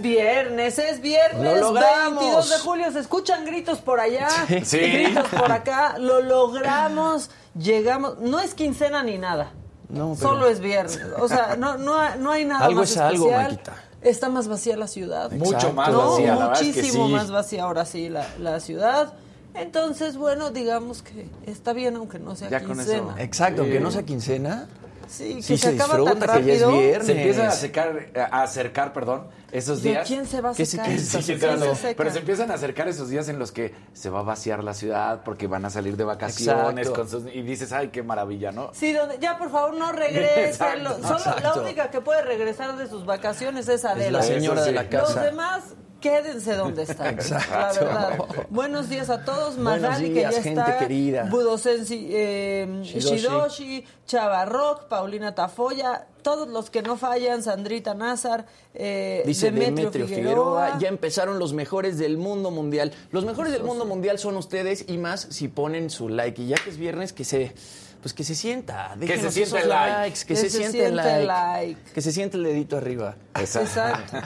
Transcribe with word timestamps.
Es 0.00 0.02
viernes, 0.02 0.78
es 0.78 1.00
viernes, 1.00 1.60
Lo 1.60 1.72
logramos. 1.72 2.20
22 2.20 2.48
de 2.50 2.58
julio. 2.58 2.92
Se 2.92 3.00
escuchan 3.00 3.44
gritos 3.44 3.78
por 3.80 4.00
allá, 4.00 4.28
Sí. 4.64 4.78
gritos 4.78 5.28
por 5.28 5.52
acá. 5.52 5.98
Lo 5.98 6.22
logramos, 6.22 7.30
llegamos. 7.54 8.18
No 8.18 8.40
es 8.40 8.54
quincena 8.54 9.02
ni 9.02 9.18
nada. 9.18 9.52
No, 9.90 10.14
pero- 10.18 10.30
Solo 10.30 10.46
es 10.48 10.60
viernes. 10.60 11.00
O 11.18 11.28
sea, 11.28 11.56
no, 11.56 11.76
no, 11.76 11.98
hay- 11.98 12.18
no 12.18 12.30
hay 12.30 12.44
nada 12.44 12.64
Algo 12.66 12.80
más 12.80 12.90
es 12.92 12.96
algo, 12.96 13.26
especial. 13.26 13.52
Maquita. 13.52 13.74
Está 14.02 14.28
más 14.30 14.48
vacía 14.48 14.76
la 14.78 14.86
ciudad. 14.86 15.30
Mucho 15.32 15.72
más 15.74 15.90
No, 15.90 16.12
vacía, 16.12 16.34
la 16.34 16.46
verdad 16.46 16.52
es 16.62 16.74
que 16.74 16.80
muchísimo 16.80 17.06
sí. 17.08 17.12
más 17.12 17.30
vacía 17.30 17.64
ahora 17.64 17.84
sí 17.84 18.08
la, 18.08 18.26
la 18.38 18.60
ciudad. 18.60 19.12
Entonces, 19.52 20.16
bueno, 20.16 20.50
digamos 20.50 21.02
que 21.02 21.28
está 21.46 21.72
bien 21.74 21.96
aunque 21.96 22.18
no 22.18 22.34
sea 22.36 22.48
Ya 22.48 22.60
con 22.62 22.76
quincena. 22.78 23.10
eso. 23.10 23.18
Exacto, 23.18 23.56
Sí. 23.56 23.60
aunque 23.62 23.80
no 23.80 23.90
sea 23.90 24.04
quincena. 24.04 24.68
Sí, 25.10 25.34
que 25.36 25.42
Sí, 25.42 25.58
se, 25.58 25.70
se 25.70 25.74
acaba 25.74 25.94
tan 25.96 26.04
disfruta, 26.04 26.38
que 26.38 26.44
ya 26.46 26.52
es 26.54 26.60
rápido. 26.62 26.78
viernes. 26.80 27.06
Se 27.06 27.12
empiezan 27.12 27.46
a 27.46 27.48
acercar, 27.48 28.06
a 28.30 28.42
acercar, 28.42 28.92
perdón, 28.92 29.26
esos 29.50 29.82
¿De 29.82 29.90
días. 29.90 30.06
quién 30.06 30.24
se 30.24 30.40
va 30.40 30.50
a 30.50 30.54
¿Qué 30.54 30.64
se- 30.64 30.70
secar? 30.76 30.86
qué 30.90 30.98
se- 30.98 31.22
Sí, 31.22 31.94
pero 31.96 32.10
se 32.12 32.18
empiezan 32.20 32.50
a 32.50 32.54
acercar 32.54 32.86
esos 32.88 33.08
días 33.08 33.28
en 33.28 33.38
los 33.40 33.50
que 33.50 33.74
se 33.92 34.08
va 34.08 34.20
a 34.20 34.22
vaciar 34.22 34.62
la 34.62 34.72
ciudad 34.72 35.22
porque 35.24 35.48
van 35.48 35.64
a 35.64 35.70
salir 35.70 35.96
de 35.96 36.04
vacaciones 36.04 36.86
Exacto. 36.86 36.94
con 36.94 37.08
sus- 37.24 37.34
y 37.34 37.42
dices, 37.42 37.72
ay, 37.72 37.88
qué 37.88 38.02
maravilla, 38.04 38.52
¿no? 38.52 38.70
Sí, 38.72 38.92
donde, 38.92 39.18
ya 39.18 39.36
por 39.36 39.50
favor 39.50 39.74
no 39.74 39.90
regresen. 39.90 40.44
Exacto, 40.46 40.82
Lo- 41.00 41.18
Solo 41.18 41.36
la 41.42 41.54
única 41.54 41.90
que 41.90 42.00
puede 42.00 42.22
regresar 42.22 42.76
de 42.76 42.86
sus 42.86 43.04
vacaciones 43.04 43.68
es 43.68 43.84
Adela. 43.84 44.20
Es 44.20 44.28
la 44.28 44.34
señora 44.34 44.62
de 44.62 44.72
la 44.72 44.82
Los 44.84 44.90
casa. 44.90 45.22
demás, 45.24 45.64
quédense 46.00 46.54
donde 46.54 46.82
están. 46.82 47.14
Exacto. 47.14 47.84
La 47.84 48.08
verdad. 48.08 48.18
Buenos 48.50 48.88
días 48.88 49.10
a 49.10 49.24
todos. 49.24 49.58
Magali, 49.58 50.10
días, 50.10 50.30
que 50.30 50.36
ya 50.36 50.42
gente 50.42 50.60
está. 50.60 50.78
querida. 50.78 51.24
Budosensi, 51.30 52.08
eh, 52.10 52.80
Shidoshi. 52.82 53.16
Shidoshi, 53.16 53.84
Chava 54.06 54.44
Rock, 54.44 54.88
Paulina 54.88 55.34
Tafoya, 55.34 56.06
todos 56.22 56.48
los 56.48 56.70
que 56.70 56.82
no 56.82 56.96
fallan, 56.96 57.42
Sandrita 57.42 57.94
Nazar, 57.94 58.46
eh, 58.74 59.22
Dice 59.26 59.46
Demetrio, 59.46 59.90
Demetrio, 59.90 60.06
Figueroa. 60.06 60.66
Figueroa. 60.66 60.78
Ya 60.80 60.88
empezaron 60.88 61.38
los 61.38 61.52
mejores 61.52 61.98
del 61.98 62.16
mundo 62.18 62.50
mundial. 62.50 62.92
Los 63.10 63.24
mejores 63.24 63.52
del 63.52 63.62
mundo 63.62 63.84
mundial 63.84 64.18
son 64.18 64.36
ustedes 64.36 64.84
y 64.88 64.98
más 64.98 65.20
si 65.30 65.48
ponen 65.48 65.90
su 65.90 66.08
like. 66.08 66.42
Y 66.42 66.48
ya 66.48 66.56
que 66.56 66.70
es 66.70 66.76
viernes, 66.76 67.12
que 67.12 67.24
se. 67.24 67.54
Pues 68.00 68.14
que 68.14 68.24
se 68.24 68.34
sienta. 68.34 68.94
Déjenos 68.96 69.34
se 69.34 69.44
sienta 69.44 69.60
el 69.60 69.68
like. 69.68 69.92
likes, 69.98 70.20
que, 70.20 70.26
Que 70.28 70.36
se, 70.36 70.50
se 70.50 70.58
siente 70.58 70.86
el 70.86 70.96
like, 70.96 71.24
like. 71.26 71.80
Que 71.92 72.00
se 72.00 72.12
siente 72.12 72.36
el 72.38 72.44
dedito 72.44 72.76
arriba. 72.78 73.16
Exacto. 73.38 74.16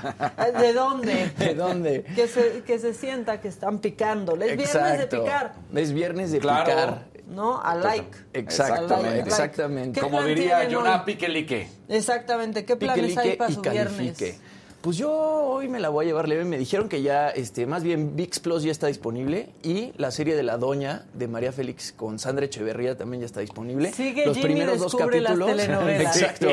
¿De 0.60 0.72
dónde? 0.72 1.32
¿De 1.38 1.54
dónde? 1.54 2.04
Que 2.14 2.28
se, 2.28 2.62
que 2.64 2.78
se 2.78 2.94
sienta 2.94 3.40
que 3.40 3.48
están 3.48 3.80
picándole. 3.80 4.46
Es 4.52 4.56
viernes 4.56 4.72
de 4.74 4.88
Exacto. 5.04 5.24
picar. 5.24 5.54
Es 5.74 5.92
viernes 5.92 6.30
de 6.30 6.38
Claro. 6.38 6.64
picar. 6.64 7.14
¿no? 7.26 7.60
A 7.62 7.74
like. 7.74 8.16
Exacto, 8.32 8.94
A 8.96 9.00
like, 9.00 9.20
exactamente. 9.20 9.92
¿Qué 9.98 10.00
Como 10.00 10.22
diría 10.22 10.58
hoy? 10.58 11.00
Piquelique. 11.04 11.68
Exactamente. 11.88 12.64
¿Qué 12.64 12.76
planes 12.76 13.16
hay 13.16 13.36
para 13.36 13.50
su 13.52 13.60
viernes? 13.60 14.40
Pues 14.84 14.98
yo 14.98 15.10
hoy 15.10 15.66
me 15.70 15.80
la 15.80 15.88
voy 15.88 16.04
a 16.04 16.08
llevar 16.08 16.28
leve. 16.28 16.44
Me 16.44 16.58
dijeron 16.58 16.90
que 16.90 17.00
ya, 17.00 17.30
este, 17.30 17.64
más 17.64 17.82
bien 17.82 18.16
VIX 18.16 18.38
Plus 18.40 18.64
ya 18.64 18.70
está 18.70 18.86
disponible 18.86 19.48
y 19.62 19.94
la 19.96 20.10
serie 20.10 20.36
de 20.36 20.42
La 20.42 20.58
Doña 20.58 21.06
de 21.14 21.26
María 21.26 21.52
Félix 21.52 21.90
con 21.90 22.18
Sandra 22.18 22.44
Echeverría 22.44 22.94
también 22.94 23.22
ya 23.22 23.24
está 23.24 23.40
disponible. 23.40 23.94
Sigue 23.94 24.26
Los 24.26 24.36
Jimmy 24.36 24.48
primeros 24.50 24.78
dos 24.80 24.92
las 24.92 25.02
capítulos. 25.06 25.48
telenovelas. 25.48 26.16
Exacto. 26.20 26.48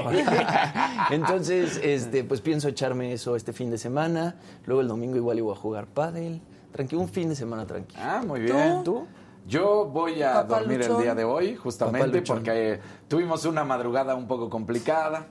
Entonces, 1.12 1.78
este, 1.84 2.24
pues 2.24 2.40
pienso 2.40 2.70
echarme 2.70 3.12
eso 3.12 3.36
este 3.36 3.52
fin 3.52 3.70
de 3.70 3.78
semana. 3.78 4.38
Luego 4.66 4.80
el 4.80 4.88
domingo 4.88 5.18
igual 5.18 5.38
iba 5.38 5.52
a 5.52 5.58
jugar 5.58 5.88
pádel. 5.88 6.40
Tranquilo, 6.72 7.02
un 7.02 7.10
fin 7.10 7.28
de 7.28 7.36
semana 7.36 7.68
tranquilo. 7.68 8.00
Ah, 8.02 8.24
muy 8.26 8.40
bien. 8.40 8.82
¿Tú? 8.86 9.08
Yo 9.46 9.88
voy 9.88 10.24
a 10.24 10.36
Papá 10.36 10.60
dormir 10.60 10.78
luchón. 10.78 10.96
el 10.96 11.02
día 11.04 11.16
de 11.16 11.26
hoy, 11.26 11.58
justamente, 11.58 12.22
porque 12.22 12.76
eh, 12.76 12.80
tuvimos 13.10 13.44
una 13.44 13.66
madrugada 13.66 14.16
un 14.16 14.26
poco 14.26 14.50
complicada, 14.50 15.28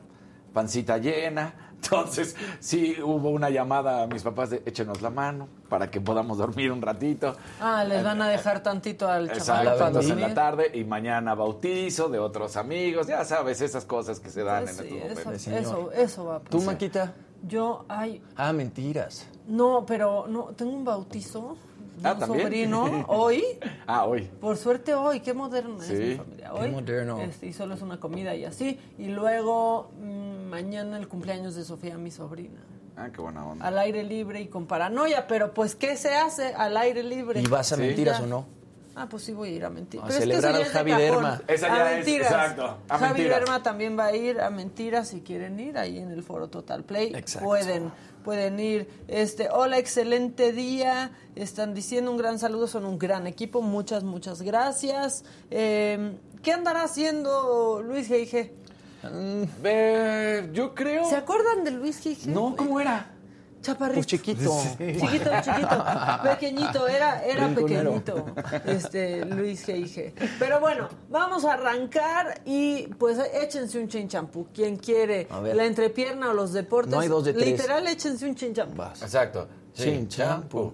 pancita 0.52 0.98
llena. 0.98 1.69
Entonces, 1.82 2.36
sí 2.60 2.96
hubo 3.02 3.30
una 3.30 3.48
llamada 3.50 4.02
a 4.02 4.06
mis 4.06 4.22
papás 4.22 4.50
de 4.50 4.62
échenos 4.66 5.00
la 5.02 5.10
mano 5.10 5.48
para 5.68 5.90
que 5.90 6.00
podamos 6.00 6.38
dormir 6.38 6.70
un 6.72 6.82
ratito. 6.82 7.34
Ah, 7.60 7.84
les 7.84 8.04
van 8.04 8.20
a 8.20 8.28
dejar 8.28 8.62
tantito 8.62 9.08
al 9.08 9.30
chaval 9.32 9.64
para 9.74 9.86
entonces 9.88 10.12
en 10.12 10.20
la 10.20 10.34
tarde 10.34 10.70
y 10.74 10.84
mañana 10.84 11.34
bautizo 11.34 12.08
de 12.08 12.18
otros 12.18 12.56
amigos, 12.56 13.06
ya 13.06 13.24
sabes, 13.24 13.60
esas 13.62 13.84
cosas 13.86 14.20
que 14.20 14.28
se 14.30 14.42
dan 14.44 14.64
Pues 14.64 14.78
en 14.80 14.88
sí, 14.88 14.96
estos 14.98 15.18
eso, 15.18 15.24
momentos. 15.24 15.52
eso, 15.54 15.92
eso 15.92 16.24
va 16.26 16.36
a 16.36 16.40
¿Tú. 16.40 16.60
Maquita? 16.60 17.14
Yo, 17.42 17.86
ay, 17.88 18.22
Ah, 18.36 18.52
mentiras. 18.52 19.26
no, 19.46 19.84
pero 19.86 20.26
no, 20.28 20.44
tengo 20.56 20.72
un 20.72 20.84
bautizo 20.84 21.56
Ah, 22.02 22.12
un 22.14 22.18
¿también? 22.20 22.42
sobrino 22.42 23.04
hoy. 23.08 23.44
Ah, 23.86 24.04
hoy. 24.06 24.22
Por 24.40 24.56
suerte 24.56 24.94
hoy, 24.94 25.20
qué 25.20 25.34
moderna 25.34 25.82
Sí. 25.84 25.92
es 25.92 25.98
mi 26.00 26.14
familia 26.16 26.54
hoy. 26.54 26.70
moderno. 26.70 27.20
Este, 27.20 27.46
y 27.46 27.52
solo 27.52 27.74
es 27.74 27.82
una 27.82 27.98
comida 28.00 28.34
y 28.34 28.44
así. 28.44 28.78
Y 28.98 29.08
luego 29.08 29.90
mm, 30.00 30.46
mañana 30.48 30.96
el 30.98 31.08
cumpleaños 31.08 31.54
de 31.54 31.64
Sofía, 31.64 31.96
mi 31.98 32.10
sobrina. 32.10 32.60
Ah, 32.96 33.08
qué 33.14 33.20
buena 33.20 33.46
onda. 33.46 33.66
Al 33.66 33.78
aire 33.78 34.02
libre 34.02 34.40
y 34.40 34.48
con 34.48 34.66
paranoia, 34.66 35.26
pero 35.26 35.54
pues 35.54 35.74
¿qué 35.74 35.96
se 35.96 36.14
hace 36.14 36.54
al 36.54 36.76
aire 36.76 37.02
libre? 37.02 37.40
¿Y 37.40 37.46
vas 37.46 37.72
a 37.72 37.76
Sí. 37.76 37.82
mentiras 37.82 38.20
o 38.20 38.26
no? 38.26 38.46
Ah, 38.96 39.06
pues 39.08 39.22
sí 39.22 39.32
voy 39.32 39.50
a 39.50 39.52
ir 39.52 39.64
a 39.64 39.70
mentir. 39.70 40.00
A 40.00 40.02
Pero 40.04 40.14
es 40.14 40.18
que 40.18 40.22
celebrar 40.32 40.50
eso 40.52 40.58
ya 40.60 40.64
al 40.64 40.66
es 40.66 40.72
de 40.72 40.78
Javi. 40.92 41.02
Derma. 41.02 41.42
Esa 41.46 41.68
ya 41.68 41.74
a 41.74 41.90
es- 41.92 41.96
mentiras. 41.98 42.30
exacto, 42.30 42.76
a 42.88 42.98
Javi 42.98 43.12
mentiras. 43.14 43.38
Derma 43.40 43.62
también 43.62 43.98
va 43.98 44.06
a 44.06 44.16
ir 44.16 44.40
a 44.40 44.50
mentiras 44.50 45.08
si 45.08 45.20
quieren 45.22 45.58
ir 45.60 45.78
ahí 45.78 45.98
en 45.98 46.10
el 46.10 46.22
foro 46.22 46.48
Total 46.48 46.82
Play. 46.84 47.12
Exacto. 47.14 47.46
Pueden, 47.48 47.90
pueden 48.24 48.60
ir. 48.60 48.88
Este, 49.08 49.48
hola, 49.50 49.78
excelente 49.78 50.52
día. 50.52 51.12
Están 51.34 51.74
diciendo 51.74 52.10
un 52.10 52.16
gran 52.16 52.38
saludo, 52.38 52.66
son 52.66 52.84
un 52.84 52.98
gran 52.98 53.26
equipo. 53.26 53.62
Muchas, 53.62 54.04
muchas 54.04 54.42
gracias. 54.42 55.24
Eh, 55.50 56.12
¿Qué 56.42 56.52
andará 56.52 56.84
haciendo 56.84 57.82
Luis 57.82 58.10
G.I.G.? 58.10 58.52
Eh, 59.64 60.50
yo 60.52 60.74
creo... 60.74 61.04
¿Se 61.04 61.16
acuerdan 61.16 61.64
de 61.64 61.70
Luis 61.72 62.04
G.I.G.? 62.04 62.26
No, 62.26 62.56
¿cómo 62.56 62.80
era? 62.80 63.10
Chaparrito. 63.62 63.94
Pues 63.96 64.06
chiquito. 64.06 64.62
Chiquito, 64.78 65.30
chiquito, 65.42 65.84
pequeñito, 66.22 66.88
era, 66.88 67.22
era 67.24 67.46
Rinconero. 67.48 67.92
pequeñito, 68.02 68.26
este 68.66 69.24
Luis 69.26 69.66
G.I.G. 69.68 70.14
Pero 70.38 70.60
bueno, 70.60 70.88
vamos 71.10 71.44
a 71.44 71.54
arrancar 71.54 72.40
y 72.46 72.86
pues 72.98 73.18
échense 73.34 73.78
un 73.78 73.88
chinchampú. 73.88 74.46
Quien 74.54 74.76
quiere 74.76 75.28
la 75.54 75.64
entrepierna 75.66 76.30
o 76.30 76.32
los 76.34 76.52
deportes, 76.52 76.92
No 76.94 77.00
hay 77.00 77.08
dos 77.08 77.24
de 77.24 77.34
tres. 77.34 77.46
literal 77.46 77.86
échense 77.86 78.24
un 78.26 78.34
chinchampú. 78.34 78.82
Exacto. 78.82 79.46
Chin, 79.74 80.08
champú. 80.08 80.72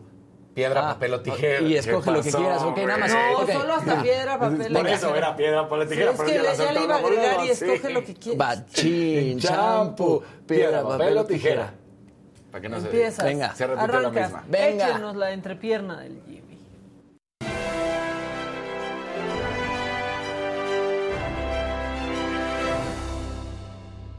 Piedra, 0.54 0.80
Ah, 0.88 0.94
papel 0.94 1.12
o 1.12 1.20
tijera. 1.20 1.60
y 1.68 1.76
escoge 1.76 2.04
¿Qué 2.04 2.10
lo 2.16 2.22
que 2.22 2.32
quieras, 2.32 2.62
ok, 2.62 2.78
nada 2.78 2.96
más. 2.96 3.12
No, 3.12 3.46
solo 3.60 3.74
hasta 3.74 4.02
piedra, 4.02 4.38
papel 4.38 4.72
Por 4.72 4.86
o 4.86 4.88
eso 4.88 5.00
tijera. 5.08 5.18
era 5.18 5.36
piedra, 5.36 5.62
papel 5.68 5.80
o 5.80 5.86
tijera. 5.86 6.10
es 6.12 6.20
que 6.22 6.32
ya 6.34 6.42
le- 6.42 6.56
ya 6.56 6.72
le 6.72 6.82
iba 6.82 6.94
a 6.94 6.98
agregar 6.98 7.44
y 7.44 7.46
sí. 7.54 7.64
escoge 7.64 7.92
lo 7.92 8.02
que 8.04 8.14
quieras. 8.14 8.38
Bachín, 8.64 9.38
champú, 9.38 10.22
piedra, 10.46 10.82
papel 10.82 11.18
o 11.18 11.24
tijera. 11.26 11.74
Para 12.56 12.62
que 12.62 12.68
no 12.70 12.80
se 12.80 12.86
Empiezas. 12.86 13.24
Venga. 13.26 13.54
Se 13.54 13.66
repite 13.66 14.00
la 14.00 14.10
misma. 14.10 14.44
Venga. 14.48 14.88
Échenos 14.88 15.16
la 15.16 15.30
entrepierna 15.32 16.00
del 16.00 16.22
Jimmy. 16.26 16.45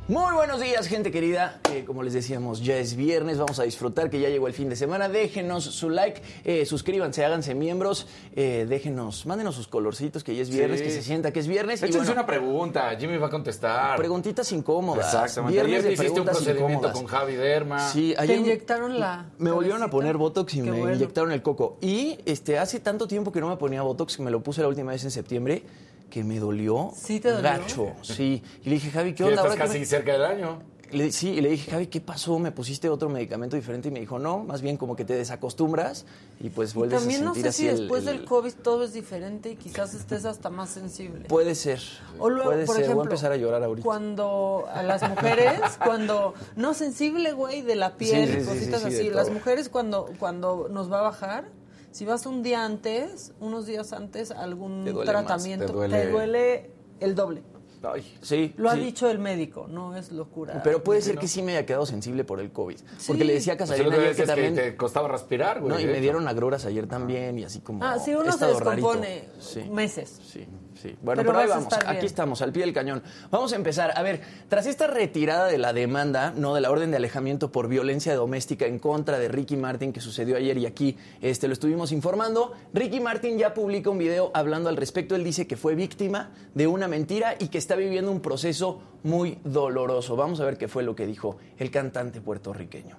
Muy 0.07 0.33
buenos 0.35 0.61
días, 0.61 0.87
gente 0.87 1.11
querida. 1.11 1.59
Eh, 1.69 1.83
como 1.85 2.01
les 2.01 2.13
decíamos, 2.13 2.63
ya 2.63 2.77
es 2.77 2.95
viernes, 2.95 3.37
vamos 3.37 3.59
a 3.59 3.63
disfrutar 3.63 4.09
que 4.09 4.21
ya 4.21 4.29
llegó 4.29 4.47
el 4.47 4.53
fin 4.53 4.69
de 4.69 4.77
semana. 4.77 5.09
Déjenos 5.09 5.65
su 5.65 5.89
like, 5.89 6.21
eh, 6.45 6.65
suscríbanse, 6.65 7.25
háganse 7.25 7.53
miembros, 7.55 8.07
eh, 8.33 8.65
déjenos, 8.69 9.25
mándenos 9.25 9.55
sus 9.55 9.67
colorcitos, 9.67 10.23
que 10.23 10.33
ya 10.33 10.43
es 10.43 10.49
viernes, 10.49 10.79
Sí. 10.79 10.85
que 10.85 10.91
se 10.91 11.01
sienta 11.01 11.33
que 11.33 11.41
es 11.41 11.47
viernes. 11.47 11.83
Échense 11.83 11.97
bueno, 11.97 12.13
una 12.13 12.25
pregunta, 12.25 12.95
Jimmy 12.97 13.17
va 13.17 13.27
a 13.27 13.29
contestar. 13.29 13.97
preguntitas 13.97 14.49
incómodas. 14.53 15.13
Exactamente. 15.13 15.51
Viernes 15.55 15.73
Ayer 15.73 15.83
de 15.83 15.93
hiciste 15.93 16.07
un 16.07 16.13
preguntas 16.13 16.37
procedimiento 16.37 16.87
incómodas. 16.87 16.97
con 16.97 17.05
Javi 17.07 17.35
Derma. 17.35 17.89
Sí, 17.89 18.13
¿Te 18.15 18.21
ayer 18.21 18.37
inyectaron 18.39 18.99
la 19.01 19.25
me 19.39 19.51
volvieron 19.51 19.83
a 19.83 19.89
poner 19.89 20.15
Botox 20.15 20.53
y 20.53 20.61
Qué 20.61 20.71
me 20.71 20.79
bueno. 20.79 20.95
inyectaron 20.95 21.33
el 21.33 21.41
coco. 21.41 21.79
Y 21.81 22.17
este 22.25 22.57
hace 22.59 22.79
tanto 22.79 23.09
tiempo 23.09 23.33
que 23.33 23.41
no 23.41 23.49
me 23.49 23.57
ponía 23.57 23.81
Botox, 23.81 24.15
que 24.15 24.23
me 24.23 24.31
lo 24.31 24.41
puse 24.41 24.61
la 24.61 24.69
última 24.69 24.93
vez 24.93 25.03
en 25.03 25.11
septiembre, 25.11 25.63
que 26.09 26.23
me 26.23 26.39
dolió. 26.39 26.91
¿Sí 26.95 27.19
te 27.19 27.29
dolió? 27.31 27.43
Gacho, 27.49 27.93
sí. 28.01 28.41
Y 28.63 28.69
le 28.69 28.75
dije, 28.75 28.91
Javi, 28.91 29.13
¿qué 29.13 29.23
onda? 29.23 29.35
estás 29.35 29.45
Ahora 29.51 29.55
que 29.63 29.67
casi 29.67 29.79
me- 29.79 29.85
cerca 29.85 30.13
del 30.13 30.23
año. 30.25 30.59
Le- 30.89 31.11
sí, 31.11 31.31
y 31.31 31.41
le 31.41 31.49
dije, 31.49 31.69
Javi, 31.69 31.87
¿qué 31.87 31.99
pasó? 31.99 32.39
¿Me 32.39 32.53
pusiste 32.53 32.87
otro 32.87 33.09
medicamento 33.09 33.57
diferente? 33.57 33.89
Y 33.89 33.91
me 33.91 33.99
dijo, 33.99 34.19
no, 34.19 34.39
más 34.45 34.61
bien 34.61 34.77
como 34.77 34.95
que 34.95 35.03
te 35.03 35.15
desacostumbras 35.15 36.05
y 36.39 36.49
pues 36.49 36.71
Y 36.73 36.77
vuelves 36.77 36.99
también 37.01 37.23
a 37.23 37.25
no 37.25 37.33
sentir 37.33 37.43
sé 37.43 37.49
así 37.49 37.61
si 37.63 37.67
el- 37.67 37.77
después 37.79 38.07
el- 38.07 38.17
del 38.19 38.25
COVID 38.25 38.53
todo 38.63 38.85
es 38.85 38.93
diferente 38.93 39.49
y 39.51 39.55
quizás 39.57 39.93
estés 39.93 40.23
hasta 40.23 40.49
más 40.49 40.69
sensible. 40.69 41.25
Puede 41.27 41.55
ser. 41.55 41.81
O 42.19 42.29
luego, 42.29 42.51
Puede 42.51 42.65
por 42.65 42.75
ser. 42.75 42.85
ejemplo, 42.85 43.03
Voy 43.03 43.07
a 43.07 43.09
empezar 43.09 43.31
a 43.33 43.35
llorar 43.35 43.61
ahorita. 43.63 43.83
Cuando 43.85 44.63
a 44.73 44.81
las 44.81 45.09
mujeres, 45.09 45.59
cuando 45.83 46.33
no 46.55 46.73
sensible, 46.73 47.33
güey, 47.33 47.63
de 47.63 47.75
la 47.75 47.97
piel, 47.97 48.25
Sí, 48.29 48.33
sí, 48.35 48.39
sí, 48.39 48.45
cositas 48.47 48.81
sí, 48.83 48.91
sí, 48.91 48.95
así. 48.97 49.09
Las 49.09 49.29
mujeres 49.29 49.67
cuando 49.67 50.09
cuando 50.19 50.69
nos 50.71 50.89
va 50.89 50.99
a 50.99 51.01
bajar, 51.01 51.49
si 51.97 52.05
vas 52.05 52.25
un 52.27 52.43
día 52.43 52.63
antes, 52.63 53.33
unos 53.39 53.65
días 53.65 53.91
antes 53.91 54.29
a 54.29 54.41
algún 54.43 54.85
Te 54.85 54.91
duele 54.91 55.11
más, 55.13 55.25
tratamiento, 55.25 55.65
te 55.65 55.73
duele- 55.73 56.01
te 56.03 56.09
duele 56.11 56.71
el 56.99 57.15
doble. 57.15 57.41
Ay, 57.83 58.17
sí. 58.21 58.53
Lo 58.57 58.69
ha 58.69 58.73
sí. 58.75 58.81
dicho 58.81 59.09
el 59.09 59.17
médico, 59.19 59.67
no 59.67 59.95
es 59.95 60.11
locura. 60.11 60.61
Pero 60.63 60.83
puede 60.83 61.01
ser 61.01 61.17
que 61.17 61.27
sí 61.27 61.41
me 61.41 61.53
haya 61.53 61.65
quedado 61.65 61.85
sensible 61.85 62.23
por 62.23 62.39
el 62.39 62.51
COVID. 62.51 62.77
Porque 63.07 63.23
le 63.23 63.33
decía 63.33 63.53
a 63.53 63.57
Pues 63.57 63.69
Casalina 63.69 63.85
lo 63.85 63.91
que 63.91 63.97
ayer 64.07 64.15
que 64.15 64.21
decías 64.21 64.35
que 64.35 64.41
también... 64.43 64.55
te 64.71 64.75
costaba 64.77 65.07
respirar, 65.07 65.59
güey. 65.61 65.71
No, 65.73 65.79
y 65.79 65.85
me 65.85 65.99
dieron 66.01 66.27
agruras 66.27 66.65
ayer 66.65 66.87
también 66.87 67.37
y 67.39 67.43
así 67.45 67.59
como... 67.61 67.83
Ah, 67.83 67.97
sí, 67.99 68.13
uno 68.13 68.31
se 68.31 68.45
rarito. 68.45 68.71
descompone 68.71 69.29
Sí. 69.39 69.61
meses. 69.71 70.19
Sí, 70.23 70.45
sí. 70.81 70.95
Bueno, 71.01 71.21
Pero 71.21 71.33
pero, 71.33 71.39
ahí 71.39 71.47
vamos. 71.47 71.73
Aquí 71.73 71.91
bien. 71.91 72.05
estamos, 72.05 72.41
al 72.41 72.51
pie 72.51 72.63
del 72.63 72.73
cañón. 72.73 73.03
Vamos 73.29 73.53
a 73.53 73.55
empezar. 73.55 73.93
A 73.95 74.01
ver, 74.03 74.21
tras 74.49 74.65
esta 74.65 74.87
retirada 74.87 75.47
de 75.47 75.57
la 75.57 75.73
demanda, 75.73 76.33
no 76.35 76.53
de 76.55 76.61
la 76.61 76.71
orden 76.71 76.91
de 76.91 76.97
alejamiento 76.97 77.51
por 77.51 77.67
violencia 77.67 78.15
doméstica 78.15 78.65
en 78.65 78.79
contra 78.79 79.19
de 79.19 79.27
Ricky 79.27 79.57
Martin 79.57 79.93
que 79.93 80.01
sucedió 80.01 80.37
ayer 80.37 80.57
y 80.57 80.65
aquí 80.65 80.97
este, 81.21 81.47
lo 81.47 81.53
estuvimos 81.53 81.91
informando, 81.91 82.53
Ricky 82.73 82.99
Martin 82.99 83.37
ya 83.37 83.53
publica 83.53 83.89
un 83.89 83.97
video 83.97 84.31
hablando 84.33 84.69
al 84.69 84.77
respecto. 84.77 85.15
Él 85.15 85.23
dice 85.23 85.47
que 85.47 85.57
fue 85.57 85.75
víctima 85.75 86.31
de 86.53 86.67
una 86.67 86.87
mentira 86.87 87.35
y 87.39 87.49
que 87.49 87.57
está 87.57 87.75
viviendo 87.75 88.11
un 88.11 88.21
proceso 88.21 88.81
muy 89.03 89.39
doloroso. 89.43 90.15
Vamos 90.15 90.39
a 90.39 90.45
ver 90.45 90.57
qué 90.57 90.67
fue 90.67 90.83
lo 90.83 90.95
que 90.95 91.05
dijo 91.05 91.37
el 91.57 91.71
cantante 91.71 92.21
puertorriqueño. 92.21 92.95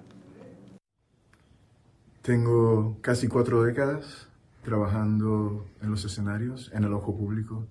Tengo 2.21 2.97
casi 3.01 3.27
cuatro 3.27 3.63
décadas 3.63 4.28
trabajando 4.63 5.65
en 5.81 5.91
los 5.91 6.05
escenarios, 6.05 6.71
en 6.73 6.83
el 6.83 6.93
ojo 6.93 7.15
público, 7.15 7.67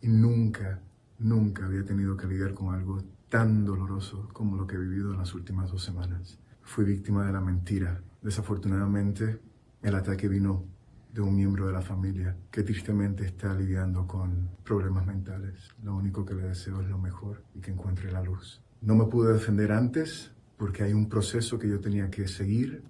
y 0.00 0.08
nunca, 0.08 0.80
nunca 1.18 1.66
había 1.66 1.84
tenido 1.84 2.16
que 2.16 2.26
lidiar 2.26 2.54
con 2.54 2.74
algo 2.74 3.02
tan 3.28 3.64
doloroso 3.64 4.28
como 4.32 4.56
lo 4.56 4.66
que 4.66 4.76
he 4.76 4.78
vivido 4.78 5.12
en 5.12 5.18
las 5.18 5.34
últimas 5.34 5.70
dos 5.70 5.84
semanas. 5.84 6.38
Fui 6.62 6.84
víctima 6.84 7.26
de 7.26 7.32
la 7.32 7.40
mentira. 7.40 8.02
Desafortunadamente, 8.22 9.40
el 9.82 9.94
ataque 9.94 10.28
vino 10.28 10.64
de 11.12 11.20
un 11.20 11.34
miembro 11.34 11.66
de 11.66 11.72
la 11.72 11.82
familia 11.82 12.36
que 12.50 12.62
tristemente 12.62 13.24
está 13.24 13.54
lidiando 13.54 14.06
con 14.06 14.50
problemas 14.64 15.06
mentales. 15.06 15.70
Lo 15.82 15.96
único 15.96 16.24
que 16.24 16.34
le 16.34 16.42
deseo 16.42 16.80
es 16.80 16.88
lo 16.88 16.98
mejor 16.98 17.42
y 17.54 17.60
que 17.60 17.72
encuentre 17.72 18.12
la 18.12 18.22
luz. 18.22 18.62
No 18.80 18.94
me 18.94 19.06
pude 19.06 19.32
defender 19.32 19.72
antes 19.72 20.32
porque 20.56 20.84
hay 20.84 20.92
un 20.92 21.08
proceso 21.08 21.58
que 21.58 21.68
yo 21.68 21.80
tenía 21.80 22.10
que 22.10 22.28
seguir 22.28 22.84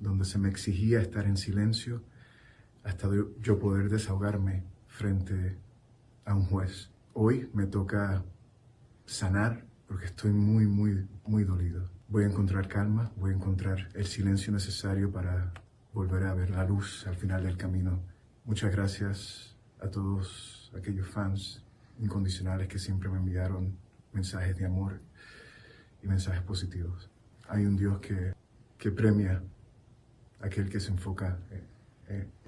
donde 0.00 0.24
se 0.24 0.38
me 0.38 0.48
exigía 0.48 1.00
estar 1.00 1.26
en 1.26 1.36
silencio 1.36 2.02
hasta 2.84 3.08
yo 3.40 3.58
poder 3.58 3.88
desahogarme 3.88 4.64
frente 4.86 5.58
a 6.24 6.34
un 6.34 6.44
juez. 6.44 6.90
Hoy 7.14 7.50
me 7.54 7.66
toca 7.66 8.24
sanar 9.06 9.64
porque 9.88 10.06
estoy 10.06 10.32
muy, 10.32 10.66
muy, 10.66 11.08
muy 11.26 11.44
dolido. 11.44 11.90
Voy 12.08 12.24
a 12.24 12.26
encontrar 12.26 12.68
calma, 12.68 13.10
voy 13.16 13.32
a 13.32 13.34
encontrar 13.34 13.88
el 13.94 14.06
silencio 14.06 14.52
necesario 14.52 15.10
para 15.10 15.52
volver 15.92 16.24
a 16.24 16.34
ver 16.34 16.50
la 16.50 16.64
luz 16.64 17.06
al 17.06 17.16
final 17.16 17.42
del 17.42 17.56
camino. 17.56 18.02
Muchas 18.44 18.70
gracias 18.70 19.56
a 19.80 19.88
todos 19.88 20.70
aquellos 20.76 21.08
fans 21.08 21.62
incondicionales 21.98 22.68
que 22.68 22.78
siempre 22.78 23.08
me 23.08 23.18
enviaron 23.18 23.76
mensajes 24.12 24.56
de 24.56 24.66
amor 24.66 25.00
y 26.02 26.06
mensajes 26.06 26.42
positivos. 26.42 27.10
Hay 27.48 27.64
un 27.64 27.76
Dios 27.76 28.00
que, 28.00 28.34
que 28.76 28.90
premia 28.90 29.42
aquel 30.40 30.68
que 30.68 30.80
se 30.80 30.90
enfoca. 30.90 31.38
eh, 31.50 31.73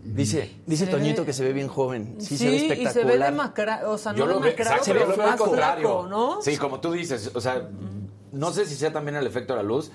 Dice, 0.04 0.54
dice 0.66 0.84
Se 0.84 0.90
Toñito 0.90 1.22
ve- 1.22 1.26
que 1.26 1.32
se 1.32 1.42
ve 1.42 1.52
bien 1.52 1.68
joven. 1.68 2.16
Sí, 2.18 2.36
Sí, 2.36 2.38
se 2.38 2.44
ve 2.48 2.54
y 2.56 2.58
se 2.60 2.66
espectacular. 2.74 3.18
ve 3.18 3.24
demacrado, 3.24 3.92
o 3.92 3.98
sea, 3.98 4.12
no 4.12 4.18
pero 4.86 5.16
más 5.16 5.36
contrario. 5.36 5.82
Sí, 6.42 6.56
como 6.58 6.80
tú 6.80 6.92
dices, 6.92 7.32
o 7.34 7.40
sea, 7.40 7.68
no 8.32 8.52
sé 8.52 8.66
si 8.66 8.74
sea 8.76 8.92
también 8.92 9.16
el 9.16 9.26
efecto 9.26 9.54
de 9.54 9.58
la 9.58 9.62
luz, 9.64 9.90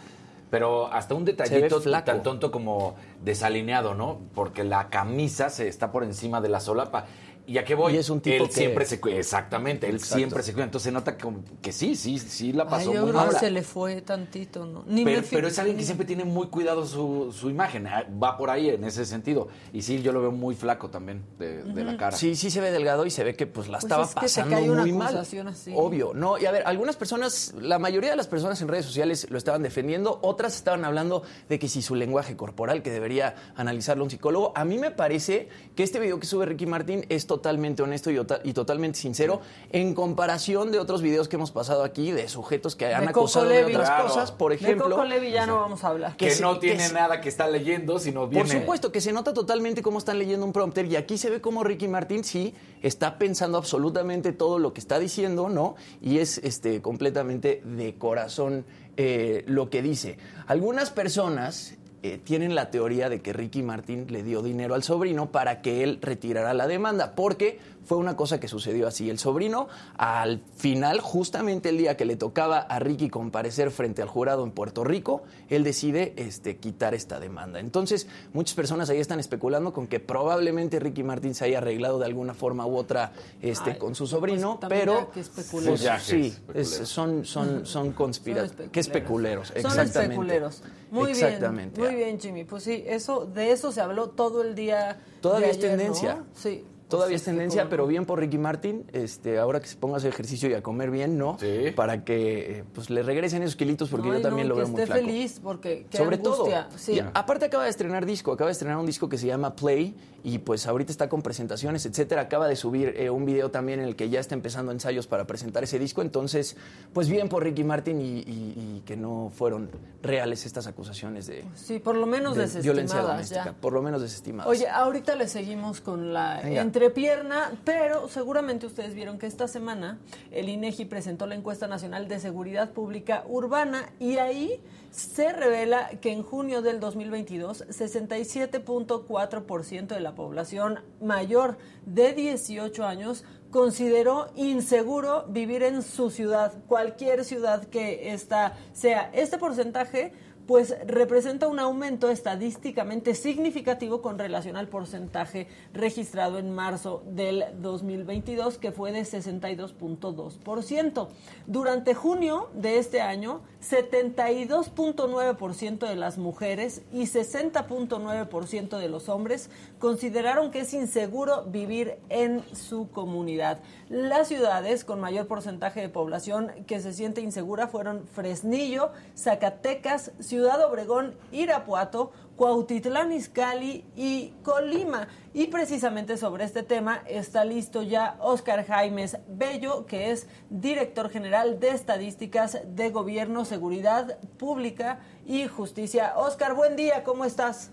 pero 0.49 0.91
hasta 0.91 1.13
un 1.13 1.25
Se 1.25 1.31
detallito 1.31 1.79
tan 2.03 2.23
tonto 2.23 2.51
como 2.51 2.95
desalineado, 3.23 3.93
¿no? 3.93 4.19
Porque 4.35 4.65
la 4.65 4.89
camisa 4.89 5.49
se 5.49 5.69
está 5.69 5.91
por 5.93 6.03
encima 6.03 6.41
de 6.41 6.49
la 6.49 6.59
solapa. 6.59 7.05
¿Y 7.51 7.57
a 7.57 7.65
qué 7.65 7.75
voy? 7.75 7.93
Y 7.93 7.97
es 7.97 8.09
un 8.09 8.21
tipo 8.21 8.43
él 8.45 8.49
que- 8.49 8.55
siempre 8.55 8.85
se 8.85 9.01
cuida, 9.01 9.17
exactamente, 9.17 9.87
él 9.89 9.95
Exacto. 9.95 10.15
siempre 10.15 10.43
se 10.43 10.53
cuida. 10.53 10.63
Entonces 10.65 10.85
se 10.85 10.91
nota 10.93 11.17
que 11.61 11.71
sí, 11.73 11.95
sí, 11.95 12.17
sí 12.17 12.53
la 12.53 12.63
Ay, 12.63 12.69
pasó 12.69 12.93
yo 12.93 13.01
muy 13.01 13.11
creo 13.11 13.29
que 13.29 13.35
se 13.35 13.51
le 13.51 13.61
fue 13.63 14.01
tantito, 14.01 14.65
¿no? 14.65 14.83
Ni 14.87 15.03
Pero, 15.03 15.21
me 15.21 15.27
pero 15.27 15.47
es 15.49 15.59
alguien 15.59 15.77
que 15.77 15.83
siempre 15.83 16.05
tiene 16.07 16.23
muy 16.23 16.47
cuidado 16.47 16.85
su, 16.85 17.33
su 17.37 17.49
imagen. 17.49 17.87
ah, 17.87 18.05
Va 18.23 18.37
por 18.37 18.49
ahí 18.49 18.69
en 18.69 18.85
ese 18.85 19.05
sentido. 19.05 19.49
Y 19.73 19.81
sí, 19.81 20.01
yo 20.01 20.13
lo 20.13 20.21
veo 20.21 20.31
muy 20.31 20.55
flaco 20.55 20.89
también 20.89 21.23
de, 21.37 21.63
de 21.63 21.83
la 21.83 21.97
cara. 21.97 22.15
Sí, 22.15 22.35
sí 22.35 22.49
se 22.49 22.61
ve 22.61 22.71
delgado 22.71 23.05
y 23.05 23.09
se 23.11 23.23
ve 23.25 23.35
que 23.35 23.47
pues 23.47 23.67
la 23.67 23.79
Pues 23.79 23.83
estaba 23.83 24.03
es 24.03 24.09
que 24.11 24.15
te 24.15 24.21
pasando 24.21 24.55
cae 24.55 24.69
una 24.69 24.81
muy 24.83 24.93
mal. 24.93 25.17
así. 25.17 25.73
Obvio, 25.75 26.13
no. 26.13 26.37
Y 26.37 26.45
a 26.45 26.51
ver, 26.51 26.63
algunas 26.65 26.95
personas, 26.95 27.53
la 27.59 27.79
mayoría 27.79 28.11
de 28.11 28.15
las 28.15 28.27
personas 28.27 28.61
en 28.61 28.69
redes 28.69 28.85
sociales 28.85 29.27
lo 29.29 29.37
estaban 29.37 29.61
defendiendo, 29.61 30.19
otras 30.23 30.55
estaban 30.55 30.85
hablando 30.85 31.23
de 31.49 31.59
que 31.59 31.67
si 31.67 31.81
su 31.81 31.95
lenguaje 31.95 32.37
corporal, 32.37 32.81
que 32.81 32.91
debería 32.91 33.35
analizarlo 33.57 34.05
un 34.05 34.09
psicólogo. 34.09 34.53
A 34.55 34.63
mí 34.63 34.77
me 34.77 34.91
parece 34.91 35.49
que 35.75 35.83
este 35.83 35.99
video 35.99 36.17
que 36.17 36.25
sube 36.27 36.45
Ricky 36.45 36.65
Martin 36.65 37.05
es 37.09 37.27
totalmente 37.27 37.40
honesto 37.45 38.11
y, 38.11 38.17
ota- 38.17 38.41
y 38.43 38.53
totalmente 38.53 38.99
sincero 38.99 39.41
en 39.71 39.93
comparación 39.93 40.71
de 40.71 40.79
otros 40.79 41.01
videos 41.01 41.27
que 41.27 41.35
hemos 41.35 41.51
pasado 41.51 41.83
aquí 41.83 42.11
de 42.11 42.27
sujetos 42.27 42.75
que 42.75 42.93
han 42.93 43.01
De 43.01 43.07
Coco 43.11 43.21
acusado 43.21 43.47
de 43.47 43.61
Levi. 43.61 43.73
otras 43.73 43.89
Claro. 43.89 44.07
cosas. 44.07 44.31
Por 44.31 44.51
De 44.51 44.55
ejemplo, 44.57 44.89
Coco 44.89 45.03
Levi 45.05 45.31
ya 45.31 45.45
no 45.45 45.55
vamos 45.61 45.83
a 45.83 45.87
hablar. 45.89 46.15
que, 46.17 46.25
que 46.27 46.31
se- 46.35 46.41
no 46.41 46.53
que 46.55 46.67
tiene 46.67 46.87
se- 46.87 46.93
nada 46.93 47.21
que 47.21 47.29
está 47.29 47.47
leyendo, 47.47 47.99
sino 47.99 48.27
viene... 48.27 48.47
Por 48.49 48.59
supuesto, 48.59 48.91
que 48.91 49.01
se 49.01 49.11
nota 49.13 49.33
totalmente 49.33 49.81
cómo 49.81 49.97
están 49.97 50.19
leyendo 50.19 50.45
un 50.45 50.53
prompter 50.53 50.85
y 50.85 50.95
aquí 50.95 51.17
se 51.17 51.29
ve 51.29 51.41
como 51.41 51.63
Ricky 51.63 51.87
Martin 51.87 52.23
sí 52.23 52.53
está 52.81 53.17
pensando 53.17 53.57
absolutamente 53.57 54.31
todo 54.31 54.59
lo 54.59 54.73
que 54.73 54.79
está 54.79 54.99
diciendo, 54.99 55.49
¿no? 55.49 55.75
Y 56.01 56.19
es 56.19 56.37
este, 56.39 56.81
completamente 56.81 57.61
de 57.65 57.95
corazón 57.95 58.65
eh, 58.97 59.43
lo 59.47 59.69
que 59.69 59.81
dice. 59.81 60.17
Algunas 60.47 60.91
personas 60.91 61.75
eh, 62.03 62.17
tienen 62.23 62.55
la 62.55 62.69
teoría 62.71 63.09
de 63.09 63.21
que 63.21 63.33
Ricky 63.33 63.61
Martin 63.63 64.07
le 64.09 64.23
dio 64.23 64.41
dinero 64.41 64.73
al 64.75 64.83
sobrino 64.83 65.31
para 65.31 65.61
que 65.61 65.83
él 65.83 65.99
retirara 66.01 66.53
la 66.53 66.67
demanda, 66.67 67.13
porque 67.15 67.59
fue 67.83 67.97
una 67.97 68.15
cosa 68.15 68.39
que 68.39 68.47
sucedió 68.47 68.87
así. 68.87 69.09
El 69.09 69.17
sobrino, 69.19 69.67
al 69.97 70.39
final, 70.55 70.99
justamente 70.99 71.69
el 71.69 71.77
día 71.79 71.97
que 71.97 72.05
le 72.05 72.15
tocaba 72.15 72.59
a 72.59 72.79
Ricky 72.79 73.09
comparecer 73.09 73.71
frente 73.71 74.01
al 74.03 74.07
jurado 74.07 74.43
en 74.43 74.51
Puerto 74.51 74.83
Rico, 74.83 75.23
él 75.49 75.63
decide 75.63 76.13
este, 76.15 76.57
quitar 76.57 76.93
esta 76.93 77.19
demanda. 77.19 77.59
Entonces, 77.59 78.07
muchas 78.33 78.55
personas 78.55 78.89
ahí 78.91 78.99
están 78.99 79.19
especulando 79.19 79.73
con 79.73 79.87
que 79.87 79.99
probablemente 79.99 80.79
Ricky 80.79 81.03
Martin 81.03 81.33
se 81.33 81.45
haya 81.45 81.57
arreglado 81.57 81.97
de 81.99 82.05
alguna 82.05 82.33
forma 82.35 82.65
u 82.67 82.77
otra 82.77 83.13
este, 83.41 83.71
Ay, 83.71 83.77
con 83.77 83.95
su 83.95 84.03
pues, 84.03 84.11
sobrino, 84.11 84.57
también 84.59 84.81
pero 84.85 85.11
que 85.11 85.19
especuleros. 85.21 85.81
pues, 85.81 86.03
sí, 86.03 86.35
es- 86.53 86.69
son, 86.87 87.25
son, 87.25 87.65
son 87.65 87.91
conspirados. 87.93 88.51
Son 88.57 88.69
¿Qué 88.69 88.79
especuleros? 88.79 89.47
Son 89.49 89.57
Exactamente. 89.57 89.99
especuleros. 90.01 90.63
Muy 90.91 91.11
Exactamente. 91.11 91.79
bien. 91.81 91.90
Muy 91.90 91.90
bien, 91.95 92.19
Jimmy. 92.19 92.43
Pues 92.43 92.63
sí, 92.63 92.83
eso, 92.87 93.25
de 93.25 93.51
eso 93.51 93.71
se 93.71 93.81
habló 93.81 94.09
todo 94.09 94.41
el 94.43 94.55
día. 94.55 94.99
Todavía 95.21 95.47
de 95.47 95.51
es 95.51 95.57
ayer, 95.59 95.71
¿no? 95.71 95.77
tendencia. 95.77 96.23
Sí. 96.33 96.65
Todavía 96.87 97.13
Pues 97.13 97.21
es 97.21 97.25
tendencia, 97.25 97.69
pero 97.69 97.87
bien 97.87 98.05
por 98.05 98.19
Ricky 98.19 98.37
Martin. 98.37 98.83
Este, 98.91 99.39
ahora 99.39 99.61
que 99.61 99.67
se 99.67 99.77
ponga 99.77 99.93
a 99.93 99.97
hacer 99.99 100.09
ejercicio 100.11 100.49
y 100.49 100.55
a 100.55 100.61
comer 100.61 100.91
bien, 100.91 101.17
¿no? 101.17 101.37
Sí. 101.39 101.71
Para 101.73 102.03
que 102.03 102.59
eh, 102.59 102.63
pues 102.73 102.89
le 102.89 103.01
regresen 103.01 103.41
esos 103.43 103.55
kilitos, 103.55 103.87
porque 103.87 104.09
Ay, 104.09 104.15
yo 104.15 104.21
también 104.21 104.49
no, 104.49 104.55
lo 104.55 104.59
veo 104.59 104.67
muy 104.67 104.81
esté 104.81 104.93
flaco. 104.93 105.05
feliz, 105.05 105.39
porque 105.41 105.85
qué 105.89 105.97
Sobre 105.99 106.17
angustia. 106.17 106.67
todo. 106.67 106.77
Sí. 106.77 106.95
Y 106.95 106.99
aparte 106.99 107.45
acaba 107.45 107.63
de 107.63 107.69
estrenar 107.69 108.05
disco, 108.05 108.33
acaba 108.33 108.49
de 108.49 108.51
estrenar 108.51 108.75
un 108.77 108.85
disco 108.85 109.07
que 109.07 109.17
se 109.17 109.25
llama 109.25 109.55
Play 109.55 109.95
y 110.23 110.39
pues 110.39 110.67
ahorita 110.67 110.91
está 110.91 111.09
con 111.09 111.21
presentaciones, 111.21 111.85
etcétera. 111.85 112.21
Acaba 112.21 112.47
de 112.47 112.55
subir 112.55 112.93
eh, 112.97 113.09
un 113.09 113.25
video 113.25 113.51
también 113.51 113.79
en 113.79 113.87
el 113.87 113.95
que 113.95 114.09
ya 114.09 114.19
está 114.19 114.35
empezando 114.35 114.71
ensayos 114.71 115.07
para 115.07 115.25
presentar 115.25 115.63
ese 115.63 115.79
disco. 115.79 116.01
Entonces, 116.01 116.55
pues 116.93 117.09
bien 117.09 117.27
por 117.29 117.43
Ricky 117.43 117.63
Martin 117.63 117.99
y, 118.01 118.19
y- 118.19 118.53
y 118.77 118.83
que 118.85 118.95
no 118.97 119.31
fueron 119.35 119.69
reales 120.03 120.45
estas 120.45 120.67
acusaciones 120.67 121.27
de, 121.27 121.43
Sí, 121.55 121.79
por 121.79 121.95
lo 121.95 122.05
menos 122.05 122.35
de 122.35 122.61
violencia 122.61 123.01
doméstica. 123.01 123.45
ya. 123.45 123.53
Por 123.53 123.73
lo 123.73 123.81
menos 123.81 124.01
desestimadas. 124.01 124.49
Oye, 124.49 124.67
ahorita 124.67 125.15
le 125.15 125.27
seguimos 125.27 125.81
con 125.81 126.13
la 126.13 126.41
Venga. 126.43 126.61
entrepierna, 126.61 127.51
pero 127.63 128.07
seguramente 128.09 128.65
ustedes 128.65 128.93
vieron 128.93 129.17
que 129.17 129.27
esta 129.27 129.47
semana 129.47 129.97
el 130.31 130.49
INEGI 130.49 130.85
presentó 130.85 131.25
la 131.25 131.35
encuesta 131.35 131.67
nacional 131.67 132.07
de 132.07 132.19
seguridad 132.19 132.71
pública 132.71 133.23
urbana 133.27 133.89
y 133.99 134.17
ahí 134.17 134.59
se 134.91 135.31
revela 135.31 135.89
que 136.01 136.11
en 136.11 136.21
junio 136.21 136.61
del 136.61 136.79
2022 136.79 137.67
67.4% 137.67 139.87
de 139.87 139.99
la 139.99 140.15
población 140.15 140.79
mayor 141.01 141.57
de 141.85 142.13
18 142.13 142.85
años 142.85 143.25
consideró 143.49 144.31
inseguro 144.35 145.25
vivir 145.27 145.63
en 145.63 145.81
su 145.81 146.09
ciudad, 146.09 146.53
cualquier 146.67 147.25
ciudad 147.25 147.65
que 147.65 148.13
esta 148.13 148.57
sea. 148.73 149.09
Este 149.13 149.37
porcentaje 149.37 150.13
pues 150.47 150.75
representa 150.85 151.47
un 151.47 151.59
aumento 151.59 152.09
estadísticamente 152.09 153.15
significativo 153.15 154.01
con 154.01 154.19
relación 154.19 154.57
al 154.57 154.67
porcentaje 154.67 155.47
registrado 155.73 156.39
en 156.39 156.53
marzo 156.53 157.03
del 157.05 157.45
2022, 157.61 158.57
que 158.57 158.71
fue 158.71 158.91
de 158.91 159.01
62.2%. 159.01 161.07
Durante 161.47 161.93
junio 161.93 162.49
de 162.53 162.79
este 162.79 163.01
año, 163.01 163.41
72.9% 163.61 165.87
de 165.87 165.95
las 165.95 166.17
mujeres 166.17 166.81
y 166.91 167.03
60.9% 167.03 168.77
de 168.77 168.89
los 168.89 169.07
hombres 169.09 169.51
consideraron 169.81 170.51
que 170.51 170.59
es 170.59 170.73
inseguro 170.75 171.43
vivir 171.45 171.97
en 172.09 172.43
su 172.55 172.91
comunidad. 172.91 173.59
Las 173.89 174.27
ciudades 174.27 174.85
con 174.85 175.01
mayor 175.01 175.27
porcentaje 175.27 175.81
de 175.81 175.89
población 175.89 176.51
que 176.67 176.79
se 176.79 176.93
siente 176.93 177.19
insegura 177.19 177.67
fueron 177.67 178.07
Fresnillo, 178.07 178.91
Zacatecas, 179.17 180.11
Ciudad 180.19 180.63
Obregón, 180.63 181.15
Irapuato, 181.31 182.11
Cuautitlán 182.37 183.11
Izcalli 183.11 183.83
y 183.95 184.33
Colima. 184.43 185.07
Y 185.33 185.47
precisamente 185.47 186.15
sobre 186.15 186.43
este 186.43 186.61
tema 186.61 187.01
está 187.07 187.43
listo 187.43 187.81
ya 187.81 188.17
Oscar 188.19 188.63
Jaimes 188.65 189.17
Bello, 189.27 189.87
que 189.87 190.11
es 190.11 190.27
director 190.51 191.09
general 191.09 191.59
de 191.59 191.69
Estadísticas 191.69 192.59
de 192.65 192.91
Gobierno, 192.91 193.45
Seguridad 193.45 194.19
Pública 194.37 194.99
y 195.25 195.47
Justicia. 195.47 196.13
Oscar, 196.17 196.53
buen 196.53 196.75
día, 196.75 197.03
¿cómo 197.03 197.25
estás? 197.25 197.71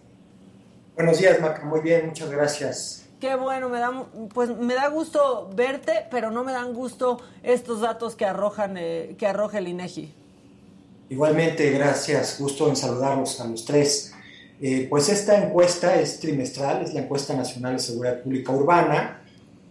Buenos 0.98 1.20
días, 1.20 1.40
Maca. 1.40 1.64
Muy 1.64 1.78
bien, 1.78 2.06
muchas 2.06 2.28
gracias. 2.28 3.04
Qué 3.20 3.36
bueno, 3.36 3.68
me 3.68 3.78
da, 3.78 4.04
pues 4.34 4.50
me 4.50 4.74
da 4.74 4.88
gusto 4.88 5.48
verte, 5.54 5.92
pero 6.10 6.32
no 6.32 6.42
me 6.42 6.50
dan 6.50 6.74
gusto 6.74 7.20
estos 7.44 7.82
datos 7.82 8.16
que 8.16 8.24
arrojan, 8.24 8.76
eh, 8.76 9.14
que 9.16 9.28
arroja 9.28 9.58
el 9.58 9.68
INEGI. 9.68 10.12
Igualmente, 11.08 11.70
gracias. 11.70 12.40
Gusto 12.40 12.68
en 12.68 12.74
saludarlos 12.74 13.40
a 13.40 13.46
los 13.46 13.64
tres. 13.64 14.12
Eh, 14.60 14.88
pues 14.90 15.08
esta 15.08 15.40
encuesta 15.40 16.00
es 16.00 16.18
trimestral, 16.18 16.82
es 16.82 16.92
la 16.94 17.02
encuesta 17.02 17.32
nacional 17.32 17.74
de 17.74 17.78
seguridad 17.78 18.20
pública 18.20 18.50
urbana 18.50 19.22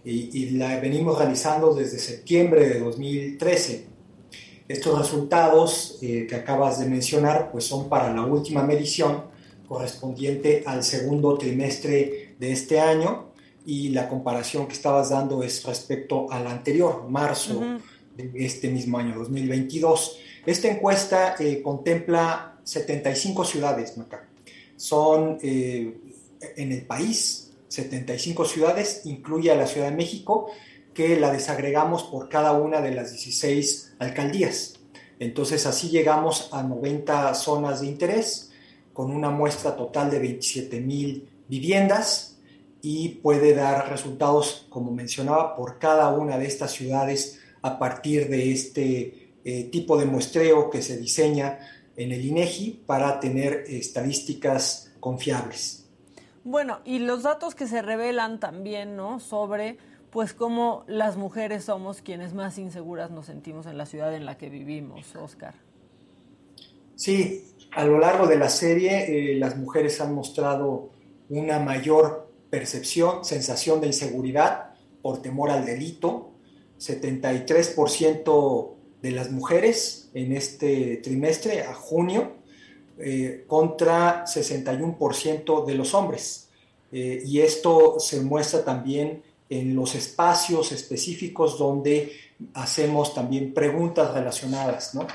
y, 0.05 0.51
la 0.51 0.79
venimos 0.79 1.19
realizando 1.19 1.74
desde 1.74 2.00
septiembre 2.00 2.69
de 2.69 2.79
2013. 2.79 3.86
Estos 4.69 4.98
resultados 4.98 6.00
eh, 6.01 6.25
que 6.25 6.36
acabas 6.36 6.79
de 6.79 6.86
mencionar 6.86 7.51
pues 7.51 7.65
son 7.65 7.89
para 7.89 8.13
la 8.13 8.22
última 8.22 8.63
medición 8.63 9.36
correspondiente 9.68 10.64
al 10.66 10.84
segundo 10.84 11.38
trimestre 11.38 12.36
de 12.40 12.52
este 12.52 12.80
año 12.80 13.32
y 13.66 13.90
la 13.90 14.08
comparación 14.08 14.68
que 14.68 14.74
estabas 14.74 15.10
dando 15.10 15.44
es 15.44 15.64
respecto 15.66 16.32
al 16.32 16.48
anterior, 16.48 17.10
marzo 17.10 17.80
de 18.16 18.32
este 18.36 18.70
mismo 18.70 18.98
año, 18.98 19.18
2022. 19.18 20.20
Esta 20.46 20.70
encuesta 20.70 21.36
eh, 21.38 21.62
contempla 21.62 22.60
75 22.64 23.44
ciudades, 23.44 23.98
Maca. 23.98 24.28
Son 24.78 25.38
eh, 25.42 25.98
en 26.56 26.72
el 26.72 26.86
país 26.86 27.52
75 27.68 28.46
ciudades, 28.46 29.02
incluye 29.06 29.52
a 29.52 29.56
la 29.56 29.68
Ciudad 29.68 29.90
de 29.90 29.96
México, 29.96 30.50
que 30.94 31.20
la 31.20 31.32
desagregamos 31.32 32.04
por 32.04 32.30
cada 32.30 32.54
una 32.54 32.82
de 32.82 32.92
las 32.92 33.12
16 33.12 33.96
alcaldías. 34.00 34.76
Entonces 35.20 35.66
así 35.66 35.90
llegamos 35.90 36.50
a 36.52 36.64
90 36.64 37.34
zonas 37.36 37.82
de 37.82 37.88
interés, 37.88 38.47
con 38.98 39.12
una 39.12 39.30
muestra 39.30 39.75
total 39.75 40.10
de 40.10 40.18
27 40.18 40.82
mil 40.82 41.30
viviendas 41.48 42.39
y 42.82 43.10
puede 43.10 43.54
dar 43.54 43.92
resultados, 43.92 44.66
como 44.72 44.92
mencionaba, 44.92 45.56
por 45.56 45.77
cada 45.77 46.12
una 46.12 46.39
de 46.39 46.48
estas 46.48 46.72
ciudades 46.72 47.39
a 47.62 47.77
partir 47.77 48.27
de 48.27 48.51
este 48.51 49.34
eh, 49.46 49.66
tipo 49.66 50.00
de 50.00 50.08
muestreo 50.08 50.72
que 50.72 50.82
se 50.82 50.98
diseña 50.98 51.60
en 51.96 52.12
el 52.12 52.25
INEGI 52.25 52.86
para 52.88 53.20
tener 53.20 53.66
estadísticas 53.68 54.92
confiables. 55.00 55.86
Bueno, 56.44 56.80
y 56.84 56.98
los 56.98 57.22
datos 57.22 57.54
que 57.54 57.68
se 57.68 57.84
revelan 57.84 58.39
también, 58.39 58.96
¿no? 58.96 59.20
Sobre 59.20 59.77
pues 60.10 60.34
cómo 60.34 60.86
las 60.88 61.18
mujeres 61.18 61.66
somos 61.66 62.01
quienes 62.01 62.34
más 62.34 62.58
inseguras 62.58 63.12
nos 63.12 63.27
sentimos 63.27 63.68
en 63.68 63.77
la 63.77 63.86
ciudad 63.86 64.16
en 64.16 64.25
la 64.25 64.39
que 64.39 64.50
vivimos, 64.50 65.16
Oscar. 65.16 65.54
Sí, 66.96 67.46
a 67.77 67.86
lo 67.86 68.00
largo 68.00 68.25
de 68.25 68.38
la 68.38 68.50
serie 68.50 69.05
eh, 69.05 69.36
las 69.36 69.55
mujeres 69.55 70.01
han 70.01 70.15
mostrado 70.15 70.89
una 71.29 71.60
mayor 71.60 72.27
percepción, 72.50 73.24
sensación 73.24 73.79
de 73.81 73.86
inseguridad 73.86 74.72
por 75.03 75.22
temor 75.22 75.51
al 75.51 75.63
delito. 75.63 76.31
73% 76.79 78.69
de 79.03 79.12
las 79.12 79.31
mujeres 79.31 80.10
en 80.15 80.31
este 80.31 80.98
trimestre, 80.98 81.62
a 81.62 81.75
junio, 81.75 82.38
eh, 82.98 83.46
contra 83.46 84.25
61% 84.25 85.63
de 85.63 85.75
los 85.75 85.93
hombres. 85.93 86.50
Eh, 86.91 87.22
y 87.27 87.41
esto 87.41 88.00
se 88.00 88.22
muestra 88.22 88.65
también 88.65 89.22
en 89.50 89.75
los 89.75 89.93
espacios 89.93 90.72
específicos 90.72 91.60
donde 91.60 92.12
hacemos 92.55 93.13
también 93.13 93.53
preguntas 93.53 94.15
relacionadas, 94.15 94.96
¿no? 94.96 95.05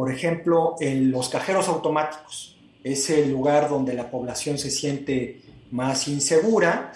Por 0.00 0.10
ejemplo, 0.10 0.76
en 0.80 1.10
los 1.10 1.28
cajeros 1.28 1.68
automáticos, 1.68 2.56
es 2.82 3.10
el 3.10 3.30
lugar 3.30 3.68
donde 3.68 3.92
la 3.92 4.10
población 4.10 4.56
se 4.56 4.70
siente 4.70 5.42
más 5.70 6.08
insegura 6.08 6.92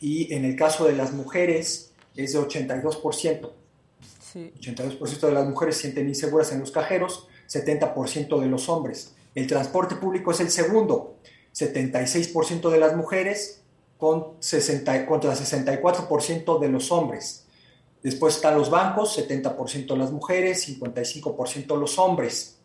y 0.00 0.34
en 0.34 0.44
el 0.44 0.56
caso 0.56 0.84
de 0.84 0.96
las 0.96 1.12
mujeres 1.12 1.92
es 2.16 2.32
de 2.32 2.40
82%. 2.40 3.52
82% 4.34 5.20
de 5.20 5.32
las 5.32 5.46
mujeres 5.46 5.76
se 5.76 5.82
sienten 5.82 6.08
inseguras 6.08 6.50
en 6.50 6.58
los 6.58 6.72
cajeros, 6.72 7.28
70% 7.48 8.40
de 8.40 8.48
los 8.48 8.68
hombres. 8.68 9.14
El 9.36 9.46
transporte 9.46 9.94
público 9.94 10.32
es 10.32 10.40
el 10.40 10.50
segundo, 10.50 11.14
76% 11.54 12.70
de 12.70 12.78
las 12.80 12.96
mujeres 12.96 13.62
con 13.98 14.32
60, 14.40 15.06
contra 15.06 15.32
64% 15.32 16.58
de 16.58 16.68
los 16.68 16.90
hombres. 16.90 17.46
Después 18.02 18.36
están 18.36 18.56
los 18.56 18.70
bancos, 18.70 19.18
70% 19.18 19.96
las 19.96 20.12
mujeres, 20.12 20.68
55% 20.68 21.78
los 21.78 21.98
hombres. 21.98 22.56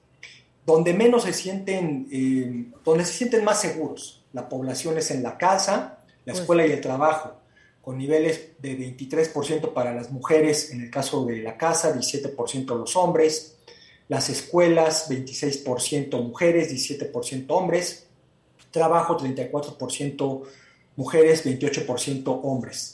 Donde 0.66 0.94
menos 0.94 1.24
se 1.24 1.34
sienten, 1.34 2.08
eh, 2.12 2.72
donde 2.86 3.04
se 3.06 3.14
sienten 3.14 3.44
más 3.44 3.62
seguros, 3.62 4.24
la 4.32 4.48
población 4.48 4.98
es 4.98 5.12
en 5.12 5.24
la 5.24 5.38
casa, 5.38 6.00
la 6.26 6.34
pues 6.34 6.40
escuela 6.40 6.66
y 6.66 6.72
el 6.72 6.82
trabajo 6.82 7.44
con 7.84 7.98
niveles 7.98 8.52
de 8.60 8.78
23% 8.78 9.74
para 9.74 9.94
las 9.94 10.10
mujeres 10.10 10.72
en 10.72 10.80
el 10.80 10.90
caso 10.90 11.26
de 11.26 11.42
la 11.42 11.58
casa, 11.58 11.94
17% 11.94 12.78
los 12.78 12.96
hombres, 12.96 13.58
las 14.08 14.30
escuelas 14.30 15.10
26% 15.10 16.24
mujeres, 16.24 16.72
17% 16.72 17.46
hombres, 17.50 18.08
trabajo 18.72 19.18
34% 19.18 20.44
mujeres, 20.96 21.46
28% 21.46 22.40
hombres. 22.44 22.93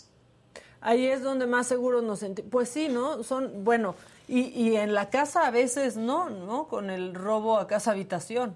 Ahí 0.81 1.05
es 1.07 1.21
donde 1.21 1.45
más 1.45 1.67
seguros 1.67 2.03
nos 2.03 2.19
sentimos. 2.19 2.51
Pues 2.51 2.69
sí, 2.69 2.87
¿no? 2.89 3.23
Son, 3.23 3.63
bueno, 3.63 3.95
y, 4.27 4.41
y 4.41 4.77
en 4.77 4.93
la 4.93 5.09
casa 5.09 5.47
a 5.47 5.51
veces 5.51 5.97
no, 5.97 6.29
¿no? 6.29 6.67
Con 6.67 6.89
el 6.89 7.13
robo 7.13 7.57
a 7.57 7.67
casa 7.67 7.91
habitación. 7.91 8.55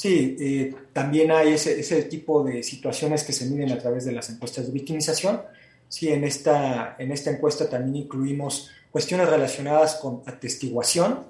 Sí, 0.00 0.34
eh, 0.40 0.74
también 0.94 1.30
hay 1.30 1.52
ese, 1.52 2.02
tipo 2.04 2.42
de 2.42 2.62
situaciones 2.62 3.22
que 3.22 3.34
se 3.34 3.44
miden 3.44 3.70
a 3.70 3.76
través 3.76 4.06
de 4.06 4.12
las 4.12 4.30
encuestas 4.30 4.64
de 4.66 4.72
victimización. 4.72 5.42
Sí, 5.88 6.08
en 6.08 6.24
esta, 6.24 6.96
en 6.98 7.12
esta 7.12 7.30
encuesta 7.30 7.68
también 7.68 8.04
incluimos 8.04 8.70
cuestiones 8.90 9.28
relacionadas 9.28 9.96
con 9.96 10.22
atestiguación 10.24 11.26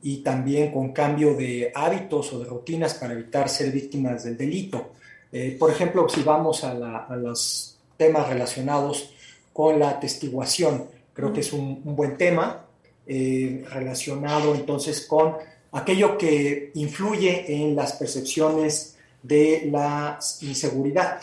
y 0.00 0.18
también 0.18 0.70
con 0.70 0.92
cambio 0.92 1.34
de 1.34 1.72
hábitos 1.74 2.32
o 2.32 2.38
de 2.38 2.44
rutinas 2.44 2.94
para 2.94 3.14
evitar 3.14 3.48
ser 3.48 3.72
víctimas 3.72 4.22
del 4.22 4.36
delito. 4.36 4.92
Eh, 5.32 5.56
por 5.58 5.72
ejemplo, 5.72 6.08
si 6.08 6.22
vamos 6.22 6.62
a, 6.62 6.72
los 7.16 7.73
temas 7.96 8.28
relacionados 8.28 9.14
con 9.52 9.78
la 9.78 9.90
atestiguación, 9.90 10.88
creo 11.12 11.32
que 11.32 11.40
es 11.40 11.52
un, 11.52 11.82
buen 11.84 12.16
tema 12.16 12.66
eh, 13.06 13.64
relacionado 13.70 14.54
entonces 14.54 15.06
con 15.06 15.36
aquello 15.72 16.16
que 16.18 16.70
influye 16.74 17.62
en 17.62 17.76
las 17.76 17.94
percepciones 17.94 18.96
de 19.22 19.68
la 19.70 20.18
inseguridad. 20.42 21.20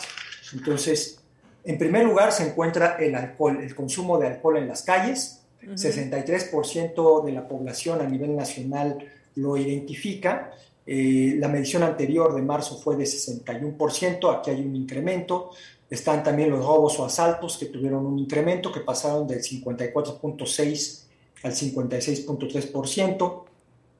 Entonces, 0.52 1.18
en 1.64 1.78
primer 1.78 2.04
lugar 2.04 2.32
se 2.32 2.48
encuentra 2.48 2.96
el 2.98 3.14
alcohol, 3.14 3.62
el 3.62 3.74
consumo 3.74 4.18
de 4.18 4.26
alcohol 4.26 4.58
en 4.58 4.68
las 4.68 4.82
calles. 4.82 5.38
63% 5.62 7.24
de 7.24 7.32
la 7.32 7.46
población 7.46 8.00
a 8.00 8.04
nivel 8.04 8.34
nacional 8.34 8.98
lo 9.36 9.56
identifica. 9.56 10.50
Eh, 10.84 11.36
la 11.38 11.46
medición 11.46 11.84
anterior 11.84 12.34
de 12.34 12.42
marzo 12.42 12.76
fue 12.78 12.96
de 12.96 13.04
61%, 13.04 14.36
aquí 14.36 14.50
hay 14.50 14.60
un 14.60 14.74
incremento. 14.74 15.50
Están 15.92 16.22
también 16.22 16.48
los 16.48 16.64
robos 16.64 16.98
o 16.98 17.04
asaltos 17.04 17.58
que 17.58 17.66
tuvieron 17.66 18.06
un 18.06 18.18
incremento 18.18 18.72
que 18.72 18.80
pasaron 18.80 19.28
del 19.28 19.42
54.6 19.42 21.02
al 21.42 21.52
56.3%. 21.52 23.42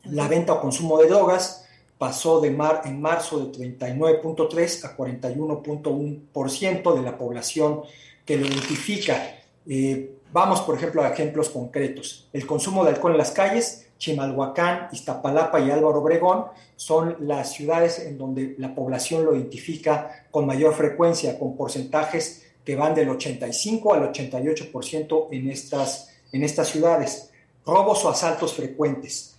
La 0.04 0.26
venta 0.26 0.54
o 0.54 0.60
consumo 0.62 0.96
de 0.96 1.08
drogas 1.08 1.66
pasó 1.98 2.40
de 2.40 2.50
mar, 2.50 2.80
en 2.86 2.98
marzo 2.98 3.40
de 3.40 3.52
39.3 3.52 4.84
a 4.86 4.96
41.1% 4.96 6.94
de 6.94 7.02
la 7.02 7.18
población 7.18 7.82
que 8.24 8.38
lo 8.38 8.46
identifica. 8.46 9.36
Eh, 9.66 10.14
vamos, 10.32 10.62
por 10.62 10.76
ejemplo, 10.76 11.02
a 11.02 11.10
ejemplos 11.10 11.50
concretos. 11.50 12.26
El 12.32 12.46
consumo 12.46 12.84
de 12.84 12.92
alcohol 12.92 13.12
en 13.12 13.18
las 13.18 13.32
calles, 13.32 13.86
Chimalhuacán, 14.02 14.88
Iztapalapa 14.90 15.60
y 15.60 15.70
Álvaro 15.70 16.00
Obregón 16.00 16.46
son 16.74 17.18
las 17.20 17.52
ciudades 17.52 18.00
en 18.00 18.18
donde 18.18 18.56
la 18.58 18.74
población 18.74 19.24
lo 19.24 19.36
identifica 19.36 20.26
con 20.32 20.44
mayor 20.44 20.74
frecuencia, 20.74 21.38
con 21.38 21.56
porcentajes 21.56 22.44
que 22.64 22.74
van 22.74 22.96
del 22.96 23.10
85 23.10 23.94
al 23.94 24.12
88% 24.12 25.28
en 25.30 25.48
estas, 25.48 26.10
en 26.32 26.42
estas 26.42 26.66
ciudades. 26.70 27.30
Robos 27.64 28.04
o 28.04 28.08
asaltos 28.08 28.54
frecuentes. 28.54 29.36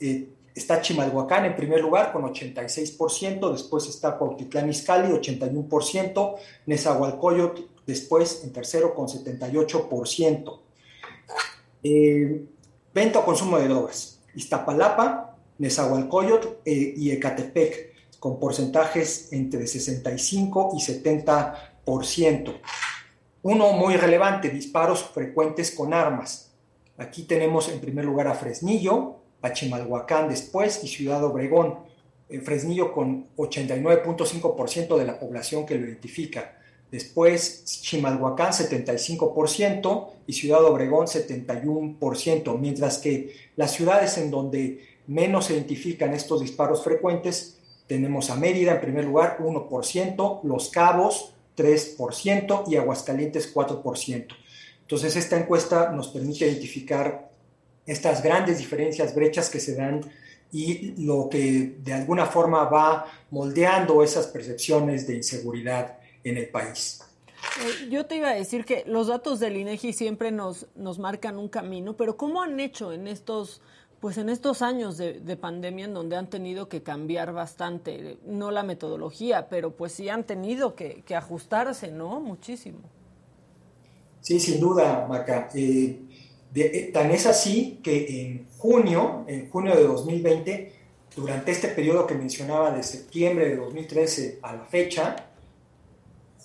Eh, 0.00 0.30
está 0.54 0.80
Chimalhuacán 0.80 1.44
en 1.44 1.54
primer 1.54 1.82
lugar 1.82 2.10
con 2.10 2.22
86%, 2.22 3.52
después 3.52 3.86
está 3.86 4.16
Cuautitlán 4.16 4.70
Izcalli 4.70 5.12
81%, 5.12 6.36
Nezahualcóyotl 6.64 7.64
después 7.86 8.44
en 8.44 8.52
tercero 8.54 8.94
con 8.94 9.08
78%. 9.08 10.58
Eh, 11.82 12.46
venta 12.96 13.18
o 13.18 13.26
consumo 13.28 13.58
de 13.58 13.68
drogas. 13.68 14.24
Iztapalapa, 14.34 15.36
Nezahualcóyotl 15.58 16.64
eh, 16.64 16.94
y 16.96 17.10
Ecatepec 17.10 17.92
con 18.18 18.40
porcentajes 18.40 19.34
entre 19.34 19.66
65 19.66 20.72
y 20.74 20.78
70%. 20.80 22.58
Uno 23.42 23.72
muy 23.72 23.96
relevante, 23.96 24.48
disparos 24.48 25.04
frecuentes 25.04 25.72
con 25.72 25.92
armas. 25.92 26.54
Aquí 26.96 27.24
tenemos 27.24 27.68
en 27.68 27.80
primer 27.80 28.06
lugar 28.06 28.28
a 28.28 28.34
Fresnillo, 28.34 29.16
a 29.42 29.52
Chimalhuacán 29.52 30.30
después 30.30 30.82
y 30.82 30.88
Ciudad 30.88 31.22
Obregón. 31.22 31.80
En 32.30 32.42
Fresnillo 32.42 32.94
con 32.94 33.28
89.5% 33.36 34.96
de 34.96 35.04
la 35.04 35.20
población 35.20 35.66
que 35.66 35.74
lo 35.74 35.86
identifica. 35.86 36.56
Después 36.90 37.64
Chimalhuacán 37.64 38.52
75% 38.52 40.08
y 40.26 40.32
Ciudad 40.32 40.64
Obregón 40.64 41.06
71%, 41.06 42.58
mientras 42.58 42.98
que 42.98 43.34
las 43.56 43.72
ciudades 43.72 44.18
en 44.18 44.30
donde 44.30 44.84
menos 45.06 45.46
se 45.46 45.54
identifican 45.54 46.14
estos 46.14 46.40
disparos 46.40 46.84
frecuentes, 46.84 47.58
tenemos 47.86 48.30
a 48.30 48.36
Mérida 48.36 48.72
en 48.72 48.80
primer 48.80 49.04
lugar 49.04 49.38
1%, 49.40 50.40
Los 50.42 50.70
Cabos 50.70 51.34
3% 51.56 52.64
y 52.68 52.76
Aguascalientes 52.76 53.52
4%. 53.52 54.26
Entonces 54.82 55.16
esta 55.16 55.36
encuesta 55.36 55.90
nos 55.90 56.08
permite 56.08 56.46
identificar 56.46 57.30
estas 57.86 58.22
grandes 58.22 58.58
diferencias, 58.58 59.14
brechas 59.14 59.48
que 59.48 59.60
se 59.60 59.74
dan 59.74 60.00
y 60.52 60.94
lo 61.04 61.28
que 61.28 61.76
de 61.82 61.92
alguna 61.92 62.26
forma 62.26 62.64
va 62.64 63.06
moldeando 63.30 64.02
esas 64.02 64.28
percepciones 64.28 65.06
de 65.06 65.16
inseguridad 65.16 65.95
en 66.30 66.36
el 66.38 66.48
país. 66.48 67.00
Eh, 67.60 67.88
yo 67.90 68.06
te 68.06 68.16
iba 68.16 68.30
a 68.30 68.34
decir 68.34 68.64
que 68.64 68.84
los 68.86 69.06
datos 69.06 69.40
del 69.40 69.56
INEGI 69.56 69.92
siempre 69.92 70.32
nos, 70.32 70.66
nos 70.74 70.98
marcan 70.98 71.38
un 71.38 71.48
camino, 71.48 71.96
pero 71.96 72.16
¿cómo 72.16 72.42
han 72.42 72.58
hecho 72.60 72.92
en 72.92 73.06
estos, 73.06 73.60
pues 74.00 74.18
en 74.18 74.28
estos 74.28 74.62
años 74.62 74.96
de, 74.96 75.36
pandemia 75.36 75.84
en 75.84 75.94
donde 75.94 76.16
han 76.16 76.28
tenido 76.28 76.68
que 76.68 76.82
cambiar 76.82 77.32
bastante, 77.32 78.18
no 78.26 78.50
la 78.50 78.62
metodología, 78.62 79.48
pero 79.48 79.76
pues 79.76 79.92
sí 79.92 80.08
han 80.08 80.24
tenido 80.24 80.74
que, 80.74 81.02
ajustarse, 81.14 81.90
¿no? 81.90 82.20
Muchísimo. 82.20 82.80
Sí, 84.20 84.40
sin 84.40 84.58
duda, 84.58 85.06
Maca. 85.08 85.50
Eh, 85.54 86.00
eh, 86.54 86.90
tan 86.92 87.10
es 87.10 87.26
así 87.26 87.80
que 87.82 88.22
en 88.22 88.48
junio, 88.58 89.24
en 89.28 89.48
junio 89.50 89.76
de 89.76 89.84
2020, 89.84 90.72
durante 91.14 91.52
este 91.52 91.68
periodo 91.68 92.06
que 92.06 92.14
mencionaba 92.14 92.70
de 92.70 92.82
septiembre 92.82 93.48
de 93.48 93.56
2013 93.56 94.40
a 94.42 94.54
la 94.54 94.64
fecha, 94.64 95.16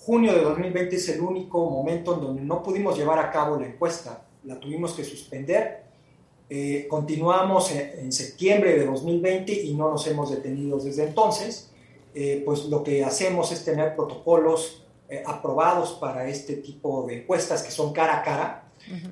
junio 0.04 0.32
de 0.34 0.40
2020 0.40 0.96
es 0.96 1.08
el 1.10 1.20
único 1.20 1.70
momento 1.70 2.14
en 2.14 2.20
donde 2.20 2.42
no 2.42 2.62
pudimos 2.62 2.98
llevar 2.98 3.20
a 3.20 3.30
cabo 3.30 3.58
la 3.58 3.66
encuesta, 3.66 4.24
la 4.44 4.58
tuvimos 4.58 4.94
que 4.94 5.04
suspender. 5.04 5.84
Eh, 6.50 6.86
continuamos 6.88 7.70
en, 7.70 8.10
septiembre 8.12 8.76
de 8.76 8.84
2020 8.84 9.52
y 9.52 9.74
no 9.74 9.90
nos 9.90 10.06
hemos 10.08 10.30
detenido 10.30 10.78
desde 10.78 11.04
entonces. 11.04 11.70
Eh, 12.14 12.42
pues 12.44 12.64
lo 12.64 12.82
que 12.82 13.04
hacemos 13.04 13.52
es 13.52 13.64
tener 13.64 13.94
protocolos 13.94 14.84
eh, 15.08 15.22
aprobados 15.24 15.92
para 15.92 16.28
este 16.28 16.56
tipo 16.56 17.06
de 17.06 17.20
encuestas 17.20 17.62
que 17.62 17.70
son 17.70 17.92
cara 17.92 18.18
a 18.18 18.22
cara 18.22 18.58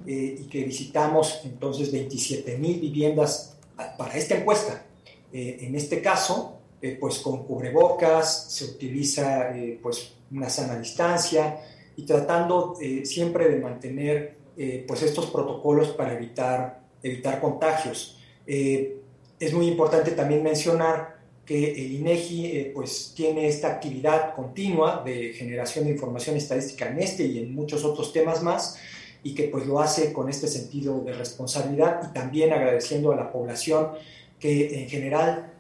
y 0.05 0.49
que 0.49 0.65
visitamos 0.65 1.43
entonces 1.45 1.93
27 1.93 2.59
mil 2.59 2.81
viviendas 2.81 3.57
ah, 3.79 3.95
para 3.97 4.17
esta 4.17 4.35
encuesta. 4.37 4.85
en 5.33 5.77
este 5.77 6.03
caso, 6.03 6.59
pues 6.99 7.21
con 7.21 7.45
cubrebocas, 7.45 8.51
se 8.51 8.65
utiliza 8.65 9.53
pues 9.81 10.15
una 10.31 10.49
sana 10.49 10.79
distancia 10.79 11.61
y 11.97 12.03
tratando 12.05 12.77
eh, 12.81 13.05
siempre 13.05 13.49
de 13.49 13.57
mantener 13.57 14.37
eh, 14.57 14.85
pues 14.87 15.03
estos 15.03 15.27
protocolos 15.27 15.89
para 15.89 16.15
evitar, 16.15 16.81
evitar 17.03 17.41
contagios. 17.41 18.19
Eh, 18.47 18.97
es 19.39 19.53
muy 19.53 19.67
importante 19.67 20.13
también 20.13 20.43
mencionar 20.43 21.19
que 21.45 21.73
el 21.73 21.93
INEGI 21.93 22.71
pues 22.75 23.13
tiene 23.17 23.49
esta 23.49 23.69
actividad 23.69 24.35
continua 24.37 25.03
de 25.05 25.33
generación 25.33 25.87
de 25.87 25.93
información 25.93 26.37
estadística 26.37 26.89
en 26.89 27.01
este 27.01 27.25
y 27.25 27.39
en 27.39 27.55
muchos 27.55 27.85
otros 27.85 28.13
temas 28.13 28.43
más 28.43 28.79
y 29.25 29.35
que 29.35 29.45
pues 29.45 29.67
lo 29.67 29.81
hace 29.81 30.13
con 30.13 30.29
este 30.29 30.47
sentido 30.47 31.01
de 31.01 31.13
responsabilidad 31.13 32.09
y 32.09 32.15
también 32.15 32.53
agradeciendo 32.53 33.11
a 33.11 33.17
la 33.17 33.33
población 33.33 33.89
que 34.39 34.83
en 34.83 34.89
general 34.89 35.53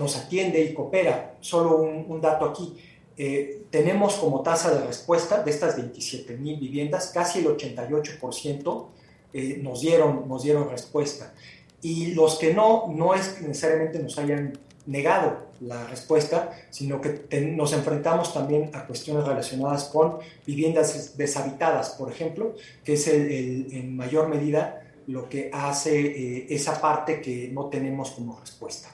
nos 0.00 0.16
atiende 0.16 0.62
y 0.62 0.74
coopera. 0.74 1.36
Solo 1.40 1.76
un, 1.76 2.06
un 2.08 2.20
dato 2.20 2.46
aquí, 2.46 2.74
eh, 3.18 3.64
tenemos 3.70 4.14
como 4.14 4.42
tasa 4.42 4.72
de 4.74 4.86
respuesta 4.86 5.42
de 5.42 5.50
estas 5.50 5.76
27 5.76 6.36
mil 6.36 6.58
viviendas, 6.58 7.10
casi 7.12 7.40
el 7.40 7.46
88% 7.46 8.86
eh, 9.32 9.58
nos, 9.62 9.80
dieron, 9.80 10.28
nos 10.28 10.42
dieron 10.44 10.70
respuesta. 10.70 11.34
Y 11.82 12.14
los 12.14 12.38
que 12.38 12.54
no, 12.54 12.86
no 12.88 13.14
es 13.14 13.42
necesariamente 13.42 13.98
nos 13.98 14.18
hayan 14.18 14.58
negado 14.86 15.48
la 15.60 15.86
respuesta, 15.86 16.52
sino 16.70 17.00
que 17.00 17.26
nos 17.54 17.72
enfrentamos 17.72 18.32
también 18.32 18.70
a 18.72 18.86
cuestiones 18.86 19.26
relacionadas 19.26 19.84
con 19.84 20.18
viviendas 20.46 21.16
deshabitadas, 21.16 21.90
por 21.90 22.10
ejemplo, 22.10 22.54
que 22.84 22.94
es 22.94 23.06
en 23.08 23.96
mayor 23.96 24.28
medida 24.28 24.82
lo 25.08 25.28
que 25.28 25.50
hace 25.52 26.00
eh, 26.00 26.46
esa 26.50 26.80
parte 26.80 27.20
que 27.20 27.48
no 27.48 27.66
tenemos 27.66 28.10
como 28.12 28.38
respuesta. 28.38 28.88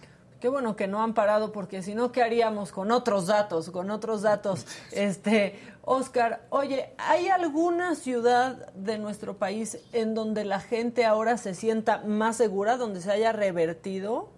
Qué 0.44 0.50
bueno 0.50 0.76
que 0.76 0.86
no 0.86 1.02
han 1.02 1.14
parado 1.14 1.52
porque 1.52 1.82
si 1.82 1.94
no, 1.94 2.12
¿qué 2.12 2.22
haríamos 2.22 2.70
con 2.70 2.90
otros 2.92 3.28
datos? 3.28 3.70
Con 3.70 3.90
otros 3.90 4.20
datos. 4.20 4.66
Este, 4.92 5.58
Oscar, 5.80 6.42
oye, 6.50 6.90
¿hay 6.98 7.28
alguna 7.28 7.94
ciudad 7.94 8.70
de 8.74 8.98
nuestro 8.98 9.38
país 9.38 9.78
en 9.94 10.12
donde 10.12 10.44
la 10.44 10.60
gente 10.60 11.06
ahora 11.06 11.38
se 11.38 11.54
sienta 11.54 12.02
más 12.04 12.36
segura, 12.36 12.76
donde 12.76 13.00
se 13.00 13.10
haya 13.10 13.32
revertido 13.32 14.28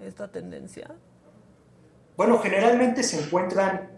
esta 0.00 0.28
tendencia? 0.28 0.88
Bueno, 2.16 2.38
generalmente 2.38 3.02
se 3.02 3.20
encuentran 3.20 3.90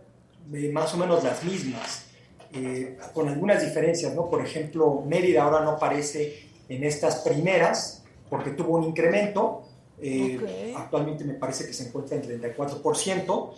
eh, 0.51 0.73
más 0.73 0.95
o 0.95 0.97
menos 0.97 1.23
las 1.23 1.45
mismas, 1.45 2.07
eh, 2.55 2.97
con 3.13 3.29
algunas 3.29 3.63
diferencias, 3.63 4.15
¿no? 4.15 4.31
Por 4.31 4.41
ejemplo, 4.41 5.03
Mérida 5.07 5.43
ahora 5.43 5.61
no 5.61 5.73
aparece 5.73 6.49
en 6.71 6.83
estas 6.83 7.17
primeras 7.17 8.05
porque 8.31 8.53
tuvo 8.53 8.79
un 8.79 8.85
incremento, 8.85 9.68
eh, 10.01 10.75
actualmente 10.77 11.25
me 11.25 11.35
parece 11.35 11.67
que 11.67 11.73
se 11.73 11.89
encuentra 11.89 12.17
en 12.17 12.43
34%. 12.43 13.51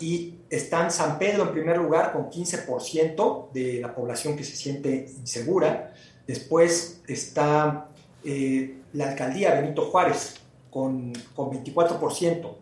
Y 0.00 0.34
está 0.50 0.84
en 0.84 0.90
San 0.90 1.18
Pedro 1.18 1.44
en 1.44 1.52
primer 1.52 1.78
lugar 1.78 2.12
con 2.12 2.28
15% 2.28 3.52
de 3.52 3.80
la 3.80 3.94
población 3.94 4.36
que 4.36 4.42
se 4.42 4.56
siente 4.56 5.06
insegura. 5.20 5.94
Después 6.26 7.00
está 7.06 7.88
eh, 8.24 8.78
la 8.92 9.10
alcaldía 9.10 9.54
Benito 9.54 9.82
Juárez 9.82 10.34
con, 10.70 11.12
con 11.34 11.50
24%. 11.50 12.54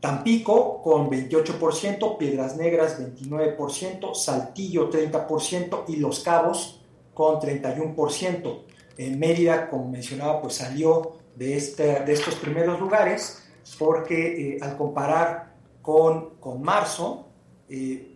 Tampico 0.00 0.82
con 0.82 1.08
28%, 1.08 2.18
Piedras 2.18 2.56
Negras 2.56 3.00
29%, 3.00 4.14
Saltillo 4.14 4.90
30% 4.90 5.84
y 5.88 5.96
Los 5.96 6.20
Cabos 6.20 6.80
con 7.14 7.40
31%. 7.40 8.62
En 8.98 9.18
Mérida, 9.18 9.70
como 9.70 9.88
mencionaba, 9.88 10.42
pues 10.42 10.56
salió 10.56 11.23
de, 11.36 12.02
de 12.06 12.12
estos 12.12 12.34
primeros 12.36 12.80
lugares, 12.80 13.42
porque 13.78 14.56
eh, 14.56 14.58
al 14.60 14.76
comparar 14.76 15.54
con, 15.82 16.36
con 16.40 16.62
marzo, 16.62 17.28
eh, 17.68 18.14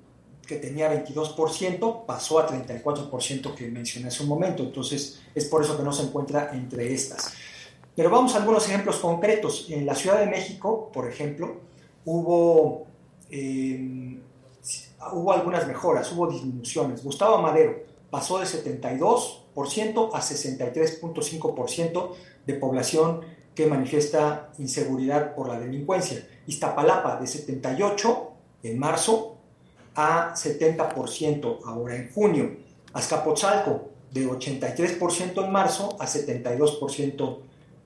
que 0.49 0.57
tenía 0.57 0.91
22%, 0.91 2.07
pasó 2.07 2.39
a 2.39 2.49
34% 2.49 3.55
que 3.55 3.69
mencioné 3.69 4.09
hace 4.09 4.23
un 4.23 4.31
momento. 4.31 4.63
Entonces, 4.63 5.21
es 5.35 5.45
por 5.45 5.63
eso 5.63 5.77
que 5.77 5.83
no 5.83 5.93
se 5.93 6.05
encuentra 6.05 6.51
entre 6.55 6.95
estas. 6.95 7.35
Pero 7.95 8.09
vamos 8.09 8.35
a 8.35 8.39
algunos 8.39 8.67
ejemplos 8.67 8.97
concretos. 8.97 9.67
En 9.69 9.85
la 9.85 9.95
Ciudad 9.95 10.19
de 10.21 10.27
México, 10.27 10.91
por 10.91 11.07
ejemplo, 11.07 11.61
hubo, 12.07 12.87
em, 13.29 14.23
hubo 15.13 15.33
algunas 15.33 15.67
mejoras, 15.67 16.11
hubo 16.13 16.29
disminuciones. 16.31 17.05
Gustavo 17.05 17.43
Madero 17.43 17.83
pasó 18.11 18.39
de 18.39 18.47
72% 18.47 20.11
a 20.15 20.21
63.5% 20.23 22.15
de 22.49 22.55
población 22.55 23.21
que 23.55 23.67
manifiesta 23.67 24.51
inseguridad 24.59 25.35
por 25.35 25.49
la 25.49 25.61
delincuencia. 25.61 26.27
Iztapalapa 26.47 27.21
de 27.21 27.27
78 27.27 28.33
en 28.63 28.79
marzo 28.79 29.37
a 29.95 30.35
70% 30.35 31.59
ahora 31.67 31.97
en 31.97 32.11
junio. 32.11 32.57
Azcapotzalco 32.95 33.91
de 34.11 34.27
83% 34.27 35.45
en 35.45 35.53
marzo 35.53 35.95
a 36.01 36.07
72% 36.07 37.39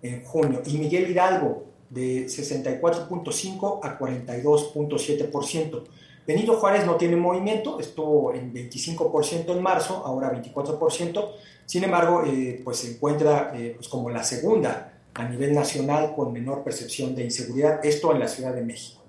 en 0.02 0.24
junio. 0.24 0.62
Y 0.64 0.78
Miguel 0.78 1.10
Hidalgo 1.10 1.64
de 1.90 2.26
64.5 2.26 3.80
a 3.82 3.98
42.7%. 3.98 5.82
Benito 6.26 6.54
Juárez 6.54 6.86
no 6.86 6.96
tiene 6.96 7.16
movimiento, 7.16 7.80
estuvo 7.80 8.32
en 8.32 8.54
25% 8.54 9.50
en 9.50 9.62
marzo, 9.62 10.02
ahora 10.06 10.32
24%. 10.32 11.30
Sin 11.66 11.82
embargo, 11.82 12.22
eh, 12.24 12.60
pues 12.62 12.78
se 12.78 12.92
encuentra 12.92 13.52
eh, 13.54 13.72
pues 13.74 13.88
como 13.88 14.08
la 14.08 14.22
segunda 14.22 15.00
a 15.14 15.24
nivel 15.24 15.52
nacional 15.52 16.14
con 16.14 16.32
menor 16.32 16.62
percepción 16.62 17.14
de 17.14 17.24
inseguridad, 17.24 17.84
esto 17.84 18.12
en 18.12 18.20
la 18.20 18.28
Ciudad 18.28 18.54
de 18.54 18.62
México. 18.62 19.02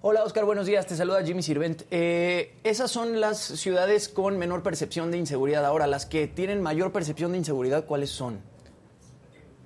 Hola 0.00 0.24
Oscar, 0.24 0.44
buenos 0.44 0.66
días, 0.66 0.86
te 0.86 0.96
saluda 0.96 1.22
Jimmy 1.24 1.42
Sirvent. 1.42 1.82
Eh, 1.90 2.54
esas 2.64 2.90
son 2.90 3.20
las 3.20 3.38
ciudades 3.38 4.08
con 4.08 4.38
menor 4.38 4.62
percepción 4.62 5.10
de 5.10 5.18
inseguridad. 5.18 5.64
Ahora, 5.64 5.86
las 5.86 6.06
que 6.06 6.26
tienen 6.26 6.62
mayor 6.62 6.92
percepción 6.92 7.32
de 7.32 7.38
inseguridad, 7.38 7.86
¿cuáles 7.86 8.10
son? 8.10 8.40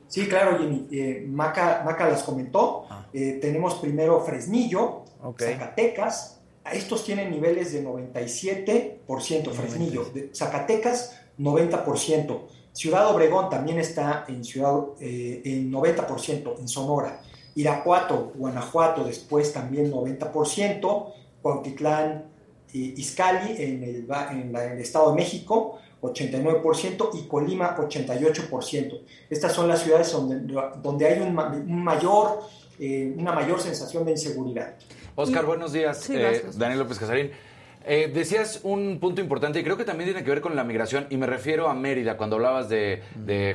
Sí, 0.08 0.28
claro, 0.28 0.58
Jimmy. 0.58 1.26
Maca, 1.28 1.82
Maca, 1.84 2.08
las 2.08 2.22
comentó. 2.24 2.86
Ah. 2.90 3.06
tenemos 3.12 3.74
primero 3.74 4.20
Fresnillo, 4.22 5.04
Zacatecas, 5.38 6.39
estos 6.72 7.04
tienen 7.04 7.30
niveles 7.30 7.72
de 7.72 7.84
97%, 7.84 9.50
Fresnillo. 9.52 10.04
De 10.12 10.30
Zacatecas, 10.34 11.16
90%. 11.38 12.40
Ciudad 12.72 13.10
Obregón 13.10 13.50
también 13.50 13.78
está 13.78 14.24
en, 14.28 14.44
ciudad, 14.44 14.78
eh, 15.00 15.42
en 15.44 15.72
90%, 15.72 16.60
en 16.60 16.68
Sonora. 16.68 17.22
Irapuato, 17.54 18.32
Guanajuato, 18.36 19.04
después 19.04 19.52
también 19.52 19.90
90%. 19.90 21.12
Cuautitlán, 21.42 22.26
eh, 22.72 22.94
Izcali, 22.96 23.62
en 23.62 23.82
el, 23.82 24.06
en, 24.30 24.54
el 24.54 24.78
Estado 24.78 25.10
de 25.10 25.16
México, 25.16 25.78
89% 26.02 27.10
y 27.14 27.26
Colima 27.26 27.76
88%. 27.76 29.00
Estas 29.28 29.52
son 29.52 29.66
las 29.66 29.82
ciudades 29.82 30.12
donde, 30.12 30.54
donde 30.82 31.06
hay 31.06 31.20
un, 31.20 31.34
mayor, 31.34 32.40
eh, 32.78 33.12
una 33.16 33.32
mayor 33.32 33.60
sensación 33.60 34.04
de 34.04 34.12
inseguridad. 34.12 34.76
Oscar, 35.20 35.44
buenos 35.44 35.72
días. 35.72 36.08
Eh, 36.08 36.46
Daniel 36.56 36.78
López 36.80 36.98
Casarín. 36.98 37.30
Eh, 37.84 38.10
decías 38.12 38.60
un 38.62 38.98
punto 39.00 39.20
importante 39.20 39.60
y 39.60 39.64
creo 39.64 39.76
que 39.76 39.84
también 39.84 40.08
tiene 40.08 40.22
que 40.22 40.30
ver 40.30 40.40
con 40.40 40.54
la 40.54 40.64
migración 40.64 41.06
y 41.10 41.16
me 41.16 41.26
refiero 41.26 41.68
a 41.68 41.74
Mérida 41.74 42.16
cuando 42.16 42.36
hablabas 42.36 42.68
de, 42.68 43.02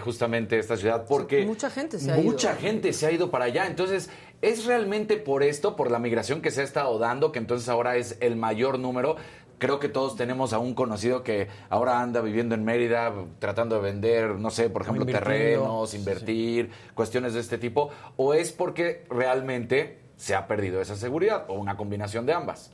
justamente 0.04 0.58
esta 0.58 0.78
ciudad 0.78 1.06
porque 1.08 1.46
mucha 1.46 1.70
gente 1.70 2.00
se 2.00 2.12
ha 2.12 2.18
mucha 2.18 2.56
gente 2.56 2.92
se 2.94 3.06
ha 3.08 3.12
ido 3.12 3.30
para 3.32 3.46
allá. 3.46 3.68
Entonces 3.68 4.10
es 4.42 4.66
realmente 4.66 5.18
por 5.18 5.44
esto 5.44 5.76
por 5.76 5.90
la 5.92 6.00
migración 6.00 6.42
que 6.42 6.52
se 6.52 6.62
ha 6.62 6.64
estado 6.64 6.98
dando 7.00 7.32
que 7.32 7.40
entonces 7.40 7.68
ahora 7.70 7.98
es 7.98 8.18
el 8.20 8.36
mayor 8.36 8.80
número 8.80 9.16
creo 9.58 9.80
que 9.80 9.90
todos 9.90 10.16
tenemos 10.16 10.54
a 10.54 10.60
un 10.60 10.74
conocido 10.74 11.24
que 11.24 11.48
ahora 11.70 12.02
anda 12.02 12.22
viviendo 12.22 12.56
en 12.56 12.64
Mérida 12.64 13.14
tratando 13.40 13.76
de 13.76 13.82
vender 13.82 14.36
no 14.36 14.50
sé 14.50 14.70
por 14.70 14.84
ejemplo 14.84 15.06
terrenos 15.06 15.94
invertir 15.94 16.70
cuestiones 16.94 17.34
de 17.34 17.40
este 17.40 17.58
tipo. 17.58 17.90
O 18.18 18.34
es 18.34 18.52
porque 18.52 19.04
realmente 19.10 20.05
se 20.18 20.36
ha 20.36 20.48
perdido 20.48 20.82
esa 20.82 20.96
seguridad 20.96 21.46
o 21.50 21.54
una 21.54 21.76
combinación 21.76 22.26
de 22.26 22.34
ambas. 22.34 22.72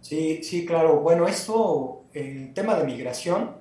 Sí, 0.00 0.42
sí, 0.42 0.66
claro. 0.66 1.00
Bueno, 1.00 1.28
esto, 1.28 2.04
el 2.12 2.52
tema 2.52 2.76
de 2.76 2.84
migración, 2.84 3.52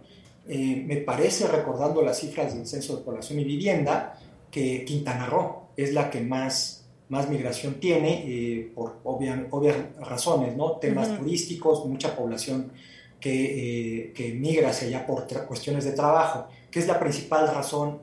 eh, 0.47 0.83
me 0.85 0.97
parece, 0.97 1.47
recordando 1.47 2.01
las 2.01 2.19
cifras 2.19 2.55
del 2.55 2.67
Censo 2.67 2.97
de 2.97 3.03
Población 3.03 3.39
y 3.39 3.43
Vivienda, 3.43 4.19
que 4.49 4.83
Quintana 4.83 5.27
Roo 5.27 5.67
es 5.77 5.93
la 5.93 6.09
que 6.09 6.19
más, 6.21 6.85
más 7.09 7.29
migración 7.29 7.75
tiene, 7.75 8.23
eh, 8.25 8.71
por 8.73 8.99
obvias 9.03 9.77
razones, 9.99 10.57
¿no? 10.57 10.73
Temas 10.73 11.15
turísticos, 11.17 11.85
mucha 11.85 12.15
población 12.15 12.71
que, 13.19 14.07
eh, 14.07 14.13
que, 14.13 14.33
migra 14.33 14.69
hacia 14.71 14.87
allá 14.87 15.05
por 15.05 15.27
cuestiones 15.45 15.85
de 15.85 15.91
trabajo, 15.91 16.47
que 16.71 16.79
es 16.79 16.87
la 16.87 16.99
principal 16.99 17.53
razón 17.53 17.99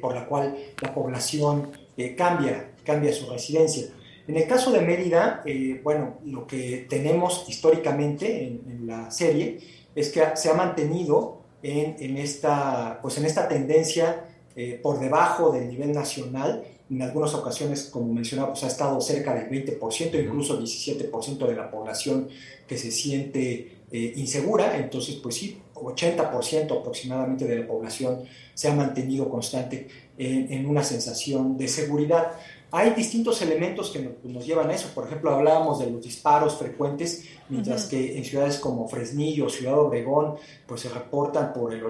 por 0.00 0.14
la 0.14 0.26
cual 0.26 0.56
la 0.80 0.94
población 0.94 1.70
cambia 2.16 2.70
cambia 2.86 3.12
su 3.12 3.28
residencia. 3.28 3.88
En 4.28 4.36
el 4.36 4.46
caso 4.46 4.72
de 4.72 4.80
Mérida, 4.80 5.42
eh, 5.44 5.80
bueno, 5.84 6.18
lo 6.24 6.46
que 6.46 6.86
tenemos 6.88 7.44
históricamente 7.48 8.46
en, 8.46 8.86
la 8.86 9.10
serie 9.10 9.58
es 9.94 10.10
que 10.10 10.22
se 10.34 10.48
ha 10.48 10.54
mantenido 10.54 11.42
en, 11.62 12.16
esta, 12.16 13.00
pues 13.02 13.18
en 13.18 13.24
esta 13.24 13.48
tendencia 13.48 14.24
eh, 14.54 14.78
por 14.82 15.00
debajo 15.00 15.50
del 15.50 15.68
nivel 15.68 15.92
nacional. 15.92 16.64
En 16.88 17.02
algunas 17.02 17.34
ocasiones, 17.34 17.84
como 17.84 18.12
mencionaba, 18.12 18.50
pues 18.50 18.62
ha 18.62 18.68
estado 18.68 19.00
cerca 19.00 19.34
del 19.34 19.48
20%, 19.48 20.24
incluso 20.24 20.60
17% 20.60 21.46
de 21.46 21.54
la 21.54 21.70
población 21.70 22.28
que 22.66 22.78
se 22.78 22.90
siente 22.90 23.78
eh, 23.90 24.12
insegura. 24.16 24.76
Entonces, 24.78 25.16
pues 25.16 25.36
sí, 25.36 25.60
80% 25.74 26.80
aproximadamente 26.80 27.44
de 27.44 27.58
la 27.58 27.66
población 27.66 28.24
se 28.54 28.68
ha 28.68 28.74
mantenido 28.74 29.28
constante 29.28 29.88
en, 30.18 30.52
en 30.52 30.66
una 30.66 30.82
sensación 30.82 31.56
de 31.56 31.68
seguridad. 31.68 32.32
Hay 32.72 32.90
distintos 32.90 33.40
elementos 33.42 33.90
que 33.90 34.10
nos, 34.24 34.44
llevan 34.44 34.70
a 34.70 34.74
eso. 34.74 34.88
Por 34.92 35.06
ejemplo, 35.06 35.30
hablábamos 35.30 35.78
de 35.78 35.90
los 35.90 36.02
disparos 36.02 36.56
frecuentes, 36.56 37.24
mientras 37.48 37.86
que 37.86 38.18
en 38.18 38.24
ciudades 38.24 38.58
como 38.58 38.88
Fresnillo, 38.88 39.48
Ciudad 39.48 39.78
Obregón, 39.78 40.34
pues 40.66 40.80
se 40.80 40.88
reportan 40.88 41.52
por 41.52 41.72
el, 41.72 41.82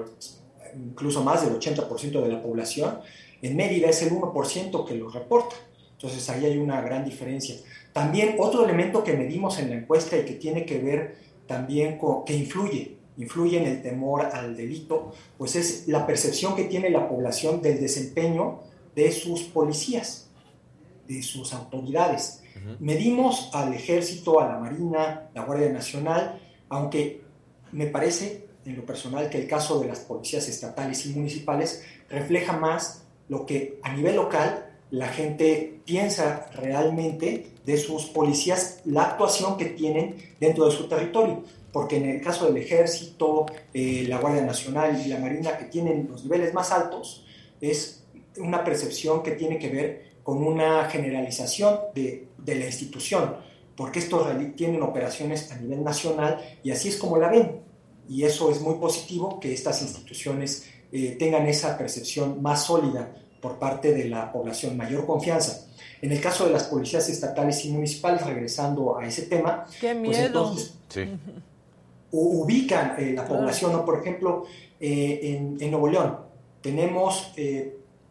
incluso 0.76 1.24
más 1.24 1.44
del 1.44 1.58
80% 1.58 2.22
de 2.22 2.28
la 2.28 2.42
población. 2.42 3.00
En 3.40 3.56
Mérida 3.56 3.88
es 3.88 4.02
el 4.02 4.10
1% 4.10 4.84
que 4.84 4.94
los 4.94 5.14
reporta. 5.14 5.56
Entonces 5.92 6.28
ahí 6.28 6.44
hay 6.44 6.58
una 6.58 6.82
gran 6.82 7.04
diferencia. 7.06 7.56
También 7.94 8.36
otro 8.38 8.64
elemento 8.64 9.02
que 9.02 9.14
medimos 9.14 9.58
en 9.58 9.70
la 9.70 9.76
encuesta 9.76 10.18
y 10.18 10.26
que 10.26 10.34
tiene 10.34 10.66
que 10.66 10.78
ver 10.78 11.16
también 11.46 11.96
con, 11.96 12.24
que 12.26 12.34
influye, 12.34 12.98
influye 13.16 13.58
en 13.58 13.66
el 13.66 13.82
temor 13.82 14.26
al 14.26 14.54
delito, 14.54 15.12
pues 15.38 15.56
es 15.56 15.88
la 15.88 16.06
percepción 16.06 16.54
que 16.54 16.64
tiene 16.64 16.90
la 16.90 17.08
población 17.08 17.62
del 17.62 17.80
desempeño 17.80 18.60
de 18.94 19.10
sus 19.10 19.44
policías 19.44 20.25
de 21.06 21.22
sus 21.22 21.52
autoridades. 21.52 22.42
Medimos 22.80 23.50
al 23.52 23.72
ejército, 23.74 24.40
a 24.40 24.48
la 24.48 24.58
Marina, 24.58 25.28
la 25.34 25.44
Guardia 25.44 25.70
Nacional, 25.70 26.40
aunque 26.68 27.22
me 27.72 27.86
parece 27.86 28.46
en 28.64 28.76
lo 28.76 28.84
personal 28.84 29.30
que 29.30 29.38
el 29.38 29.46
caso 29.46 29.78
de 29.78 29.86
las 29.86 30.00
policías 30.00 30.48
estatales 30.48 31.06
y 31.06 31.10
municipales 31.10 31.84
refleja 32.08 32.56
más 32.56 33.04
lo 33.28 33.46
que 33.46 33.78
a 33.82 33.92
nivel 33.92 34.16
local 34.16 34.66
la 34.90 35.08
gente 35.08 35.80
piensa 35.84 36.48
realmente 36.54 37.46
de 37.64 37.76
sus 37.76 38.06
policías, 38.06 38.80
la 38.84 39.02
actuación 39.02 39.56
que 39.56 39.66
tienen 39.66 40.16
dentro 40.38 40.66
de 40.66 40.70
su 40.72 40.88
territorio. 40.88 41.42
Porque 41.72 41.96
en 41.96 42.08
el 42.08 42.20
caso 42.22 42.46
del 42.46 42.56
ejército, 42.56 43.46
eh, 43.74 44.06
la 44.08 44.18
Guardia 44.18 44.42
Nacional 44.42 45.02
y 45.04 45.08
la 45.08 45.18
Marina, 45.18 45.58
que 45.58 45.66
tienen 45.66 46.08
los 46.10 46.24
niveles 46.24 46.54
más 46.54 46.70
altos, 46.70 47.26
es 47.60 48.04
una 48.38 48.62
percepción 48.64 49.22
que 49.22 49.32
tiene 49.32 49.58
que 49.58 49.68
ver 49.68 50.05
con 50.26 50.44
una 50.44 50.86
generalización 50.86 51.78
de, 51.94 52.26
de 52.36 52.56
la 52.56 52.66
institución, 52.66 53.36
porque 53.76 54.00
estos 54.00 54.26
tienen 54.56 54.82
operaciones 54.82 55.52
a 55.52 55.56
nivel 55.56 55.84
nacional 55.84 56.40
y 56.64 56.72
así 56.72 56.88
es 56.88 56.96
como 56.96 57.16
la 57.16 57.30
ven. 57.30 57.60
Y 58.08 58.24
eso 58.24 58.50
es 58.50 58.60
muy 58.60 58.74
positivo 58.74 59.38
que 59.38 59.54
estas 59.54 59.82
instituciones 59.82 60.68
eh, 60.90 61.14
tengan 61.16 61.46
esa 61.46 61.78
percepción 61.78 62.42
más 62.42 62.64
sólida 62.64 63.14
por 63.40 63.60
parte 63.60 63.94
de 63.94 64.08
la 64.08 64.32
población, 64.32 64.76
mayor 64.76 65.06
confianza. 65.06 65.68
En 66.02 66.10
el 66.10 66.20
caso 66.20 66.44
de 66.44 66.50
las 66.50 66.64
policías 66.64 67.08
estatales 67.08 67.64
y 67.64 67.70
municipales, 67.70 68.26
regresando 68.26 68.98
a 68.98 69.06
ese 69.06 69.22
tema, 69.22 69.64
¡Qué 69.80 69.94
pues 69.94 70.00
miedo! 70.08 70.24
entonces 70.26 70.72
ubican 72.10 72.96
eh, 72.98 73.12
la 73.14 73.24
población, 73.24 73.84
por 73.84 74.00
ejemplo, 74.00 74.44
eh, 74.80 75.20
en, 75.22 75.56
en, 75.60 75.70
Nuevo 75.70 75.86
León 75.86 76.18
tenemos 76.60 77.32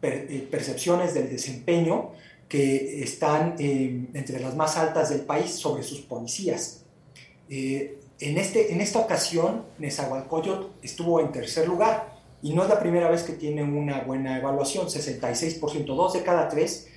eh, 0.08 0.48
percepciones 0.50 1.14
del 1.14 1.30
desempeño 1.30 2.12
que 2.48 3.04
están 3.04 3.56
eh, 3.60 4.08
entre 4.14 4.40
las 4.40 4.56
más 4.56 4.78
altas 4.78 5.10
del 5.10 5.22
país 5.22 5.52
sobre 5.52 5.84
sus 5.84 6.02
policías. 6.02 6.84
Eh, 7.50 8.00
en, 8.20 8.38
este, 8.38 8.74
en 8.74 8.82
esta 8.82 9.00
ocasión, 9.00 9.64
Nezahualcóyotl 9.80 10.68
estuvo 10.82 11.20
en 11.20 11.32
tercer 11.32 11.68
lugar 11.68 12.14
y 12.42 12.54
no 12.54 12.64
es 12.64 12.70
la 12.70 12.80
primera 12.80 13.10
vez 13.10 13.24
que 13.24 13.34
tiene 13.34 13.64
una 13.64 14.02
buena 14.02 14.38
evaluación, 14.38 14.88
66%, 14.88 15.86
dos 15.86 16.14
de 16.14 16.24
cada 16.24 16.48
tres 16.50 16.88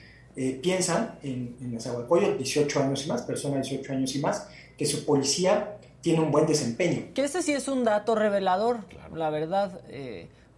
piensan 0.62 1.18
en, 1.24 1.56
en 1.60 1.72
Nezahualcóyotl, 1.72 2.38
18 2.38 2.80
años 2.80 3.04
y 3.04 3.08
más, 3.08 3.22
personas 3.22 3.68
de 3.68 3.70
18 3.70 3.92
años 3.92 4.14
y 4.14 4.20
más, 4.20 4.46
que 4.76 4.86
su 4.86 5.04
policía 5.04 5.78
tiene 6.00 6.20
un 6.20 6.30
buen 6.30 6.46
desempeño. 6.46 7.06
Que 7.14 7.24
este 7.24 7.42
sí 7.42 7.52
es 7.52 7.66
un 7.66 7.82
dato 7.82 8.14
revelador, 8.14 8.84
la 9.12 9.30
verdad. 9.30 9.80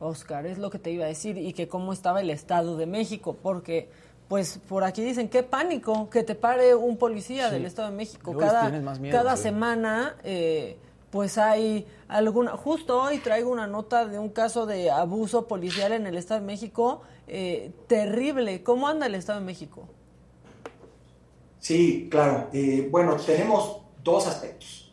Oscar, 0.00 0.46
es 0.46 0.58
lo 0.58 0.70
que 0.70 0.78
te 0.78 0.90
iba 0.90 1.04
a 1.04 1.08
decir, 1.08 1.38
y 1.38 1.52
que 1.52 1.68
cómo 1.68 1.92
estaba 1.92 2.20
el 2.20 2.30
Estado 2.30 2.76
de 2.76 2.86
México, 2.86 3.36
porque 3.40 3.88
pues 4.30 4.60
por 4.68 4.84
aquí 4.84 5.02
dicen, 5.02 5.28
qué 5.28 5.42
pánico 5.42 6.08
que 6.08 6.22
te 6.22 6.36
pare 6.36 6.74
un 6.76 6.96
policía 6.96 7.50
del 7.50 7.66
Estado 7.66 7.90
de 7.90 7.96
México. 7.96 8.36
cada 8.36 8.70
cada 9.10 9.36
semana, 9.36 10.14
eh, 10.22 10.78
pues 11.10 11.36
hay 11.36 11.84
alguna, 12.06 12.52
justo 12.52 13.02
hoy 13.02 13.18
traigo 13.18 13.50
una 13.50 13.66
nota 13.66 14.06
de 14.06 14.20
un 14.20 14.28
caso 14.28 14.66
de 14.66 14.88
abuso 14.88 15.48
policial 15.48 15.90
en 15.90 16.06
el 16.06 16.16
Estado 16.16 16.40
de 16.40 16.46
México, 16.46 17.02
eh, 17.26 17.72
terrible. 17.88 18.62
¿Cómo 18.62 18.86
anda 18.86 19.06
el 19.06 19.16
Estado 19.16 19.40
de 19.40 19.46
México? 19.46 19.88
Sí, 21.58 22.06
claro. 22.08 22.50
Eh, 22.52 22.88
bueno, 22.88 23.16
tenemos 23.16 23.82
dos 24.04 24.28
aspectos, 24.28 24.92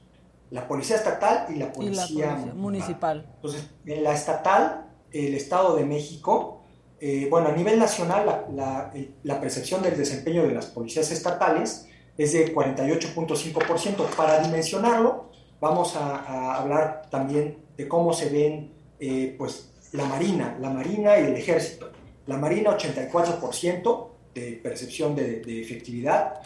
la 0.49 0.67
policía 0.67 0.95
estatal 0.95 1.45
y 1.53 1.59
la 1.59 1.71
policía, 1.71 2.35
municipal. 2.55 3.27
Entonces, 3.35 3.69
en 3.85 4.03
la 4.03 4.13
estatal, 4.13 4.87
el 5.11 5.33
Estado 5.35 5.75
de 5.75 5.85
México 5.85 6.57
eh, 6.99 7.27
bueno, 7.29 7.49
a 7.49 7.51
nivel 7.51 7.77
nacional 7.77 8.47
la, 8.55 9.41
percepción 9.41 9.83
del 9.83 9.97
desempeño 9.97 10.47
de 10.47 10.53
las 10.53 10.65
policías 10.67 11.11
estatales 11.11 11.87
es 12.17 12.33
de 12.33 12.53
48.5%. 12.53 14.15
Para 14.15 14.39
dimensionarlo, 14.41 15.29
vamos 15.61 15.95
a, 15.95 16.55
hablar 16.55 17.03
también 17.11 17.57
de 17.77 17.87
cómo 17.87 18.13
se 18.13 18.29
ven 18.29 18.71
eh, 18.99 19.35
pues, 19.37 19.69
la 19.91 20.05
Marina, 20.05 20.57
la 20.59 20.71
Marina 20.71 21.19
y 21.19 21.25
el 21.25 21.35
Ejército. 21.35 21.91
La 22.25 22.37
Marina 22.37 22.75
84% 22.75 24.07
de 24.33 24.51
percepción 24.53 25.15
de, 25.15 25.41
de 25.41 25.61
efectividad, 25.61 26.41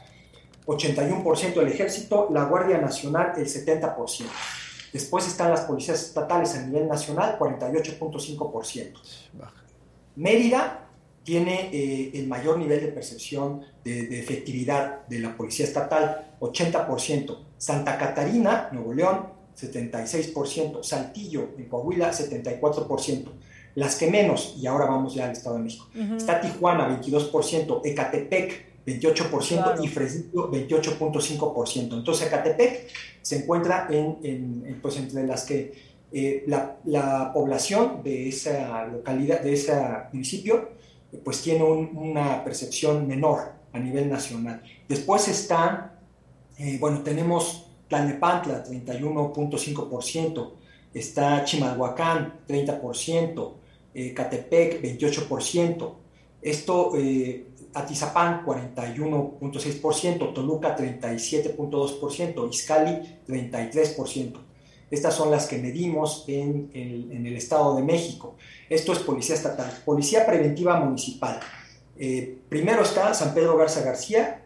81% 0.65 1.58
el 1.62 1.67
Ejército, 1.69 2.28
la 2.32 2.43
Guardia 2.43 2.78
Nacional 2.78 3.34
el 3.38 3.47
70%. 3.47 4.26
Después 4.92 5.28
están 5.28 5.52
las 5.52 5.62
policías 5.62 6.02
estatales 6.02 6.56
a 6.56 6.66
nivel 6.66 6.88
nacional, 6.88 7.38
48.5%. 7.40 8.94
Mérida 10.16 10.88
tiene 11.24 11.70
eh, 11.72 12.12
el 12.16 12.28
mayor 12.28 12.58
nivel 12.58 12.82
de 12.82 12.88
percepción 12.88 13.62
de, 13.84 14.20
efectividad 14.20 15.08
de 15.08 15.20
la 15.20 15.36
policía 15.36 15.66
estatal, 15.66 16.36
80%. 16.40 17.38
Santa 17.58 17.98
Catarina, 17.98 18.70
Nuevo 18.72 18.94
León, 18.94 19.28
76%. 19.60 20.84
Saltillo, 20.84 21.50
en 21.58 21.66
Coahuila, 21.66 22.12
74%. 22.12 23.26
Las 23.76 23.96
que 23.96 24.12
menos, 24.12 24.56
y 24.60 24.68
ahora 24.68 24.86
vamos 24.86 25.14
ya 25.14 25.26
al 25.26 25.32
Estado 25.32 25.56
de 25.56 25.64
México, 25.64 25.88
está 26.18 26.42
Tijuana, 26.42 27.02
22%, 27.02 27.82
Ecatepec, 27.86 28.71
28% 28.86 29.84
y 29.84 29.88
Fresnillo 29.88 30.52
28.5%. 30.52 31.94
Entonces 31.94 32.28
Ecatepec 32.28 32.89
se 33.22 33.38
encuentra 33.38 33.88
en, 33.89 34.80
pues 34.82 34.98
entre 34.98 35.26
las 35.26 35.44
que 35.44 35.74
eh, 36.12 36.44
la, 36.48 37.32
población 37.34 38.02
de 38.04 38.28
esa 38.28 38.86
localidad, 38.86 39.41
de 39.41 39.54
ese 39.54 39.74
municipio, 40.12 40.72
pues 41.24 41.41
tiene 41.41 41.63
una 41.63 42.44
percepción 42.44 43.08
menor 43.08 43.54
a 43.72 43.80
nivel 43.80 44.10
nacional. 44.10 44.62
Después 44.88 45.28
están, 45.28 45.91
eh, 46.58 46.78
bueno, 46.80 47.02
tenemos 47.02 47.67
Tlalnepantla, 47.88 48.63
31.5%, 48.65 50.52
está 50.94 51.44
Chimalhuacán, 51.44 52.41
30%, 52.48 53.54
eh, 53.94 54.13
Catepec, 54.13 54.82
28%, 54.82 55.96
esto, 56.41 56.94
Atizapán, 57.74 58.46
41.6%, 58.46 60.34
Toluca, 60.34 60.76
37.2%, 60.76 62.50
Izcali, 62.50 63.22
33%. 63.28 64.34
Estas 64.90 65.14
son 65.14 65.32
las 65.32 65.48
que 65.48 65.58
medimos 65.58 66.26
en 66.28 66.70
el, 66.74 67.36
Estado 67.36 67.76
de 67.76 67.84
México. 67.84 68.36
Esto 68.70 68.92
es 68.92 69.00
Policía 69.00 69.36
Estatal. 69.36 69.72
Policía 69.86 70.26
Preventiva 70.26 70.80
Municipal. 70.80 71.40
Eh, 71.98 72.40
primero 72.50 72.84
está 72.84 73.14
San 73.14 73.34
Pedro 73.34 73.56
Garza 73.58 73.82
García, 73.82 74.44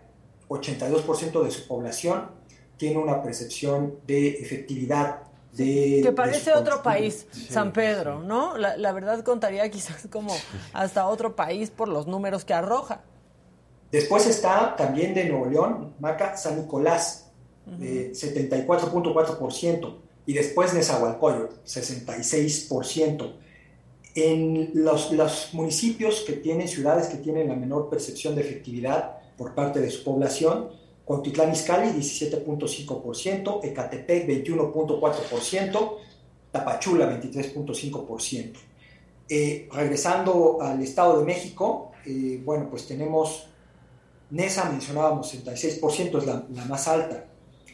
82% 0.48 1.44
de 1.44 1.52
su 1.52 1.68
población 1.68 2.36
tiene 2.78 2.98
una 2.98 3.22
percepción 3.22 4.00
de 4.06 4.28
efectividad 4.28 5.22
de, 5.54 6.02
que 6.04 6.12
parece 6.12 6.52
otro 6.52 6.84
país, 6.84 7.28
San 7.50 7.72
Pedro, 7.72 8.22
¿no? 8.22 8.58
La, 8.58 8.92
verdad 8.92 9.24
contaría 9.24 9.70
quizás 9.72 10.06
como 10.12 10.36
hasta 10.74 11.08
otro 11.08 11.38
país 11.38 11.70
por 11.70 11.88
los 11.88 12.08
números 12.08 12.44
que 12.44 12.54
arroja. 12.54 13.02
Después 13.96 14.28
está 14.28 14.76
también 14.76 15.14
de 15.14 15.24
Nuevo 15.24 15.46
León, 15.46 15.94
Maca 16.02 16.36
San 16.36 16.60
Nicolás, 16.60 17.32
74.4% 17.66 19.96
y 20.26 20.34
después 20.34 20.74
Nezahualcóyotl, 20.74 21.56
66%. 21.66 23.36
En 24.16 24.72
los, 24.74 25.14
los, 25.14 25.54
municipios 25.54 26.26
que 26.28 26.34
tienen, 26.34 26.68
ciudades 26.68 27.08
que 27.08 27.20
tienen 27.20 27.48
la 27.48 27.56
menor 27.56 27.90
percepción 27.90 28.36
de 28.36 28.42
efectividad 28.42 29.16
por 29.38 29.56
parte 29.56 29.80
de 29.80 29.90
su 29.90 30.04
población, 30.04 30.72
Cuautitlán 31.06 31.54
Izcalli 31.54 31.98
17.5%, 31.98 33.64
Ecatepec 33.64 34.28
21.4%, 34.28 35.98
Tapachula 36.52 37.22
23.5%. 37.22 38.56
Eh, 39.30 39.70
regresando 39.72 40.58
al 40.62 40.84
Estado 40.84 41.20
de 41.20 41.26
México, 41.26 41.94
eh, 42.06 42.42
bueno, 42.44 42.68
pues 42.70 42.88
tenemos, 42.88 43.48
Nesa 44.32 44.70
mencionábamos 44.70 45.34
66%, 45.34 46.18
es 46.18 46.26
la, 46.26 46.44
más 46.68 46.88
alta, 46.88 47.26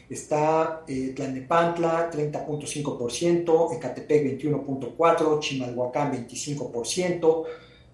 está 0.08 0.82
eh, 0.86 1.12
Tlalnepantla 1.16 2.10
30.5%, 2.10 3.76
Ecatepec 3.76 4.42
21.4%, 4.42 5.40
Chimalhuacán 5.40 6.12
25%, 6.28 7.44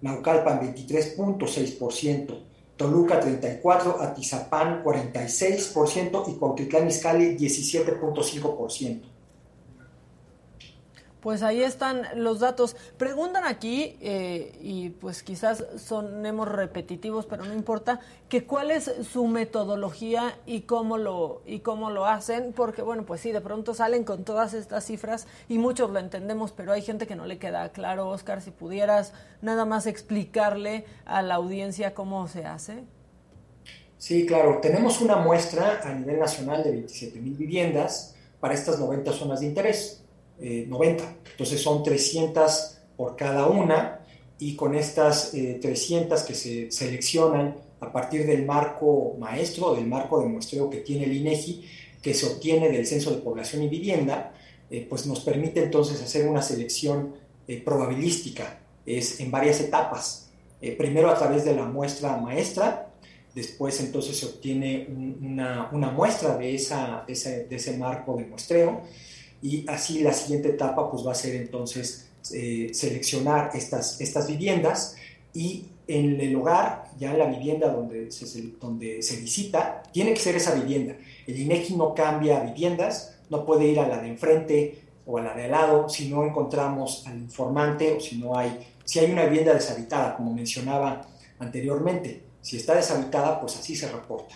Naucalpan 0.01 0.75
23.6%, 0.75 2.39
Toluca 2.75 3.21
34%, 3.21 4.01
Atizapán 4.01 4.83
46% 4.83 6.23
y 6.27 6.35
Cuautitlán 6.35 6.87
Izcalli 6.87 7.37
17.5%. 7.37 9.08
Pues 11.21 11.43
ahí 11.43 11.61
están 11.61 12.03
los 12.15 12.39
datos. 12.39 12.77
Preguntan 12.97 13.43
aquí, 13.43 13.97
eh, 13.99 14.57
y 14.61 14.89
pues 14.91 15.21
quizás 15.21 15.65
sonemos 15.77 16.47
repetitivos, 16.47 17.25
pero 17.25 17.43
no 17.43 17.53
importa, 17.53 17.99
que 18.29 18.45
cuál 18.45 18.71
es 18.71 18.89
su 19.11 19.27
metodología 19.27 20.37
y 20.45 20.61
cómo 20.61 20.97
lo 20.97 21.41
y 21.45 21.59
cómo 21.59 21.89
lo 21.89 22.05
hacen, 22.05 22.53
porque 22.53 22.81
bueno, 22.81 23.03
pues 23.05 23.19
sí, 23.19 23.33
de 23.33 23.41
pronto 23.41 23.73
salen 23.73 24.05
con 24.05 24.23
todas 24.23 24.53
estas 24.53 24.85
cifras 24.85 25.27
y 25.49 25.57
muchos 25.57 25.89
lo 25.89 25.99
entendemos, 25.99 26.53
pero 26.53 26.71
hay 26.71 26.81
gente 26.81 27.05
que 27.05 27.17
no 27.17 27.25
le 27.25 27.37
queda 27.37 27.69
claro. 27.69 28.07
Oscar, 28.07 28.41
si 28.41 28.51
pudieras 28.51 29.11
nada 29.41 29.65
más 29.65 29.87
explicarle 29.87 30.85
a 31.05 31.21
la 31.21 31.35
audiencia 31.35 31.93
cómo 31.93 32.27
se 32.29 32.45
hace. 32.45 32.85
Sí, 33.97 34.25
claro. 34.25 34.59
Tenemos 34.61 35.01
una 35.01 35.17
muestra 35.17 35.81
a 35.83 35.93
nivel 35.93 36.19
nacional 36.19 36.63
de 36.63 36.71
27 36.71 37.19
mil 37.19 37.33
viviendas 37.33 38.15
para 38.39 38.53
estas 38.53 38.79
90 38.79 39.11
zonas 39.11 39.41
de 39.41 39.47
interés 39.47 40.05
90. 40.39 41.03
Eh, 41.03 41.07
Entonces 41.31 41.61
son 41.61 41.83
300 41.83 42.77
por 42.97 43.15
cada 43.15 43.47
una 43.47 44.05
y 44.37 44.55
con 44.55 44.75
estas 44.75 45.31
300 45.31 46.21
eh, 46.21 46.25
que 46.27 46.33
se 46.33 46.71
seleccionan 46.71 47.55
a 47.81 47.91
partir 47.91 48.25
del 48.25 48.45
marco 48.45 49.15
maestro, 49.19 49.75
del 49.75 49.87
marco 49.87 50.21
de 50.21 50.27
muestreo 50.27 50.69
que 50.69 50.77
tiene 50.77 51.05
el 51.05 51.15
INEGI, 51.15 51.65
que 52.01 52.13
se 52.13 52.25
obtiene 52.25 52.69
del 52.69 52.85
Censo 52.85 53.11
de 53.11 53.17
Población 53.17 53.63
y 53.63 53.69
Vivienda, 53.69 54.33
eh, 54.69 54.85
pues 54.89 55.05
nos 55.05 55.21
permite 55.21 55.63
entonces 55.63 56.01
hacer 56.01 56.27
una 56.27 56.41
selección 56.41 57.15
probabilística, 57.65 58.59
es 58.85 59.19
en 59.19 59.31
varias 59.31 59.59
etapas. 59.59 60.29
primero 60.77 61.09
a 61.09 61.17
través 61.17 61.45
de 61.45 61.55
la 61.55 61.65
muestra 61.65 62.15
maestra, 62.17 62.91
después 63.33 63.79
entonces 63.79 64.17
se 64.17 64.27
obtiene 64.27 64.87
una, 64.87 65.91
muestra 65.91 66.37
de, 66.37 66.53
esa, 66.53 67.05
ese, 67.07 67.45
de 67.45 67.55
ese 67.55 67.75
marco 67.75 68.15
de 68.17 68.25
muestreo, 68.25 68.83
y 69.41 69.65
así 69.69 70.01
la 70.01 70.13
siguiente 70.13 70.49
etapa 70.49 70.89
pues 70.89 71.05
va 71.05 71.11
a 71.11 71.15
ser 71.15 71.35
entonces 71.35 72.09
eh, 72.33 72.69
seleccionar 72.73 73.51
estas, 73.53 73.99
estas 74.01 74.27
viviendas 74.27 74.95
y 75.33 75.65
en 75.87 76.19
el 76.21 76.35
hogar, 76.35 76.85
ya 76.99 77.11
en 77.11 77.19
la 77.19 77.25
vivienda 77.25 77.69
donde 77.69 78.11
se, 78.11 78.41
donde 78.59 79.01
se 79.01 79.17
visita, 79.17 79.81
tiene 79.91 80.13
que 80.13 80.19
ser 80.19 80.35
esa 80.35 80.53
vivienda. 80.53 80.95
El 81.25 81.39
INEGI 81.39 81.75
no 81.75 81.95
cambia 81.95 82.41
viviendas, 82.41 83.17
no 83.29 83.45
puede 83.45 83.65
ir 83.65 83.79
a 83.79 83.87
la 83.87 83.97
de 83.97 84.09
enfrente 84.09 84.81
o 85.05 85.17
a 85.17 85.21
la 85.21 85.33
de 85.33 85.45
al 85.45 85.51
lado 85.51 85.89
si 85.89 86.09
no 86.09 86.23
encontramos 86.23 87.07
al 87.07 87.17
informante 87.17 87.93
o 87.93 87.99
si 87.99 88.17
no 88.17 88.37
hay, 88.37 88.67
si 88.85 88.99
hay 88.99 89.11
una 89.11 89.25
vivienda 89.25 89.53
deshabitada, 89.53 90.15
como 90.15 90.33
mencionaba 90.33 91.01
anteriormente. 91.39 92.21
Si 92.41 92.57
está 92.57 92.75
deshabitada, 92.75 93.39
pues 93.39 93.57
así 93.57 93.75
se 93.75 93.91
reporta, 93.91 94.35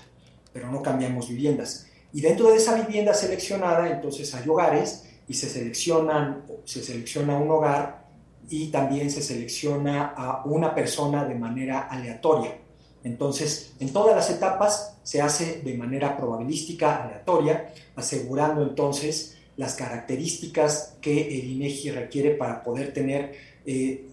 pero 0.52 0.72
no 0.72 0.82
cambiamos 0.82 1.30
viviendas. 1.30 1.88
Y 2.14 2.22
dentro 2.22 2.52
de 2.52 2.58
esa 2.58 2.76
vivienda 2.76 3.14
seleccionada, 3.14 3.90
entonces 3.90 4.34
hay 4.36 4.48
hogares 4.48 5.06
y 5.28 5.34
se, 5.34 5.50
seleccionan, 5.50 6.46
se 6.64 6.84
selecciona 6.84 7.38
un 7.38 7.50
hogar 7.50 8.06
y 8.50 8.68
también 8.68 9.10
se 9.10 9.22
selecciona 9.22 10.14
a 10.16 10.44
una 10.46 10.76
persona 10.76 11.26
de 11.26 11.36
manera 11.36 11.82
aleatoria. 11.82 12.58
Entonces, 13.04 13.74
en 13.80 13.92
todas 13.92 14.16
las 14.16 14.30
etapas 14.30 14.98
se 15.04 15.22
hace 15.22 15.62
de 15.62 15.74
manera 15.76 16.16
probabilística, 16.16 17.04
aleatoria, 17.04 17.74
asegurando 17.96 18.62
entonces 18.62 19.38
las 19.58 19.76
características 19.76 20.98
que 21.02 21.40
el 21.40 21.52
INEGI 21.52 21.92
requiere 21.92 22.32
para 22.32 22.64
poder 22.64 22.94
tener 22.94 23.34
eh, 23.66 24.08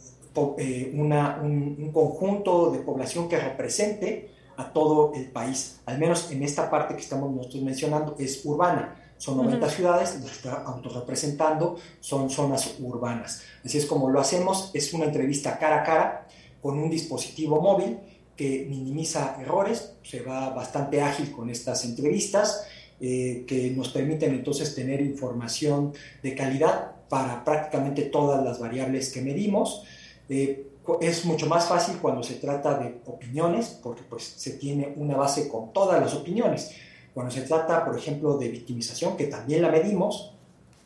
eh, 0.58 0.92
una, 0.94 1.40
un, 1.42 1.90
conjunto 1.92 2.70
de 2.70 2.80
población 2.80 3.28
que 3.28 3.38
represente 3.38 4.30
a 4.61 4.73
todo 4.73 5.12
el 5.14 5.31
país. 5.31 5.81
Al 5.87 5.99
menos 5.99 6.31
en 6.31 6.42
esta 6.42 6.70
parte 6.70 6.94
que 6.94 7.01
estamos 7.01 7.33
nosotros 7.33 7.62
mencionando 7.62 8.16
es 8.18 8.44
urbana. 8.44 8.96
Son 9.16 9.37
90 9.37 9.68
ciudades, 9.68 10.18
nos 10.20 10.33
está 10.33 10.62
autorrepresentando, 10.62 11.77
son 12.01 12.31
zonas 12.31 12.77
urbanas. 12.81 13.42
Así 13.64 13.79
es 13.79 13.87
como 13.87 14.09
lo 14.09 14.20
hacemos, 14.20 14.70
es 14.73 14.94
una 14.94 15.05
entrevista 15.05 15.59
cara 15.59 15.83
a 15.83 15.85
cara 15.85 16.27
con 16.62 16.79
un 16.79 16.88
dispositivo 16.88 17.61
móvil 17.61 17.99
que 18.37 18.66
minimiza 18.68 19.37
errores, 19.40 19.92
se 20.03 20.20
va 20.23 20.51
bastante 20.51 21.03
ágil 21.03 21.31
con 21.33 21.51
estas 21.51 21.85
entrevistas, 21.85 22.66
eh, 22.99 23.44
que 23.46 23.70
nos 23.70 23.90
permiten 23.90 24.33
entonces 24.35 24.75
tener 24.75 25.01
información 25.03 25.92
de 26.23 26.35
calidad 26.35 26.92
para 27.11 27.44
prácticamente 27.44 28.03
todas 28.05 28.42
las 28.42 28.59
variables 28.59 29.11
que 29.12 29.20
medimos. 29.20 29.85
Eh, 30.31 30.69
es 31.01 31.25
mucho 31.25 31.47
más 31.47 31.66
fácil 31.66 31.99
cuando 32.01 32.23
se 32.23 32.35
trata 32.35 32.79
de 32.79 33.01
opiniones, 33.07 33.79
porque 33.83 34.03
pues 34.03 34.25
se 34.25 34.53
tiene 34.53 34.95
una 34.97 35.16
base 35.16 35.49
con 35.49 35.73
todas 35.73 36.01
las 36.01 36.14
opiniones. 36.14 36.73
Cuando 37.14 37.33
se 37.33 37.43
trata, 37.43 37.85
por 37.85 37.97
ejemplo, 37.97 38.38
de 38.38 38.49
victimización, 38.49 39.16
que 39.16 39.27
también 39.27 39.62
la 39.62 39.71
medimos, 39.71 40.33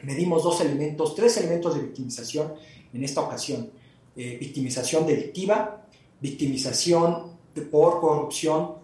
medimos 0.02 0.42
dos 0.42 0.60
elementos, 0.60 1.14
tres 1.14 1.36
elementos 1.36 1.74
de 1.74 1.82
victimización 1.82 2.54
en 2.92 3.04
esta 3.04 3.20
ocasión. 3.20 3.70
Eh, 4.16 4.36
victimización 4.38 5.06
delictiva, 5.06 5.82
victimización 6.20 7.34
por 7.70 8.00
corrupción 8.00 8.74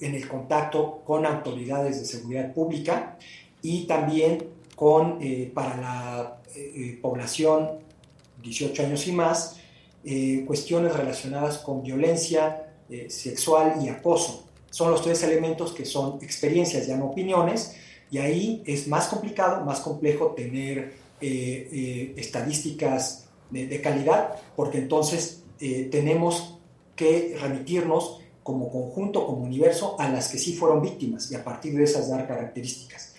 en 0.00 0.14
el 0.14 0.26
contacto 0.26 1.02
con 1.04 1.26
autoridades 1.26 2.00
de 2.00 2.06
seguridad 2.06 2.52
pública 2.52 3.18
y 3.62 3.86
también 3.86 4.48
con, 4.74 5.18
eh, 5.20 5.50
para 5.52 5.76
la 5.76 6.40
eh, 6.54 6.98
población 7.00 7.70
18 8.42 8.82
años 8.82 9.06
y 9.06 9.12
más, 9.12 9.59
cuestiones 10.46 10.94
relacionadas 10.96 11.58
con 11.58 11.82
violencia 11.82 12.72
sexual 13.08 13.74
y 13.82 13.88
acoso 13.88 14.50
son 14.70 14.92
los 14.92 15.02
tres 15.02 15.22
elementos 15.24 15.72
que 15.72 15.84
son 15.84 16.18
experiencias, 16.22 16.86
ya 16.86 16.96
no 16.96 17.06
opiniones, 17.06 17.74
y 18.10 18.18
ahí 18.18 18.62
es 18.66 18.88
más 18.88 19.08
complicado, 19.08 19.64
más 19.64 19.80
complejo 19.80 20.28
tener 20.28 20.94
eh, 21.20 21.68
eh, 21.72 22.14
estadísticas 22.16 23.28
de, 23.50 23.80
calidad, 23.80 24.36
porque 24.56 24.78
entonces 24.78 25.42
eh, 25.60 25.88
tenemos 25.90 26.58
que 26.94 27.36
remitirnos 27.40 28.20
como 28.42 28.70
conjunto, 28.70 29.26
como 29.26 29.42
universo, 29.42 29.96
a 29.98 30.08
las 30.08 30.28
que 30.28 30.38
sí 30.38 30.54
fueron 30.54 30.80
víctimas 30.80 31.30
y 31.30 31.34
a 31.34 31.44
partir 31.44 31.74
de 31.74 31.84
esas 31.84 32.08
dar 32.08 32.26
características. 32.26 33.09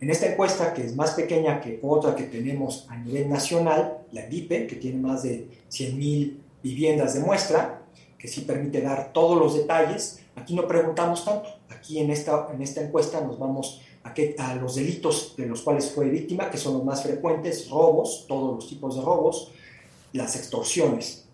En 0.00 0.10
esta 0.10 0.26
encuesta, 0.26 0.74
que 0.74 0.84
es 0.84 0.94
más 0.94 1.12
pequeña 1.12 1.60
que 1.60 1.80
otra 1.82 2.14
que 2.14 2.24
tenemos 2.24 2.86
a 2.88 2.96
nivel 2.96 3.28
nacional, 3.28 3.98
la 4.12 4.26
DIPE, 4.26 4.66
que 4.66 4.76
tiene 4.76 4.98
más 4.98 5.24
de 5.24 5.48
100.000 5.70 6.36
viviendas 6.62 7.14
de 7.14 7.20
muestra, 7.20 7.82
que 8.16 8.28
sí 8.28 8.42
permite 8.42 8.80
dar 8.80 9.12
todos 9.12 9.38
los 9.38 9.54
detalles, 9.54 10.20
Aquí 10.38 10.54
no 10.54 10.66
preguntamos 10.66 11.24
tanto. 11.24 11.48
Aquí 11.68 11.98
en 11.98 12.10
esta, 12.10 12.48
en 12.52 12.62
esta 12.62 12.80
encuesta 12.80 13.20
nos 13.20 13.38
vamos 13.38 13.80
a, 14.04 14.14
a 14.38 14.54
los 14.54 14.76
delitos 14.76 15.34
de 15.36 15.46
los 15.46 15.62
cuales 15.62 15.90
fue 15.90 16.08
víctima, 16.08 16.50
que 16.50 16.58
son 16.58 16.74
los 16.74 16.84
más 16.84 17.02
frecuentes, 17.02 17.68
robos, 17.68 18.24
todos 18.28 18.56
los 18.56 18.68
tipos 18.68 18.96
de 18.96 19.02
robos, 19.02 19.50
las 20.12 20.36
extorsiones. 20.36 21.24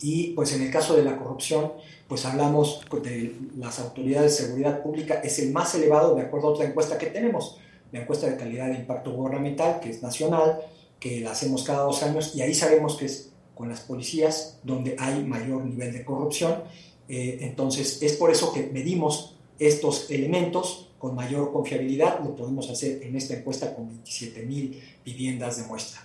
Y 0.00 0.28
pues 0.30 0.52
en 0.54 0.62
el 0.62 0.70
caso 0.70 0.96
de 0.96 1.04
la 1.04 1.16
corrupción, 1.16 1.72
pues 2.08 2.24
hablamos 2.24 2.80
de 3.02 3.36
las 3.56 3.78
autoridades 3.78 4.36
de 4.36 4.44
seguridad 4.46 4.82
pública, 4.82 5.20
es 5.22 5.38
el 5.38 5.52
más 5.52 5.74
elevado 5.74 6.14
de 6.16 6.22
acuerdo 6.22 6.48
a 6.48 6.50
otra 6.52 6.66
encuesta 6.66 6.98
que 6.98 7.06
tenemos, 7.06 7.58
la 7.92 8.00
encuesta 8.00 8.26
de 8.26 8.36
calidad 8.36 8.68
de 8.68 8.74
impacto 8.74 9.12
gubernamental, 9.12 9.80
que 9.80 9.90
es 9.90 10.02
nacional, 10.02 10.60
que 10.98 11.20
la 11.20 11.32
hacemos 11.32 11.62
cada 11.62 11.82
dos 11.82 12.02
años, 12.02 12.34
y 12.34 12.42
ahí 12.42 12.54
sabemos 12.54 12.96
que 12.96 13.06
es 13.06 13.30
con 13.54 13.68
las 13.68 13.80
policías 13.80 14.58
donde 14.62 14.96
hay 14.98 15.22
mayor 15.24 15.64
nivel 15.64 15.92
de 15.92 16.04
corrupción 16.04 16.62
eh, 17.08 17.38
entonces, 17.42 18.02
es 18.02 18.14
por 18.14 18.30
eso 18.30 18.52
que 18.52 18.68
medimos 18.68 19.36
estos 19.58 20.10
elementos 20.10 20.88
con 20.98 21.14
mayor 21.14 21.52
confiabilidad. 21.52 22.20
Lo 22.20 22.34
podemos 22.34 22.70
hacer 22.70 23.02
en 23.02 23.16
esta 23.16 23.34
encuesta 23.34 23.74
con 23.74 23.88
27 23.88 24.42
mil 24.46 24.82
viviendas 25.04 25.58
de 25.58 25.64
muestra. 25.64 26.00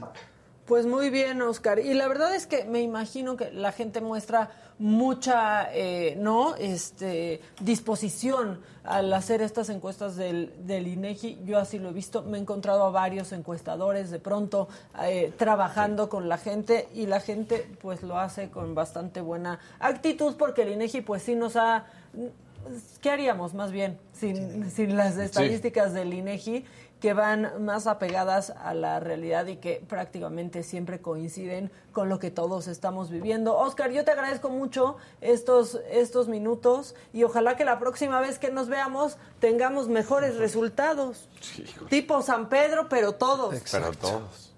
Pues 0.68 0.86
muy 0.86 1.10
bien, 1.10 1.42
Oscar. 1.42 1.80
Y 1.80 1.94
la 1.94 2.10
verdad 2.10 2.36
es 2.36 2.46
que 2.46 2.66
me 2.66 2.82
imagino 2.82 3.38
que 3.38 3.52
la 3.54 3.72
gente 3.72 4.02
muestra 4.02 4.52
mucha, 4.80 5.74
eh, 5.74 6.18
¿no? 6.20 6.56
Este, 6.56 7.40
disposición 7.62 8.60
al 8.84 9.14
hacer 9.14 9.42
estas 9.42 9.70
encuestas 9.70 10.18
del, 10.18 10.54
del, 10.68 10.88
INEGI. 10.88 11.40
Yo 11.46 11.58
así 11.58 11.80
lo 11.80 11.90
he 11.90 11.94
visto. 11.94 12.22
Me 12.24 12.38
he 12.38 12.42
encontrado 12.42 12.84
a 12.84 12.90
varios 12.92 13.32
encuestadores 13.32 14.12
de 14.12 14.20
pronto 14.20 14.68
eh, 15.04 15.32
trabajando 15.38 16.10
con 16.10 16.28
la 16.28 16.38
gente 16.38 16.90
y 16.94 17.06
la 17.06 17.22
gente 17.22 17.66
pues 17.82 18.04
lo 18.04 18.20
hace 18.20 18.50
con 18.50 18.76
bastante 18.76 19.22
buena 19.22 19.60
actitud 19.80 20.36
porque 20.36 20.64
el 20.64 20.74
INEGI 20.74 21.00
pues 21.00 21.24
sí 21.24 21.36
nos 21.36 21.56
ha 21.56 21.86
¿Qué 23.02 23.10
haríamos 23.10 23.54
más 23.54 23.72
bien 23.72 23.98
sin, 24.14 24.70
sin 24.72 24.98
las 24.98 25.18
estadísticas 25.18 25.94
del 25.94 26.14
INEGI? 26.14 26.66
Que 27.00 27.14
van 27.14 27.64
más 27.64 27.86
apegadas 27.86 28.50
a 28.50 28.74
la 28.74 29.00
realidad 29.00 29.46
y 29.48 29.58
que 29.58 29.84
prácticamente 29.88 30.64
siempre 30.64 31.00
coinciden 31.00 31.72
con 31.92 32.10
lo 32.10 32.18
que 32.18 32.32
todos 32.32 32.68
estamos 32.68 33.12
viviendo. 33.12 33.56
Oscar, 33.56 33.92
yo 33.92 34.04
te 34.04 34.12
agradezco 34.12 34.50
mucho 34.50 34.98
estos, 35.22 35.80
estos 35.92 36.28
minutos 36.28 36.96
y 37.14 37.24
ojalá 37.24 37.56
que 37.56 37.66
la 37.66 37.78
próxima 37.80 38.20
vez 38.20 38.40
que 38.40 38.52
nos 38.52 38.68
veamos 38.68 39.18
tengamos 39.40 39.90
mejores 39.90 40.38
resultados. 40.38 41.30
tipo 41.90 42.22
San 42.22 42.50
Pedro, 42.50 42.88
pero 42.90 43.14
todos. 43.14 43.56
Pero 43.72 43.92
todos. 43.92 44.56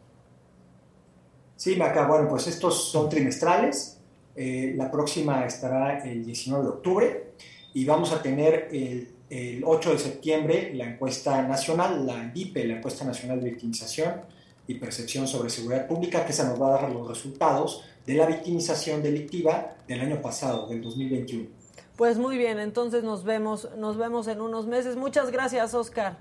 Sí, 1.57 1.75
Maca, 1.75 2.07
bueno, 2.07 2.29
pues 2.29 2.47
estos 2.47 2.89
son 2.89 3.09
trimestrales. 3.09 3.99
Eh, 4.35 4.73
la 4.77 4.89
próxima 4.89 5.45
estará 5.45 5.99
el 6.05 6.23
19 6.23 6.63
de 6.63 6.69
octubre 6.69 7.33
y 7.73 7.83
vamos 7.83 8.13
a 8.13 8.21
tener 8.21 8.69
el 8.71 9.18
el 9.29 9.63
8 9.63 9.91
de 9.91 9.99
septiembre 9.99 10.71
la 10.73 10.85
encuesta 10.85 11.41
nacional, 11.43 12.05
la 12.05 12.31
IPE, 12.33 12.65
la 12.65 12.77
encuesta 12.77 13.05
nacional 13.05 13.39
de 13.41 13.51
victimización 13.51 14.21
y 14.67 14.75
percepción 14.75 15.27
sobre 15.27 15.49
seguridad 15.49 15.87
pública, 15.87 16.25
que 16.25 16.33
se 16.33 16.43
nos 16.43 16.61
va 16.61 16.67
a 16.67 16.81
dar 16.81 16.91
los 16.91 17.07
resultados 17.07 17.83
de 18.05 18.15
la 18.15 18.25
victimización 18.25 19.03
delictiva 19.03 19.75
del 19.87 20.01
año 20.01 20.21
pasado, 20.21 20.67
del 20.67 20.81
2021. 20.81 21.47
Pues 21.95 22.17
muy 22.17 22.37
bien, 22.37 22.59
entonces 22.59 23.03
nos 23.03 23.23
vemos, 23.23 23.69
nos 23.77 23.97
vemos 23.97 24.27
en 24.27 24.41
unos 24.41 24.67
meses. 24.67 24.95
Muchas 24.95 25.31
gracias, 25.31 25.73
Oscar. 25.73 26.17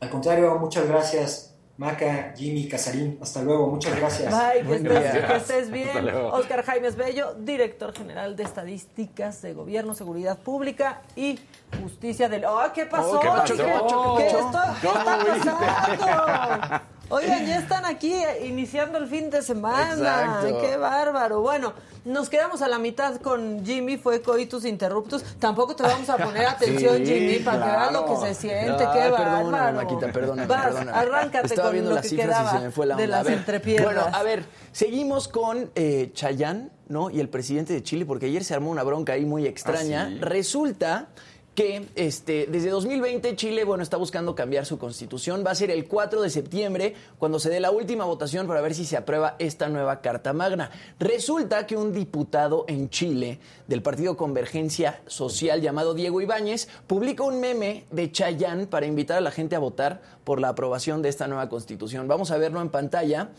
Al 0.00 0.10
contrario, 0.10 0.56
muchas 0.58 0.86
gracias. 0.86 1.53
Maca, 1.76 2.32
Jimmy, 2.36 2.68
Casarín, 2.68 3.18
hasta 3.20 3.42
luego, 3.42 3.66
muchas 3.66 3.96
gracias. 3.96 4.32
Bye, 4.32 4.62
que, 4.62 4.76
estés, 4.76 5.24
que 5.24 5.36
estés, 5.36 5.70
bien. 5.70 6.08
Oscar 6.08 6.64
Jaimes 6.64 6.94
Bello, 6.94 7.34
director 7.34 7.92
general 7.92 8.36
de 8.36 8.44
Estadísticas 8.44 9.42
de 9.42 9.54
Gobierno, 9.54 9.92
Seguridad 9.94 10.38
Pública 10.38 11.02
y 11.16 11.40
Justicia 11.82 12.28
del... 12.28 12.44
¡Oh, 12.44 12.62
qué 12.72 12.86
pasó! 12.86 13.18
¿Qué, 13.18 13.26
pasó? 13.26 14.16
¿Qué, 14.16 14.22
¿Qué 14.22 14.38
está 14.38 14.76
pasando? 15.04 16.93
Oigan, 17.10 17.46
ya 17.46 17.58
están 17.58 17.84
aquí 17.84 18.14
iniciando 18.44 18.98
el 18.98 19.06
fin 19.06 19.30
de 19.30 19.42
semana. 19.42 20.40
Qué 20.60 20.76
bárbaro. 20.76 21.40
Bueno, 21.42 21.74
nos 22.04 22.28
quedamos 22.30 22.62
a 22.62 22.68
la 22.68 22.78
mitad 22.78 23.16
con 23.20 23.64
Jimmy, 23.64 23.98
fue 23.98 24.22
coitus 24.22 24.64
interruptus. 24.64 25.22
Tampoco 25.38 25.76
te 25.76 25.82
vamos 25.82 26.08
a 26.08 26.16
poner 26.16 26.46
atención, 26.46 27.04
Jimmy, 27.04 27.40
para 27.40 27.58
que 27.64 27.70
veas 27.70 27.92
lo 27.92 28.06
que 28.06 28.16
se 28.26 28.34
siente. 28.34 28.78
Qué 28.78 29.10
bárbaro. 29.10 29.16
Perdona, 29.50 29.72
Maquita, 29.72 30.12
perdona, 30.12 30.46
Vas, 30.46 30.74
arráncate 30.76 31.46
Estaba 31.46 31.68
con 31.68 31.72
viendo 31.72 31.90
lo 31.90 31.96
las 31.96 32.08
que 32.08 32.16
quedaba 32.16 32.52
y 32.54 32.58
se 32.58 32.64
me 32.64 32.70
fue 32.70 32.86
la 32.86 32.96
de 32.96 33.04
onda. 33.04 33.16
las 33.18 33.26
A 33.26 33.28
ver, 33.28 33.38
entrepiernas. 33.38 33.94
Bueno, 33.94 34.16
a 34.16 34.22
ver, 34.22 34.44
seguimos 34.72 35.28
con 35.28 35.70
eh, 35.74 36.10
Chayán, 36.14 36.70
¿no? 36.88 37.10
Y 37.10 37.20
el 37.20 37.28
presidente 37.28 37.74
de 37.74 37.82
Chile, 37.82 38.06
porque 38.06 38.26
ayer 38.26 38.44
se 38.44 38.54
armó 38.54 38.70
una 38.70 38.82
bronca 38.82 39.12
ahí 39.12 39.24
muy 39.26 39.46
extraña. 39.46 40.04
¿Ah, 40.04 40.08
sí? 40.10 40.18
Resulta 40.20 41.08
que 41.54 41.86
este, 41.94 42.46
desde 42.50 42.70
2020 42.70 43.36
Chile 43.36 43.64
bueno, 43.64 43.82
está 43.82 43.96
buscando 43.96 44.34
cambiar 44.34 44.66
su 44.66 44.78
constitución. 44.78 45.44
Va 45.46 45.52
a 45.52 45.54
ser 45.54 45.70
el 45.70 45.86
4 45.86 46.20
de 46.20 46.30
septiembre 46.30 46.94
cuando 47.18 47.38
se 47.38 47.50
dé 47.50 47.60
la 47.60 47.70
última 47.70 48.04
votación 48.04 48.46
para 48.46 48.60
ver 48.60 48.74
si 48.74 48.84
se 48.84 48.96
aprueba 48.96 49.36
esta 49.38 49.68
nueva 49.68 50.00
Carta 50.00 50.32
Magna. 50.32 50.70
Resulta 50.98 51.66
que 51.66 51.76
un 51.76 51.92
diputado 51.92 52.64
en 52.68 52.90
Chile 52.90 53.38
del 53.68 53.82
Partido 53.82 54.16
Convergencia 54.16 55.00
Social 55.06 55.60
llamado 55.60 55.94
Diego 55.94 56.20
Ibáñez 56.20 56.68
publica 56.86 57.22
un 57.22 57.40
meme 57.40 57.84
de 57.90 58.10
Chayán 58.10 58.66
para 58.66 58.86
invitar 58.86 59.18
a 59.18 59.20
la 59.20 59.30
gente 59.30 59.56
a 59.56 59.60
votar 59.60 60.02
por 60.24 60.40
la 60.40 60.48
aprobación 60.48 61.02
de 61.02 61.08
esta 61.08 61.28
nueva 61.28 61.48
constitución. 61.48 62.08
Vamos 62.08 62.30
a 62.30 62.38
verlo 62.38 62.60
en 62.60 62.70
pantalla. 62.70 63.30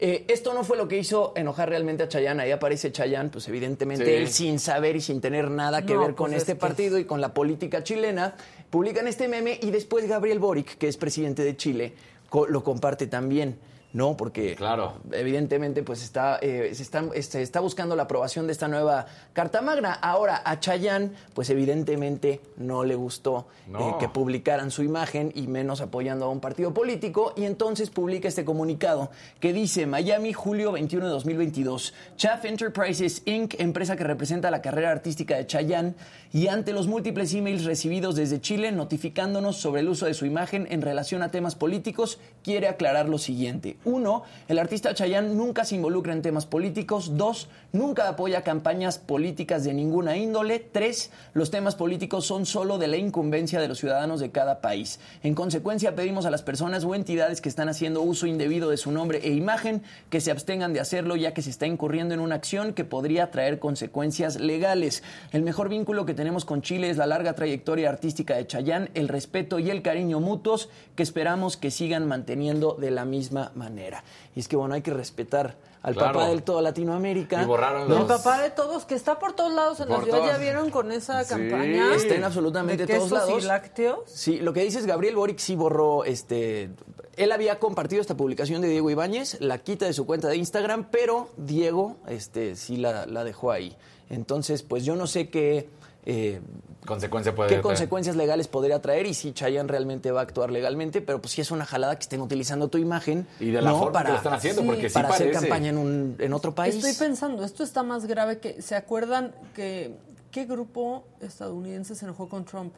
Eh, 0.00 0.24
esto 0.28 0.54
no 0.54 0.62
fue 0.62 0.76
lo 0.76 0.86
que 0.86 0.96
hizo 0.98 1.32
enojar 1.34 1.68
realmente 1.70 2.04
a 2.04 2.08
Chayanne. 2.08 2.42
Ahí 2.44 2.52
aparece 2.52 2.92
Chayanne, 2.92 3.30
pues 3.30 3.48
evidentemente 3.48 4.04
Sí. 4.04 4.10
él 4.12 4.28
sin 4.28 4.58
saber 4.60 4.94
y 4.94 5.00
sin 5.00 5.20
tener 5.20 5.50
nada 5.50 5.84
que 5.84 5.94
No, 5.94 6.00
ver 6.00 6.14
con 6.14 6.30
pues 6.30 6.42
este 6.42 6.52
es 6.52 6.56
que- 6.58 6.60
partido 6.60 6.98
y 6.98 7.04
con 7.04 7.20
la 7.20 7.34
política 7.34 7.82
chilena. 7.82 8.36
Publican 8.70 9.08
este 9.08 9.26
meme 9.26 9.58
y 9.60 9.70
después 9.72 10.06
Gabriel 10.06 10.38
Boric, 10.38 10.78
que 10.78 10.86
es 10.86 10.96
presidente 10.96 11.42
de 11.42 11.56
Chile, 11.56 11.94
co- 12.28 12.46
lo 12.46 12.62
comparte 12.62 13.08
también. 13.08 13.58
No, 13.92 14.16
porque 14.16 14.54
Claro. 14.54 14.94
evidentemente 15.12 15.82
pues 15.82 16.02
está, 16.02 16.38
eh, 16.42 16.70
se, 16.74 16.82
está, 16.82 17.04
se 17.20 17.42
está 17.42 17.60
buscando 17.60 17.96
la 17.96 18.02
aprobación 18.04 18.46
de 18.46 18.52
esta 18.52 18.68
nueva 18.68 19.06
Carta 19.32 19.62
Magna. 19.62 19.92
Ahora, 19.94 20.42
a 20.44 20.60
Chayán, 20.60 21.12
pues 21.34 21.48
evidentemente 21.50 22.40
no 22.56 22.84
le 22.84 22.94
gustó 22.94 23.46
No. 23.66 23.90
eh, 23.90 23.94
que 23.98 24.08
publicaran 24.08 24.70
su 24.70 24.82
imagen 24.82 25.32
y 25.34 25.46
menos 25.46 25.80
apoyando 25.80 26.26
a 26.26 26.28
un 26.28 26.40
partido 26.40 26.74
político 26.74 27.32
y 27.36 27.44
entonces 27.44 27.90
publica 27.90 28.28
este 28.28 28.44
comunicado 28.44 29.10
que 29.40 29.52
dice 29.52 29.86
Miami, 29.86 30.32
julio 30.32 30.72
21 30.72 31.06
de 31.06 31.10
2022. 31.12 31.94
Chaff 32.16 32.44
Enterprises 32.44 33.22
Inc., 33.24 33.54
empresa 33.58 33.96
que 33.96 34.04
representa 34.04 34.50
la 34.50 34.60
carrera 34.60 34.90
artística 34.90 35.36
de 35.36 35.46
Chayanne 35.46 35.94
y 36.32 36.48
ante 36.48 36.72
los 36.72 36.86
múltiples 36.86 37.32
emails 37.34 37.64
recibidos 37.64 38.14
desde 38.14 38.40
Chile 38.40 38.70
notificándonos 38.72 39.56
sobre 39.56 39.80
el 39.80 39.88
uso 39.88 40.06
de 40.06 40.14
su 40.14 40.26
imagen 40.26 40.66
en 40.70 40.82
relación 40.82 41.22
a 41.22 41.30
temas 41.30 41.54
políticos, 41.54 42.18
quiere 42.42 42.68
aclarar 42.68 43.08
lo 43.08 43.18
siguiente. 43.18 43.76
Uno, 43.84 44.24
el 44.48 44.58
artista 44.58 44.94
Chayanne 44.94 45.34
nunca 45.34 45.64
se 45.64 45.76
involucra 45.76 46.12
en 46.12 46.22
temas 46.22 46.46
políticos. 46.46 47.16
Dos, 47.16 47.48
nunca 47.72 48.08
apoya 48.08 48.42
campañas 48.42 48.98
políticas 48.98 49.64
de 49.64 49.72
ninguna 49.72 50.16
índole. 50.16 50.58
Tres, 50.58 51.10
los 51.32 51.50
temas 51.50 51.74
políticos 51.74 52.26
son 52.26 52.46
solo 52.46 52.78
de 52.78 52.88
la 52.88 52.96
incumbencia 52.96 53.60
de 53.60 53.68
los 53.68 53.78
ciudadanos 53.78 54.20
de 54.20 54.30
cada 54.30 54.60
país. 54.60 55.00
En 55.22 55.34
consecuencia, 55.34 55.94
pedimos 55.94 56.26
a 56.26 56.30
las 56.30 56.42
personas 56.42 56.84
o 56.84 56.94
entidades 56.94 57.40
que 57.40 57.48
están 57.48 57.68
haciendo 57.68 58.02
uso 58.02 58.26
indebido 58.26 58.70
de 58.70 58.76
su 58.76 58.90
nombre 58.90 59.20
e 59.22 59.32
imagen 59.32 59.82
que 60.10 60.20
se 60.20 60.30
abstengan 60.30 60.72
de 60.72 60.80
hacerlo 60.80 61.16
ya 61.16 61.32
que 61.32 61.42
se 61.42 61.50
está 61.50 61.66
incurriendo 61.66 62.14
en 62.14 62.20
una 62.20 62.34
acción 62.34 62.72
que 62.74 62.84
podría 62.84 63.30
traer 63.30 63.58
consecuencias 63.58 64.38
legales. 64.38 65.02
El 65.32 65.42
mejor 65.42 65.68
vínculo 65.68 66.04
que 66.04 66.14
tenemos 66.18 66.44
con 66.44 66.62
Chile 66.62 66.90
es 66.90 66.96
la 66.96 67.06
larga 67.06 67.32
trayectoria 67.34 67.88
artística 67.88 68.34
de 68.34 68.44
Chayanne, 68.44 68.90
el 68.94 69.06
respeto 69.06 69.60
y 69.60 69.70
el 69.70 69.82
cariño 69.82 70.18
mutuos 70.18 70.68
que 70.96 71.04
esperamos 71.04 71.56
que 71.56 71.70
sigan 71.70 72.08
manteniendo 72.08 72.74
de 72.74 72.90
la 72.90 73.04
misma 73.04 73.52
manera. 73.54 74.02
Y 74.34 74.40
es 74.40 74.48
que 74.48 74.56
bueno, 74.56 74.74
hay 74.74 74.82
que 74.82 74.92
respetar 74.92 75.54
al 75.80 75.94
Claro. 75.94 76.14
papá 76.18 76.28
del 76.30 76.42
todo 76.42 76.60
Latinoamérica. 76.60 77.40
Y 77.40 77.46
borraron 77.46 77.90
El 77.92 78.04
papá 78.06 78.42
de 78.42 78.50
todos, 78.50 78.84
que 78.84 78.96
está 78.96 79.20
por 79.20 79.34
todos 79.34 79.52
lados 79.54 79.78
en 79.78 79.88
la 79.90 79.94
Por 79.94 80.04
ciudad, 80.06 80.26
¿ya 80.26 80.38
vieron 80.38 80.70
con 80.70 80.90
esa 80.90 81.22
Sí. 81.22 81.30
campaña? 81.30 81.94
Está 81.94 82.16
en 82.16 82.24
absolutamente 82.24 82.84
de 82.84 82.96
todos 82.96 83.12
lados. 83.12 83.44
y 83.44 83.46
lácteos. 83.46 84.00
Sí, 84.06 84.38
lo 84.40 84.52
que 84.52 84.64
dices 84.64 84.86
Gabriel 84.86 85.14
Boric 85.14 85.38
sí 85.38 85.54
borró 85.54 86.02
este 86.04 86.70
él 87.16 87.30
había 87.32 87.58
compartido 87.60 88.00
esta 88.00 88.16
publicación 88.16 88.60
de 88.62 88.68
Diego 88.68 88.90
Ibáñez, 88.90 89.40
la 89.40 89.58
quita 89.58 89.86
de 89.86 89.92
su 89.92 90.04
cuenta 90.06 90.26
de 90.28 90.36
Instagram, 90.36 90.88
pero 90.90 91.28
Diego 91.36 91.96
este 92.08 92.54
sí 92.56 92.76
la, 92.76 93.06
la 93.06 93.22
dejó 93.24 93.50
ahí. 93.52 93.76
Entonces, 94.10 94.62
pues 94.62 94.84
yo 94.84 94.94
no 94.96 95.06
sé 95.06 95.28
qué 95.28 95.68
eh, 96.06 96.40
Consecuencia 96.86 97.34
puede 97.34 97.48
qué 97.48 97.54
traer. 97.56 97.62
consecuencias 97.62 98.16
legales 98.16 98.48
podría 98.48 98.80
traer 98.80 99.06
y 99.06 99.12
si 99.12 99.32
Chayanne 99.32 99.68
realmente 99.68 100.10
va 100.10 100.20
a 100.20 100.22
actuar 100.22 100.50
legalmente, 100.50 101.02
pero 101.02 101.20
pues 101.20 101.32
sí 101.32 101.42
es 101.42 101.50
una 101.50 101.66
jalada 101.66 101.96
que 101.96 102.02
estén 102.02 102.22
utilizando 102.22 102.68
tu 102.68 102.78
imagen 102.78 103.26
Y 103.40 103.50
de 103.50 103.60
la 103.60 103.70
¿no? 103.70 103.78
forma 103.78 103.92
para, 103.92 104.06
que 104.06 104.12
lo 104.12 104.16
están 104.16 104.32
haciendo, 104.32 104.64
porque 104.64 104.88
sí 104.88 104.94
para 104.94 105.10
hacer 105.10 105.30
campaña 105.32 105.68
en, 105.68 105.76
un, 105.76 106.16
en 106.18 106.32
otro 106.32 106.54
país. 106.54 106.76
Estoy 106.76 106.94
pensando, 106.94 107.44
esto 107.44 107.62
está 107.62 107.82
más 107.82 108.06
grave 108.06 108.38
que. 108.38 108.62
¿Se 108.62 108.74
acuerdan 108.74 109.34
que. 109.54 109.96
¿Qué 110.30 110.44
grupo 110.44 111.04
estadounidense 111.20 111.94
se 111.94 112.04
enojó 112.04 112.28
con 112.28 112.44
Trump? 112.44 112.74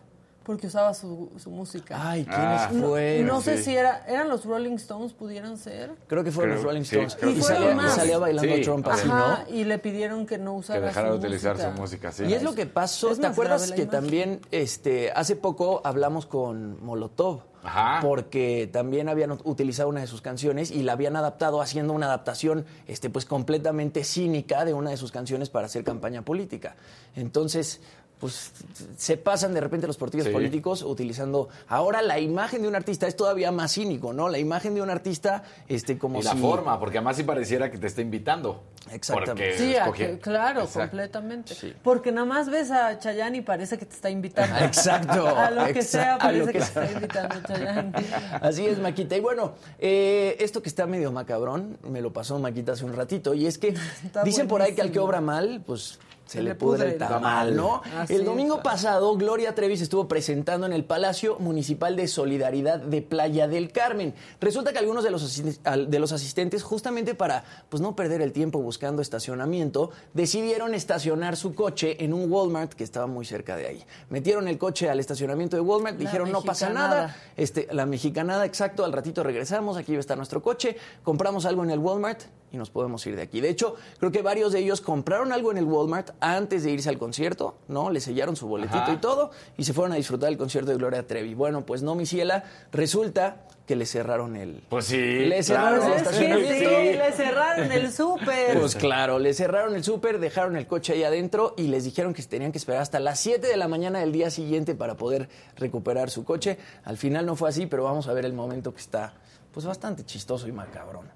Porque 0.50 0.66
usaba 0.66 0.92
su, 0.94 1.30
su 1.38 1.48
música. 1.48 1.94
Ay, 2.10 2.24
¿quiénes 2.24 2.60
Ah. 2.62 2.70
No- 2.72 2.88
fueron? 2.88 3.26
no 3.26 3.40
sé 3.40 3.58
sí. 3.58 3.62
si 3.66 3.76
era, 3.76 4.04
eran 4.08 4.28
los 4.28 4.44
Rolling 4.44 4.72
Stones, 4.74 5.12
pudieran 5.12 5.56
ser. 5.56 5.92
Creo 6.08 6.24
que 6.24 6.32
fueron 6.32 6.56
Creo- 6.56 6.62
los 6.64 6.72
Rolling 6.72 6.82
Stones. 6.82 7.16
y, 7.38 7.40
salía, 7.40 8.16
y 8.16 8.18
bailando 8.18 8.54
Sí, 8.56 8.62
Trump 8.62 8.88
así, 8.88 9.08
Ajá, 9.08 9.44
¿no? 9.48 9.54
y 9.54 9.62
le 9.62 9.78
pidieron 9.78 10.26
que 10.26 10.38
no 10.38 10.54
usara 10.54 10.80
Que 10.80 10.86
dejara 10.86 11.06
su 11.08 11.12
de 11.14 11.18
utilizar 11.20 11.52
música. 11.54 11.72
su 11.76 11.80
música, 11.80 12.12
sí. 12.12 12.24
Y 12.24 12.34
es 12.34 12.42
lo 12.42 12.52
que 12.56 12.66
pasó. 12.66 13.14
¿Te 13.14 13.26
acuerdas 13.28 13.62
que 13.70 13.82
imagen. 13.82 13.88
también 13.90 14.40
este, 14.50 15.12
hace 15.12 15.36
poco 15.36 15.82
hablamos 15.84 16.26
con 16.26 16.84
Molotov? 16.84 17.42
Ajá. 17.62 17.98
Porque 18.00 18.70
también 18.72 19.10
habían 19.10 19.32
ut- 19.32 19.42
utilizado 19.44 19.90
una 19.90 20.00
de 20.00 20.06
sus 20.06 20.22
canciones 20.22 20.70
y 20.70 20.82
la 20.82 20.92
habían 20.92 21.14
adaptado 21.14 21.60
haciendo 21.60 21.92
una 21.92 22.06
adaptación 22.06 22.64
este, 22.86 23.10
pues 23.10 23.26
completamente 23.26 24.02
cínica 24.02 24.64
de 24.64 24.72
una 24.72 24.88
de 24.90 24.96
sus 24.96 25.12
canciones 25.12 25.50
para 25.50 25.66
hacer 25.66 25.84
campaña 25.84 26.22
política. 26.22 26.74
Entonces, 27.16 27.82
pues 28.20 28.52
se 28.96 29.16
pasan 29.16 29.54
de 29.54 29.60
repente 29.60 29.86
los 29.86 29.96
partidos 29.96 30.26
Sí. 30.26 30.32
políticos 30.32 30.82
utilizando. 30.82 31.48
Ahora 31.68 32.02
la 32.02 32.20
imagen 32.20 32.62
de 32.62 32.68
un 32.68 32.76
artista 32.76 33.06
es 33.08 33.16
todavía 33.16 33.50
más 33.50 33.72
cínico, 33.72 34.12
¿no? 34.12 34.28
La 34.28 34.38
imagen 34.38 34.74
de 34.74 34.82
un 34.82 34.90
artista, 34.90 35.42
este, 35.68 35.98
como 35.98 36.20
Y 36.20 36.22
la 36.22 36.32
si- 36.32 36.38
forma, 36.38 36.78
porque 36.78 36.98
además 36.98 37.16
sí 37.16 37.22
pareciera 37.24 37.70
que 37.70 37.78
te 37.78 37.86
está 37.86 38.02
invitando. 38.02 38.62
Exactamente. 38.92 39.56
Sí, 39.58 39.74
escogí- 39.74 40.18
claro, 40.20 40.60
Exacto. 40.62 40.80
completamente. 40.90 41.54
Sí. 41.54 41.72
Porque 41.82 42.12
nada 42.12 42.26
más 42.26 42.50
ves 42.50 42.70
a 42.70 42.98
Chayanne 42.98 43.38
y 43.38 43.40
parece 43.40 43.78
que 43.78 43.86
te 43.86 43.94
está 43.94 44.10
invitando. 44.10 44.54
Exacto, 44.64 45.26
A 45.36 45.50
lo 45.50 45.66
que 45.72 45.82
sea 45.82 46.14
lo 46.14 46.18
parece 46.18 46.46
que 46.46 46.52
que, 46.52 46.58
te 46.58 46.64
está 46.64 46.92
invitando 46.92 47.34
Chayanne. 47.46 47.92
Así 48.42 48.66
es, 48.66 48.78
Maquita. 48.78 49.16
Y 49.16 49.20
bueno, 49.20 49.52
eh, 49.78 50.36
esto 50.40 50.62
que 50.62 50.68
está 50.68 50.86
medio 50.86 51.10
macabrón, 51.12 51.78
me 51.88 52.00
lo 52.00 52.12
pasó 52.12 52.38
Maquita 52.38 52.72
hace 52.72 52.84
un 52.84 52.94
ratito, 52.94 53.32
y 53.34 53.46
es 53.46 53.56
que 53.58 53.74
Está 54.04 54.22
dicen 54.24 54.46
por 54.48 54.60
ahí 54.62 54.74
que 54.74 54.82
al 54.82 54.90
que 54.92 54.98
obra 54.98 55.20
mal, 55.20 55.62
pues 55.66 55.98
se, 56.30 56.38
Se 56.38 56.44
le 56.44 56.54
pudre 56.54 56.78
pudre 56.78 56.92
el 56.92 56.98
tamal. 56.98 57.56
¿no? 57.56 57.82
Así 57.96 58.14
el 58.14 58.24
domingo 58.24 58.62
pasado, 58.62 59.16
Gloria 59.16 59.52
Trevi 59.52 59.76
se 59.76 59.82
estuvo 59.82 60.06
presentando 60.06 60.64
en 60.64 60.72
el 60.72 60.84
Palacio 60.84 61.40
Municipal 61.40 61.96
de 61.96 62.06
Solidaridad 62.06 62.78
de 62.78 63.02
Playa 63.02 63.48
del 63.48 63.72
Carmen. 63.72 64.14
Resulta 64.40 64.72
que 64.72 64.78
algunos 64.78 65.02
de 65.02 65.10
los, 65.10 65.42
de 65.42 65.98
los 65.98 66.12
asistentes, 66.12 66.62
justamente 66.62 67.16
para 67.16 67.42
pues 67.68 67.80
no 67.80 67.96
perder 67.96 68.22
el 68.22 68.30
tiempo 68.30 68.60
buscando 68.60 69.02
estacionamiento, 69.02 69.90
decidieron 70.14 70.72
estacionar 70.72 71.36
su 71.36 71.52
coche 71.56 72.04
en 72.04 72.14
un 72.14 72.30
Walmart 72.30 72.74
que 72.74 72.84
estaba 72.84 73.08
muy 73.08 73.24
cerca 73.24 73.56
de 73.56 73.66
ahí. 73.66 73.84
Metieron 74.08 74.46
el 74.46 74.56
coche 74.56 74.88
al 74.88 75.00
estacionamiento 75.00 75.56
de 75.56 75.62
Walmart, 75.62 75.96
La 75.96 76.04
dijeron 76.04 76.30
no 76.30 76.42
pasa 76.42 76.70
nada, 76.70 77.16
este, 77.36 77.66
la 77.72 77.86
mexicanada, 77.86 78.46
exacto, 78.46 78.84
al 78.84 78.92
ratito 78.92 79.24
regresamos, 79.24 79.76
aquí 79.76 79.92
va 79.92 79.98
a 79.98 80.00
estar 80.00 80.16
nuestro 80.16 80.40
coche, 80.40 80.76
compramos 81.02 81.44
algo 81.44 81.64
en 81.64 81.70
el 81.70 81.80
Walmart 81.80 82.22
y 82.52 82.56
nos 82.56 82.70
podemos 82.70 83.06
ir 83.06 83.16
de 83.16 83.22
aquí. 83.22 83.40
De 83.40 83.48
hecho, 83.48 83.76
creo 83.98 84.10
que 84.10 84.22
varios 84.22 84.52
de 84.52 84.58
ellos 84.60 84.80
compraron 84.80 85.32
algo 85.32 85.50
en 85.50 85.58
el 85.58 85.64
Walmart 85.64 86.10
antes 86.20 86.64
de 86.64 86.70
irse 86.70 86.88
al 86.88 86.98
concierto, 86.98 87.56
¿no? 87.68 87.90
Le 87.90 88.00
sellaron 88.00 88.36
su 88.36 88.48
boletito 88.48 88.78
Ajá. 88.78 88.92
y 88.92 88.96
todo 88.96 89.30
y 89.56 89.64
se 89.64 89.72
fueron 89.72 89.92
a 89.92 89.96
disfrutar 89.96 90.28
del 90.28 90.38
concierto 90.38 90.70
de 90.70 90.76
Gloria 90.76 91.06
Trevi. 91.06 91.34
Bueno, 91.34 91.64
pues 91.64 91.82
no, 91.82 91.94
mi 91.94 92.06
ciela, 92.06 92.44
resulta 92.72 93.46
que 93.66 93.76
le 93.76 93.86
cerraron 93.86 94.34
el... 94.34 94.64
Pues 94.68 94.86
sí. 94.86 94.96
Le 94.96 95.42
claro. 95.44 95.80
cerraron 95.80 95.86
el 95.86 95.92
Es 95.92 96.02
que 96.08 96.14
sí, 96.14 96.24
estacionamiento. 96.24 96.70
le 97.04 97.12
cerraron 97.12 97.72
el 97.72 97.92
súper. 97.92 98.58
Pues 98.58 98.74
claro, 98.74 99.18
le 99.20 99.32
cerraron 99.32 99.76
el 99.76 99.84
súper, 99.84 100.18
dejaron 100.18 100.56
el 100.56 100.66
coche 100.66 100.94
ahí 100.94 101.04
adentro 101.04 101.54
y 101.56 101.68
les 101.68 101.84
dijeron 101.84 102.12
que 102.12 102.22
tenían 102.24 102.50
que 102.50 102.58
esperar 102.58 102.82
hasta 102.82 102.98
las 102.98 103.20
7 103.20 103.46
de 103.46 103.56
la 103.56 103.68
mañana 103.68 104.00
del 104.00 104.10
día 104.10 104.30
siguiente 104.30 104.74
para 104.74 104.96
poder 104.96 105.28
recuperar 105.56 106.10
su 106.10 106.24
coche. 106.24 106.58
Al 106.82 106.96
final 106.96 107.26
no 107.26 107.36
fue 107.36 107.48
así, 107.48 107.66
pero 107.66 107.84
vamos 107.84 108.08
a 108.08 108.12
ver 108.12 108.24
el 108.24 108.32
momento 108.32 108.74
que 108.74 108.80
está 108.80 109.14
pues 109.52 109.64
bastante 109.66 110.04
chistoso 110.04 110.48
y 110.48 110.52
macabrón. 110.52 111.08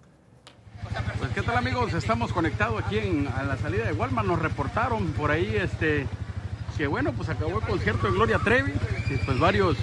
Pues 1.18 1.30
qué 1.34 1.42
tal 1.42 1.56
amigos, 1.56 1.94
estamos 1.94 2.32
conectados 2.32 2.82
aquí 2.82 2.98
en, 2.98 3.28
a 3.28 3.42
la 3.42 3.56
salida 3.56 3.86
de 3.86 3.92
Walmart, 3.92 4.26
nos 4.26 4.38
reportaron 4.38 5.08
por 5.12 5.30
ahí 5.30 5.56
este 5.56 6.06
que 6.76 6.86
bueno, 6.86 7.12
pues 7.12 7.28
acabó 7.28 7.58
el 7.58 7.64
concierto 7.64 8.06
de 8.06 8.12
Gloria 8.14 8.38
Trevi. 8.38 8.72
Y 9.08 9.16
pues 9.18 9.38
varios 9.38 9.76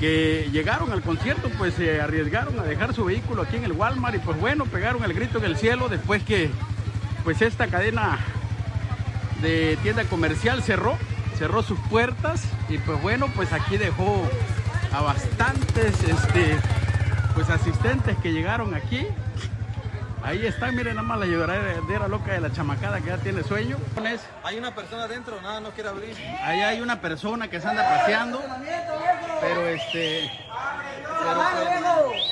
que 0.00 0.48
llegaron 0.52 0.92
al 0.92 1.02
concierto 1.02 1.50
pues 1.58 1.74
se 1.74 2.00
arriesgaron 2.00 2.58
a 2.58 2.62
dejar 2.62 2.94
su 2.94 3.04
vehículo 3.04 3.42
aquí 3.42 3.56
en 3.56 3.64
el 3.64 3.72
Walmart. 3.72 4.16
Y 4.16 4.18
pues 4.20 4.38
bueno, 4.40 4.64
pegaron 4.66 5.02
el 5.04 5.12
grito 5.12 5.38
en 5.38 5.44
el 5.44 5.56
cielo 5.56 5.88
después 5.88 6.22
que 6.22 6.50
pues 7.24 7.42
esta 7.42 7.66
cadena 7.66 8.18
de 9.42 9.76
tienda 9.82 10.04
comercial 10.04 10.62
cerró, 10.62 10.96
cerró 11.36 11.62
sus 11.62 11.78
puertas. 11.90 12.44
Y 12.68 12.78
pues 12.78 13.00
bueno, 13.02 13.28
pues 13.34 13.52
aquí 13.52 13.76
dejó 13.76 14.28
a 14.92 15.02
bastantes 15.02 16.02
este 16.04 16.58
pues 17.34 17.50
asistentes 17.50 18.16
que 18.18 18.32
llegaron 18.32 18.74
aquí 18.74 19.06
Ahí 20.28 20.44
está, 20.44 20.70
miren 20.70 20.96
nada 20.96 21.08
más 21.08 21.20
la 21.20 21.24
lloradera 21.24 22.06
loca 22.06 22.32
de 22.32 22.40
la 22.40 22.52
chamacada 22.52 23.00
que 23.00 23.06
ya 23.06 23.16
tiene 23.16 23.42
sueño. 23.42 23.78
Hay 24.44 24.58
una 24.58 24.74
persona 24.74 25.04
adentro, 25.04 25.40
nada, 25.40 25.58
no 25.58 25.70
quiere 25.70 25.88
abrir. 25.88 26.14
Ahí 26.42 26.60
hay 26.60 26.82
una 26.82 27.00
persona 27.00 27.48
que 27.48 27.58
se 27.58 27.66
anda 27.66 27.82
paseando, 27.82 28.38
pero 29.40 29.66
este... 29.68 30.30
pero, 31.18 31.44
pues, 32.04 32.22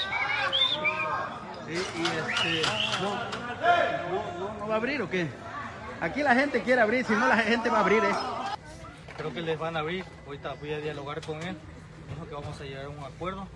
y, 1.68 1.72
y, 1.72 2.04
este... 2.04 2.68
No, 3.00 3.14
no, 3.14 4.40
no, 4.40 4.58
no 4.58 4.68
va 4.68 4.74
a 4.74 4.76
abrir 4.76 5.00
o 5.00 5.08
qué? 5.08 5.30
Aquí 6.02 6.22
la 6.22 6.34
gente 6.34 6.60
quiere 6.60 6.82
abrir, 6.82 7.02
si 7.06 7.14
no 7.14 7.26
la 7.26 7.38
gente 7.38 7.70
va 7.70 7.78
a 7.78 7.80
abrir, 7.80 8.04
¿eh? 8.04 8.14
Creo 9.16 9.32
que 9.32 9.40
les 9.40 9.58
van 9.58 9.74
a 9.74 9.78
abrir. 9.78 10.04
Ahorita 10.26 10.52
voy 10.60 10.74
a 10.74 10.80
dialogar 10.80 11.22
con 11.22 11.42
él. 11.42 11.56
Dijo 12.10 12.28
que 12.28 12.34
vamos 12.34 12.60
a 12.60 12.64
llegar 12.64 12.84
a 12.84 12.88
un 12.90 13.02
acuerdo. 13.02 13.48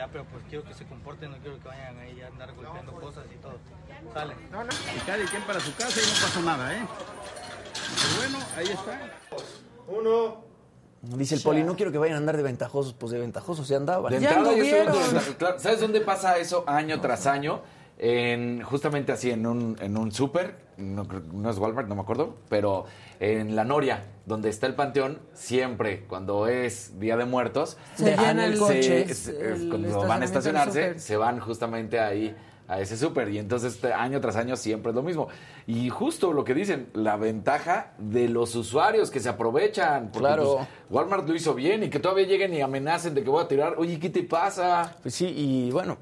Ya, 0.00 0.08
pero 0.08 0.24
pues 0.24 0.42
quiero 0.48 0.64
que 0.64 0.72
se 0.72 0.86
comporten, 0.86 1.30
no 1.30 1.36
quiero 1.36 1.60
que 1.60 1.68
vayan 1.68 1.98
ahí 1.98 2.18
a 2.22 2.28
andar 2.28 2.54
golpeando 2.54 2.90
cosas 2.92 3.22
y 3.34 3.36
todo. 3.36 3.58
Sale. 4.14 4.32
Y 4.96 4.98
cada 5.00 5.22
quien 5.26 5.42
para 5.42 5.60
su 5.60 5.74
casa 5.74 6.00
y 6.00 6.06
no 6.06 6.12
pasó 6.26 6.40
nada, 6.40 6.74
¿eh? 6.74 6.86
Pero 8.00 8.16
bueno, 8.16 8.38
ahí 8.56 8.68
está. 8.68 8.98
Dice 11.18 11.34
el 11.34 11.42
poli, 11.42 11.62
no 11.64 11.76
quiero 11.76 11.92
que 11.92 11.98
vayan 11.98 12.14
a 12.14 12.18
andar 12.18 12.34
de 12.38 12.42
ventajosos, 12.42 12.94
pues 12.94 13.12
de 13.12 13.18
ventajosos 13.18 13.66
se 13.66 13.76
andaban. 13.76 14.10
De 14.10 14.20
Ya 14.20 14.30
entrada, 14.30 14.56
yo 14.56 14.62
estoy- 14.64 14.80
anduvieron. 14.86 15.34
claro, 15.34 15.58
¿Sabes 15.58 15.80
dónde 15.82 16.00
pasa 16.00 16.38
eso 16.38 16.64
año 16.66 16.98
tras 17.02 17.26
año? 17.26 17.60
En, 18.02 18.62
justamente 18.62 19.12
así 19.12 19.30
en 19.30 19.46
un, 19.46 19.76
en 19.80 19.98
un 19.98 20.10
súper, 20.10 20.54
no, 20.78 21.04
no 21.34 21.50
es 21.50 21.58
Walmart, 21.58 21.86
no 21.86 21.94
me 21.94 22.00
acuerdo, 22.00 22.38
pero 22.48 22.86
en 23.20 23.54
la 23.54 23.64
Noria, 23.64 24.04
donde 24.24 24.48
está 24.48 24.66
el 24.66 24.74
panteón, 24.74 25.18
siempre 25.34 26.04
cuando 26.08 26.46
es 26.46 26.98
Día 26.98 27.18
de 27.18 27.26
Muertos, 27.26 27.76
Se 27.96 28.06
dejan 28.06 28.38
llena 28.38 28.44
el 28.46 28.54
se- 28.54 28.58
coche, 28.58 29.14
se- 29.14 29.52
el 29.52 29.68
cuando 29.68 30.06
van 30.06 30.22
a 30.22 30.24
estacionarse, 30.24 30.98
se 30.98 31.16
van 31.18 31.40
justamente 31.40 32.00
ahí 32.00 32.34
a 32.70 32.80
ese 32.80 32.96
súper 32.96 33.28
y 33.30 33.38
entonces 33.38 33.74
este, 33.74 33.92
año 33.92 34.20
tras 34.20 34.36
año 34.36 34.56
siempre 34.56 34.90
es 34.90 34.96
lo 34.96 35.02
mismo. 35.02 35.26
Y 35.66 35.88
justo 35.90 36.32
lo 36.32 36.44
que 36.44 36.54
dicen, 36.54 36.88
la 36.94 37.16
ventaja 37.16 37.92
de 37.98 38.28
los 38.28 38.54
usuarios 38.54 39.10
que 39.10 39.18
se 39.20 39.28
aprovechan. 39.28 40.04
Porque, 40.12 40.18
Claro. 40.20 40.56
pues, 40.58 40.68
Walmart 40.88 41.28
lo 41.28 41.34
hizo 41.34 41.54
bien 41.54 41.82
y 41.82 41.90
que 41.90 41.98
todavía 41.98 42.26
lleguen 42.26 42.54
y 42.54 42.60
amenacen 42.60 43.14
de 43.14 43.24
que 43.24 43.30
voy 43.30 43.42
a 43.42 43.48
tirar. 43.48 43.74
Oye, 43.78 43.98
¿qué 43.98 44.08
te 44.08 44.22
pasa? 44.22 44.96
Pues 45.02 45.14
sí, 45.14 45.26
y 45.26 45.70
bueno, 45.72 45.98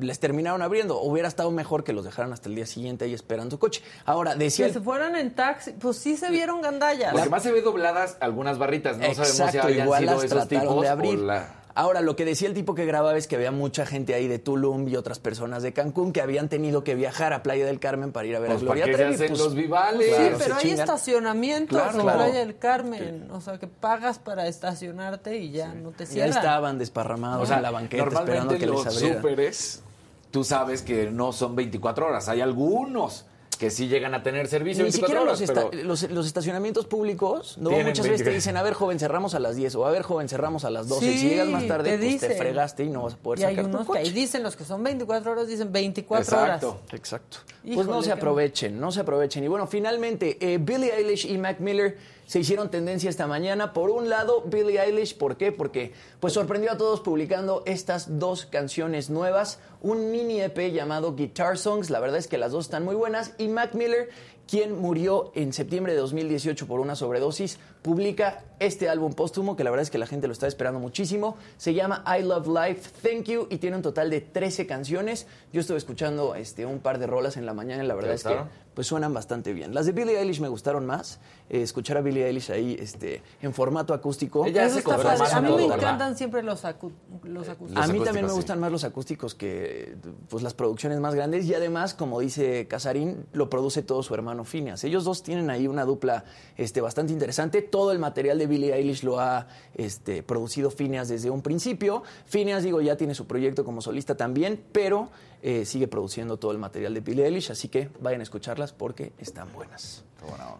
les 0.00 0.18
terminaron 0.20 0.62
abriendo. 0.62 1.00
Hubiera 1.00 1.26
estado 1.28 1.50
mejor 1.50 1.82
que 1.84 1.92
los 1.92 2.04
dejaran 2.04 2.32
hasta 2.32 2.48
el 2.48 2.54
día 2.54 2.66
siguiente 2.66 3.04
ahí 3.04 3.14
esperando 3.14 3.58
coche. 3.58 3.82
Ahora, 4.04 4.34
decía... 4.36 4.66
Que 4.66 4.68
el- 4.70 4.74
se 4.74 4.80
fueran 4.80 5.16
en 5.16 5.34
taxi, 5.34 5.72
pues 5.72 5.96
sí 5.98 6.16
se 6.16 6.30
vieron 6.30 6.60
gandallas. 6.60 7.12
Porque 7.12 7.28
más 7.28 7.42
se 7.42 7.50
ve 7.52 7.60
dobladas 7.60 8.16
algunas 8.20 8.58
barritas. 8.58 8.98
No 8.98 9.12
sabemos 9.14 9.50
si 9.50 9.58
igual 9.80 10.00
sido 10.00 10.14
las 10.14 10.24
esos 10.24 10.38
trataron 10.48 10.68
tipos 10.68 10.82
de 10.82 10.88
abrir. 10.88 11.18
o 11.18 11.22
la- 11.24 11.63
Ahora, 11.76 12.02
lo 12.02 12.14
que 12.14 12.24
decía 12.24 12.46
el 12.46 12.54
tipo 12.54 12.76
que 12.76 12.84
grababa 12.86 13.16
es 13.18 13.26
que 13.26 13.34
había 13.34 13.50
mucha 13.50 13.84
gente 13.84 14.14
ahí 14.14 14.28
de 14.28 14.38
Tulum 14.38 14.86
y 14.86 14.94
otras 14.94 15.18
personas 15.18 15.64
de 15.64 15.72
Cancún 15.72 16.12
que 16.12 16.20
habían 16.20 16.48
tenido 16.48 16.84
que 16.84 16.94
viajar 16.94 17.32
a 17.32 17.42
Playa 17.42 17.66
del 17.66 17.80
Carmen 17.80 18.12
para 18.12 18.28
ir 18.28 18.36
a 18.36 18.38
ver 18.38 18.50
Pues, 18.50 18.62
a 18.62 18.64
Gloria 18.64 18.84
¿para 18.84 18.92
qué 18.92 18.96
se 18.96 19.02
Trevi. 19.02 19.14
hacen 19.16 19.28
Pues, 19.28 19.40
los 19.40 19.54
vivales? 19.56 20.06
Sí, 20.06 20.12
claro, 20.14 20.36
pero 20.38 20.54
hay 20.54 20.62
chingan. 20.62 20.78
estacionamientos 20.80 21.78
Claro, 21.82 21.96
en 21.98 22.02
claro. 22.04 22.18
Playa 22.20 22.38
del 22.38 22.58
Carmen. 22.58 23.28
O 23.32 23.40
sea, 23.40 23.58
que 23.58 23.66
pagas 23.66 24.20
para 24.20 24.46
estacionarte 24.46 25.36
y 25.38 25.50
ya 25.50 25.74
no 25.74 25.90
te 25.90 26.04
Ya 26.04 26.10
cierran. 26.12 26.30
estaban 26.36 26.78
desparramados 26.78 27.42
O 27.42 27.46
sea, 27.46 27.56
en 27.56 27.62
la 27.64 27.70
banqueta 27.72 28.04
esperando 28.04 28.24
normalmente 28.34 28.58
que 28.58 28.66
les 28.66 28.74
los 28.74 28.86
abrieran. 28.86 29.16
súperes, 29.22 29.82
tú 30.30 30.44
sabes 30.44 30.82
que 30.82 31.10
no 31.10 31.32
son 31.32 31.56
24 31.56 32.06
horas. 32.06 32.28
Hay 32.28 32.40
algunos 32.40 33.26
que 33.56 33.70
sí 33.70 33.88
llegan 33.88 34.14
a 34.14 34.22
tener 34.22 34.46
servicio 34.48 34.84
Ni 34.84 34.90
24 34.90 35.06
siquiera 35.06 35.22
horas, 35.22 35.40
los, 35.40 35.48
esta- 35.48 35.70
pero... 35.70 35.82
los, 35.84 36.10
los 36.10 36.26
estacionamientos 36.26 36.86
públicos, 36.86 37.56
no 37.58 37.70
muchas 37.70 37.84
veces 38.06 38.18
te 38.18 38.24
20. 38.24 38.30
dicen, 38.30 38.56
a 38.56 38.62
ver, 38.62 38.74
joven, 38.74 38.98
cerramos 38.98 39.34
a 39.34 39.38
las 39.38 39.56
10 39.56 39.74
o 39.76 39.86
a 39.86 39.90
ver, 39.90 40.02
joven, 40.02 40.28
cerramos 40.28 40.64
a 40.64 40.70
las 40.70 40.88
12. 40.88 41.06
y 41.06 41.12
si 41.12 41.18
Sí, 41.18 41.28
llegas 41.30 41.48
más 41.48 41.66
tarde, 41.66 41.96
te 41.98 42.04
pues 42.06 42.20
te 42.20 42.34
fregaste 42.34 42.84
y 42.84 42.90
no 42.90 43.02
vas 43.02 43.14
a 43.14 43.16
poder 43.16 43.40
Y 43.40 43.44
hay 43.44 43.56
sacar 43.56 43.70
tu 43.70 43.76
unos 43.76 43.90
que 43.90 43.98
ahí 43.98 44.04
coche. 44.04 44.14
dicen, 44.14 44.42
los 44.42 44.56
que 44.56 44.64
son 44.64 44.82
24 44.82 45.32
horas, 45.32 45.48
dicen 45.48 45.72
24 45.72 46.22
Exacto. 46.22 46.68
horas. 46.70 46.80
Exacto. 46.92 47.38
pues 47.62 47.72
Híjole, 47.72 47.90
no 47.90 48.02
se 48.02 48.12
aprovechen, 48.12 48.80
no 48.80 48.92
se 48.92 49.00
aprovechen. 49.00 49.44
Y 49.44 49.48
bueno, 49.48 49.66
finalmente, 49.66 50.36
eh, 50.40 50.58
Billie 50.58 50.92
Eilish 50.94 51.26
y 51.26 51.38
Mac 51.38 51.60
Miller 51.60 51.96
se 52.26 52.40
hicieron 52.40 52.70
tendencia 52.70 53.10
esta 53.10 53.26
mañana. 53.26 53.72
Por 53.72 53.90
un 53.90 54.08
lado, 54.08 54.42
Billie 54.42 54.80
Eilish, 54.80 55.16
¿por 55.16 55.36
qué? 55.36 55.52
Porque 55.52 55.92
pues 56.20 56.32
sorprendió 56.32 56.72
a 56.72 56.76
todos 56.76 57.00
publicando 57.00 57.62
estas 57.66 58.18
dos 58.18 58.46
canciones 58.46 59.10
nuevas, 59.10 59.58
un 59.82 60.10
mini 60.10 60.40
EP 60.40 60.72
llamado 60.72 61.14
Guitar 61.14 61.58
Songs. 61.58 61.90
La 61.90 62.00
verdad 62.00 62.18
es 62.18 62.28
que 62.28 62.38
las 62.38 62.52
dos 62.52 62.66
están 62.66 62.84
muy 62.84 62.94
buenas. 62.94 63.32
Y 63.38 63.48
Mac 63.48 63.74
Miller, 63.74 64.08
quien 64.48 64.80
murió 64.80 65.32
en 65.34 65.52
septiembre 65.52 65.92
de 65.94 65.98
2018 66.00 66.66
por 66.66 66.80
una 66.80 66.94
sobredosis, 66.96 67.58
publica 67.82 68.44
este 68.60 68.88
álbum 68.88 69.12
póstumo 69.12 69.56
que 69.56 69.64
la 69.64 69.70
verdad 69.70 69.82
es 69.82 69.90
que 69.90 69.98
la 69.98 70.06
gente 70.06 70.26
lo 70.26 70.32
está 70.32 70.46
esperando 70.46 70.80
muchísimo. 70.80 71.36
Se 71.56 71.74
llama 71.74 72.02
I 72.18 72.22
Love 72.22 72.46
Life, 72.48 72.90
Thank 73.02 73.24
You 73.26 73.46
y 73.50 73.58
tiene 73.58 73.76
un 73.76 73.82
total 73.82 74.10
de 74.10 74.20
13 74.20 74.66
canciones. 74.66 75.26
Yo 75.52 75.60
estuve 75.60 75.76
escuchando 75.78 76.34
este, 76.34 76.64
un 76.66 76.78
par 76.80 76.98
de 76.98 77.06
rolas 77.06 77.36
en 77.36 77.46
la 77.46 77.52
mañana 77.54 77.84
y 77.84 77.86
la 77.86 77.94
verdad 77.94 78.14
es 78.14 78.24
que 78.24 78.36
pues 78.74 78.88
suenan 78.88 79.14
bastante 79.14 79.52
bien. 79.52 79.72
Las 79.72 79.86
de 79.86 79.92
Billie 79.92 80.18
Eilish 80.18 80.40
me 80.40 80.48
gustaron 80.48 80.84
más. 80.84 81.20
Eh, 81.48 81.62
escuchar 81.62 81.96
a 81.96 82.00
Billie 82.00 82.26
Eilish 82.26 82.50
ahí 82.50 82.76
este, 82.80 83.22
en 83.40 83.54
formato 83.54 83.94
acústico. 83.94 84.44
Ella 84.46 84.64
Eso 84.64 84.78
está 84.78 84.96
padre. 84.96 85.24
A 85.32 85.40
mí 85.40 85.46
todo, 85.46 85.56
me 85.58 85.62
¿verdad? 85.68 85.78
encantan 85.78 86.16
siempre 86.16 86.42
los, 86.42 86.64
acu- 86.64 86.90
los 87.22 87.48
acústicos. 87.48 87.84
A 87.84 87.92
mí 87.92 88.00
también 88.00 88.24
me 88.24 88.30
sí. 88.32 88.36
gustan 88.36 88.58
más 88.58 88.72
los 88.72 88.82
acústicos 88.82 89.36
que 89.36 89.94
pues, 90.28 90.42
las 90.42 90.54
producciones 90.54 90.98
más 90.98 91.14
grandes 91.14 91.44
y 91.46 91.54
además, 91.54 91.94
como 91.94 92.18
dice 92.18 92.66
Casarín, 92.66 93.26
lo 93.32 93.48
produce 93.48 93.82
todo 93.82 94.02
su 94.02 94.12
hermano 94.14 94.33
Phineas. 94.42 94.82
Ellos 94.82 95.04
dos 95.04 95.22
tienen 95.22 95.50
ahí 95.50 95.68
una 95.68 95.84
dupla 95.84 96.24
este, 96.56 96.80
bastante 96.80 97.12
interesante. 97.12 97.62
Todo 97.62 97.92
el 97.92 98.00
material 98.00 98.38
de 98.38 98.48
Billie 98.48 98.74
Eilish 98.74 99.04
lo 99.04 99.20
ha 99.20 99.46
este, 99.74 100.24
producido 100.24 100.70
Phineas 100.70 101.08
desde 101.08 101.30
un 101.30 101.42
principio. 101.42 102.02
Phineas, 102.26 102.64
digo, 102.64 102.80
ya 102.80 102.96
tiene 102.96 103.14
su 103.14 103.26
proyecto 103.26 103.64
como 103.64 103.80
solista 103.80 104.16
también, 104.16 104.60
pero 104.72 105.10
eh, 105.42 105.64
sigue 105.64 105.86
produciendo 105.86 106.38
todo 106.38 106.50
el 106.50 106.58
material 106.58 106.94
de 106.94 107.00
Billie 107.00 107.26
Eilish, 107.26 107.52
así 107.52 107.68
que 107.68 107.90
vayan 108.00 108.20
a 108.20 108.24
escucharlas 108.24 108.72
porque 108.72 109.12
están 109.18 109.52
buenas. 109.52 110.02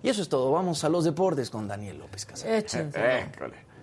Y 0.03 0.11
eso 0.11 0.23
es 0.23 0.29
todo. 0.29 0.53
Vamos 0.53 0.85
a 0.85 0.89
los 0.89 1.05
deportes 1.05 1.49
con 1.51 1.67
Daniel 1.67 1.99
López. 1.99 2.27
Échense. 2.45 3.01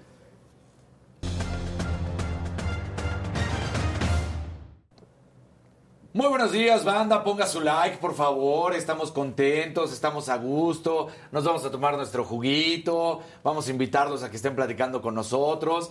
Muy 6.14 6.28
buenos 6.28 6.51
días, 6.51 6.84
banda. 6.84 7.24
Ponga 7.24 7.47
su 7.47 7.62
like, 7.62 7.95
por 7.99 8.14
favor. 8.14 8.76
Estamos 8.76 9.14
contentos, 9.14 9.93
estamos 9.93 10.28
a 10.28 10.36
gusto. 10.36 11.07
Nos 11.32 11.45
vamos 11.45 11.64
a 11.64 11.72
tomar 11.72 11.95
nuestro 11.95 12.26
juguito. 12.26 13.22
Vamos 13.45 13.70
a 13.70 13.72
invitarlos 13.72 14.22
a 14.22 14.30
que 14.30 14.36
estén 14.36 14.53
platicando 14.53 15.01
con 15.01 15.16
nosotros. 15.16 15.89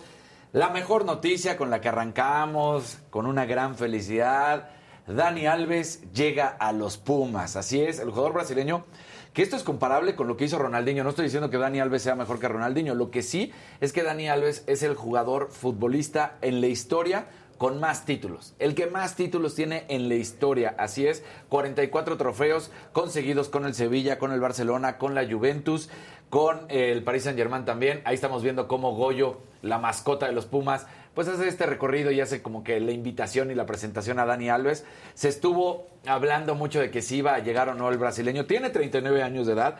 La 0.53 0.69
mejor 0.69 1.05
noticia 1.05 1.57
con 1.57 1.71
la 1.71 1.81
que 1.81 1.89
arrancamos, 1.89 2.99
con 3.09 3.25
una 3.25 3.45
gran 3.45 3.75
felicidad. 3.75 4.69
Dani 5.07 5.47
Alves 5.47 6.03
llega 6.13 6.49
a 6.49 6.71
los 6.71 6.97
Pumas. 6.97 7.55
Así 7.55 7.81
es, 7.81 7.97
el 7.97 8.11
jugador 8.11 8.33
brasileño. 8.33 8.85
Que 9.33 9.41
esto 9.41 9.55
es 9.55 9.63
comparable 9.63 10.15
con 10.15 10.27
lo 10.27 10.37
que 10.37 10.45
hizo 10.45 10.59
Ronaldinho. 10.59 11.03
No 11.03 11.09
estoy 11.09 11.25
diciendo 11.25 11.49
que 11.49 11.57
Dani 11.57 11.79
Alves 11.79 12.03
sea 12.03 12.13
mejor 12.13 12.37
que 12.37 12.47
Ronaldinho. 12.47 12.93
Lo 12.93 13.09
que 13.09 13.23
sí 13.23 13.51
es 13.79 13.91
que 13.91 14.03
Dani 14.03 14.29
Alves 14.29 14.65
es 14.67 14.83
el 14.83 14.93
jugador 14.93 15.49
futbolista 15.49 16.37
en 16.41 16.61
la 16.61 16.67
historia 16.67 17.25
con 17.61 17.79
más 17.79 18.05
títulos. 18.05 18.55
El 18.57 18.73
que 18.73 18.87
más 18.87 19.15
títulos 19.15 19.53
tiene 19.53 19.85
en 19.87 20.09
la 20.09 20.15
historia. 20.15 20.73
Así 20.79 21.05
es, 21.05 21.23
44 21.49 22.17
trofeos 22.17 22.71
conseguidos 22.91 23.49
con 23.49 23.65
el 23.65 23.75
Sevilla, 23.75 24.17
con 24.17 24.31
el 24.31 24.39
Barcelona, 24.39 24.97
con 24.97 25.13
la 25.13 25.29
Juventus, 25.29 25.87
con 26.31 26.61
el 26.69 27.03
Paris 27.03 27.25
Saint 27.25 27.37
Germain 27.37 27.63
también. 27.63 28.01
Ahí 28.03 28.15
estamos 28.15 28.41
viendo 28.41 28.67
cómo 28.67 28.95
Goyo, 28.95 29.41
la 29.61 29.77
mascota 29.77 30.25
de 30.25 30.31
los 30.31 30.47
Pumas, 30.47 30.87
pues 31.13 31.27
hace 31.27 31.47
este 31.47 31.67
recorrido 31.67 32.09
y 32.09 32.19
hace 32.19 32.41
como 32.41 32.63
que 32.63 32.79
la 32.79 32.93
invitación 32.93 33.51
y 33.51 33.53
la 33.53 33.67
presentación 33.67 34.17
a 34.17 34.25
Dani 34.25 34.49
Alves. 34.49 34.83
Se 35.13 35.29
estuvo 35.29 35.85
hablando 36.07 36.55
mucho 36.55 36.79
de 36.79 36.89
que 36.89 37.03
si 37.03 37.17
iba 37.17 37.35
a 37.35 37.43
llegar 37.43 37.69
o 37.69 37.75
no 37.75 37.89
el 37.89 37.99
brasileño. 37.99 38.45
Tiene 38.45 38.71
39 38.71 39.21
años 39.21 39.45
de 39.45 39.53
edad. 39.53 39.75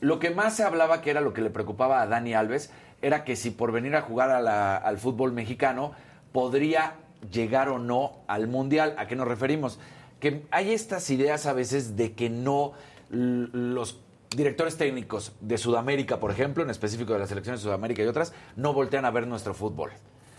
Lo 0.00 0.18
que 0.18 0.30
más 0.30 0.56
se 0.56 0.64
hablaba 0.64 1.00
que 1.00 1.10
era 1.10 1.20
lo 1.20 1.32
que 1.32 1.42
le 1.42 1.50
preocupaba 1.50 2.02
a 2.02 2.08
Dani 2.08 2.34
Alves 2.34 2.72
era 3.02 3.22
que 3.22 3.36
si 3.36 3.52
por 3.52 3.70
venir 3.70 3.94
a 3.94 4.02
jugar 4.02 4.32
al 4.32 4.98
fútbol 4.98 5.30
mexicano 5.30 5.92
podría 6.32 6.94
llegar 7.32 7.68
o 7.68 7.78
no 7.78 8.12
al 8.26 8.46
mundial. 8.46 8.94
¿A 8.98 9.06
qué 9.06 9.16
nos 9.16 9.28
referimos? 9.28 9.78
Que 10.18 10.44
hay 10.50 10.72
estas 10.72 11.10
ideas 11.10 11.46
a 11.46 11.52
veces 11.52 11.96
de 11.96 12.12
que 12.12 12.30
no 12.30 12.72
los 13.10 14.00
directores 14.30 14.76
técnicos 14.76 15.32
de 15.40 15.58
Sudamérica, 15.58 16.20
por 16.20 16.30
ejemplo, 16.30 16.62
en 16.62 16.70
específico 16.70 17.12
de 17.12 17.18
las 17.18 17.28
selecciones 17.28 17.60
de 17.60 17.64
Sudamérica 17.64 18.02
y 18.02 18.06
otras, 18.06 18.32
no 18.56 18.72
voltean 18.72 19.04
a 19.04 19.10
ver 19.10 19.26
nuestro 19.26 19.54
fútbol. 19.54 19.90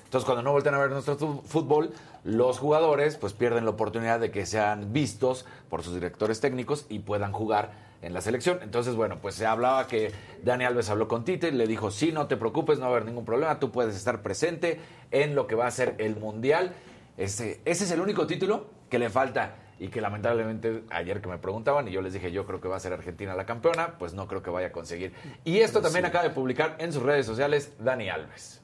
Entonces, 0.05 0.25
cuando 0.25 0.43
no 0.43 0.51
voltean 0.51 0.75
a 0.75 0.79
ver 0.79 0.91
nuestro 0.91 1.17
fútbol, 1.17 1.91
los 2.23 2.59
jugadores 2.59 3.17
pues 3.17 3.33
pierden 3.33 3.65
la 3.65 3.71
oportunidad 3.71 4.19
de 4.19 4.31
que 4.31 4.45
sean 4.45 4.93
vistos 4.93 5.45
por 5.69 5.83
sus 5.83 5.93
directores 5.93 6.41
técnicos 6.41 6.85
y 6.89 6.99
puedan 6.99 7.31
jugar 7.31 7.71
en 8.01 8.13
la 8.13 8.21
selección. 8.21 8.59
Entonces, 8.61 8.95
bueno, 8.95 9.19
pues 9.21 9.35
se 9.35 9.45
hablaba 9.45 9.87
que 9.87 10.11
Dani 10.43 10.65
Alves 10.65 10.89
habló 10.89 11.07
con 11.07 11.23
Tite 11.23 11.49
y 11.49 11.51
le 11.51 11.67
dijo, 11.67 11.91
sí, 11.91 12.11
no 12.11 12.27
te 12.27 12.37
preocupes, 12.37 12.79
no 12.79 12.85
va 12.85 12.93
a 12.93 12.95
haber 12.95 13.05
ningún 13.05 13.25
problema, 13.25 13.59
tú 13.59 13.71
puedes 13.71 13.95
estar 13.95 14.21
presente 14.21 14.79
en 15.11 15.35
lo 15.35 15.47
que 15.47 15.55
va 15.55 15.67
a 15.67 15.71
ser 15.71 15.95
el 15.97 16.15
Mundial. 16.15 16.73
Ese, 17.17 17.61
ese 17.65 17.83
es 17.83 17.91
el 17.91 18.01
único 18.01 18.25
título 18.27 18.67
que 18.89 18.99
le 18.99 19.09
falta 19.09 19.55
y 19.79 19.87
que 19.87 19.99
lamentablemente 19.99 20.83
ayer 20.91 21.21
que 21.21 21.29
me 21.29 21.39
preguntaban 21.39 21.87
y 21.87 21.91
yo 21.91 22.01
les 22.01 22.13
dije 22.13 22.31
yo 22.31 22.45
creo 22.45 22.61
que 22.61 22.67
va 22.67 22.77
a 22.77 22.79
ser 22.79 22.93
Argentina 22.93 23.33
la 23.33 23.47
campeona, 23.47 23.97
pues 23.97 24.13
no 24.13 24.27
creo 24.27 24.43
que 24.43 24.49
vaya 24.49 24.67
a 24.67 24.71
conseguir. 24.71 25.13
Y 25.43 25.59
esto 25.59 25.81
también 25.81 26.05
acaba 26.05 26.23
de 26.23 26.29
publicar 26.29 26.75
en 26.79 26.93
sus 26.93 27.01
redes 27.01 27.25
sociales 27.25 27.73
Dani 27.79 28.09
Alves. 28.09 28.61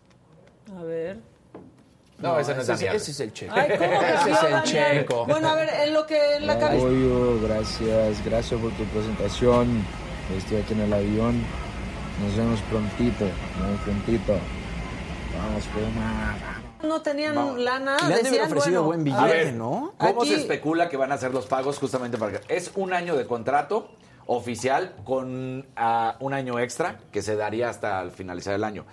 A 0.76 0.84
ver. 0.84 1.37
No, 2.20 2.40
ese 2.40 2.56
no 2.56 2.62
es 2.62 2.70
ese, 2.70 2.88
ese 2.96 3.12
es 3.12 3.20
el 3.20 3.32
checo. 3.34 3.54
Ay, 3.56 3.70
¿cómo 3.78 3.92
ese 4.02 4.02
cambió, 4.02 4.34
es 4.36 4.44
el 4.44 4.52
Daniel? 4.52 5.00
checo. 5.06 5.26
Bueno, 5.26 5.50
a 5.50 5.56
ver, 5.56 5.70
en 5.84 5.94
lo 5.94 6.06
que 6.08 6.36
en 6.36 6.48
la 6.48 6.58
cabeza. 6.58 6.84
Apoyo, 6.86 7.42
gracias, 7.42 8.26
gracias 8.26 8.60
por 8.60 8.72
tu 8.72 8.84
presentación. 8.86 9.84
Estoy 10.38 10.58
aquí 10.58 10.74
en 10.74 10.82
el 10.82 10.94
avión. 10.94 11.44
Nos 12.24 12.36
vemos 12.36 12.60
prontito, 12.70 13.26
muy 13.26 13.78
prontito. 13.84 14.34
Vamos, 15.38 15.64
Puma. 15.68 16.36
No 16.84 17.02
tenían 17.02 17.36
Vamos. 17.36 17.60
lana. 17.60 17.98
Le 18.08 18.16
han 18.16 18.24
decían, 18.24 18.46
ofrecido 18.48 18.84
bueno, 18.84 19.04
buen 19.04 19.14
a 19.16 19.24
billete, 19.26 19.46
ver, 19.46 19.54
¿no? 19.54 19.94
¿Cómo 19.98 20.22
Aquí- 20.24 20.30
se 20.32 20.36
especula 20.42 20.90
que 20.90 20.98
van 20.98 21.12
a 21.12 21.18
ser 21.18 21.32
los 21.34 21.46
pagos 21.46 21.78
justamente 21.78 22.18
para 22.18 22.40
que 22.40 22.56
es 22.56 22.72
un 22.76 22.94
año 22.94 23.16
de 23.16 23.26
contrato 23.28 23.90
oficial 24.26 24.96
con 25.06 25.66
ah, 25.76 26.16
un 26.20 26.34
año 26.34 26.60
extra 26.60 26.98
que 27.12 27.22
se 27.22 27.36
daría 27.36 27.70
hasta 27.70 28.02
el 28.02 28.10
finalizar 28.12 28.56
el 28.56 28.64
año? 28.64 28.86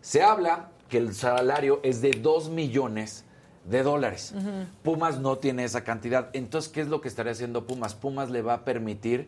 Se 0.00 0.22
habla 0.22 0.70
que 0.92 0.98
el 0.98 1.14
salario 1.14 1.80
es 1.82 2.02
de 2.02 2.10
2 2.10 2.50
millones 2.50 3.24
de 3.64 3.82
dólares. 3.82 4.34
Pumas 4.82 5.18
no 5.20 5.38
tiene 5.38 5.64
esa 5.64 5.84
cantidad. 5.84 6.28
Entonces, 6.34 6.70
¿qué 6.70 6.82
es 6.82 6.88
lo 6.88 7.00
que 7.00 7.08
estaría 7.08 7.32
haciendo 7.32 7.66
Pumas? 7.66 7.94
Pumas 7.94 8.28
le 8.28 8.42
va 8.42 8.52
a 8.52 8.64
permitir 8.66 9.26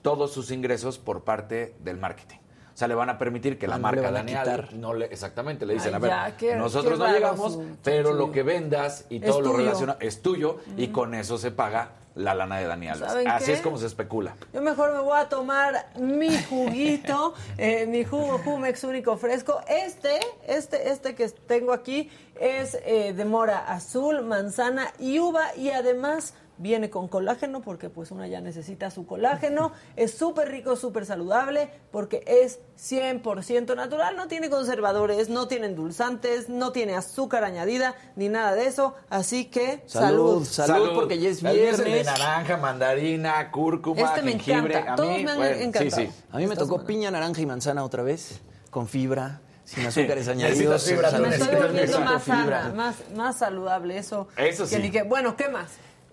todos 0.00 0.32
sus 0.32 0.50
ingresos 0.50 0.96
por 0.98 1.22
parte 1.22 1.74
del 1.84 1.98
marketing. 1.98 2.38
O 2.74 2.76
sea, 2.78 2.88
le 2.88 2.94
van 2.94 3.10
a 3.10 3.18
permitir 3.18 3.58
que 3.58 3.66
Ah, 3.66 3.70
la 3.70 3.74
no 3.78 3.90
le 3.92 4.00
marca 4.00 4.10
Daniel 4.10 4.68
no 4.80 4.94
le 4.94 5.04
exactamente 5.04 5.66
le 5.66 5.74
dicen, 5.74 5.90
Ay, 5.90 5.96
a 5.96 5.98
ver, 5.98 6.10
ya, 6.10 6.36
qué- 6.38 6.56
nosotros 6.56 6.98
qué 6.98 7.04
no 7.06 7.12
llegamos, 7.12 7.52
su- 7.52 7.66
pero 7.84 8.14
lo 8.14 8.32
que 8.32 8.42
vendas 8.42 9.04
y 9.10 9.16
Es 9.16 9.22
todo 9.26 9.42
lo 9.42 9.52
relacionado 9.58 9.98
es 10.00 10.22
tuyo 10.22 10.60
y 10.78 10.86
con 10.88 11.14
eso 11.14 11.36
se 11.36 11.50
paga 11.50 11.90
la 12.14 12.34
lana 12.34 12.58
de 12.58 12.66
Dani 12.66 12.88
Alves. 12.88 13.08
¿Saben 13.08 13.28
Así 13.28 13.46
qué? 13.46 13.52
es 13.52 13.60
como 13.60 13.78
se 13.78 13.86
especula. 13.86 14.34
Yo 14.52 14.62
mejor 14.62 14.92
me 14.92 15.00
voy 15.00 15.18
a 15.18 15.28
tomar 15.28 15.86
mi 15.98 16.36
juguito, 16.44 17.34
eh, 17.58 17.86
mi 17.86 18.04
jugo 18.04 18.38
Jumex 18.38 18.84
único 18.84 19.16
fresco. 19.16 19.60
Este, 19.66 20.20
este, 20.46 20.90
este 20.90 21.14
que 21.14 21.28
tengo 21.28 21.72
aquí 21.72 22.10
es 22.40 22.78
eh, 22.84 23.12
de 23.12 23.24
mora 23.24 23.58
azul, 23.72 24.22
manzana 24.22 24.92
y 24.98 25.18
uva 25.18 25.54
y 25.56 25.70
además 25.70 26.34
viene 26.62 26.88
con 26.90 27.08
colágeno 27.08 27.60
porque 27.60 27.90
pues 27.90 28.10
una 28.12 28.28
ya 28.28 28.40
necesita 28.40 28.90
su 28.90 29.04
colágeno. 29.06 29.72
Es 29.96 30.12
súper 30.14 30.48
rico, 30.50 30.76
súper 30.76 31.04
saludable 31.06 31.68
porque 31.90 32.22
es 32.26 32.60
100% 32.78 33.74
natural, 33.76 34.16
no 34.16 34.28
tiene 34.28 34.48
conservadores, 34.48 35.28
no 35.28 35.48
tiene 35.48 35.66
endulzantes, 35.66 36.48
no 36.48 36.72
tiene 36.72 36.94
azúcar 36.94 37.44
añadida 37.44 37.94
ni 38.16 38.28
nada 38.28 38.54
de 38.54 38.66
eso. 38.66 38.94
Así 39.10 39.46
que 39.46 39.82
Salud, 39.86 40.44
salud. 40.44 40.72
salud, 40.74 40.90
porque 40.94 41.18
ya 41.18 41.28
es 41.30 41.42
El 41.42 41.52
mío 41.54 41.64
es 41.64 41.78
el 41.78 41.84
de 41.84 41.90
viernes. 41.92 42.06
naranja, 42.18 42.56
mandarina, 42.56 43.50
cúrcuma, 43.50 44.00
Este 44.02 44.22
me 44.22 44.30
jengibre. 44.32 44.74
encanta. 44.74 44.92
A 44.92 44.96
Todos 44.96 45.16
mí, 45.16 45.24
me 45.24 45.30
han 45.32 45.36
bueno, 45.38 45.56
encantado. 45.56 46.02
Sí, 46.02 46.10
sí. 46.12 46.22
A 46.30 46.36
mí 46.38 46.46
me 46.46 46.54
tocó 46.54 46.66
semana. 46.74 46.86
piña, 46.86 47.10
naranja 47.10 47.40
y 47.40 47.46
manzana 47.46 47.84
otra 47.84 48.02
vez, 48.02 48.40
con 48.70 48.86
fibra, 48.88 49.40
sin 49.64 49.84
azúcares 49.86 50.28
añadidos. 50.28 50.84
Fibra. 50.84 51.10
Me 51.18 51.28
estoy 51.36 51.56
volviendo 51.56 52.00
más 52.00 52.22
sana, 52.24 52.72
más, 52.74 52.96
más 53.16 53.36
saludable, 53.38 53.98
eso. 53.98 54.28
Eso 54.36 54.64
que 54.64 54.76
sí. 54.76 54.82
ni 54.82 54.90
que- 54.90 55.02
bueno, 55.02 55.36
¿qué 55.36 55.48
más? 55.48 55.70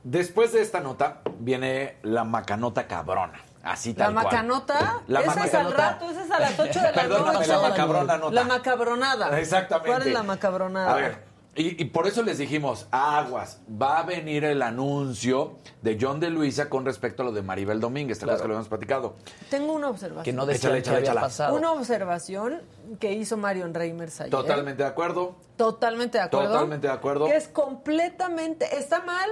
Después 0.10 0.52
de 0.54 0.62
esta 0.62 0.80
nota 0.80 1.22
viene 1.40 1.98
la 2.02 2.24
macanota 2.24 2.88
cabrona. 2.88 3.40
Así 3.62 3.94
La 3.94 4.06
tal 4.06 4.14
cual. 4.14 4.26
macanota, 4.26 5.02
La 5.08 5.20
esa 5.22 5.32
es 5.46 5.54
al 5.54 5.66
macanota. 5.66 5.78
rato, 5.92 6.10
esa 6.10 6.24
es 6.24 6.32
a 6.32 6.40
las 6.40 6.60
8 6.60 6.80
de 6.80 6.82
la 6.82 6.92
Perdóname, 6.94 7.34
noche. 7.34 7.48
la 7.48 7.60
macabrona 7.62 8.18
nota. 8.18 8.32
La 8.34 8.44
macabronada. 8.46 9.40
Exactamente. 9.40 9.90
¿Cuál 9.92 10.08
es 10.08 10.14
la 10.14 10.24
macabronada? 10.24 10.92
A 10.92 10.96
ver, 10.96 11.24
y, 11.56 11.80
y 11.80 11.86
por 11.86 12.08
eso 12.08 12.24
les 12.24 12.40
dijimos, 12.40 12.88
aguas, 12.90 13.60
va 13.70 14.00
a 14.00 14.04
venir 14.04 14.46
el 14.46 14.64
anuncio 14.64 15.58
de 15.84 15.98
John 16.02 16.20
de 16.20 16.32
Luisa 16.32 16.70
con 16.70 16.86
respecto 16.86 17.22
a 17.22 17.26
lo 17.26 17.32
de 17.32 17.44
Maribel 17.44 17.80
Domínguez, 17.80 18.18
¿te 18.18 18.26
acuerdas 18.26 18.42
que 18.42 18.48
lo 18.48 18.54
habíamos 18.56 18.70
platicado? 18.70 19.16
Tengo 19.52 19.74
una 19.74 19.90
observación. 19.90 20.24
Que 20.24 20.34
no 20.34 20.44
Échale, 20.50 20.74
que 20.76 20.80
échale, 20.80 20.98
había 20.98 21.10
échala. 21.12 21.22
pasado. 21.22 21.56
Una 21.56 21.72
observación 21.74 22.62
que 23.00 23.12
hizo 23.14 23.38
Marion 23.38 23.76
Reimers 23.76 24.22
ayer. 24.22 24.32
Totalmente 24.32 24.82
de 24.82 24.90
acuerdo. 24.90 25.36
Totalmente 25.56 26.18
de 26.18 26.24
acuerdo. 26.24 26.48
Totalmente 26.54 26.88
de 26.88 26.94
acuerdo. 26.94 27.26
Que 27.26 27.36
es 27.36 27.48
completamente. 27.50 28.78
Está 28.78 29.02
mal, 29.02 29.30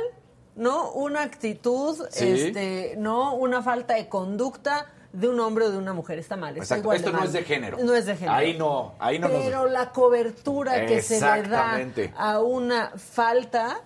¿no? 0.58 0.91
Una 0.91 1.22
actitud, 1.24 2.05
Sí. 2.12 2.28
este, 2.47 2.95
no 2.97 3.34
una 3.36 3.64
falta 3.64 3.93
de 3.93 4.10
conducta 4.10 4.88
de 5.14 5.30
un 5.30 5.39
hombre 5.39 5.66
o 5.66 5.72
de 5.72 5.78
una 5.78 5.93
mujer. 5.93 6.20
Está 6.20 6.36
mal. 6.36 6.58
Está 6.58 6.78
igual 6.80 6.97
Esto 6.97 7.12
de 7.12 7.18
no 7.18 7.24
es 7.24 7.32
de 7.34 7.43
género. 7.43 7.78
No 7.82 7.93
es 7.95 8.05
de 8.05 8.16
género. 8.18 8.34
Ahí 8.38 8.58
no, 8.58 8.93
ahí 8.99 9.18
no 9.18 9.30
nos- 9.30 9.43
Pero 9.43 9.68
la 9.68 9.91
cobertura 9.91 10.86
que 10.86 11.01
se 11.01 11.16
le 11.22 11.43
da 11.43 11.80
a 12.18 12.41
una 12.41 12.91
falta 12.97 13.80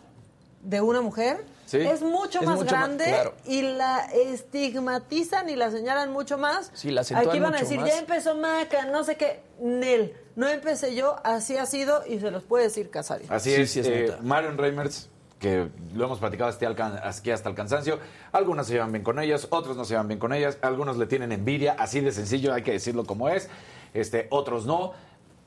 de 0.64 0.82
una 0.82 1.02
mujer. 1.02 1.46
Sí. 1.68 1.78
Es 1.80 2.02
mucho 2.02 2.40
Es 2.42 2.46
más 2.46 2.56
mucho 2.58 2.72
más- 2.76 2.84
grande 2.88 3.06
claro. 3.06 3.34
y 3.46 3.62
la 3.62 4.00
estigmatizan 4.12 5.50
y 5.50 5.56
la 5.56 5.72
señalan 5.72 6.12
mucho 6.12 6.38
más. 6.38 6.70
Sí, 6.74 6.92
la 6.92 7.02
Aquí 7.02 7.40
van 7.40 7.56
a 7.56 7.60
decir, 7.60 7.80
más. 7.80 7.90
ya 7.90 7.98
empezó 8.00 8.36
Maca, 8.36 8.86
no 8.88 9.04
sé 9.06 9.16
qué. 9.16 9.40
Nel, 9.60 10.14
no 10.36 10.50
empecé 10.50 10.96
yo, 10.96 11.16
así 11.24 11.56
ha 11.58 11.66
sido 11.66 12.04
y 12.06 12.20
se 12.20 12.30
los 12.30 12.44
puede 12.44 12.66
decir 12.66 12.90
Casario. 12.90 13.28
Así 13.30 13.56
Sí, 13.56 13.62
es, 13.62 13.72
sí 13.72 13.80
es 13.80 13.88
eh. 13.88 14.16
Marion 14.22 14.58
Reimers, 14.58 15.10
que 15.42 15.70
lo 15.96 16.06
hemos 16.06 16.20
platicado 16.20 16.50
hasta 16.52 16.70
aquí 17.04 17.32
hasta 17.32 17.50
el 17.50 17.56
cansancio, 17.56 17.98
algunas 18.32 18.68
se 18.68 18.74
llevan 18.74 18.92
bien 18.92 19.04
con 19.04 19.20
ellas, 19.20 19.48
otros 19.50 19.76
no 19.76 19.84
se 19.84 19.94
llevan 19.96 20.08
bien 20.08 20.20
con 20.20 20.32
ellas, 20.34 20.60
algunos 20.62 20.98
le 20.98 21.08
tienen 21.08 21.32
envidia, 21.32 21.76
así 21.80 22.00
de 22.00 22.12
sencillo, 22.12 22.54
hay 22.54 22.62
que 22.62 22.72
decirlo 22.72 23.06
como 23.06 23.28
es, 23.28 23.50
este, 23.94 24.28
otros 24.30 24.66
no. 24.66 24.94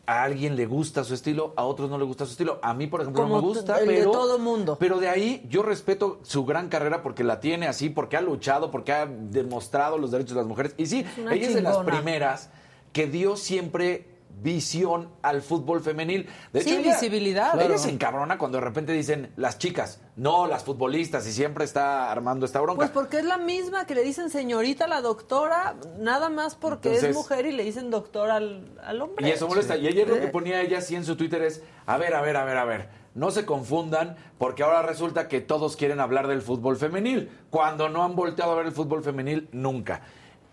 A 0.07 0.25
alguien 0.25 0.55
le 0.55 0.67
gusta 0.67 1.03
su 1.03 1.15
estilo, 1.15 1.55
a 1.57 1.65
otros 1.65 1.89
no 1.89 1.97
le 1.97 2.05
gusta 2.05 2.27
su 2.27 2.33
estilo. 2.33 2.59
A 2.63 2.75
mí, 2.75 2.87
por 2.87 3.01
ejemplo, 3.01 3.23
Como 3.23 3.37
no 3.37 3.41
me 3.41 3.49
gusta, 3.49 3.79
el 3.79 3.89
de 3.89 3.95
pero 3.95 4.11
todo 4.11 4.39
mundo. 4.39 4.77
Pero 4.79 5.01
de 5.01 5.09
ahí 5.09 5.47
yo 5.49 5.63
respeto 5.63 6.19
su 6.25 6.45
gran 6.45 6.69
carrera 6.69 7.03
porque 7.03 7.25
la 7.25 7.41
tiene 7.41 7.69
así, 7.69 7.89
porque 7.89 8.19
ha 8.19 8.21
luchado, 8.21 8.71
porque 8.71 8.93
ha 8.93 9.07
demostrado 9.07 9.97
los 9.97 10.11
derechos 10.11 10.35
de 10.35 10.41
las 10.41 10.47
mujeres. 10.47 10.75
Y 10.77 10.85
sí, 10.85 11.07
ella 11.17 11.47
es 11.47 11.55
de 11.55 11.63
las 11.63 11.79
primeras 11.79 12.51
que 12.93 13.07
dio 13.07 13.39
siempre 13.39 14.14
visión 14.43 15.09
al 15.23 15.43
fútbol 15.43 15.81
femenil. 15.81 16.29
De 16.53 16.63
Sí, 16.63 16.71
hecho, 16.71 16.81
ella- 16.81 16.93
visibilidad. 16.93 17.55
Ella 17.55 17.65
Claro. 17.67 17.79
se 17.79 17.91
encabrona 17.91 18.37
cuando 18.39 18.59
de 18.59 18.65
repente 18.65 18.93
dicen 18.93 19.33
las 19.37 19.59
chicas, 19.59 20.01
no 20.17 20.47
las 20.47 20.65
futbolistas, 20.65 21.27
y 21.27 21.33
siempre 21.33 21.65
está 21.65 22.11
armando 22.11 22.45
esta 22.47 22.61
bronca. 22.61 22.77
Pues 22.79 22.91
porque 22.91 23.19
es 23.19 23.25
la 23.25 23.39
misma 23.39 23.87
que 23.87 23.95
le 23.95 24.03
dicen 24.03 24.31
señorita 24.31 24.85
a 24.85 24.89
la 24.89 25.01
doctora, 25.01 25.77
nada 25.99 26.29
más 26.29 26.55
porque 26.57 26.95
es 26.95 27.15
mujer 27.15 27.47
y 27.47 27.53
le 27.53 27.65
dicen 27.65 27.91
doctor 27.91 28.31
al, 28.31 28.73
al 28.83 29.01
hombre. 29.03 29.27
Y 29.29 29.31
eso 29.31 29.49
molesta. 29.49 29.77
Y 29.77 29.87
ayer 29.87 30.09
lo 30.09 30.15
que 30.17 30.25
Eh, 30.27 30.29
ponía 30.29 30.61
ella 30.61 30.79
así 30.79 30.95
en 30.97 31.05
su 31.05 31.17
Twitter 31.17 31.43
es, 31.43 31.63
a 31.87 31.97
ver, 31.97 32.15
a 32.15 32.21
ver, 32.21 32.37
a 32.37 32.45
ver, 32.45 32.57
a 32.57 32.65
ver, 32.65 32.89
no 33.15 33.31
se 33.31 33.47
confundan, 33.47 34.17
porque 34.39 34.63
ahora 34.63 34.83
resulta 34.83 35.29
que 35.29 35.41
todos 35.41 35.77
quieren 35.77 36.01
hablar 36.01 36.27
del 36.27 36.43
fútbol 36.43 36.77
femenil, 36.77 37.31
cuando 37.51 37.89
no 37.89 38.03
han 38.05 38.15
volteado 38.17 38.53
a 38.53 38.57
ver 38.57 38.67
el 38.67 38.73
fútbol 38.73 39.03
femenil 39.05 39.49
nunca. 39.53 40.03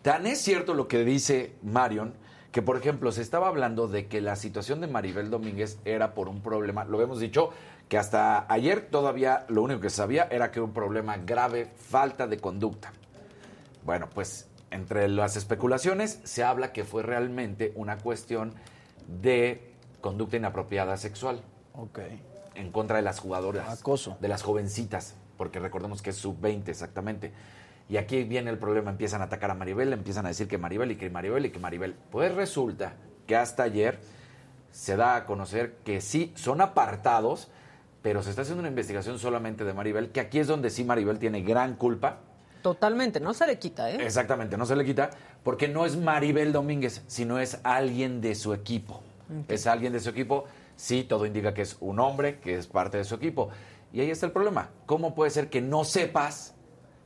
Tan 0.01 0.25
es 0.27 0.39
cierto 0.41 0.73
lo 0.73 0.87
que 0.87 1.03
dice 1.03 1.55
Marion, 1.61 2.13
que 2.51 2.61
por 2.61 2.77
ejemplo 2.77 3.11
se 3.11 3.21
estaba 3.21 3.47
hablando 3.47 3.87
de 3.87 4.07
que 4.07 4.21
la 4.21 4.35
situación 4.35 4.81
de 4.81 4.87
Maribel 4.87 5.29
Domínguez 5.29 5.79
era 5.85 6.13
por 6.13 6.27
un 6.27 6.41
problema, 6.41 6.83
lo 6.83 7.01
hemos 7.01 7.19
dicho, 7.19 7.49
que 7.87 7.97
hasta 7.97 8.45
ayer 8.51 8.87
todavía 8.89 9.45
lo 9.49 9.63
único 9.63 9.81
que 9.81 9.89
se 9.89 9.97
sabía 9.97 10.27
era 10.31 10.51
que 10.51 10.59
era 10.59 10.65
un 10.65 10.73
problema 10.73 11.17
grave, 11.17 11.71
falta 11.75 12.27
de 12.27 12.37
conducta. 12.37 12.91
Bueno, 13.83 14.07
pues 14.13 14.47
entre 14.69 15.07
las 15.09 15.35
especulaciones 15.35 16.19
se 16.23 16.43
habla 16.43 16.71
que 16.71 16.83
fue 16.83 17.03
realmente 17.03 17.71
una 17.75 17.97
cuestión 17.97 18.53
de 19.07 19.73
conducta 19.99 20.37
inapropiada 20.37 20.97
sexual 20.97 21.41
Ok. 21.73 21.99
en 22.55 22.71
contra 22.71 22.97
de 22.97 23.03
las 23.03 23.19
jugadoras. 23.19 23.79
Acoso. 23.79 24.17
De 24.19 24.27
las 24.27 24.43
jovencitas, 24.43 25.15
porque 25.37 25.59
recordemos 25.59 26.01
que 26.01 26.11
es 26.11 26.17
sub-20 26.17 26.69
exactamente. 26.69 27.31
Y 27.89 27.97
aquí 27.97 28.23
viene 28.23 28.49
el 28.49 28.57
problema, 28.57 28.91
empiezan 28.91 29.21
a 29.21 29.25
atacar 29.25 29.51
a 29.51 29.55
Maribel, 29.55 29.91
empiezan 29.91 30.25
a 30.25 30.29
decir 30.29 30.47
que 30.47 30.57
Maribel 30.57 30.91
y 30.91 30.95
que 30.95 31.09
Maribel 31.09 31.45
y 31.45 31.49
que 31.51 31.59
Maribel. 31.59 31.95
Pues 32.09 32.33
resulta 32.33 32.93
que 33.27 33.35
hasta 33.35 33.63
ayer 33.63 33.99
se 34.71 34.95
da 34.95 35.15
a 35.15 35.25
conocer 35.25 35.75
que 35.83 36.01
sí, 36.01 36.31
son 36.35 36.61
apartados, 36.61 37.49
pero 38.01 38.23
se 38.23 38.29
está 38.29 38.43
haciendo 38.43 38.61
una 38.61 38.69
investigación 38.69 39.19
solamente 39.19 39.63
de 39.63 39.73
Maribel, 39.73 40.11
que 40.11 40.21
aquí 40.21 40.39
es 40.39 40.47
donde 40.47 40.69
sí 40.69 40.83
Maribel 40.83 41.19
tiene 41.19 41.41
gran 41.41 41.75
culpa. 41.75 42.19
Totalmente, 42.61 43.19
no 43.19 43.33
se 43.33 43.47
le 43.47 43.59
quita, 43.59 43.91
¿eh? 43.91 43.97
Exactamente, 44.01 44.57
no 44.57 44.65
se 44.65 44.75
le 44.75 44.85
quita, 44.85 45.09
porque 45.43 45.67
no 45.67 45.85
es 45.85 45.97
Maribel 45.97 46.53
Domínguez, 46.53 47.03
sino 47.07 47.39
es 47.39 47.59
alguien 47.63 48.21
de 48.21 48.35
su 48.35 48.53
equipo. 48.53 49.01
Es 49.47 49.65
alguien 49.65 49.93
de 49.93 49.99
su 49.99 50.09
equipo, 50.09 50.45
sí, 50.75 51.03
todo 51.03 51.25
indica 51.25 51.53
que 51.53 51.61
es 51.61 51.77
un 51.79 51.99
hombre, 51.99 52.39
que 52.39 52.57
es 52.57 52.67
parte 52.67 52.97
de 52.97 53.03
su 53.05 53.15
equipo. 53.15 53.49
Y 53.93 54.01
ahí 54.01 54.11
está 54.11 54.25
el 54.25 54.31
problema. 54.31 54.69
¿Cómo 54.85 55.15
puede 55.15 55.31
ser 55.31 55.49
que 55.49 55.61
no 55.61 55.83
sepas 55.83 56.53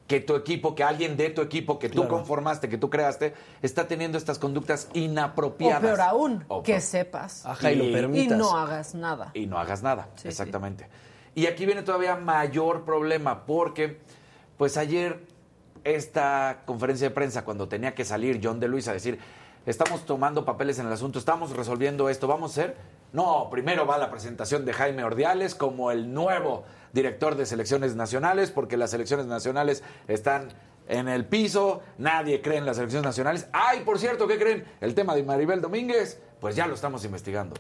que 0.08 0.20
tu 0.20 0.36
equipo, 0.36 0.76
que 0.76 0.84
alguien 0.84 1.18
de 1.18 1.30
tu 1.32 1.42
equipo, 1.42 1.80
que 1.80 1.90
tú 1.90 2.08
conformaste, 2.08 2.70
que 2.70 2.78
tú 2.78 2.90
creaste, 2.92 3.34
está 3.64 3.88
teniendo 3.88 4.18
estas 4.20 4.38
conductas 4.38 4.88
O 4.94 4.98
inapropiadas? 5.00 5.82
peor 5.82 6.02
aún, 6.02 6.46
O 6.48 6.62
que 6.62 6.74
peor. 6.74 6.82
sepas. 6.82 7.46
Ajá, 7.46 7.72
y 7.72 7.76
lo 7.76 7.84
Y- 7.86 7.90
Y 7.90 7.94
permitas. 7.94 8.38
no 8.38 8.56
hagas 8.58 8.94
nada. 8.94 9.32
y 9.34 9.48
no 9.48 9.58
hagas 9.58 9.82
nada. 9.82 10.10
Sí, 10.16 10.28
exactamente. 10.28 10.88
Y 11.34 11.48
aquí 11.48 11.66
viene 11.66 11.82
todavía 11.82 12.16
mayor 12.16 12.86
problema 12.86 13.46
porque, 13.46 14.00
pues 14.58 14.78
ayer, 14.78 15.26
esta 15.84 16.62
conferencia 16.66 17.10
de 17.10 17.14
prensa, 17.16 17.44
cuando 17.44 17.68
tenía 17.68 17.94
que 17.96 18.06
salir 18.06 18.40
John 18.44 18.60
de 18.60 18.68
Luis 18.68 18.88
a 18.88 18.94
decir, 18.94 19.20
estamos 19.66 20.06
tomando 20.06 20.46
papeles 20.46 20.80
en 20.80 20.88
el 20.88 20.94
asunto, 20.94 21.20
estamos 21.20 21.56
resolviendo 21.56 22.10
esto, 22.10 22.28
vamos 22.28 22.52
a 22.58 22.62
hacer. 22.62 22.78
No, 23.12 23.50
primero 23.50 23.86
va 23.86 23.98
la 23.98 24.10
presentación 24.12 24.66
de 24.66 24.74
Jaime 24.74 25.04
Ordiales 25.04 25.56
como 25.56 25.92
el 25.92 26.14
nuevo 26.14 26.64
director 26.96 27.36
de 27.36 27.46
selecciones 27.46 27.96
nacionales, 27.96 28.50
porque 28.50 28.78
las 28.78 28.90
selecciones 28.90 29.28
nacionales 29.28 29.84
están 30.08 30.48
en 30.88 31.10
el 31.10 31.26
piso, 31.26 31.82
nadie 31.98 32.42
cree 32.42 32.58
en 32.58 32.66
las 32.66 32.78
selecciones 32.78 33.06
nacionales. 33.06 33.48
Ay, 33.52 33.82
por 33.82 34.00
cierto, 34.00 34.28
¿qué 34.28 34.40
creen? 34.40 34.64
El 34.80 34.96
tema 34.96 35.14
de 35.14 35.24
Maribel 35.24 35.62
Domínguez, 35.62 36.20
pues 36.40 36.56
ya 36.56 36.66
lo 36.68 36.74
estamos 36.74 37.04
investigando. 37.04 37.56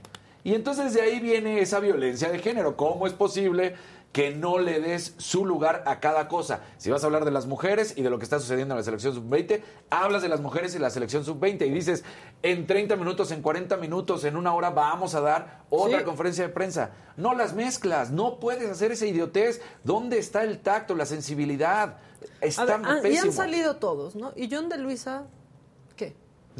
Y 0.46 0.54
entonces 0.54 0.94
de 0.94 1.02
ahí 1.02 1.20
viene 1.20 1.60
esa 1.60 1.80
violencia 1.80 2.30
de 2.30 2.40
género. 2.40 2.78
¿Cómo 2.78 3.08
es 3.08 3.14
posible 3.14 3.76
que 4.16 4.34
no 4.34 4.60
le 4.60 4.80
des 4.80 5.14
su 5.18 5.46
lugar 5.46 5.84
a 5.86 6.00
cada 6.00 6.30
cosa? 6.30 6.62
Si 6.78 6.90
vas 6.90 7.04
a 7.04 7.08
hablar 7.08 7.26
de 7.26 7.32
las 7.32 7.48
mujeres 7.48 7.98
y 7.98 8.02
de 8.02 8.10
lo 8.10 8.18
que 8.18 8.24
está 8.24 8.40
sucediendo 8.40 8.74
en 8.74 8.78
la 8.78 8.84
selección 8.86 9.14
sub-20, 9.14 9.62
hablas 9.90 10.22
de 10.22 10.30
las 10.30 10.40
mujeres 10.40 10.74
y 10.74 10.80
la 10.80 10.90
selección 10.90 11.26
sub-20 11.26 11.68
y 11.68 11.70
dices, 11.70 12.06
en 12.42 12.66
30 12.66 12.96
minutos, 12.96 13.32
en 13.32 13.42
40 13.42 13.76
minutos, 13.76 14.24
en 14.24 14.38
una 14.38 14.54
hora 14.54 14.70
vamos 14.70 15.16
a 15.16 15.20
dar 15.20 15.64
otra 15.70 16.00
Sí. 16.00 16.06
conferencia 16.06 16.48
de 16.48 16.54
prensa. 16.54 16.92
No 17.18 17.34
las 17.34 17.54
mezclas, 17.56 18.10
no 18.12 18.40
puedes 18.40 18.70
hacer 18.72 18.94
esa 18.94 19.06
idiotez. 19.06 19.62
¿Dónde 19.84 20.18
está 20.18 20.44
el 20.46 20.60
tacto, 20.60 20.96
la 20.96 21.06
sensibilidad? 21.06 21.98
A 22.42 22.46
Está 22.46 22.64
ver, 22.64 22.80
ah, 22.86 22.96
y 23.00 23.02
pésimo. 23.02 23.24
han 23.26 23.34
salido 23.34 23.76
todos, 23.76 24.16
¿no? 24.16 24.32
¿Y 24.38 24.48
John 24.50 24.70
de 24.70 24.78
Luisa? 24.78 25.24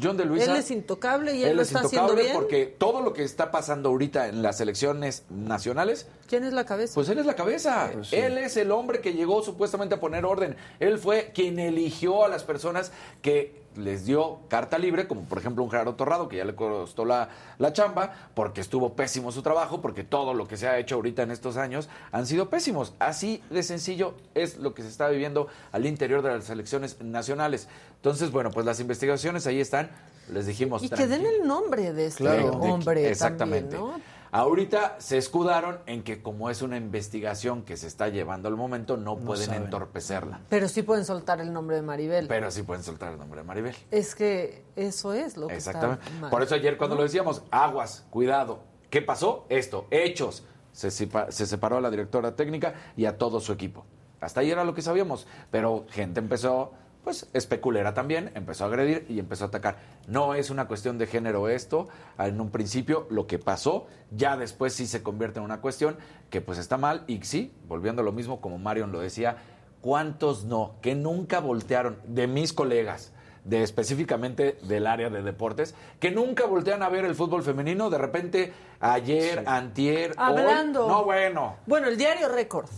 John 0.02 0.16
de 0.16 0.24
Luisa. 0.24 0.52
Él 0.52 0.58
es 0.58 0.70
intocable 0.70 1.34
y 1.34 1.42
él, 1.42 1.50
él 1.50 1.56
lo 1.56 1.62
es 1.62 1.68
está 1.68 1.80
haciendo 1.80 2.12
intocable 2.12 2.22
bien. 2.22 2.36
porque 2.36 2.66
todo 2.66 3.00
lo 3.00 3.12
que 3.12 3.24
está 3.24 3.50
pasando 3.50 3.88
ahorita 3.88 4.28
en 4.28 4.42
las 4.42 4.58
selecciones 4.58 5.24
nacionales 5.30 6.06
¿Quién 6.28 6.44
es 6.44 6.52
la 6.52 6.64
cabeza? 6.64 6.94
Pues 6.94 7.08
él 7.08 7.18
es 7.18 7.26
la 7.26 7.34
cabeza. 7.34 7.90
Pues 7.92 8.08
sí. 8.08 8.16
Él 8.16 8.38
es 8.38 8.56
el 8.56 8.72
hombre 8.72 9.00
que 9.00 9.12
llegó 9.12 9.42
supuestamente 9.42 9.94
a 9.94 10.00
poner 10.00 10.24
orden. 10.24 10.56
Él 10.80 10.98
fue 10.98 11.30
quien 11.32 11.58
eligió 11.58 12.24
a 12.24 12.28
las 12.28 12.44
personas 12.44 12.92
que 13.22 13.65
les 13.76 14.04
dio 14.06 14.38
carta 14.48 14.78
libre, 14.78 15.06
como 15.06 15.22
por 15.22 15.38
ejemplo 15.38 15.62
un 15.62 15.70
Gerardo 15.70 15.94
Torrado, 15.94 16.28
que 16.28 16.36
ya 16.36 16.44
le 16.44 16.54
costó 16.54 17.04
la, 17.04 17.28
la 17.58 17.72
chamba, 17.72 18.12
porque 18.34 18.60
estuvo 18.60 18.94
pésimo 18.94 19.32
su 19.32 19.42
trabajo, 19.42 19.80
porque 19.80 20.04
todo 20.04 20.34
lo 20.34 20.46
que 20.48 20.56
se 20.56 20.68
ha 20.68 20.78
hecho 20.78 20.96
ahorita 20.96 21.22
en 21.22 21.30
estos 21.30 21.56
años 21.56 21.88
han 22.12 22.26
sido 22.26 22.48
pésimos. 22.50 22.94
Así 22.98 23.42
de 23.50 23.62
sencillo 23.62 24.14
es 24.34 24.58
lo 24.58 24.74
que 24.74 24.82
se 24.82 24.88
está 24.88 25.08
viviendo 25.08 25.48
al 25.72 25.86
interior 25.86 26.22
de 26.22 26.30
las 26.30 26.50
elecciones 26.50 27.00
nacionales. 27.00 27.68
Entonces, 27.96 28.30
bueno, 28.30 28.50
pues 28.50 28.64
las 28.66 28.80
investigaciones 28.80 29.46
ahí 29.46 29.60
están, 29.60 29.90
les 30.32 30.46
dijimos. 30.46 30.82
Y 30.82 30.88
que 30.88 31.06
den 31.06 31.24
el 31.26 31.46
nombre 31.46 31.92
de 31.92 32.06
este 32.06 32.24
Claro. 32.24 32.50
hombre 32.52 33.08
Exactamente. 33.10 33.76
también, 33.76 33.98
¿no? 33.98 34.15
Ahorita 34.36 34.96
se 34.98 35.16
escudaron 35.16 35.78
en 35.86 36.02
que 36.02 36.20
como 36.20 36.50
es 36.50 36.60
una 36.60 36.76
investigación 36.76 37.62
que 37.62 37.78
se 37.78 37.86
está 37.86 38.08
llevando 38.08 38.48
al 38.48 38.56
momento, 38.56 38.98
no, 38.98 39.16
pueden 39.16 39.46
saben. 39.46 39.62
entorpecerla. 39.62 40.40
Pero 40.50 40.68
sí 40.68 40.82
pueden 40.82 41.06
soltar 41.06 41.40
el 41.40 41.54
nombre 41.54 41.76
de 41.76 41.82
Maribel. 41.82 42.28
Pero 42.28 42.50
sí 42.50 42.62
pueden 42.62 42.84
soltar 42.84 43.12
el 43.14 43.18
nombre 43.18 43.40
de 43.40 43.46
Maribel. 43.46 43.74
Es 43.90 44.14
que 44.14 44.62
eso 44.76 45.14
es 45.14 45.38
lo 45.38 45.46
que 45.46 45.54
Exactamente. 45.56 46.04
está 46.04 46.20
mal. 46.20 46.30
Por 46.30 46.42
eso 46.42 46.54
ayer 46.54 46.76
cuando 46.76 46.96
¿no? 46.96 47.00
lo 47.00 47.04
decíamos, 47.04 47.44
aguas, 47.50 48.04
cuidado. 48.10 48.60
¿Qué 48.90 49.00
pasó? 49.00 49.46
Esto, 49.48 49.86
hechos. 49.90 50.44
Se, 50.72 50.88
sepa- 50.90 51.30
se 51.32 51.46
separó 51.46 51.78
a 51.78 51.80
la 51.80 51.88
directora 51.90 52.36
técnica 52.36 52.74
y 52.94 53.06
a 53.06 53.16
todo 53.16 53.40
su 53.40 53.52
equipo. 53.54 53.86
Hasta 54.20 54.40
ahí 54.40 54.50
era 54.50 54.64
lo 54.64 54.74
que 54.74 54.82
sabíamos. 54.82 55.26
Pero 55.50 55.86
gente 55.88 56.20
empezó, 56.20 56.72
pues, 57.06 57.28
especulera 57.34 57.94
también, 57.94 58.32
empezó 58.34 58.64
a 58.64 58.66
agredir 58.66 59.06
y 59.08 59.20
empezó 59.20 59.44
a 59.44 59.46
atacar. 59.46 59.76
No 60.08 60.34
es 60.34 60.50
una 60.50 60.66
cuestión 60.66 60.98
de 60.98 61.06
género 61.06 61.48
esto. 61.48 61.86
En 62.18 62.40
un 62.40 62.50
principio, 62.50 63.06
lo 63.10 63.28
que 63.28 63.38
pasó, 63.38 63.86
ya 64.10 64.36
después 64.36 64.72
sí 64.72 64.88
se 64.88 65.04
convierte 65.04 65.38
en 65.38 65.44
una 65.44 65.60
cuestión 65.60 65.98
que 66.30 66.40
pues 66.40 66.58
está 66.58 66.78
mal. 66.78 67.04
Y 67.06 67.22
sí, 67.22 67.54
volviendo 67.68 68.02
a 68.02 68.04
lo 68.04 68.10
mismo, 68.10 68.40
como 68.40 68.58
Marion 68.58 68.90
lo 68.90 68.98
decía, 68.98 69.36
¿cuántos 69.80 70.46
no? 70.46 70.74
Que 70.82 70.96
nunca 70.96 71.38
voltearon 71.38 71.98
de 72.08 72.26
mis 72.26 72.52
colegas 72.52 73.12
de 73.44 73.62
específicamente 73.62 74.58
del 74.62 74.88
área 74.88 75.08
de 75.08 75.22
deportes, 75.22 75.76
que 76.00 76.10
nunca 76.10 76.44
voltean 76.46 76.82
a 76.82 76.88
ver 76.88 77.04
el 77.04 77.14
fútbol 77.14 77.44
femenino, 77.44 77.88
de 77.88 77.98
repente 77.98 78.52
ayer, 78.80 79.44
antier, 79.46 80.10
hoy, 80.10 80.16
Hablando. 80.18 80.88
no 80.88 81.04
bueno. 81.04 81.58
Bueno, 81.66 81.86
el 81.86 81.96
diario 81.96 82.28
Récord. 82.28 82.68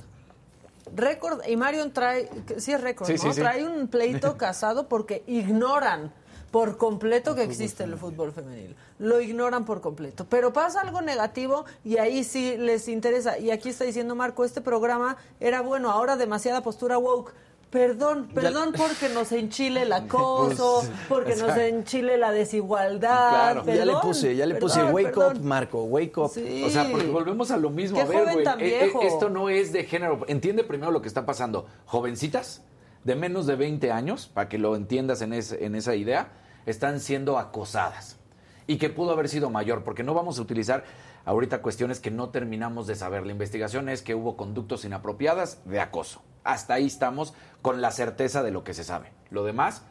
Récord, 0.95 1.41
y 1.47 1.57
Marion 1.57 1.93
trae, 1.93 2.29
sí 2.59 2.73
es 2.73 2.81
récord, 2.81 3.07
Sí, 3.07 3.15
¿no? 3.15 3.19
sí, 3.19 3.33
sí. 3.33 3.41
Trae 3.41 3.65
un 3.67 3.89
pleito 3.89 4.37
casado 4.39 4.89
porque 4.89 5.23
ignoran 5.27 6.13
por 6.51 6.79
completo 6.79 7.35
que 7.35 7.43
existe 7.43 7.85
el 7.85 7.97
fútbol 7.99 8.33
femenil. 8.33 8.75
Lo 8.99 9.21
ignoran 9.21 9.65
por 9.65 9.81
completo. 9.81 10.27
Pero 10.31 10.53
pasa 10.53 10.81
algo 10.81 11.03
negativo 11.03 11.67
y 11.85 11.99
ahí 11.99 12.25
sí 12.25 12.57
les 12.57 12.89
interesa. 12.89 13.39
Y 13.39 13.51
aquí 13.51 13.69
está 13.69 13.85
diciendo 13.85 14.15
Marco, 14.15 14.45
este 14.45 14.61
programa 14.63 15.17
era 15.41 15.61
bueno, 15.61 15.91
ahora 15.91 16.17
demasiada 16.17 16.63
postura 16.63 16.97
woke. 16.97 17.33
Perdón, 17.71 18.29
perdón 18.35 18.73
porque 18.77 19.11
nos 19.13 19.31
enchile 19.33 19.83
el 19.83 19.93
acoso, 19.93 20.83
Pues, 20.87 20.99
porque 21.09 21.37
nos 21.37 21.57
enchile 21.57 22.17
la 22.17 22.33
desigualdad. 22.33 23.63
Claro. 23.63 23.65
ya 23.67 23.85
le 23.85 23.95
puse, 23.97 24.37
ya 24.37 24.47
le 24.47 24.55
puse 24.55 24.83
wake 24.85 25.11
perdón. 25.11 25.37
up, 25.37 25.43
Marco, 25.45 25.83
wake 25.85 26.17
up. 26.17 26.31
Sí. 26.31 26.63
O 26.65 26.71
sea, 26.71 26.91
porque 26.91 27.09
volvemos 27.09 27.51
a 27.51 27.59
lo 27.59 27.69
mismo. 27.71 28.01
A 28.01 28.05
ver, 28.05 28.25
güey, 28.33 28.47
eh, 28.61 28.87
eh, 28.87 28.93
esto 29.03 29.29
no 29.29 29.51
es 29.51 29.73
de 29.73 29.85
género. 29.85 30.25
Entiende 30.29 30.65
primero 30.65 30.91
lo 30.91 31.03
que 31.03 31.09
está 31.09 31.27
pasando. 31.27 31.67
Jovencitas 31.85 32.63
de 33.05 33.15
menos 33.15 33.47
de 33.47 33.57
20 33.57 33.93
años, 33.93 34.31
para 34.33 34.49
que 34.49 34.59
lo 34.59 34.75
entiendas 34.75 35.23
en 35.23 35.33
esa 35.33 35.95
idea, 35.95 36.33
están 36.67 37.01
siendo 37.01 37.39
acosadas. 37.39 38.17
Y 38.67 38.77
que 38.77 38.91
pudo 38.91 39.13
haber 39.13 39.29
sido 39.29 39.49
mayor, 39.51 39.83
porque 39.83 40.03
no 40.03 40.13
vamos 40.15 40.39
a 40.39 40.43
utilizar 40.43 40.85
ahorita 41.29 41.61
cuestiones 41.61 42.01
que 42.01 42.11
no 42.11 42.31
terminamos 42.31 42.87
de 42.87 42.95
saber. 42.95 43.27
La 43.27 43.33
investigación 43.33 43.91
es 43.91 44.01
que 44.01 44.15
hubo 44.15 44.35
conductos 44.35 44.87
inapropiadas 44.87 45.61
de 45.67 45.79
acoso. 45.79 46.23
Hasta 46.43 46.73
ahí 46.73 46.87
estamos 46.87 47.35
con 47.61 47.83
la 47.83 47.91
certeza 47.91 48.43
de 48.43 48.51
lo 48.51 48.65
que 48.65 48.73
se 48.73 48.83
sabe. 48.83 49.13
Lo 49.29 49.45
demás 49.45 49.83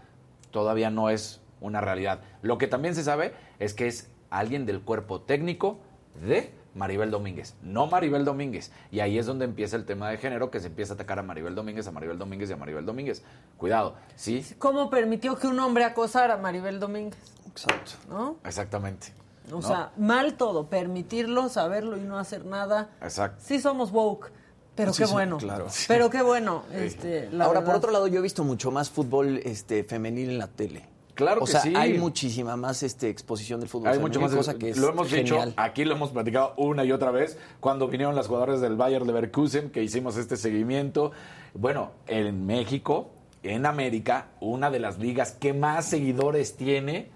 todavía 0.49 0.89
no 0.89 1.11
es 1.11 1.39
una 1.61 1.79
realidad. 1.79 2.21
Lo 2.41 2.57
que 2.57 2.65
también 2.65 2.95
se 2.95 3.03
sabe 3.03 3.35
es 3.59 3.75
que 3.75 3.85
es 3.85 4.09
alguien 4.31 4.65
del 4.65 4.81
cuerpo 4.81 5.21
técnico 5.21 5.77
de 6.25 6.51
Maribel 6.73 7.11
Domínguez, 7.11 7.53
no 7.61 7.85
Maribel 7.85 8.25
Domínguez. 8.25 8.71
Y 8.91 9.01
ahí 9.01 9.19
es 9.19 9.27
donde 9.27 9.45
empieza 9.45 9.75
el 9.75 9.85
tema 9.85 10.09
de 10.09 10.17
género, 10.17 10.49
que 10.49 10.59
se 10.59 10.67
empieza 10.67 10.93
a 10.93 10.95
atacar 10.95 11.19
a 11.19 11.23
Maribel 11.23 11.53
Domínguez, 11.53 11.87
a 11.87 11.91
Maribel 11.91 12.17
Domínguez 12.17 12.49
y 12.49 12.53
a 12.53 12.57
Maribel 12.57 12.85
Domínguez. 12.85 13.21
Cuidado, 13.57 13.95
¿sí? 14.15 14.43
¿Cómo 14.57 14.89
permitió 14.89 15.35
que 15.35 15.45
un 15.45 15.59
hombre 15.59 15.83
acosara 15.83 16.33
a 16.33 16.37
Maribel 16.37 16.79
Domínguez? 16.79 17.19
Exacto. 17.47 17.91
¿No? 18.09 18.37
Exactamente. 18.43 19.16
O 19.51 19.55
¿no? 19.55 19.61
sea, 19.61 19.91
mal 19.97 20.35
todo, 20.35 20.67
permitirlo, 20.69 21.49
saberlo 21.49 21.97
y 21.97 22.01
no 22.01 22.17
hacer 22.19 22.45
nada. 22.45 22.89
Exacto. 23.01 23.41
Sí 23.45 23.59
somos 23.59 23.91
woke, 23.91 24.31
pero 24.75 24.93
Sí, 24.93 25.03
qué 25.03 25.07
sí, 25.07 25.13
bueno. 25.13 25.37
claro. 25.37 25.67
Pero 25.87 26.09
qué 26.09 26.21
bueno. 26.21 26.63
Este, 26.73 27.29
la 27.31 27.45
Ahora, 27.45 27.63
por 27.63 27.75
otro 27.75 27.91
lado, 27.91 28.07
yo 28.07 28.19
he 28.19 28.21
visto 28.21 28.43
mucho 28.43 28.69
más 28.71 28.89
fútbol 28.89 29.37
este, 29.43 29.83
femenil 29.83 30.29
en 30.29 30.37
la 30.37 30.47
tele. 30.47 30.85
Claro 31.15 31.41
o 31.41 31.45
que 31.45 31.53
sea, 31.53 31.61
sí. 31.61 31.73
hay 31.75 31.97
muchísima 31.97 32.55
más 32.57 32.83
este, 32.83 33.09
exposición 33.09 33.59
del 33.59 33.67
fútbol 33.69 33.87
Hay 33.87 33.95
femenil, 33.95 34.19
mucho 34.19 34.21
más. 34.21 34.35
cosa 34.35 34.53
que 34.59 34.69
es 34.69 34.77
lo 34.77 34.89
hemos 34.89 35.07
genial. 35.07 35.49
dicho, 35.49 35.59
aquí 35.59 35.83
lo 35.83 35.95
hemos 35.95 36.11
platicado 36.11 36.53
una 36.57 36.85
y 36.85 36.91
otra 36.91 37.09
vez, 37.09 37.39
cuando 37.59 37.87
vinieron 37.87 38.13
las 38.15 38.27
jugadoras 38.27 38.61
del 38.61 38.75
Bayern 38.75 39.07
Leverkusen, 39.07 39.71
que 39.71 39.81
hicimos 39.81 40.15
este 40.17 40.37
seguimiento. 40.37 41.11
Bueno, 41.55 41.89
en 42.05 42.45
México, 42.45 43.09
en 43.41 43.65
América, 43.65 44.27
una 44.41 44.69
de 44.69 44.79
las 44.79 44.99
ligas 44.99 45.31
que 45.31 45.53
más 45.53 45.85
seguidores 45.85 46.55
tiene 46.55 47.09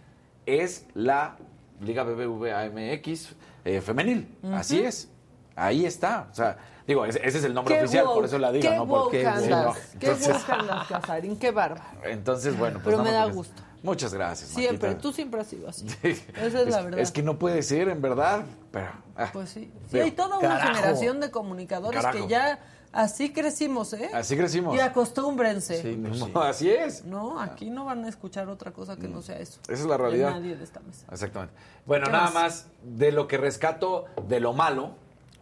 es 0.47 0.88
la 0.95 1.38
Liga 1.82 2.03
BBVA 2.03 2.69
MX 2.69 3.29
eh, 3.65 3.82
femenil. 3.82 4.38
Así 4.53 4.82
es. 4.82 5.09
Ahí 5.55 5.86
está. 5.86 6.27
O 6.32 6.34
sea, 6.36 6.57
digo, 6.88 7.05
ese, 7.05 7.19
ese 7.27 7.39
es 7.39 7.43
el 7.43 7.53
nombre 7.53 7.77
oficial, 7.79 8.05
woke, 8.05 8.15
por 8.15 8.25
eso 8.25 8.38
la 8.39 8.51
digo, 8.51 8.69
qué 8.69 8.75
¿no? 8.77 8.88
Porque, 8.88 9.27
andas, 9.27 9.43
sí, 9.43 9.49
no. 9.49 9.99
Qué 9.99 10.09
woke 10.11 10.49
andas, 10.49 10.88
Casarín, 10.88 11.38
qué 11.38 11.51
bárbaro. 11.51 11.84
entonces, 12.05 12.57
bueno, 12.57 12.79
pues 12.82 12.93
Pero 12.95 13.03
me 13.03 13.11
nada 13.11 13.25
da 13.25 13.32
gusto. 13.32 13.61
Muchas 13.84 14.13
gracias. 14.13 14.49
Siempre, 14.51 14.89
Maquita. 14.89 15.01
tú 15.01 15.11
siempre 15.11 15.41
has 15.41 15.47
sido 15.47 15.67
así. 15.67 15.88
Esa 16.03 16.61
es, 16.61 16.67
la 16.69 16.82
verdad. 16.84 16.99
Es 16.99 17.11
que 17.11 17.23
no 17.23 17.39
puede 17.39 17.63
ser, 17.63 17.89
en 17.89 17.99
verdad. 18.01 18.43
Pero, 18.71 18.89
ah, 19.15 19.29
Pues 19.34 19.49
sí. 19.49 19.71
Sí, 19.89 19.93
digo, 19.93 20.05
hay 20.05 20.11
toda 20.11 20.38
una 20.38 20.47
carajo. 20.47 20.73
generación 20.75 21.19
de 21.19 21.32
comunicadores 21.32 21.99
Carajo. 22.01 22.27
que 22.27 22.32
ya 22.32 22.59
así 22.94 23.32
crecimos, 23.32 23.94
¿eh? 23.94 24.10
Así 24.14 24.36
crecimos. 24.38 24.76
Y 24.76 24.80
acostúmbrense. 24.80 25.82
Sí, 25.82 25.98
pues 26.02 26.20
sí. 26.20 26.32
Así 26.36 26.70
es. 26.70 27.06
No, 27.06 27.39
aquí 27.39 27.70
no 27.70 27.86
van 27.86 28.06
a 28.06 28.10
escuchar 28.10 28.50
otra 28.50 28.72
cosa 28.72 28.96
que 28.98 29.08
no 29.08 29.22
sea 29.22 29.38
eso. 29.39 29.60
Esa 29.64 29.74
es 29.74 29.86
la 29.86 29.94
De 29.94 29.98
realidad. 29.98 30.32
nadie 30.32 30.56
de 30.56 30.64
esta 30.64 30.80
mesa. 30.82 31.06
Exactamente. 31.12 31.54
Bueno, 31.86 32.06
¿Qué 32.06 32.12
nada 32.12 32.26
más? 32.26 32.34
más 32.34 32.68
de 32.84 33.12
lo 33.12 33.28
que 33.28 33.38
rescato 33.38 34.06
de 34.28 34.39
lo 34.39 34.54
malo, 34.54 34.92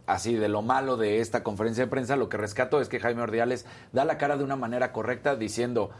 así 0.06 0.34
de 0.34 0.48
lo 0.48 0.62
malo 0.62 0.96
de 0.96 1.20
esta 1.20 1.42
conferencia 1.42 1.84
de 1.84 1.90
prensa, 1.90 2.16
lo 2.16 2.28
que 2.28 2.36
rescato 2.36 2.80
es 2.80 2.88
que 2.88 2.98
Jaime 3.00 3.22
Ordiales 3.22 3.66
da 3.92 4.04
la 4.04 4.18
cara 4.18 4.36
de 4.36 4.44
una 4.44 4.56
manera 4.56 4.92
correcta 4.92 5.36
diciendo 5.36 5.90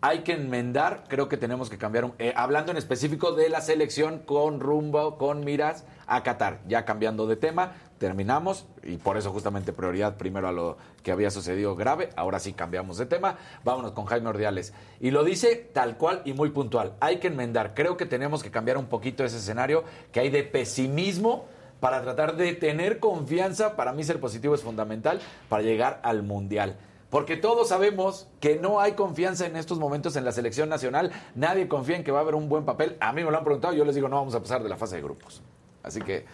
hay 0.00 0.20
que 0.20 0.32
enmendar, 0.34 1.04
creo 1.08 1.28
que 1.28 1.36
tenemos 1.36 1.70
que 1.70 1.78
cambiar, 1.78 2.04
un- 2.04 2.14
eh, 2.18 2.32
hablando 2.36 2.70
en 2.70 2.78
específico 2.78 3.32
de 3.32 3.48
la 3.48 3.60
selección 3.60 4.18
con 4.20 4.60
rumbo, 4.60 5.16
con 5.18 5.44
miras 5.44 5.84
a 6.06 6.22
Qatar. 6.22 6.60
Ya 6.68 6.84
cambiando 6.84 7.26
de 7.26 7.36
tema, 7.36 7.72
terminamos 7.98 8.66
y 8.82 8.98
por 8.98 9.16
eso 9.16 9.32
justamente 9.32 9.72
prioridad 9.72 10.16
primero 10.18 10.46
a 10.48 10.52
lo 10.52 10.76
que 11.02 11.12
había 11.12 11.30
sucedido 11.30 11.74
grave, 11.74 12.10
ahora 12.14 12.38
sí 12.38 12.52
cambiamos 12.52 12.98
de 12.98 13.06
tema, 13.06 13.38
vámonos 13.64 13.92
con 13.92 14.04
Jaime 14.04 14.28
Ordiales. 14.28 14.74
Y 15.00 15.10
lo 15.10 15.24
dice 15.24 15.56
tal 15.72 15.96
cual 15.96 16.20
y 16.26 16.34
muy 16.34 16.50
puntual, 16.50 16.92
hay 17.00 17.16
que 17.16 17.28
enmendar, 17.28 17.74
creo 17.74 17.96
que 17.96 18.04
tenemos 18.06 18.42
que 18.42 18.50
cambiar 18.50 18.76
un 18.76 18.86
poquito 18.86 19.24
ese 19.24 19.38
escenario 19.38 19.82
que 20.12 20.20
hay 20.20 20.28
de 20.30 20.42
pesimismo 20.44 21.46
para 21.80 22.02
tratar 22.02 22.36
de 22.36 22.52
tener 22.52 23.00
confianza, 23.00 23.76
para 23.76 23.92
mí 23.92 24.04
ser 24.04 24.20
positivo 24.20 24.54
es 24.54 24.62
fundamental 24.62 25.20
para 25.48 25.62
llegar 25.62 26.00
al 26.02 26.22
Mundial. 26.22 26.76
Porque 27.10 27.36
todos 27.36 27.68
sabemos 27.68 28.28
que 28.40 28.56
no 28.56 28.80
hay 28.80 28.92
confianza 28.92 29.46
en 29.46 29.56
estos 29.56 29.78
momentos 29.78 30.16
en 30.16 30.24
la 30.24 30.32
selección 30.32 30.68
nacional. 30.68 31.12
Nadie 31.34 31.68
confía 31.68 31.96
en 31.96 32.04
que 32.04 32.10
va 32.10 32.18
a 32.18 32.22
haber 32.22 32.34
un 32.34 32.48
buen 32.48 32.64
papel. 32.64 32.96
A 33.00 33.12
mí 33.12 33.22
me 33.22 33.30
lo 33.30 33.38
han 33.38 33.44
preguntado, 33.44 33.74
yo 33.74 33.84
les 33.84 33.94
digo, 33.94 34.08
no 34.08 34.16
vamos 34.16 34.34
a 34.34 34.40
pasar 34.40 34.62
de 34.62 34.68
la 34.68 34.76
fase 34.76 34.96
de 34.96 35.02
grupos. 35.02 35.42
Así 35.82 36.00
que, 36.00 36.24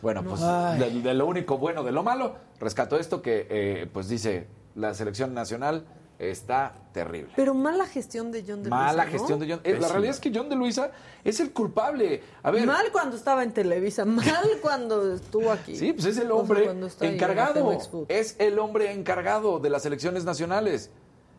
bueno, 0.00 0.22
pues 0.24 0.40
de, 0.40 1.02
de 1.02 1.14
lo 1.14 1.26
único 1.26 1.58
bueno 1.58 1.82
de 1.82 1.92
lo 1.92 2.02
malo, 2.02 2.36
rescato 2.58 2.98
esto 2.98 3.20
que, 3.20 3.46
eh, 3.50 3.86
pues 3.92 4.08
dice, 4.08 4.46
la 4.74 4.94
selección 4.94 5.34
nacional 5.34 5.84
está 6.30 6.74
terrible. 6.92 7.32
Pero 7.36 7.54
mala 7.54 7.86
gestión 7.86 8.30
de 8.30 8.44
John 8.46 8.62
de 8.62 8.70
Mala 8.70 8.92
Luisa, 8.92 9.04
¿no? 9.04 9.10
gestión 9.12 9.40
de 9.40 9.50
John. 9.50 9.60
eh, 9.64 9.78
la 9.80 9.88
realidad 9.88 10.14
es 10.14 10.20
que 10.20 10.30
John 10.34 10.48
de 10.48 10.56
Luisa 10.56 10.90
es 11.24 11.40
el 11.40 11.52
culpable. 11.52 12.22
A 12.42 12.50
ver, 12.50 12.66
Mal 12.66 12.92
cuando 12.92 13.16
estaba 13.16 13.42
en 13.42 13.52
Televisa, 13.52 14.04
mal 14.04 14.24
cuando 14.62 15.12
estuvo 15.14 15.50
aquí. 15.50 15.74
Sí, 15.76 15.92
pues 15.92 16.06
es 16.06 16.18
el 16.18 16.30
O 16.30 16.34
sea, 16.34 16.40
hombre 16.42 16.70
encargado. 17.00 17.78
Es 18.08 18.36
el 18.38 18.58
hombre 18.58 18.92
encargado 18.92 19.58
de 19.58 19.70
las 19.70 19.84
elecciones 19.86 20.24
nacionales. 20.24 20.90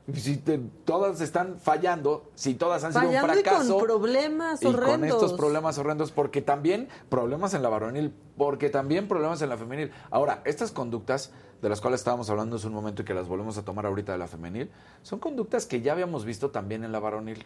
Y 0.05 0.19
Si 0.19 0.35
te- 0.35 0.59
todas 0.83 1.21
están 1.21 1.57
fallando, 1.59 2.29
si 2.35 2.55
todas 2.55 2.83
han 2.83 2.91
sido 2.91 3.07
un 3.07 3.15
y 3.15 3.17
fracaso. 3.19 3.77
con 3.77 3.85
problemas 3.85 4.61
y 4.61 4.65
horrendos. 4.65 4.89
con 4.91 5.03
estos 5.05 5.33
problemas 5.33 5.77
horrendos, 5.77 6.11
porque 6.11 6.41
también 6.41 6.89
problemas 7.07 7.53
en 7.53 7.61
la 7.63 7.69
varonil, 7.69 8.13
porque 8.37 8.69
también 8.69 9.07
problemas 9.07 9.41
en 9.41 9.47
la 9.47 9.55
femenil. 9.57 9.91
Ahora, 10.11 10.41
estas 10.43 10.71
conductas 10.73 11.31
de 11.63 11.69
las 11.69 11.81
cuales 11.81 12.01
estábamos 12.01 12.29
hablando 12.29 12.57
hace 12.57 12.67
un 12.67 12.73
momento 12.73 13.01
y 13.01 13.05
que 13.05 13.13
las 13.15 13.27
volvemos 13.27 13.57
a 13.57 13.63
tomar 13.65 13.85
ahorita 13.87 14.11
de 14.11 14.17
la 14.19 14.27
femenil, 14.27 14.69
son 15.01 15.17
conductas 15.19 15.65
que 15.65 15.81
ya 15.81 15.93
habíamos 15.93 16.25
visto 16.25 16.51
también 16.51 16.83
en 16.83 16.91
la 16.91 16.99
varonil. 16.99 17.43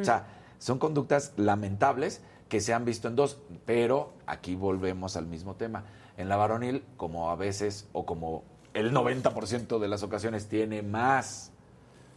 O 0.00 0.04
sea, 0.04 0.26
son 0.58 0.78
conductas 0.78 1.32
lamentables 1.36 2.22
que 2.48 2.60
se 2.60 2.72
han 2.74 2.84
visto 2.84 3.08
en 3.08 3.14
dos, 3.16 3.38
pero 3.66 4.12
aquí 4.26 4.54
volvemos 4.56 5.16
al 5.16 5.26
mismo 5.26 5.54
tema. 5.54 5.84
En 6.16 6.28
la 6.28 6.36
varonil, 6.36 6.82
como 6.96 7.30
a 7.30 7.36
veces 7.36 7.86
o 7.92 8.04
como 8.06 8.42
el 8.74 8.92
90% 8.92 9.78
de 9.78 9.88
las 9.88 10.02
ocasiones 10.02 10.46
tiene 10.48 10.82
más 10.82 11.50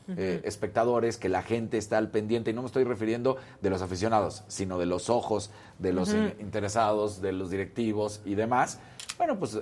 eh, 0.08 0.42
espectadores, 0.46 1.18
que 1.18 1.30
la 1.30 1.42
gente 1.42 1.78
está 1.78 1.98
al 1.98 2.12
pendiente, 2.12 2.52
y 2.52 2.54
no 2.54 2.62
me 2.62 2.68
estoy 2.68 2.84
refiriendo 2.84 3.38
de 3.62 3.70
los 3.72 3.82
aficionados, 3.82 4.44
sino 4.48 4.78
de 4.78 4.86
los 4.86 5.10
ojos 5.10 5.50
de 5.80 5.92
los 5.94 6.14
in- 6.14 6.36
interesados, 6.40 7.22
de 7.22 7.32
los 7.34 7.50
directivos 7.50 8.22
y 8.24 8.36
demás, 8.36 8.80
bueno, 9.18 9.38
pues 9.40 9.60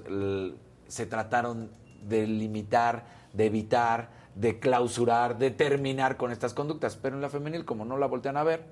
se 0.94 1.08
trataron 1.08 1.72
de 2.04 2.28
limitar, 2.28 3.04
de 3.34 3.48
evitar, 3.48 4.10
de 4.36 4.60
clausurar, 4.60 5.40
de 5.40 5.50
terminar 5.50 6.18
con 6.18 6.32
estas 6.32 6.54
conductas, 6.54 6.98
pero 6.98 7.16
en 7.16 7.22
la 7.24 7.30
femenil, 7.30 7.66
como 7.66 7.84
no 7.84 7.98
la 7.98 8.06
voltean 8.06 8.38
a 8.38 8.44
ver, 8.44 8.64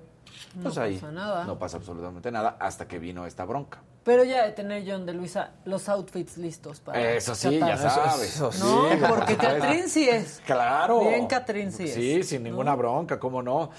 pues 0.62 0.76
No 0.76 0.82
ahí 0.82 0.94
pasa 0.94 1.10
nada. 1.10 1.44
no 1.44 1.58
pasa 1.58 1.78
absolutamente 1.78 2.30
nada 2.30 2.56
hasta 2.60 2.86
que 2.86 3.00
vino 3.00 3.26
esta 3.26 3.44
bronca. 3.44 3.80
Pero 4.04 4.22
ya 4.22 4.44
de 4.44 4.52
tener 4.52 4.84
John 4.86 5.04
de 5.04 5.14
Luisa 5.14 5.50
los 5.64 5.88
outfits 5.88 6.36
listos 6.38 6.78
para 6.78 7.00
Eso 7.14 7.34
sí, 7.34 7.58
ya 7.58 7.76
sabes. 7.76 8.40
No, 8.40 8.52
Sí, 8.52 8.60
porque 8.60 9.34
por 9.34 9.44
supuesto. 9.44 9.58
Catrín 9.60 9.88
sí 9.88 10.08
es. 10.08 10.40
Claro. 10.46 11.00
Bien 11.00 11.26
Catrín 11.26 11.72
sí 11.72 11.84
es. 11.84 11.94
Sí, 11.94 12.22
sin 12.22 12.44
ninguna 12.44 12.76
bronca, 12.76 13.18
cómo 13.18 13.42
no. 13.42 13.70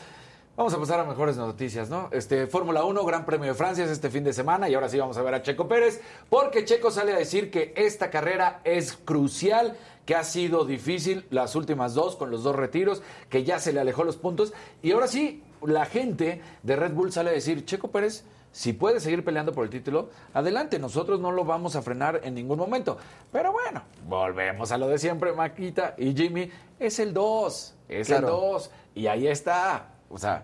Vamos 0.56 0.72
a 0.76 0.78
pasar 0.78 1.00
a 1.00 1.04
mejores 1.04 1.36
noticias, 1.36 1.90
¿no? 1.90 2.10
Este, 2.12 2.46
Fórmula 2.46 2.84
1, 2.86 3.04
Gran 3.06 3.26
Premio 3.26 3.48
de 3.48 3.56
Francia 3.56 3.86
es 3.86 3.90
este 3.90 4.12
fin 4.12 4.24
de 4.24 4.34
semana 4.34 4.70
y 4.70 4.76
ahora 4.76 4.88
sí 4.88 5.00
vamos 5.00 5.18
a 5.18 5.24
ver 5.24 5.34
a 5.34 5.42
Checo 5.42 5.68
Pérez, 5.68 6.00
porque 6.30 6.64
Checo 6.64 6.92
sale 6.92 7.12
a 7.12 7.18
decir 7.18 7.50
que 7.50 7.74
esta 7.76 8.12
carrera 8.12 8.62
es 8.64 8.94
crucial, 8.94 9.76
que 10.06 10.14
ha 10.16 10.24
sido 10.24 10.64
difícil 10.64 11.26
las 11.32 11.56
últimas 11.56 11.96
dos 11.96 12.16
con 12.16 12.30
los 12.30 12.44
dos 12.44 12.56
retiros, 12.56 13.02
que 13.30 13.44
ya 13.44 13.58
se 13.58 13.74
le 13.74 13.80
alejó 13.80 14.04
los 14.04 14.18
puntos 14.18 14.54
y 14.84 14.92
ahora 14.92 15.08
sí 15.08 15.42
la 15.64 15.86
gente 15.88 16.44
de 16.62 16.76
Red 16.76 16.94
Bull 16.94 17.12
sale 17.12 17.32
a 17.32 17.34
decir, 17.34 17.66
Checo 17.66 17.88
Pérez, 17.88 18.24
si 18.52 18.74
puede 18.74 19.00
seguir 19.00 19.26
peleando 19.26 19.54
por 19.54 19.64
el 19.64 19.72
título, 19.72 20.10
adelante, 20.36 20.78
nosotros 20.78 21.20
no 21.20 21.32
lo 21.32 21.46
vamos 21.46 21.76
a 21.76 21.82
frenar 21.82 22.22
en 22.24 22.36
ningún 22.36 22.60
momento. 22.60 23.00
Pero 23.32 23.52
bueno, 23.52 23.82
volvemos 24.08 24.72
a 24.72 24.78
lo 24.78 24.88
de 24.88 25.00
siempre, 25.00 25.34
Maquita 25.34 25.96
y 25.98 26.14
Jimmy, 26.14 26.52
es 26.80 27.00
el 27.00 27.12
2, 27.12 27.76
es 27.90 28.06
Claro. 28.08 28.28
el 28.28 28.34
2 28.34 28.72
y 28.94 29.08
ahí 29.08 29.26
está. 29.28 29.90
O 30.14 30.18
sea, 30.18 30.44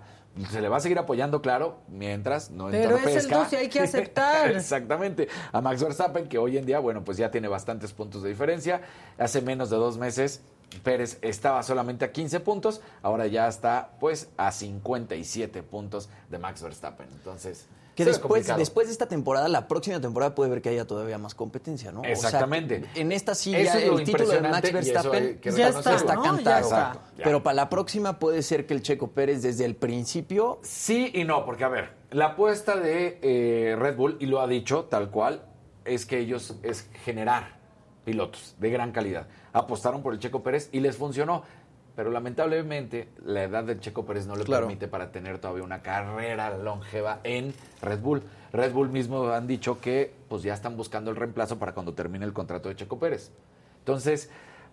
se 0.51 0.61
le 0.61 0.69
va 0.69 0.77
a 0.77 0.79
seguir 0.79 0.97
apoyando, 0.97 1.41
claro, 1.41 1.79
mientras 1.87 2.49
no 2.49 2.67
Pero 2.69 2.97
es 2.97 3.01
el 3.01 3.01
entorpezca. 3.01 3.37
2 3.37 3.53
y 3.53 3.55
hay 3.55 3.69
que 3.69 3.79
aceptar. 3.81 4.51
Exactamente. 4.55 5.27
A 5.51 5.61
Max 5.61 5.83
Verstappen, 5.83 6.27
que 6.27 6.37
hoy 6.37 6.57
en 6.57 6.65
día, 6.65 6.79
bueno, 6.79 7.03
pues 7.03 7.17
ya 7.17 7.29
tiene 7.29 7.47
bastantes 7.47 7.93
puntos 7.93 8.23
de 8.23 8.29
diferencia. 8.29 8.81
Hace 9.17 9.41
menos 9.41 9.69
de 9.69 9.77
dos 9.77 9.97
meses, 9.97 10.41
Pérez 10.83 11.19
estaba 11.21 11.61
solamente 11.63 12.05
a 12.05 12.11
15 12.11 12.39
puntos. 12.39 12.81
Ahora 13.01 13.27
ya 13.27 13.47
está, 13.47 13.91
pues, 13.99 14.29
a 14.37 14.51
57 14.51 15.63
puntos 15.63 16.09
de 16.29 16.39
Max 16.39 16.63
Verstappen. 16.63 17.07
Entonces, 17.11 17.67
Que 17.99 18.05
se 18.05 18.11
después, 18.11 18.47
después 18.55 18.87
de 18.87 18.93
esta 18.93 19.07
temporada, 19.07 19.49
la 19.49 19.67
próxima 19.67 19.99
temporada 19.99 20.33
puede 20.33 20.49
ver 20.49 20.61
que 20.61 20.69
haya 20.69 20.87
todavía 20.87 21.17
más 21.17 21.35
competencia, 21.35 21.91
¿no? 21.91 21.99
O 21.99 22.03
sea, 22.03 22.11
Exactamente. 22.13 22.83
en 22.95 23.11
esta 23.11 23.35
sí 23.35 23.51
ya 23.51 23.59
es 23.59 23.75
el 23.75 24.03
título 24.03 24.29
de 24.29 24.41
Max 24.41 24.71
Verstappen 24.71 25.39
que 25.39 25.51
Ya 25.51 25.67
está, 25.67 25.91
¿no? 25.91 25.99
Ya 25.99 26.21
cantado. 26.21 26.63
está. 26.63 27.01
Ya. 27.17 27.23
Pero 27.25 27.43
para 27.43 27.55
la 27.55 27.69
próxima 27.69 28.19
puede 28.19 28.41
ser 28.41 28.65
que 28.65 28.73
el 28.73 28.81
Checo 28.81 29.11
Pérez 29.11 29.41
desde 29.41 29.65
el 29.65 29.75
principio 29.75 30.59
Sí 30.63 31.11
y 31.13 31.25
no, 31.25 31.45
porque 31.45 31.65
a 31.65 31.69
ver, 31.69 31.91
la 32.11 32.27
apuesta 32.27 32.77
de 32.77 33.19
eh, 33.21 33.75
Red 33.77 33.97
Bull, 33.97 34.17
y 34.19 34.27
lo 34.27 34.39
ha 34.39 34.47
dicho 34.47 34.85
tal 34.85 35.09
cual, 35.11 35.43
es 35.83 36.05
que 36.05 36.19
ellos 36.19 36.55
es 36.63 36.87
generar 37.03 37.59
pilotos 38.05 38.55
de 38.59 38.69
gran 38.69 38.91
calidad. 38.91 39.27
Apostaron 39.53 40.01
por 40.01 40.13
el 40.13 40.19
Checo 40.19 40.41
Pérez 40.41 40.69
y 40.71 40.79
les 40.79 40.95
funcionó. 40.95 41.43
Pero 41.99 42.11
lamentablemente 42.11 43.09
la 43.25 43.43
edad 43.43 43.65
del 43.65 43.81
Checo 43.81 44.05
Pérez 44.05 44.25
no 44.25 44.37
le 44.37 44.45
Claro. 44.45 44.67
permite 44.67 44.87
para 44.87 45.11
tener 45.11 45.37
todavía 45.37 45.65
una 45.65 45.81
carrera 45.81 46.57
longeva 46.57 47.19
en 47.25 47.53
Red 47.81 47.99
Bull. 47.99 48.23
Red 48.53 48.71
Bull 48.71 48.87
mismo 48.87 49.27
han 49.31 49.47
dicho 49.47 49.81
que 49.81 50.13
pues 50.29 50.41
ya 50.43 50.53
están 50.53 50.77
buscando 50.77 51.11
el 51.11 51.17
reemplazo 51.17 51.59
para 51.59 51.73
cuando 51.73 51.93
termine 51.93 52.23
el 52.23 52.31
contrato 52.31 52.69
de 52.69 52.77
Checo 52.77 52.99
Pérez. 52.99 53.31
Entonces, 53.79 54.29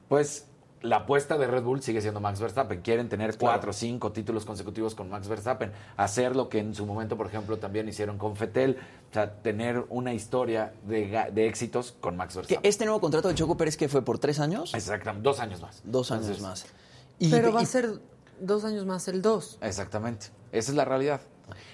pues 0.08 0.46
la 0.82 0.98
apuesta 0.98 1.36
de 1.36 1.48
Red 1.48 1.64
Bull 1.64 1.82
sigue 1.82 2.00
siendo 2.00 2.20
Max 2.20 2.38
Verstappen. 2.38 2.80
Quieren 2.82 3.08
tener 3.08 3.36
cuatro 3.36 3.70
o 3.70 3.72
cinco 3.72 4.12
títulos 4.12 4.44
consecutivos 4.44 4.94
con 4.94 5.10
Max 5.10 5.26
Verstappen. 5.26 5.72
Hacer 5.96 6.36
lo 6.36 6.48
que 6.48 6.60
en 6.60 6.76
su 6.76 6.86
momento, 6.86 7.16
por 7.16 7.26
ejemplo, 7.26 7.56
también 7.56 7.88
hicieron 7.88 8.18
con 8.18 8.36
Fettel. 8.36 8.78
O 9.10 9.12
sea, 9.14 9.32
tener 9.42 9.84
una 9.88 10.14
historia 10.14 10.74
de, 10.86 11.28
de 11.32 11.48
éxitos 11.48 11.90
con 12.00 12.16
Max 12.16 12.36
Verstappen. 12.36 12.60
este 12.70 12.84
nuevo 12.84 13.00
contrato 13.00 13.26
de 13.26 13.34
Checo 13.34 13.56
Pérez 13.56 13.76
que 13.76 13.88
fue 13.88 14.02
por 14.02 14.20
tres 14.20 14.38
años, 14.38 14.74
Exactamente, 14.74 15.24
dos 15.28 15.40
años 15.40 15.60
más. 15.60 15.80
dos 15.82 16.12
años 16.12 16.26
Entonces, 16.38 16.42
más. 16.70 16.85
Y- 17.18 17.30
Pero 17.30 17.52
va 17.52 17.60
y- 17.60 17.64
a 17.64 17.66
ser 17.66 18.00
dos 18.40 18.64
años 18.64 18.84
más 18.86 19.08
el 19.08 19.22
2. 19.22 19.58
Exactamente. 19.62 20.26
Esa 20.52 20.70
es 20.72 20.76
la 20.76 20.84
realidad. 20.84 21.20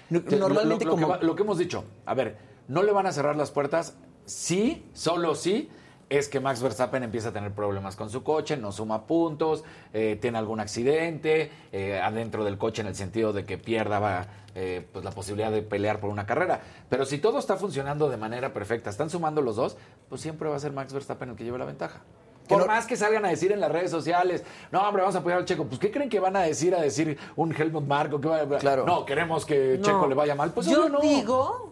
No- 0.09 0.21
normalmente 0.37 0.85
lo, 0.85 0.91
lo 0.91 0.97
que 0.97 1.01
como- 1.03 1.13
va- 1.15 1.21
lo 1.21 1.35
que 1.35 1.43
hemos 1.43 1.57
dicho, 1.57 1.83
a 2.05 2.13
ver, 2.13 2.37
no 2.67 2.83
le 2.83 2.91
van 2.91 3.05
a 3.07 3.11
cerrar 3.11 3.35
las 3.35 3.51
puertas 3.51 3.95
sí, 4.25 4.85
solo 4.93 5.35
sí, 5.35 5.69
es 6.09 6.29
que 6.29 6.39
Max 6.39 6.61
Verstappen 6.61 7.01
empieza 7.01 7.29
a 7.29 7.33
tener 7.33 7.53
problemas 7.53 7.95
con 7.95 8.09
su 8.09 8.23
coche, 8.23 8.55
no 8.55 8.71
suma 8.71 9.07
puntos, 9.07 9.63
eh, 9.93 10.17
tiene 10.21 10.37
algún 10.37 10.59
accidente 10.59 11.49
eh, 11.71 11.99
adentro 11.99 12.43
del 12.45 12.57
coche 12.57 12.81
en 12.81 12.87
el 12.87 12.95
sentido 12.95 13.33
de 13.33 13.45
que 13.45 13.57
pierda 13.57 13.97
va, 13.99 14.27
eh, 14.53 14.87
pues 14.93 15.03
la 15.03 15.11
posibilidad 15.11 15.49
de 15.51 15.63
pelear 15.63 15.99
por 15.99 16.09
una 16.11 16.25
carrera. 16.27 16.61
Pero 16.89 17.05
si 17.05 17.17
todo 17.17 17.39
está 17.39 17.57
funcionando 17.57 18.09
de 18.09 18.17
manera 18.17 18.53
perfecta, 18.53 18.91
están 18.91 19.09
sumando 19.09 19.41
los 19.41 19.55
dos, 19.55 19.75
pues 20.07 20.21
siempre 20.21 20.47
va 20.49 20.55
a 20.55 20.59
ser 20.59 20.71
Max 20.71 20.93
Verstappen 20.93 21.29
el 21.31 21.35
que 21.35 21.43
lleve 21.45 21.57
la 21.57 21.65
ventaja. 21.65 22.01
Que 22.47 22.55
Por 22.55 22.59
no- 22.61 22.67
más 22.67 22.85
que 22.85 22.97
salgan 22.97 23.23
a 23.25 23.29
decir 23.29 23.51
en 23.53 23.59
las 23.61 23.71
redes 23.71 23.89
sociales, 23.89 24.43
no, 24.71 24.81
hombre, 24.81 25.01
vamos 25.01 25.15
a 25.15 25.19
apoyar 25.19 25.39
al 25.39 25.45
Checo. 25.45 25.65
Pues, 25.65 25.79
¿qué 25.79 25.91
creen 25.91 26.09
que 26.09 26.19
van 26.19 26.35
a 26.35 26.41
decir 26.41 26.75
a 26.75 26.81
decir 26.81 27.17
un 27.37 27.53
Helmut 27.55 27.85
Marko? 27.87 28.19
Que 28.19 28.27
vaya- 28.27 28.57
Claro. 28.59 28.85
No, 28.85 29.05
queremos 29.05 29.45
que 29.45 29.77
No. 29.77 29.85
Checo 29.85 30.07
le 30.07 30.15
vaya 30.15 30.35
mal. 30.35 30.51
Pues 30.51 30.67
Yo 30.67 30.89
no. 30.89 30.99
digo, 30.99 31.71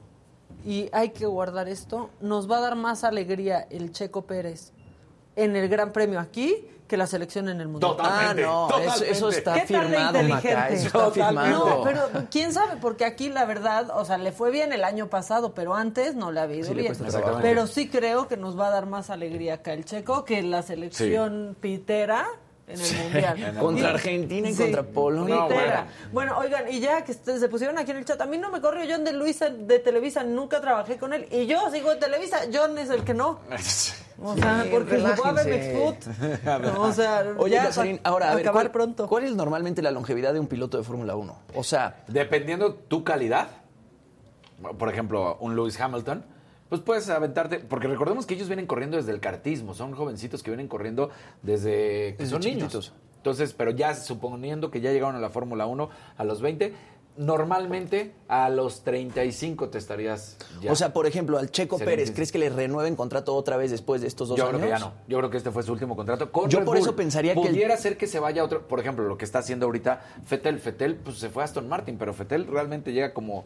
y 0.65 0.87
hay 0.93 1.09
que 1.09 1.25
guardar 1.25 1.67
esto, 1.67 2.09
nos 2.21 2.49
va 2.49 2.59
a 2.59 2.61
dar 2.61 2.75
más 2.75 3.03
alegría 3.03 3.67
el 3.69 3.91
Checo 3.91 4.21
Pérez 4.21 4.71
en 5.35 5.55
el 5.57 5.67
Gran 5.67 5.91
Premio 5.91 6.19
aquí 6.19 6.67
que 6.91 6.97
la 6.97 7.07
selección 7.07 7.47
en 7.47 7.61
el 7.61 7.69
Mundial. 7.69 7.93
Totalmente, 7.95 8.43
Ah, 8.43 8.47
no, 8.47 8.67
eso, 8.67 8.77
totalmente. 8.77 9.11
eso 9.11 9.29
está 9.29 9.53
¿Qué 9.53 9.59
tal 9.73 9.89
de 9.89 9.97
firmado, 9.97 10.23
Maca, 10.23 10.67
eso 10.69 10.87
está 10.87 11.11
firmado. 11.11 11.49
No, 11.77 11.83
pero 11.83 12.01
quién 12.29 12.51
sabe, 12.53 12.75
porque 12.81 13.05
aquí 13.05 13.29
la 13.29 13.45
verdad, 13.45 13.89
o 13.95 14.03
sea, 14.03 14.17
le 14.17 14.33
fue 14.33 14.51
bien 14.51 14.73
el 14.73 14.83
año 14.83 15.07
pasado, 15.07 15.53
pero 15.53 15.73
antes 15.73 16.15
no 16.15 16.33
le 16.33 16.41
ha 16.41 16.45
ido 16.53 16.67
Sí, 16.67 16.73
bien. 16.73 16.93
Pero 17.41 17.65
sí 17.67 17.87
creo 17.87 18.27
que 18.27 18.35
nos 18.35 18.59
va 18.59 18.67
a 18.67 18.71
dar 18.71 18.87
más 18.87 19.09
alegría 19.09 19.53
acá 19.55 19.71
el 19.71 19.85
Checo 19.85 20.25
que 20.25 20.41
la 20.43 20.63
selección 20.63 21.55
pitera 21.61 22.27
en 22.73 22.81
el 22.81 23.03
Mundial. 23.03 23.57
Contra 23.59 23.89
Argentina 23.89 24.49
y 24.49 24.53
sí, 24.53 24.63
contra 24.63 24.83
Polonia. 24.83 25.35
No. 25.35 25.47
Bueno, 26.11 26.37
oigan, 26.37 26.71
y 26.71 26.79
ya 26.79 27.03
que 27.03 27.13
se 27.13 27.39
se 27.39 27.49
pusieron 27.49 27.77
aquí 27.77 27.91
en 27.91 27.97
el 27.97 28.05
chat, 28.05 28.19
a 28.21 28.25
mí 28.25 28.37
no 28.37 28.49
me 28.51 28.61
corrió 28.61 28.83
John 28.89 29.03
de 29.03 29.13
Luisa 29.13 29.49
de 29.49 29.79
Televisa, 29.79 30.23
nunca 30.23 30.61
trabajé 30.61 30.97
con 30.97 31.13
él, 31.13 31.27
y 31.31 31.45
yo 31.47 31.69
sigo 31.71 31.91
en 31.91 31.99
Televisa, 31.99 32.39
John 32.53 32.77
es 32.77 32.89
el 32.89 33.03
que 33.03 33.13
no. 33.13 33.39
O 34.23 34.37
sea, 34.37 34.61
Sí, 34.63 34.69
porque 34.71 34.99
jugó 34.99 35.07
a 35.25 35.31
relájense. 35.31 35.49
Bebexfoot. 35.49 36.61
No, 36.75 36.81
o 36.83 36.91
sea, 36.93 37.25
Oye, 37.37 37.55
ya 37.55 37.63
Casarín, 37.63 37.97
pa- 37.97 38.09
ahora, 38.11 38.31
a 38.31 38.35
ver, 38.35 38.45
acabar 38.45 38.65
¿cuál, 38.65 38.71
pronto. 38.71 39.07
¿cuál 39.07 39.23
es 39.23 39.33
normalmente 39.35 39.81
la 39.81 39.89
longevidad 39.89 40.31
de 40.33 40.39
un 40.39 40.45
piloto 40.45 40.77
de 40.77 40.83
Fórmula 40.83 41.15
1? 41.15 41.35
O 41.55 41.63
sea, 41.63 42.03
Dependiendo 42.07 42.75
tu 42.75 43.03
calidad, 43.03 43.47
por 44.77 44.89
ejemplo, 44.89 45.37
un 45.39 45.55
Lewis 45.55 45.79
Hamilton, 45.79 46.23
pues 46.71 46.79
puedes 46.79 47.09
aventarte, 47.09 47.59
porque 47.59 47.89
recordemos 47.89 48.25
que 48.25 48.33
ellos 48.33 48.47
vienen 48.47 48.65
corriendo 48.65 48.95
desde 48.95 49.11
el 49.11 49.19
cartismo, 49.19 49.73
son 49.73 49.91
jovencitos 49.91 50.41
que 50.41 50.51
vienen 50.51 50.69
corriendo 50.69 51.09
desde 51.41 52.15
que 52.15 52.23
Desde 52.23 52.29
son 52.31 52.39
niños. 52.39 52.93
Entonces, 53.17 53.51
pero 53.53 53.71
ya 53.71 53.93
suponiendo 53.93 54.71
que 54.71 54.79
ya 54.79 54.93
llegaron 54.93 55.17
a 55.17 55.19
la 55.19 55.29
Fórmula 55.29 55.65
1 55.65 55.89
a 56.15 56.23
los 56.23 56.41
20, 56.41 56.73
normalmente 57.17 58.13
a 58.29 58.49
los 58.49 58.83
35 58.83 59.67
te 59.69 59.77
estarías 59.77 60.37
ya. 60.61 60.71
o 60.71 60.75
sea, 60.77 60.93
por 60.93 61.07
ejemplo, 61.07 61.37
al 61.37 61.51
Checo 61.51 61.77
Sería 61.77 61.91
Pérez. 61.91 62.11
¿crees 62.11 62.31
que 62.31 62.39
le 62.39 62.49
renueven 62.49 62.95
contrato 62.95 63.35
otra 63.35 63.57
vez 63.57 63.69
después 63.69 63.99
de 63.99 64.07
estos 64.07 64.29
dos 64.29 64.37
Yo 64.37 64.45
años? 64.47 64.61
creo 64.61 64.63
que 64.73 64.79
ya 64.79 64.79
no. 64.79 64.93
Yo 65.09 65.17
creo 65.17 65.29
que 65.29 65.37
este 65.37 65.51
fue 65.51 65.61
su 65.63 65.73
último 65.73 65.95
contrato. 65.97 66.31
Con 66.31 66.49
Yo 66.49 66.59
Red 66.59 66.65
por 66.65 66.77
eso 66.77 66.95
pensaría 66.95 67.33
que 67.33 67.41
el- 67.41 67.47
Pudiera 67.49 67.75
ser 67.75 67.97
que 67.97 68.07
se 68.07 68.19
vaya 68.19 68.41
a 68.41 68.45
otro. 68.45 68.65
Por 68.65 68.79
ejemplo, 68.79 69.03
lo 69.05 69.17
que 69.17 69.25
está 69.25 69.39
haciendo 69.39 69.65
ahorita 69.65 70.01
Fetel. 70.25 70.59
Fetel 70.59 70.95
pues, 70.95 71.17
se 71.17 71.29
fue 71.29 71.43
a 71.43 71.45
Aston 71.45 71.67
Martin, 71.67 71.97
pero 71.97 72.13
Fetel 72.13 72.47
realmente 72.47 72.93
llega 72.93 73.13
como 73.13 73.43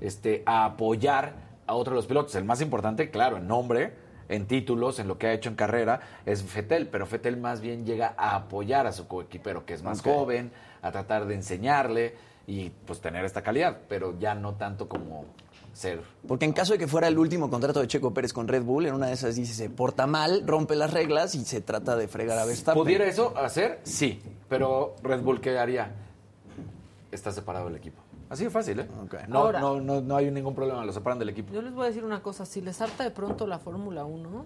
este, 0.00 0.44
a 0.46 0.64
apoyar 0.64 1.47
a 1.68 1.74
otro 1.74 1.92
de 1.92 1.96
los 1.96 2.06
pilotos. 2.06 2.34
El 2.34 2.44
más 2.44 2.60
importante, 2.60 3.10
claro, 3.10 3.36
en 3.36 3.46
nombre, 3.46 3.92
en 4.28 4.46
títulos, 4.46 4.98
en 4.98 5.06
lo 5.06 5.18
que 5.18 5.28
ha 5.28 5.32
hecho 5.32 5.48
en 5.50 5.54
carrera, 5.54 6.00
es 6.26 6.42
Fetel. 6.42 6.88
Pero 6.88 7.06
Fetel 7.06 7.36
más 7.36 7.60
bien 7.60 7.86
llega 7.86 8.14
a 8.16 8.34
apoyar 8.34 8.86
a 8.88 8.92
su 8.92 9.06
coequipero, 9.06 9.64
que 9.64 9.74
es 9.74 9.82
más 9.82 10.02
joven, 10.02 10.50
a 10.82 10.90
tratar 10.90 11.26
de 11.26 11.34
enseñarle 11.34 12.14
y 12.46 12.70
pues 12.70 13.00
tener 13.00 13.24
esta 13.24 13.42
calidad, 13.42 13.78
pero 13.88 14.18
ya 14.18 14.34
no 14.34 14.54
tanto 14.54 14.88
como 14.88 15.26
ser 15.74 16.00
Porque 16.26 16.46
en 16.46 16.52
caso 16.52 16.72
de 16.72 16.78
que 16.78 16.88
fuera 16.88 17.06
el 17.06 17.18
último 17.18 17.50
contrato 17.50 17.80
de 17.80 17.86
Checo 17.86 18.12
Pérez 18.12 18.32
con 18.32 18.48
Red 18.48 18.62
Bull, 18.62 18.86
en 18.86 18.94
una 18.94 19.08
de 19.08 19.12
esas 19.12 19.36
dice 19.36 19.52
se 19.52 19.68
porta 19.68 20.06
mal, 20.06 20.42
rompe 20.46 20.74
las 20.74 20.92
reglas 20.92 21.34
y 21.34 21.44
se 21.44 21.60
trata 21.60 21.94
de 21.94 22.08
fregar 22.08 22.38
a 22.38 22.46
Verstappen. 22.46 22.82
¿Pudiera 22.82 23.04
eso 23.04 23.36
hacer? 23.36 23.80
Sí. 23.82 24.20
Pero 24.48 24.96
Red 25.02 25.20
Bull, 25.20 25.40
¿qué 25.40 25.58
haría? 25.58 25.92
Está 27.12 27.30
separado 27.32 27.68
el 27.68 27.76
equipo. 27.76 28.07
Así 28.30 28.44
de 28.44 28.50
fácil, 28.50 28.80
¿eh? 28.80 28.88
No, 29.28 29.38
Ahora- 29.38 29.60
no, 29.60 29.80
no, 29.80 30.00
no 30.00 30.16
hay 30.16 30.30
ningún 30.30 30.54
problema, 30.54 30.84
lo 30.84 30.92
separan 30.92 31.18
del 31.18 31.30
equipo. 31.30 31.52
Yo 31.52 31.62
les 31.62 31.72
voy 31.72 31.84
a 31.84 31.88
decir 31.88 32.04
una 32.04 32.22
cosa, 32.22 32.44
si 32.44 32.60
les 32.60 32.80
harta 32.80 33.04
de 33.04 33.10
pronto 33.10 33.46
la 33.46 33.58
Fórmula 33.58 34.04
1, 34.04 34.44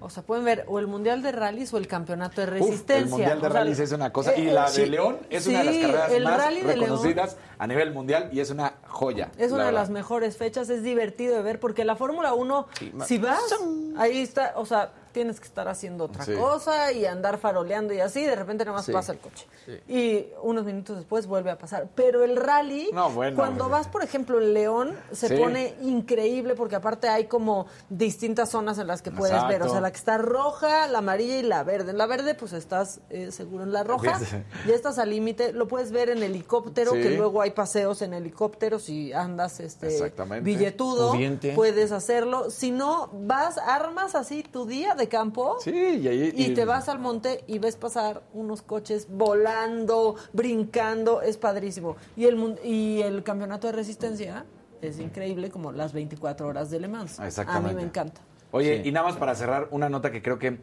o 0.00 0.10
sea, 0.10 0.22
pueden 0.24 0.44
ver 0.44 0.64
o 0.68 0.80
el 0.80 0.86
Mundial 0.88 1.22
de 1.22 1.30
Rallys 1.32 1.72
o 1.72 1.78
el 1.78 1.86
Campeonato 1.86 2.40
de 2.40 2.48
Uf, 2.48 2.52
Resistencia. 2.52 2.96
el 3.04 3.08
Mundial 3.08 3.40
de 3.40 3.46
O 3.46 3.50
sea, 3.52 3.60
Rallys 3.60 3.78
es 3.78 3.92
una 3.92 4.12
cosa. 4.12 4.32
eh, 4.32 4.40
y 4.40 4.44
la 4.46 4.62
eh, 4.66 4.70
de 4.70 4.84
sí. 4.84 4.86
León 4.86 5.18
es 5.30 5.46
una 5.46 5.58
de 5.60 5.64
las 5.64 5.76
carreras 5.76 6.10
el 6.12 6.24
más 6.24 6.36
Rally 6.38 6.60
de 6.60 6.66
León. 6.76 6.80
reconocidas 6.80 7.36
a 7.58 7.66
nivel 7.66 7.92
mundial 7.92 8.28
y 8.32 8.40
es 8.40 8.50
una 8.50 8.74
joya. 8.88 9.30
Es 9.38 9.50
una 9.52 9.58
la 9.58 9.64
de 9.66 9.70
verdad. 9.70 9.80
las 9.82 9.90
mejores 9.90 10.36
fechas, 10.36 10.68
es 10.68 10.82
divertido 10.82 11.36
de 11.36 11.42
ver 11.42 11.60
porque 11.60 11.84
la 11.84 11.94
Fórmula 11.96 12.34
1, 12.34 12.66
ma- 12.92 13.04
si 13.06 13.18
vas, 13.18 13.40
ahí 13.96 14.18
está, 14.20 14.54
o 14.56 14.66
sea, 14.66 14.90
tienes 15.14 15.40
que 15.40 15.46
estar 15.46 15.68
haciendo 15.68 16.04
otra 16.04 16.24
Sí. 16.26 16.34
cosa 16.34 16.92
y 16.92 17.06
andar 17.06 17.38
faroleando 17.38 17.94
y 17.94 18.00
así, 18.00 18.22
de 18.24 18.34
repente 18.34 18.64
nada 18.66 18.76
más 18.76 18.84
Sí. 18.84 18.92
pasa 18.92 19.12
el 19.12 19.18
coche. 19.20 19.46
Y 19.88 20.26
unos 20.42 20.64
minutos 20.66 20.96
después 20.98 21.26
vuelve 21.26 21.50
a 21.50 21.56
pasar. 21.56 21.88
Pero 21.94 22.22
el 22.24 22.36
rally, 22.36 22.90
No, 22.92 23.08
bueno, 23.10 23.36
cuando 23.36 23.68
vas, 23.70 23.86
por 23.88 24.02
ejemplo, 24.02 24.40
en 24.40 24.52
León, 24.52 24.96
se 25.12 25.28
Sí. 25.28 25.36
pone 25.36 25.74
increíble 25.82 26.54
porque 26.54 26.74
aparte 26.76 27.08
hay 27.08 27.26
como 27.26 27.66
distintas 27.88 28.50
zonas 28.50 28.76
en 28.78 28.88
las 28.88 29.00
que 29.00 29.10
puedes 29.12 29.46
ver. 29.48 29.62
O 29.62 29.68
sea, 29.70 29.80
la 29.80 29.90
que 29.92 29.96
está 29.98 30.18
roja, 30.18 30.86
la 30.88 30.98
amarilla 30.98 31.38
y 31.38 31.42
la 31.42 31.62
verde. 31.62 31.92
En 31.92 31.98
la 31.98 32.06
verde, 32.06 32.34
pues 32.34 32.52
estás 32.52 33.00
eh, 33.08 33.30
seguro 33.30 33.62
en 33.64 33.72
la 33.72 33.84
roja. 33.84 34.18
Ya 34.66 34.74
estás 34.74 34.98
al 34.98 35.10
límite. 35.10 35.52
Lo 35.52 35.68
puedes 35.68 35.92
ver 35.92 36.10
en 36.10 36.22
helicóptero, 36.22 36.92
Sí. 36.92 37.00
que 37.02 37.10
luego 37.10 37.40
hay 37.40 37.52
paseos 37.52 38.02
en 38.02 38.12
helicóptero 38.14 38.78
si 38.80 39.12
andas 39.12 39.60
este 39.60 39.86
Exactamente. 39.86 40.44
billetudo, 40.44 41.12
Pudiente. 41.12 41.52
puedes 41.54 41.92
hacerlo. 41.92 42.50
Si 42.50 42.72
no, 42.72 43.08
vas, 43.12 43.58
armas 43.58 44.14
así 44.16 44.42
tu 44.42 44.66
día 44.66 44.94
de 44.96 45.03
campo 45.08 45.56
Sí, 45.60 45.70
y 46.02 46.08
ahí. 46.08 46.32
y 46.36 46.54
te 46.54 46.64
vas 46.64 46.88
al 46.88 46.98
monte 46.98 47.44
y 47.46 47.58
ves 47.58 47.76
pasar 47.76 48.22
unos 48.32 48.62
coches 48.62 49.06
volando, 49.10 50.16
brincando, 50.32 51.22
es 51.22 51.36
padrísimo. 51.36 51.96
Y 52.16 52.24
el 52.26 52.58
y 52.64 53.02
el 53.02 53.22
campeonato 53.22 53.66
de 53.66 53.72
resistencia 53.74 54.44
es 54.82 54.98
increíble 54.98 55.50
como 55.50 55.72
las 55.72 55.92
24 55.92 56.46
horas 56.46 56.70
de 56.70 56.80
Le 56.80 56.88
Mans. 56.88 57.18
Exactamente. 57.20 57.68
A 57.68 57.72
mí 57.72 57.76
me 57.76 57.82
encanta. 57.82 58.20
Oye, 58.50 58.82
Sí. 58.82 58.88
y 58.88 58.92
nada 58.92 59.06
más 59.08 59.16
para 59.16 59.34
cerrar, 59.34 59.68
una 59.70 59.88
nota 59.88 60.10
que 60.12 60.22
creo 60.22 60.38
que 60.38 60.58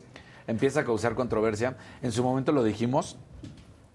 empieza 0.48 0.82
a 0.82 0.86
causar 0.86 1.16
controversia. 1.16 1.78
En 2.02 2.12
su 2.12 2.24
momento 2.24 2.52
lo 2.52 2.64
dijimos 2.64 3.18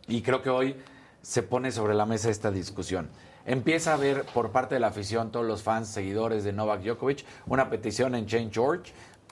y 0.09 0.22
creo 0.22 0.42
que 0.42 0.51
hoy 0.51 0.76
se 1.22 1.42
pone 1.42 1.72
sobre 1.72 1.94
la 1.94 2.07
mesa 2.07 2.30
esta 2.30 2.51
discusión. 2.51 3.09
Empieza 3.47 3.92
a 3.92 3.94
haber 3.94 4.24
por 4.34 4.51
parte 4.51 4.74
de 4.74 4.80
la 4.80 4.88
afición, 4.88 5.30
todos 5.30 5.47
los 5.47 5.62
fans, 5.62 5.88
seguidores 5.88 6.42
de 6.44 6.53
Novak 6.53 6.82
Djokovic, 6.82 7.24
una 7.47 7.70
petición 7.70 8.14
en 8.16 8.26
Change.org 8.26 8.82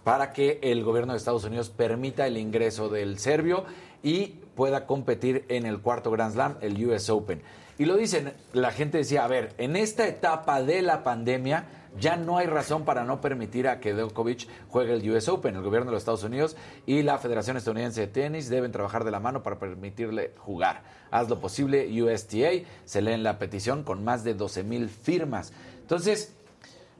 para 0.05 0.33
que 0.33 0.61
el 0.63 0.85
gobierno 0.85 1.15
de 1.15 1.19
Estados 1.19 1.45
Unidos 1.45 1.71
permita 1.71 2.27
el 2.27 2.37
ingreso 2.37 2.89
del 2.89 3.19
serbio 3.19 3.65
y 4.03 4.27
pueda 4.55 4.87
competir 4.87 5.47
en 5.49 5.67
el 5.67 5.81
cuarto 5.81 6.11
Grand 6.11 6.35
Slam, 6.35 6.57
el 6.61 6.87
US 6.87 7.09
Open. 7.11 7.43
Y 7.79 7.87
lo 7.87 7.97
dicen, 7.97 8.35
la 8.53 8.71
gente 8.71 8.99
decía, 8.99 9.25
a 9.25 9.29
ver, 9.29 9.55
en 9.59 9.75
esta 9.75 10.07
etapa 10.07 10.63
de 10.63 10.83
la 10.83 11.03
pandemia 11.03 11.67
ya 11.99 12.17
no 12.17 12.39
hay 12.39 12.47
razón 12.47 12.85
para 12.85 13.05
no 13.05 13.21
permitir 13.21 13.67
a 13.67 13.81
que 13.81 13.95
Djokovic 13.95 14.47
juegue 14.69 14.95
el 14.95 15.11
US 15.11 15.29
Open. 15.29 15.57
El 15.57 15.63
gobierno 15.63 15.91
de 15.91 15.95
los 15.95 16.03
Estados 16.03 16.23
Unidos 16.23 16.57
y 16.87 17.03
la 17.03 17.19
Federación 17.19 17.57
Estadounidense 17.57 18.03
de 18.03 18.07
Tenis 18.09 18.49
deben 18.49 18.73
trabajar 18.73 19.05
de 19.05 19.11
la 19.11 19.21
mano 19.21 19.43
para 19.43 19.59
permitirle 19.59 20.33
jugar. 20.39 20.83
Haz 21.11 21.29
lo 21.29 21.41
posible, 21.41 21.89
USTA. 22.03 22.67
Se 22.85 23.03
lee 23.03 23.13
en 23.13 23.23
la 23.23 23.39
petición 23.39 23.85
con 23.85 24.05
más 24.05 24.23
de 24.23 24.35
12 24.35 24.65
mil 24.65 24.89
firmas. 24.89 25.53
Entonces, 25.81 26.35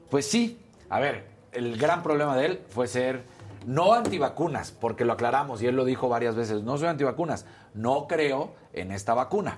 pues 0.09 0.25
sí, 0.25 0.57
a 0.89 0.99
ver, 0.99 1.34
el 1.55 1.77
gran 1.77 2.03
problema 2.03 2.35
de 2.35 2.45
él 2.45 2.61
fue 2.69 2.87
ser 2.87 3.23
no 3.65 3.93
antivacunas, 3.93 4.71
porque 4.71 5.05
lo 5.05 5.13
aclaramos 5.13 5.61
y 5.61 5.67
él 5.67 5.75
lo 5.75 5.85
dijo 5.85 6.07
varias 6.09 6.35
veces, 6.35 6.61
no 6.63 6.77
soy 6.77 6.87
antivacunas, 6.87 7.45
no 7.73 8.07
creo 8.07 8.53
en 8.73 8.91
esta 8.91 9.13
vacuna, 9.15 9.57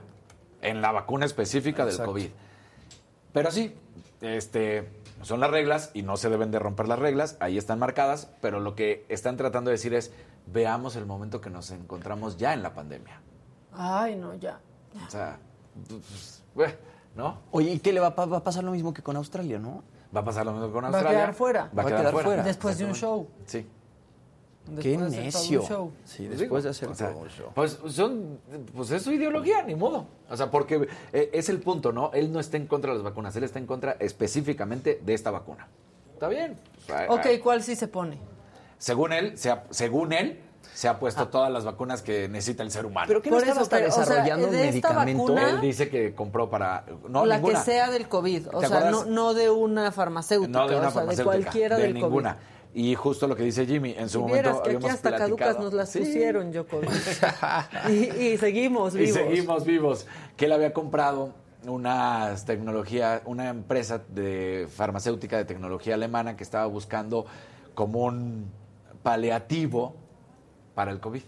en 0.61 0.81
la 0.81 0.91
vacuna 0.91 1.25
específica 1.25 1.85
del. 1.85 1.97
COVID. 2.05 2.29
Pero 3.33 3.51
sí, 3.51 3.75
este, 4.21 4.89
son 5.23 5.39
las 5.41 5.51
reglas 5.51 5.91
y 5.93 6.03
no 6.03 6.15
se 6.17 6.29
deben 6.29 6.51
de 6.51 6.59
romper 6.59 6.87
las 6.87 6.99
reglas, 6.99 7.35
ahí 7.41 7.57
están 7.57 7.79
marcadas, 7.79 8.29
pero 8.41 8.59
lo 8.61 8.75
que 8.75 9.05
están 9.09 9.35
tratando 9.35 9.69
de 9.69 9.73
decir 9.75 9.93
es, 9.93 10.11
veamos 10.45 10.95
el 10.95 11.05
momento 11.05 11.41
que 11.41 11.49
nos 11.49 11.71
encontramos 11.71 12.37
ya 12.37 12.53
en 12.53 12.63
la 12.63 12.73
pandemia. 12.73 13.19
Ay, 13.73 14.15
no, 14.15 14.33
ya. 14.35 14.59
O 15.05 15.09
sea, 15.09 15.37
pues, 15.89 16.41
pues, 16.55 16.75
¿no? 17.15 17.39
Oye, 17.51 17.71
¿y 17.73 17.79
qué 17.79 17.91
le 17.91 17.99
va, 17.99 18.07
a 18.07 18.15
pa- 18.15 18.25
va 18.25 18.37
a 18.37 18.43
pasar 18.43 18.63
lo 18.63 18.71
mismo 18.71 18.93
que 18.93 19.03
con 19.03 19.15
Australia, 19.17 19.59
no? 19.59 19.83
Va 20.15 20.21
a 20.21 20.23
pasar 20.23 20.45
lo 20.45 20.53
mismo 20.53 20.71
con 20.71 20.83
Va 20.83 20.87
a 20.87 20.91
Australia. 20.91 21.19
quedar 21.19 21.33
fuera. 21.33 21.69
Va 21.77 21.83
a 21.83 21.85
quedar, 21.85 22.11
fuera. 22.11 22.43
Después 22.43 22.77
de 22.77 22.85
un 22.85 22.93
show. 22.95 23.27
Sí. 23.45 23.65
Qué 24.81 24.97
Después 24.97 25.11
de 25.13 25.27
hacer 25.27 25.31
todo 25.31 25.41
un 25.41 25.47
necio. 25.49 25.61
show. 25.63 25.91
Sí, 26.03 26.27
después 26.27 26.63
de 26.65 26.69
hacer 26.71 26.89
O 26.89 26.95
sea, 26.95 27.09
todo 27.11 27.19
un 27.21 27.29
show. 27.29 27.51
Pues 27.55 27.79
son, 27.87 28.39
pues 28.75 28.91
es 28.91 29.01
su 29.01 29.13
ideología, 29.13 29.63
ni 29.63 29.75
modo. 29.75 30.07
O 30.29 30.35
sea, 30.35 30.51
porque 30.51 30.89
eh, 31.13 31.29
es 31.33 31.47
el 31.47 31.61
punto, 31.61 31.93
¿no? 31.93 32.11
Él 32.13 32.31
no 32.33 32.39
está 32.41 32.57
en 32.57 32.67
contra 32.67 32.91
de 32.91 32.97
las 32.97 33.03
vacunas, 33.03 33.33
él 33.37 33.45
está 33.45 33.59
en 33.59 33.65
contra 33.65 33.93
específicamente 33.99 35.01
de 35.05 35.13
esta 35.13 35.31
vacuna. 35.31 35.67
Está 36.13 36.27
bien. 36.27 36.57
Pues, 36.85 37.09
Ok, 37.09 37.27
¿cuál 37.41 37.63
sí 37.63 37.75
se 37.77 37.87
pone? 37.87 38.17
Según 38.77 39.13
él, 39.13 39.37
se 39.37 39.55
según 39.69 40.11
él, 40.11 40.39
se 40.73 40.87
ha 40.87 40.99
puesto 40.99 41.27
todas 41.29 41.51
las 41.51 41.65
vacunas 41.65 42.01
que 42.01 42.27
necesita 42.29 42.63
el 42.63 42.71
ser 42.71 42.85
humano. 42.85 43.05
¿Pero 43.07 43.21
qué 43.21 43.29
no 43.31 43.37
Por 43.37 43.47
estaba 43.47 43.61
o 43.63 43.65
sea, 43.65 43.79
desarrollando 43.79 44.47
de 44.47 44.69
esta 44.69 44.89
medicamento? 44.89 45.23
vacuna- 45.33 45.49
Él 45.49 45.61
dice 45.61 45.89
que 45.89 46.13
compró 46.13 46.49
para... 46.49 46.83
No, 47.09 47.25
la 47.25 47.37
ninguna. 47.37 47.59
que 47.59 47.65
sea 47.65 47.89
del 47.89 48.07
COVID. 48.07 48.47
O 48.53 48.59
¿Te 48.59 48.67
sea, 48.67 48.91
no, 48.91 49.33
de 49.33 49.49
una 49.49 49.91
farmacéutica. 49.91 50.59
No 50.59 50.67
de 50.67 50.75
una 50.77 50.87
o 50.87 50.91
sea, 50.91 51.01
farmacéutica, 51.01 51.31
de 51.37 51.41
cualquiera 51.43 51.77
de 51.77 51.83
del 51.83 51.93
ninguna. 51.95 52.33
COVID. 52.35 52.43
Y 52.73 52.93
justo 52.95 53.27
lo 53.27 53.35
que 53.35 53.41
dice 53.43 53.65
Jimmy, 53.65 53.95
en 53.97 54.07
su 54.07 54.19
Si 54.19 54.25
momento 54.27 54.61
que 54.61 54.75
aquí 54.75 54.85
hasta 54.87 55.09
caducas 55.17 55.37
platicado. 55.55 55.63
nos 55.63 55.73
las 55.73 55.89
Sí. 55.89 55.99
pusieron, 55.99 56.51
Djokovic. 56.51 56.89
y, 57.89 57.91
y 58.33 58.37
seguimos 58.37 58.93
Y 58.93 58.99
vivos. 58.99 59.13
seguimos 59.17 59.65
vivos. 59.65 60.07
Que 60.35 60.45
él 60.45 60.51
había 60.51 60.73
comprado 60.73 61.33
una 61.65 62.35
tecnología, 62.45 63.23
una 63.25 63.49
empresa 63.49 64.01
de 64.09 64.67
farmacéutica 64.69 65.37
de 65.37 65.45
tecnología 65.45 65.95
alemana 65.95 66.37
que 66.37 66.43
estaba 66.43 66.67
buscando 66.67 67.25
como 67.73 68.01
un 68.05 68.51
paliativo 69.01 69.95
para 70.77 70.91
el 70.91 70.99
COVID. 70.99 71.23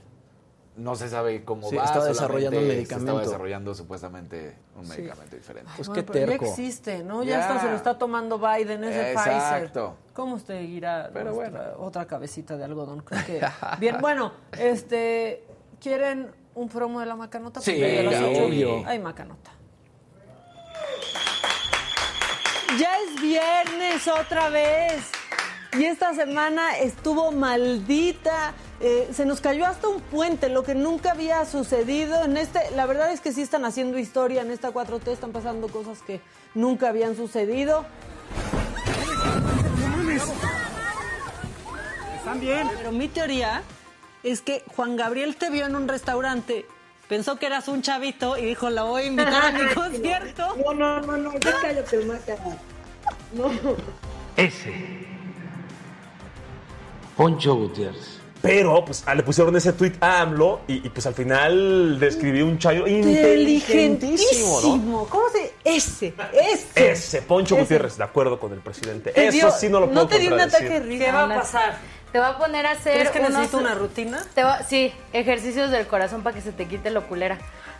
No 0.75 0.95
se 0.95 1.09
sabe 1.09 1.43
cómo 1.43 1.67
Sí, 1.71 1.75
va. 1.75 1.85
estaba 1.85 2.13
solamente 2.13 2.19
desarrollando 2.21 2.59
un 2.59 2.63
se 2.65 2.69
medicamento. 2.69 3.11
Estaba 3.11 3.25
desarrollando 3.25 3.73
supuestamente 3.73 4.57
un 4.75 4.87
medicamento 4.87 5.35
diferente. 5.35 5.71
Pues 5.75 5.87
Bueno, 5.87 6.05
qué 6.05 6.13
terco. 6.13 6.45
Ya 6.45 6.51
existe, 6.51 7.03
¿no? 7.03 7.23
Ya, 7.23 7.59
se 7.59 7.67
lo 7.67 7.75
está 7.75 7.97
tomando 7.97 8.37
Biden, 8.37 8.83
es 8.83 8.95
de 8.95 9.13
Pfizer. 9.15 9.33
Exacto. 9.33 9.95
¿Cómo 10.13 10.37
seguirá 10.37 11.09
Pero 11.11 11.33
nuestra 11.33 11.73
otra 11.79 12.05
cabecita 12.05 12.57
de 12.57 12.63
algodón? 12.63 13.01
Creo 13.01 13.25
que... 13.25 13.41
Bien, 13.79 13.97
bueno, 13.99 14.33
este... 14.55 15.43
¿Quieren 15.81 16.29
un 16.53 16.69
promo 16.69 16.99
de 16.99 17.07
la 17.07 17.15
macanota? 17.15 17.59
Sí, 17.59 17.73
obvio. 17.73 18.83
Ay, 18.85 18.99
macanota. 18.99 19.49
Ya 22.79 22.99
es 22.99 23.19
viernes 23.19 24.07
otra 24.07 24.49
vez. 24.49 25.09
Y 25.73 25.85
esta 25.85 26.13
semana 26.13 26.77
estuvo 26.77 27.31
maldita. 27.31 28.53
Eh, 28.81 29.09
se 29.13 29.25
nos 29.25 29.41
cayó 29.41 29.65
hasta 29.65 29.89
un 29.89 29.99
puente, 29.99 30.47
lo 30.47 30.63
que 30.63 30.73
nunca 30.73 31.11
había 31.11 31.43
sucedido 31.45 32.23
en 32.23 32.37
este. 32.37 32.59
La 32.75 32.85
verdad 32.85 33.11
es 33.11 33.19
que 33.19 33.33
sí 33.33 33.41
están 33.41 33.65
haciendo 33.65 33.97
historia 33.97 34.41
en 34.41 34.51
esta 34.51 34.71
4T, 34.71 35.09
están 35.09 35.31
pasando 35.33 35.67
cosas 35.67 36.01
que 36.01 36.21
nunca 36.55 36.87
habían 36.87 37.17
sucedido. 37.17 37.85
¿Están 42.17 42.39
bien? 42.39 42.69
Pero 42.77 42.91
mi 42.93 43.09
teoría 43.09 43.63
es 44.23 44.41
que 44.41 44.63
Juan 44.75 44.95
Gabriel 44.95 45.35
te 45.35 45.49
vio 45.49 45.65
en 45.65 45.75
un 45.75 45.87
restaurante, 45.89 46.65
pensó 47.09 47.37
que 47.37 47.47
eras 47.47 47.67
un 47.67 47.81
chavito 47.81 48.37
y 48.37 48.45
dijo, 48.45 48.69
la 48.69 48.83
voy 48.83 49.03
a 49.03 49.05
invitar 49.05 49.45
a 49.45 49.51
mi 49.51 49.67
concierto. 49.73 50.55
No, 50.55 50.73
no, 50.73 51.01
no, 51.01 51.17
no, 51.17 51.33
ya 51.33 51.55
cállate, 51.61 52.05
Maca. 52.05 52.37
No. 53.33 53.51
Ese. 54.37 55.05
Poncho 57.17 57.55
Gutiérrez. 57.55 58.18
Pero, 58.41 58.85
pues, 58.85 59.03
ah, 59.05 59.13
le 59.15 59.23
pusieron 59.23 59.53
ese 59.57 59.73
tweet 59.73 59.93
a 59.99 60.21
AMLO 60.21 60.61
y, 60.67 60.85
y, 60.85 60.89
pues 60.89 61.05
al 61.05 61.13
final 61.13 61.99
describió 61.99 62.45
un 62.45 62.57
chayo 62.57 62.87
inteligentísimo, 62.87 64.61
¿no? 64.61 65.05
¿Cómo 65.09 65.23
se...? 65.29 65.53
Ese, 65.65 66.13
ese. 66.33 66.91
Ese, 66.91 67.21
Poncho 67.21 67.55
Ese. 67.55 67.63
Gutiérrez, 67.63 67.97
de 67.97 68.03
acuerdo 68.05 68.39
con 68.39 68.53
el 68.53 68.59
presidente. 68.59 69.11
Te 69.11 69.23
Eso 69.27 69.31
dio- 69.37 69.51
sí 69.51 69.67
no 69.67 69.81
lo 69.81 69.87
puedo 69.87 70.01
¿No 70.03 70.07
te 70.07 70.19
dio 70.19 70.33
un 70.33 70.39
ataque 70.39 70.79
risa? 70.79 71.05
¿Qué 71.05 71.11
va 71.11 71.23
a 71.25 71.35
pasar? 71.35 71.77
Te 72.13 72.19
va 72.19 72.29
a 72.29 72.37
poner 72.37 72.65
a 72.65 72.71
hacer 72.71 72.93
¿Crees 72.93 73.09
que 73.11 73.19
unos- 73.19 73.31
necesito 73.33 73.57
una 73.57 73.75
rutina? 73.75 74.25
Te 74.33 74.43
va- 74.43 74.63
sí, 74.63 74.93
ejercicios 75.11 75.69
del 75.69 75.85
corazón 75.87 76.23
para 76.23 76.33
que 76.35 76.41
se 76.41 76.51
te 76.53 76.65
quite 76.65 76.91
lo 76.91 77.07
culera. 77.07 77.37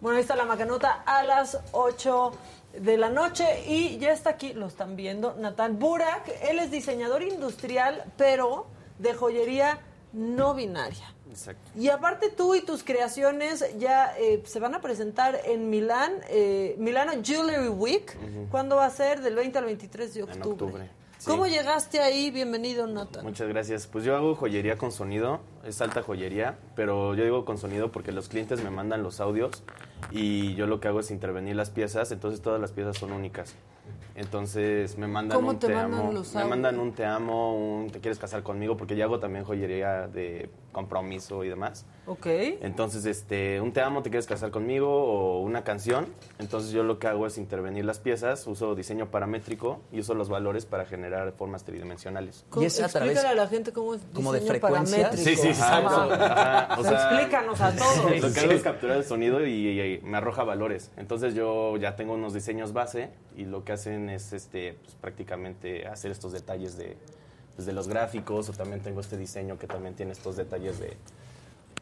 Bueno, 0.00 0.16
ahí 0.18 0.22
está 0.22 0.36
la 0.36 0.44
macanota 0.44 1.02
a 1.06 1.22
las 1.24 1.58
8 1.72 2.32
de 2.80 2.96
la 2.96 3.10
noche 3.10 3.44
y 3.66 3.98
ya 3.98 4.12
está 4.12 4.30
aquí, 4.30 4.52
lo 4.52 4.66
están 4.66 4.96
viendo, 4.96 5.34
Natán 5.34 5.78
Burak. 5.78 6.28
Él 6.42 6.58
es 6.58 6.70
diseñador 6.70 7.22
industrial, 7.22 8.04
pero 8.16 8.66
de 8.98 9.14
joyería 9.14 9.80
no 10.12 10.54
binaria. 10.54 11.14
Exacto. 11.30 11.70
Y 11.76 11.88
aparte 11.88 12.30
tú 12.30 12.54
y 12.54 12.60
tus 12.62 12.84
creaciones 12.84 13.64
ya 13.78 14.16
eh, 14.18 14.42
se 14.46 14.60
van 14.60 14.74
a 14.74 14.80
presentar 14.80 15.40
en 15.44 15.68
Milán, 15.68 16.12
eh, 16.28 16.76
Milano 16.78 17.12
Jewelry 17.22 17.68
Week. 17.68 18.16
Ujú. 18.16 18.46
¿Cuándo 18.50 18.76
va 18.76 18.86
a 18.86 18.90
ser? 18.90 19.20
Del 19.20 19.34
20 19.34 19.58
al 19.58 19.64
23 19.64 20.14
de 20.14 20.22
octubre. 20.22 20.40
En 20.42 20.52
octubre. 20.52 20.90
¿Cómo 21.26 21.46
llegaste 21.46 22.00
ahí? 22.00 22.30
Bienvenido, 22.30 22.86
Nathan. 22.86 23.24
Muchas 23.24 23.48
gracias. 23.48 23.86
Pues 23.86 24.04
yo 24.04 24.16
hago 24.16 24.34
joyería 24.34 24.76
con 24.76 24.92
sonido, 24.92 25.40
es 25.64 25.80
alta 25.80 26.02
joyería, 26.02 26.58
pero 26.76 27.14
yo 27.14 27.24
digo 27.24 27.44
con 27.44 27.58
sonido 27.58 27.90
porque 27.92 28.12
los 28.12 28.28
clientes 28.28 28.62
me 28.62 28.70
mandan 28.70 29.02
los 29.02 29.20
audios 29.20 29.62
y 30.10 30.54
yo 30.54 30.66
lo 30.66 30.80
que 30.80 30.88
hago 30.88 31.00
es 31.00 31.10
intervenir 31.10 31.56
las 31.56 31.70
piezas, 31.70 32.10
entonces 32.12 32.40
todas 32.42 32.60
las 32.60 32.72
piezas 32.72 32.96
son 32.98 33.12
únicas. 33.12 33.54
Entonces 34.14 34.96
me 34.98 35.06
mandan 35.06 35.36
¿Cómo 35.36 35.50
un 35.50 35.58
te 35.58 35.66
te, 35.68 35.74
mandan 35.74 36.00
amo, 36.00 36.12
los 36.12 36.34
me 36.34 36.40
audios? 36.40 36.50
mandan 36.50 36.78
un 36.78 36.92
te 36.92 37.04
amo, 37.04 37.56
un 37.82 37.90
te 37.90 38.00
quieres 38.00 38.18
casar 38.18 38.42
conmigo 38.42 38.76
porque 38.76 38.96
yo 38.96 39.04
hago 39.04 39.18
también 39.18 39.44
joyería 39.44 40.06
de 40.08 40.48
compromiso 40.74 41.42
y 41.44 41.48
demás. 41.48 41.86
Ok. 42.06 42.26
Entonces, 42.60 43.06
este, 43.06 43.62
un 43.62 43.72
te 43.72 43.80
amo, 43.80 44.02
te 44.02 44.10
quieres 44.10 44.26
casar 44.26 44.50
conmigo 44.50 44.90
o 44.92 45.40
una 45.40 45.64
canción. 45.64 46.06
Entonces 46.38 46.72
yo 46.72 46.82
lo 46.82 46.98
que 46.98 47.06
hago 47.06 47.26
es 47.26 47.38
intervenir 47.38 47.86
las 47.86 47.98
piezas, 48.00 48.46
uso 48.46 48.74
diseño 48.74 49.10
paramétrico 49.10 49.80
y 49.90 50.00
uso 50.00 50.12
los 50.12 50.28
valores 50.28 50.66
para 50.66 50.84
generar 50.84 51.32
formas 51.32 51.64
tridimensionales. 51.64 52.44
¿Cómo- 52.50 52.66
Explícale 52.66 53.28
a 53.28 53.34
la 53.34 53.46
gente 53.48 53.72
cómo 53.72 53.94
es 53.94 54.02
como 54.12 54.32
de 54.34 54.40
diseño 54.40 54.60
paramétrico. 54.60 55.16
Sí, 55.16 55.36
sí, 55.36 55.48
exacto. 55.48 55.88
Ajá. 55.88 56.64
Ajá, 56.74 56.80
o 56.80 56.82
sea, 56.84 56.92
Explícanos 57.14 57.60
a 57.62 57.74
todos. 57.74 58.20
Lo 58.20 58.32
que 58.32 58.40
hago 58.40 58.52
es 58.52 58.62
capturar 58.62 58.96
el 58.98 59.04
sonido 59.04 59.44
y, 59.46 59.50
y- 59.52 59.80
y 59.80 60.00
me 60.02 60.18
arroja 60.18 60.44
valores. 60.44 60.90
Entonces 60.98 61.34
yo 61.34 61.76
ya 61.78 61.96
tengo 61.96 62.12
unos 62.14 62.34
diseños 62.34 62.72
base 62.72 63.10
y 63.36 63.44
lo 63.44 63.64
que 63.64 63.72
hacen 63.72 64.10
es 64.10 64.32
este, 64.32 64.74
pues, 64.82 64.94
prácticamente 64.96 65.86
hacer 65.86 66.10
estos 66.10 66.32
detalles 66.32 66.76
de, 66.76 66.96
pues, 67.54 67.66
de 67.66 67.72
los 67.72 67.88
gráficos 67.88 68.48
o 68.48 68.52
también 68.52 68.80
tengo 68.80 69.00
este 69.00 69.16
diseño 69.16 69.58
que 69.58 69.66
también 69.66 69.94
tiene 69.94 70.12
estos 70.12 70.36
detalles 70.36 70.78
de, 70.78 70.96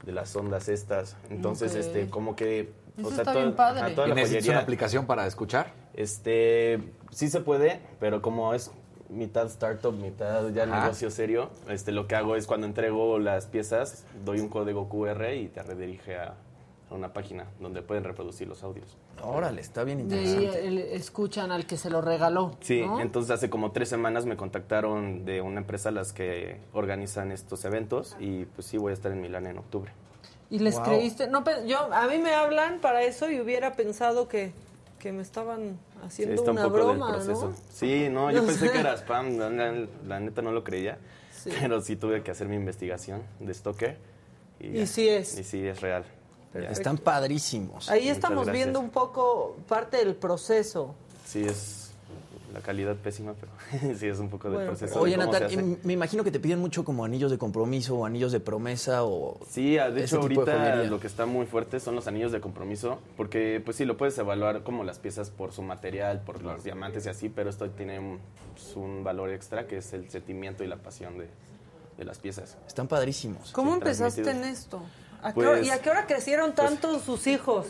de 0.05 0.13
las 0.13 0.35
ondas 0.37 0.69
estas. 0.69 1.17
Entonces, 1.31 1.73
Ok. 1.73 1.79
este, 1.79 2.11
como 2.11 2.37
que... 2.37 2.73
Eso 2.99 3.09
está 3.11 3.33
bien 3.33 3.55
padre. 3.55 3.95
toda 3.95 4.07
¿Y 4.07 4.11
la 4.11 4.15
necesitas 4.17 4.43
joyería- 4.45 4.53
una 4.53 4.61
aplicación 4.63 5.07
para 5.07 5.27
escuchar? 5.27 5.73
Este, 5.95 6.79
sí 7.11 7.29
se 7.31 7.41
puede, 7.41 7.81
pero 8.01 8.21
como 8.21 8.53
es 8.55 8.71
mitad 9.09 9.47
startup, 9.47 9.93
mitad 9.95 10.49
ya 10.51 10.65
Ajá. 10.65 10.83
negocio 10.83 11.11
serio, 11.11 11.51
este, 11.69 11.93
lo 11.93 12.07
que 12.07 12.17
hago 12.17 12.37
es 12.37 12.47
cuando 12.47 12.67
entrego 12.67 13.19
las 13.19 13.47
piezas, 13.47 14.05
doy 14.25 14.41
un 14.41 14.49
código 14.49 14.89
QR 14.89 15.35
y 15.35 15.49
te 15.49 15.63
redirige 15.63 16.17
a, 16.17 16.35
a 16.93 16.97
una 16.97 17.13
página 17.13 17.47
donde 17.61 17.83
pueden 17.83 18.05
reproducir 18.05 18.47
los 18.49 18.63
audios. 18.63 18.97
Órale, 19.23 19.61
está 19.61 19.85
bien 19.85 20.11
el- 20.13 20.79
escuchan 20.79 21.51
al 21.51 21.67
que 21.67 21.77
se 21.77 21.91
lo 21.91 22.01
regaló. 22.01 22.57
Sí, 22.61 22.83
¿no? 22.83 23.01
entonces 23.01 23.31
hace 23.31 23.51
como 23.51 23.73
tres 23.73 23.89
semanas 23.89 24.27
me 24.27 24.37
contactaron 24.37 25.25
de 25.25 25.41
una 25.41 25.61
empresa 25.61 25.91
las 25.91 26.13
que 26.13 26.61
organizan 26.73 27.33
estos 27.33 27.65
eventos 27.65 28.17
y 28.21 28.45
pues 28.45 28.67
sí 28.67 28.79
voy 28.79 28.91
a 28.91 28.95
estar 28.95 29.11
en 29.13 29.21
Milán 29.21 29.47
en 29.47 29.59
octubre. 29.59 29.93
¿Y 30.51 30.59
les 30.59 30.75
Wow. 30.77 30.85
creíste? 30.85 31.29
No, 31.29 31.43
yo, 31.67 31.93
a 31.93 32.07
mí 32.09 32.19
me 32.19 32.35
hablan 32.35 32.79
para 32.81 33.03
eso 33.03 33.31
y 33.31 33.41
hubiera 33.41 33.73
pensado 33.73 34.29
que, 34.29 34.53
que 34.99 35.11
me 35.13 35.23
estaban 35.23 35.79
Sí, 36.11 36.25
haciendo 36.25 36.35
está 36.35 36.51
un 36.51 36.59
una 36.59 36.67
poco 36.67 36.77
del 36.77 36.87
broma, 36.99 37.13
proceso. 37.13 37.49
¿no? 37.51 37.57
Sí, 37.73 38.09
no, 38.11 38.31
yo 38.31 38.41
No 38.43 38.47
pensé 38.47 38.67
sé. 38.67 38.73
que 38.73 38.79
era 38.81 38.95
spam, 38.99 39.39
la, 39.39 39.49
la- 39.51 39.87
la 40.07 40.21
neta 40.21 40.43
no 40.43 40.53
lo 40.53 40.63
creía, 40.63 40.99
Sí. 41.33 41.51
pero 41.61 41.81
sí 41.81 41.97
tuve 41.97 42.23
que 42.23 42.31
hacer 42.31 42.49
mi 42.49 42.57
investigación 42.57 43.23
de 43.41 43.53
Stalker. 43.55 43.97
Y 44.61 44.73
ya. 44.75 44.87
sí 44.87 45.09
es. 45.09 45.39
Y 45.39 45.43
sí 45.45 45.67
es 45.67 45.81
real. 45.81 46.05
Están 46.55 46.99
padrísimos. 46.99 47.89
Ahí 47.89 48.03
Muchas 48.03 48.17
estamos 48.17 48.45
gracias. 48.47 48.55
viendo 48.65 48.81
un 48.81 48.91
poco 48.91 49.57
parte 49.69 49.99
del 49.99 50.15
proceso. 50.15 50.95
Sí 51.25 51.43
es 51.45 51.79
la 52.53 52.61
calidad 52.61 52.95
pésima, 52.97 53.33
pero 53.33 53.95
sí 53.99 54.07
es 54.07 54.19
un 54.19 54.29
poco 54.29 54.49
del 54.49 54.57
Bueno, 54.57 54.71
proceso. 54.73 54.95
de 54.97 55.01
Oye, 55.01 55.17
cómo 55.17 55.33
Natal, 55.33 55.79
me 55.85 55.93
imagino 55.95 56.23
que 56.23 56.31
te 56.31 56.39
piden 56.39 56.59
mucho 56.59 56.85
como 56.85 57.03
anillos 57.07 57.31
de 57.31 57.39
compromiso 57.39 57.97
o 57.97 58.05
anillos 58.05 58.31
de 58.31 58.41
promesa 58.41 59.05
o... 59.05 59.41
Sí, 59.49 59.79
ah, 59.79 59.91
de 59.91 60.05
hecho 60.05 60.17
de 60.17 60.23
ahorita 60.23 60.85
lo 60.85 61.01
que 61.01 61.07
está 61.07 61.25
muy 61.25 61.47
fuerte 61.47 61.81
son 61.81 61.95
los 61.95 62.07
anillos 62.09 62.31
de 62.31 62.43
compromiso, 62.43 62.99
porque 63.17 63.63
pues 63.65 63.79
sí, 63.79 63.87
lo 63.87 63.97
puedes 63.97 64.19
evaluar 64.19 64.65
como 64.65 64.85
las 64.85 64.99
piezas 64.99 65.31
por 65.31 65.53
su 65.55 65.63
material, 65.63 66.21
por 66.27 66.43
los 66.43 66.63
diamantes 66.63 67.07
y 67.07 67.09
así, 67.09 67.31
pero 67.31 67.49
esto 67.49 67.71
tiene 67.71 67.99
un, 67.99 68.19
pues, 68.53 68.77
un 68.77 69.03
valor 69.03 69.31
extra 69.31 69.67
que 69.67 69.79
es 69.79 69.95
el 69.95 70.11
sentimiento 70.11 70.63
y 70.63 70.67
la 70.67 70.77
pasión 70.77 71.17
de, 71.17 71.29
de 71.97 72.05
las 72.05 72.19
piezas. 72.19 72.59
Están 72.67 72.87
padrísimos. 72.87 73.51
¿Cómo 73.53 73.71
Sí, 73.71 73.79
empezaste 73.79 74.31
en 74.31 74.45
esto? 74.45 74.83
¿A 75.23 75.29
qué 75.29 75.35
Pues- 75.35 75.49
hora- 75.49 75.61
¿Y 75.61 75.71
a 75.71 75.81
qué 75.81 75.91
hora 75.91 76.07
crecieron 76.07 76.53
tanto 76.55 76.99
sus 76.99 77.27
hijos? 77.29 77.67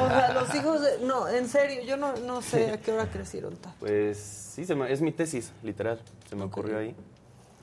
O 0.00 0.08
sea, 0.08 0.32
los 0.34 0.54
hijos 0.54 0.82
de... 0.82 0.98
No, 1.06 1.26
en 1.28 1.48
serio, 1.48 1.82
yo 1.84 1.96
no, 1.96 2.14
no 2.18 2.42
sé 2.42 2.70
a 2.70 2.78
qué 2.80 2.92
hora 2.92 3.06
crecieron 3.06 3.56
tanto. 3.56 3.76
Pues 3.80 4.18
sí, 4.18 4.64
se 4.66 4.74
me- 4.74 4.92
es 4.92 5.00
mi 5.00 5.10
tesis, 5.12 5.52
literal, 5.62 6.00
se 6.28 6.36
me 6.36 6.44
ocurrió 6.44 6.78
ahí, 6.78 6.94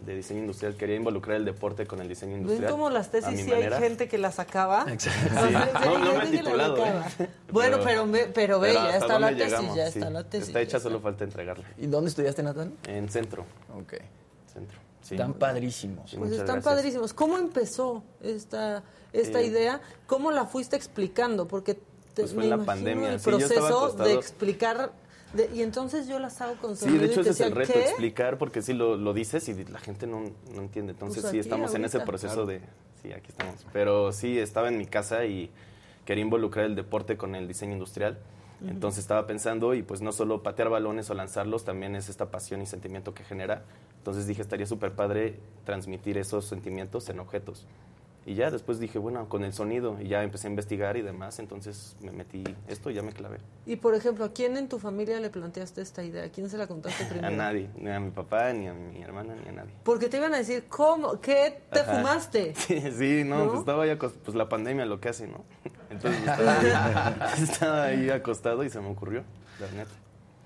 de 0.04 0.16
diseño 0.16 0.40
industrial. 0.40 0.76
Quería 0.78 0.96
involucrar 0.96 1.38
el 1.38 1.46
deporte 1.46 1.86
con 1.86 2.00
el 2.02 2.08
diseño 2.08 2.32
¿Ven 2.34 2.42
industrial. 2.42 2.72
cómo 2.72 2.90
las 2.90 3.12
tesis 3.12 3.40
sí 3.46 3.52
hay 3.52 3.70
gente 3.70 4.08
que 4.08 4.18
las 4.18 4.40
acaba? 4.40 4.86
Exacto. 4.92 5.36
O 5.36 5.50
sea, 5.50 5.66
Sí. 5.68 5.86
No, 5.86 5.98
no 6.00 6.06
me 6.06 6.10
he 6.10 6.22
gente 6.22 6.38
que 6.38 6.44
las 6.44 6.44
titulado, 6.46 6.74
acaba. 6.84 7.06
¿eh? 7.20 7.30
Bueno, 7.52 7.78
pero, 7.84 8.08
ve- 8.08 8.32
pero 8.34 8.60
ve, 8.60 8.74
ya 8.74 8.98
está 8.98 9.20
la 9.20 9.28
tesis, 9.30 9.44
llegamos, 9.46 9.76
ya 9.76 9.92
sí. 9.92 10.00
está 10.00 10.10
la 10.10 10.24
tesis. 10.24 10.48
Está 10.48 10.62
hecha, 10.62 10.80
solo 10.80 11.00
falta 11.02 11.24
entregarla. 11.24 11.66
¿Y 11.78 11.86
dónde 11.88 12.10
estudiaste, 12.10 12.42
Natal? 12.42 12.72
En 12.88 13.10
centro. 13.10 13.46
Ok. 13.76 13.94
Centro. 14.52 14.80
Sí. 15.02 15.16
Están 15.16 15.34
padrísimos. 15.34 16.12
Sí, 16.12 16.18
Pues 16.18 16.32
están 16.32 16.45
gracias. 16.47 16.66
padrísimos. 16.66 17.14
¿Cómo 17.14 17.38
empezó 17.38 18.04
esta, 18.22 18.84
esta 19.14 19.39
Eh, 19.41 19.45
idea? 19.47 19.82
¿Cómo 20.08 20.32
la 20.32 20.45
fuiste 20.45 20.76
explicando? 20.76 21.47
Porque 21.47 21.76
te, 21.76 21.82
Pues 22.24 22.34
fue 22.34 22.39
me 22.39 22.43
en 22.45 22.50
la 22.50 22.56
imagino 22.58 22.66
pandemia. 22.66 23.14
el 23.14 23.20
proceso 23.20 23.93
de 23.93 24.14
explicar... 24.14 24.91
de- 25.34 25.50
y 25.54 25.62
entonces 25.62 26.08
yo 26.08 26.20
las 26.20 26.41
hago 26.41 26.56
con 26.56 26.76
Sí, 26.76 26.97
de 26.97 27.06
hecho 27.06 27.22
ese 27.22 27.30
es 27.30 27.39
el 27.39 27.52
reto, 27.56 27.74
¿qué? 27.74 27.82
explicar, 27.84 28.38
porque 28.38 28.62
sí 28.62 28.74
lo, 28.74 28.97
lo 28.97 29.14
dices 29.14 29.47
y 29.47 29.64
la 29.66 29.80
gente 29.80 30.06
no, 30.08 30.24
no 30.54 30.62
entiende. 30.62 30.91
Entonces 30.93 31.22
Pues 31.22 31.32
sí, 31.32 31.39
estamos 31.39 31.74
en 31.76 31.86
ese 31.86 32.00
proceso 32.02 32.45
de... 32.45 32.62
Sí, 33.02 33.14
aquí 33.14 33.28
estamos. 33.30 33.66
Pero 33.72 34.12
sí, 34.12 34.38
estaba 34.38 34.68
en 34.68 34.78
mi 34.78 34.86
casa 34.86 35.24
y 35.26 35.50
quería 36.06 36.24
involucrar 36.24 36.66
el 36.66 36.76
deporte 36.76 37.16
con 37.16 37.36
el 37.36 37.47
diseño 37.47 37.74
industrial. 37.74 38.18
Entonces 38.68 38.99
estaba 38.99 39.26
pensando 39.26 39.74
y 39.74 39.84
pues 39.84 40.01
no 40.01 40.12
solo 40.12 40.43
patear 40.43 40.70
balones 40.70 41.10
o 41.10 41.14
lanzarlos, 41.14 41.64
también 41.64 41.95
es 41.95 42.10
esta 42.10 42.30
pasión 42.30 42.62
y 42.62 42.66
sentimiento 42.66 43.14
que 43.14 43.24
genera. 43.24 43.64
Entonces 43.99 44.28
dije, 44.28 44.41
estaría 44.41 44.66
súper 44.66 44.91
padre 44.93 45.39
transmitir 45.66 46.18
esos 46.18 46.45
sentimientos 46.45 47.07
en 47.10 47.20
objetos. 47.20 47.66
Y 48.30 48.36
ya 48.36 48.52
después 48.52 48.78
dije, 48.80 49.00
bueno, 49.00 49.28
con 49.28 49.44
el 49.44 49.54
sonido, 49.54 49.98
y 50.00 50.08
ya 50.08 50.22
empecé 50.22 50.46
a 50.46 50.52
investigar 50.52 50.96
y 50.98 51.02
demás, 51.02 51.40
entonces 51.40 51.96
me 52.00 52.12
metí 52.12 52.44
esto 52.68 52.92
y 52.92 52.94
ya 52.94 53.02
me 53.02 53.12
clavé. 53.12 53.40
Y 53.66 53.78
por 53.78 53.96
ejemplo, 53.96 54.24
¿a 54.24 54.32
quién 54.34 54.56
en 54.56 54.70
tu 54.70 54.78
familia 54.78 55.20
le 55.20 55.32
planteaste 55.32 55.82
esta 55.82 56.04
idea? 56.04 56.26
¿A 56.26 56.30
quién 56.30 56.48
se 56.48 56.56
la 56.56 56.68
contaste 56.68 57.06
primero? 57.10 57.26
A 57.28 57.32
nadie, 57.32 57.72
ni 57.76 57.90
a 57.90 58.00
mi 58.00 58.12
papá, 58.12 58.54
ni 58.54 58.68
a 58.68 58.74
mi 58.76 59.02
hermana, 59.02 59.34
ni 59.34 59.50
a 59.50 59.52
nadie. 59.52 59.72
Porque 59.84 60.10
te 60.10 60.18
iban 60.18 60.32
a 60.36 60.38
decir, 60.38 60.66
¿cómo? 60.70 61.20
¿Qué 61.20 61.64
te 61.74 61.80
Ajá. 61.80 61.96
fumaste? 61.96 62.54
Sí, 62.68 62.80
sí, 62.96 63.24
no, 63.26 63.40
¿No? 63.40 63.48
pues 63.48 63.60
estaba 63.62 63.82
ahí 63.86 63.90
acostado, 63.90 64.24
pues 64.26 64.38
la 64.38 64.48
pandemia 64.48 64.86
lo 64.86 65.00
que 65.00 65.10
hace, 65.10 65.26
¿no? 65.28 65.44
Entonces 65.90 66.22
estaba 66.22 66.60
ahí, 66.60 67.42
estaba 67.42 67.84
ahí 67.86 68.10
acostado 68.12 68.64
y 68.64 68.70
se 68.70 68.80
me 68.80 68.90
ocurrió, 68.92 69.24
la 69.60 69.72
neta. 69.72 69.92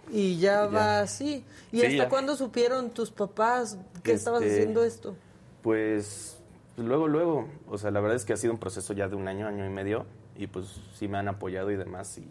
Y 0.10 0.38
ya 0.40 0.62
Ya. 0.62 0.68
va 0.68 1.00
así. 1.02 1.44
¿Y 1.74 1.82
Sí, 1.82 1.86
hasta 1.88 2.04
ya. 2.04 2.08
cuándo 2.10 2.38
supieron 2.38 2.92
tus 2.92 3.12
papás 3.12 3.78
que 4.04 4.14
estabas 4.14 4.42
Este, 4.42 4.54
haciendo 4.60 4.86
esto? 4.86 5.18
Pues 5.62 6.38
pues, 6.76 6.88
luego, 6.88 7.08
luego, 7.08 7.48
o 7.68 7.78
sea, 7.78 7.92
la 7.92 8.00
verdad 8.00 8.16
es 8.16 8.26
que 8.26 8.34
ha 8.34 8.38
sido 8.38 8.54
un 8.54 8.60
proceso 8.60 8.94
ya 8.94 9.08
de 9.08 9.16
un 9.16 9.28
año, 9.28 9.48
año 9.48 9.66
y 9.66 9.70
medio, 9.70 10.06
y 10.36 10.48
pues 10.48 10.82
sí 10.98 11.08
me 11.08 11.18
han 11.18 11.28
apoyado 11.28 11.72
y 11.72 11.76
demás, 11.76 12.18
y, 12.18 12.22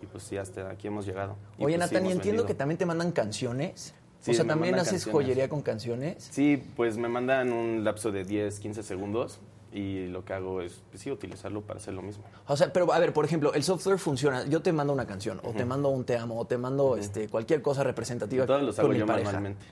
y 0.00 0.06
pues 0.06 0.24
sí, 0.24 0.36
hasta 0.36 0.70
aquí 0.70 0.86
hemos 0.86 1.06
llegado. 1.06 1.36
Y, 1.58 1.64
Oye, 1.64 1.76
pues, 1.76 1.88
sí 1.88 1.94
Nathan, 1.94 2.06
y 2.08 2.12
entiendo 2.12 2.42
vendido. 2.42 2.46
que 2.46 2.54
también 2.54 2.78
te 2.78 2.86
mandan 2.86 3.12
canciones. 3.12 3.94
Sí, 4.20 4.32
o 4.32 4.34
sea, 4.34 4.46
también 4.46 4.74
haces 4.74 5.04
canciones. 5.04 5.12
joyería 5.14 5.48
con 5.48 5.62
canciones. 5.62 6.28
Sí, 6.30 6.62
pues 6.76 6.96
me 6.96 7.08
mandan 7.08 7.52
un 7.52 7.84
lapso 7.84 8.10
de 8.10 8.24
10, 8.24 8.58
15 8.58 8.82
segundos, 8.82 9.40
y 9.72 10.06
lo 10.06 10.24
que 10.24 10.32
hago 10.32 10.62
es, 10.62 10.80
pues 10.90 11.02
sí, 11.02 11.10
utilizarlo 11.10 11.60
para 11.60 11.78
hacer 11.78 11.92
lo 11.94 12.02
mismo. 12.02 12.24
O 12.46 12.56
sea, 12.56 12.72
pero 12.72 12.92
a 12.92 12.98
ver, 12.98 13.12
por 13.12 13.24
ejemplo, 13.24 13.52
el 13.52 13.62
software 13.62 13.98
funciona. 13.98 14.46
Yo 14.46 14.62
te 14.62 14.72
mando 14.72 14.92
una 14.92 15.06
canción, 15.06 15.40
o 15.44 15.52
te 15.52 15.64
mando 15.64 15.90
un 15.90 16.04
te 16.04 16.16
amo, 16.16 16.38
o 16.38 16.46
te 16.46 16.56
mando 16.56 16.96
este, 16.96 17.28
cualquier 17.28 17.60
cosa 17.62 17.84
representativa. 17.84 18.46
Todos 18.46 18.62
los 18.62 18.76
con 18.76 18.84
hago 18.86 18.92
mi 18.94 18.98
yo 19.00 19.06
pareja. 19.06 19.26
manualmente. 19.26 19.66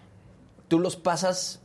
Tú 0.68 0.80
los 0.80 0.96
pasas. 0.96 1.62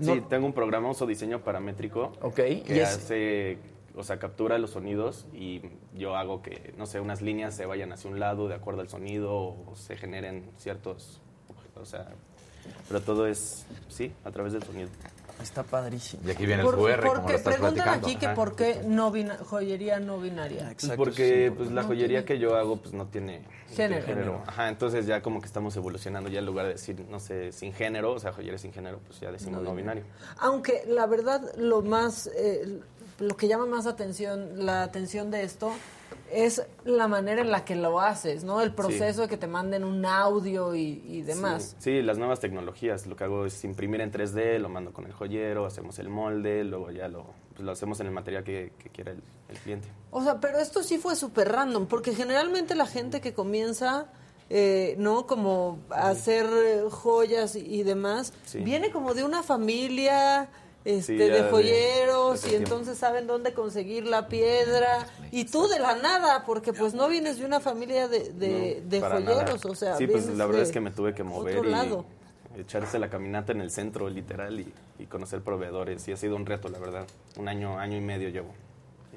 Sí, 0.00 0.22
tengo 0.28 0.46
un 0.46 0.52
programa, 0.52 0.90
uso 0.90 1.06
diseño 1.06 1.42
paramétrico. 1.42 2.12
Ok, 2.20 2.36
Que 2.36 2.64
y 2.76 2.80
hace, 2.80 3.58
o 3.94 4.02
sea, 4.02 4.18
captura 4.18 4.58
los 4.58 4.70
sonidos 4.70 5.26
y 5.32 5.62
yo 5.94 6.16
hago 6.16 6.42
que, 6.42 6.74
no 6.76 6.86
sé, 6.86 7.00
unas 7.00 7.22
líneas 7.22 7.54
se 7.54 7.66
vayan 7.66 7.92
hacia 7.92 8.10
un 8.10 8.18
lado 8.18 8.48
de 8.48 8.54
acuerdo 8.54 8.80
al 8.80 8.88
sonido 8.88 9.32
o 9.34 9.72
se 9.76 9.96
generen 9.96 10.50
ciertos, 10.56 11.20
o 11.76 11.84
sea, 11.84 12.08
pero 12.88 13.00
todo 13.00 13.26
es, 13.26 13.66
sí, 13.88 14.12
a 14.24 14.30
través 14.30 14.52
del 14.52 14.62
sonido. 14.62 14.88
Está 15.42 15.62
padrísimo. 15.62 16.22
Y 16.26 16.30
aquí 16.30 16.46
viene 16.46 16.62
el 16.62 16.68
QR, 16.68 17.00
como 17.00 17.14
porque 17.14 17.32
lo 17.32 17.38
estás 17.38 17.54
preguntan 17.56 17.74
platicando. 17.74 18.06
aquí 18.06 18.16
que 18.16 18.26
Ajá. 18.26 18.34
por 18.34 18.56
qué 18.56 18.80
no 18.86 19.10
bina- 19.10 19.36
joyería 19.44 19.98
no 20.00 20.18
binaria. 20.18 20.72
Pues 20.80 20.92
porque 20.96 21.52
pues 21.56 21.70
la 21.72 21.82
joyería 21.82 22.24
tiene- 22.24 22.24
que 22.24 22.38
yo 22.38 22.56
hago 22.56 22.76
pues 22.76 22.94
no 22.94 23.06
tiene 23.06 23.42
Género. 23.74 24.40
Ajá, 24.46 24.68
entonces 24.68 25.04
ya 25.06 25.20
como 25.20 25.40
que 25.40 25.46
estamos 25.46 25.74
evolucionando 25.76 26.30
ya 26.30 26.38
en 26.38 26.46
lugar 26.46 26.66
de 26.66 26.72
decir, 26.74 27.04
no 27.10 27.18
sé, 27.18 27.50
sin 27.50 27.72
género, 27.72 28.12
o 28.12 28.20
sea, 28.20 28.32
joyería 28.32 28.56
sin 28.58 28.72
género, 28.72 29.00
pues 29.06 29.18
ya 29.18 29.32
decimos 29.32 29.62
No 29.62 29.70
no, 29.70 29.74
binario. 29.74 30.04
Aunque 30.38 30.84
la 30.86 31.06
verdad 31.06 31.40
lo 31.56 31.82
más, 31.82 32.28
eh, 32.36 32.78
lo 33.18 33.36
que 33.36 33.48
llama 33.48 33.66
más 33.66 33.86
atención, 33.86 34.64
la 34.64 34.84
atención 34.84 35.32
de 35.32 35.42
esto 35.42 35.72
es 36.32 36.62
la 36.84 37.06
manera 37.06 37.42
en 37.42 37.50
la 37.50 37.64
que 37.64 37.76
lo 37.76 38.00
haces, 38.00 38.42
¿no? 38.44 38.60
El 38.60 38.74
proceso 38.74 39.22
de 39.22 39.28
que 39.28 39.36
te 39.36 39.46
manden 39.46 39.84
un 39.84 40.04
audio 40.04 40.74
y, 40.74 41.00
y 41.06 41.22
demás. 41.22 41.76
Sí, 41.78 41.98
sí, 41.98 42.02
las 42.02 42.18
nuevas 42.18 42.40
tecnologías. 42.40 43.06
Lo 43.06 43.14
que 43.14 43.24
hago 43.24 43.46
es 43.46 43.62
imprimir 43.64 44.00
en 44.00 44.10
3D, 44.10 44.58
lo 44.58 44.68
mando 44.68 44.92
con 44.92 45.06
el 45.06 45.12
joyero, 45.12 45.64
hacemos 45.66 45.98
el 46.00 46.08
molde, 46.08 46.64
luego 46.64 46.90
ya 46.90 47.06
lo, 47.08 47.24
pues 47.52 47.60
lo 47.64 47.70
hacemos 47.72 48.00
en 48.00 48.06
el 48.08 48.12
material 48.12 48.42
que, 48.42 48.72
que 48.82 48.88
quiera 48.90 49.12
el, 49.12 49.22
el 49.48 49.58
cliente. 49.58 49.88
O 50.10 50.22
sea, 50.24 50.40
pero 50.40 50.58
esto 50.58 50.82
sí 50.82 50.98
fue 50.98 51.14
súper 51.14 51.52
random, 51.52 51.86
porque 51.86 52.14
generalmente 52.14 52.74
la 52.74 52.86
gente 52.86 53.20
que 53.20 53.32
comienza, 53.32 54.06
eh, 54.50 54.96
¿no? 54.98 55.26
Como 55.28 55.78
a 55.90 56.08
hacer 56.08 56.46
joyas 56.90 57.54
y, 57.54 57.60
y 57.60 57.82
demás, 57.84 58.32
Sí. 58.44 58.58
viene 58.58 58.90
como 58.90 59.14
de 59.14 59.22
una 59.22 59.42
familia 59.44 60.48
este, 60.84 61.02
Sí, 61.12 61.16
de 61.16 61.42
joyeros 61.50 62.42
de 62.42 62.52
y 62.52 62.54
entonces 62.56 62.98
saben 62.98 63.26
dónde 63.26 63.54
conseguir 63.54 64.06
la 64.06 64.28
piedra. 64.28 65.06
Y 65.30 65.44
tú 65.46 65.66
de 65.68 65.78
la 65.78 65.96
nada, 65.96 66.44
porque 66.44 66.72
pues 66.72 66.94
no 66.94 67.08
vienes 67.08 67.38
de 67.38 67.46
una 67.46 67.60
familia 67.60 68.06
de, 68.08 68.32
de, 68.32 68.80
No, 68.82 68.90
de 68.90 69.00
para 69.00 69.14
joyeros, 69.16 69.64
nada. 69.64 69.70
o 69.70 69.74
sea, 69.74 69.96
Sí, 69.96 70.06
pues 70.06 70.26
la 70.28 70.46
verdad 70.46 70.62
es 70.62 70.72
que 70.72 70.80
me 70.80 70.90
tuve 70.90 71.14
que 71.14 71.22
mover 71.24 71.56
otro 71.58 71.68
y 71.68 71.72
lado. 71.72 72.04
echarse 72.56 72.98
la 72.98 73.08
caminata 73.10 73.52
en 73.52 73.60
el 73.60 73.70
centro, 73.70 74.08
literal, 74.10 74.60
y, 74.60 74.72
y 74.98 75.06
conocer 75.06 75.40
proveedores. 75.42 76.06
Y 76.08 76.12
ha 76.12 76.16
sido 76.16 76.36
un 76.36 76.46
reto, 76.46 76.68
la 76.68 76.78
verdad. 76.78 77.06
Un 77.36 77.48
año, 77.48 77.78
año 77.78 77.96
y 77.96 78.00
medio 78.00 78.28
llevo 78.28 78.54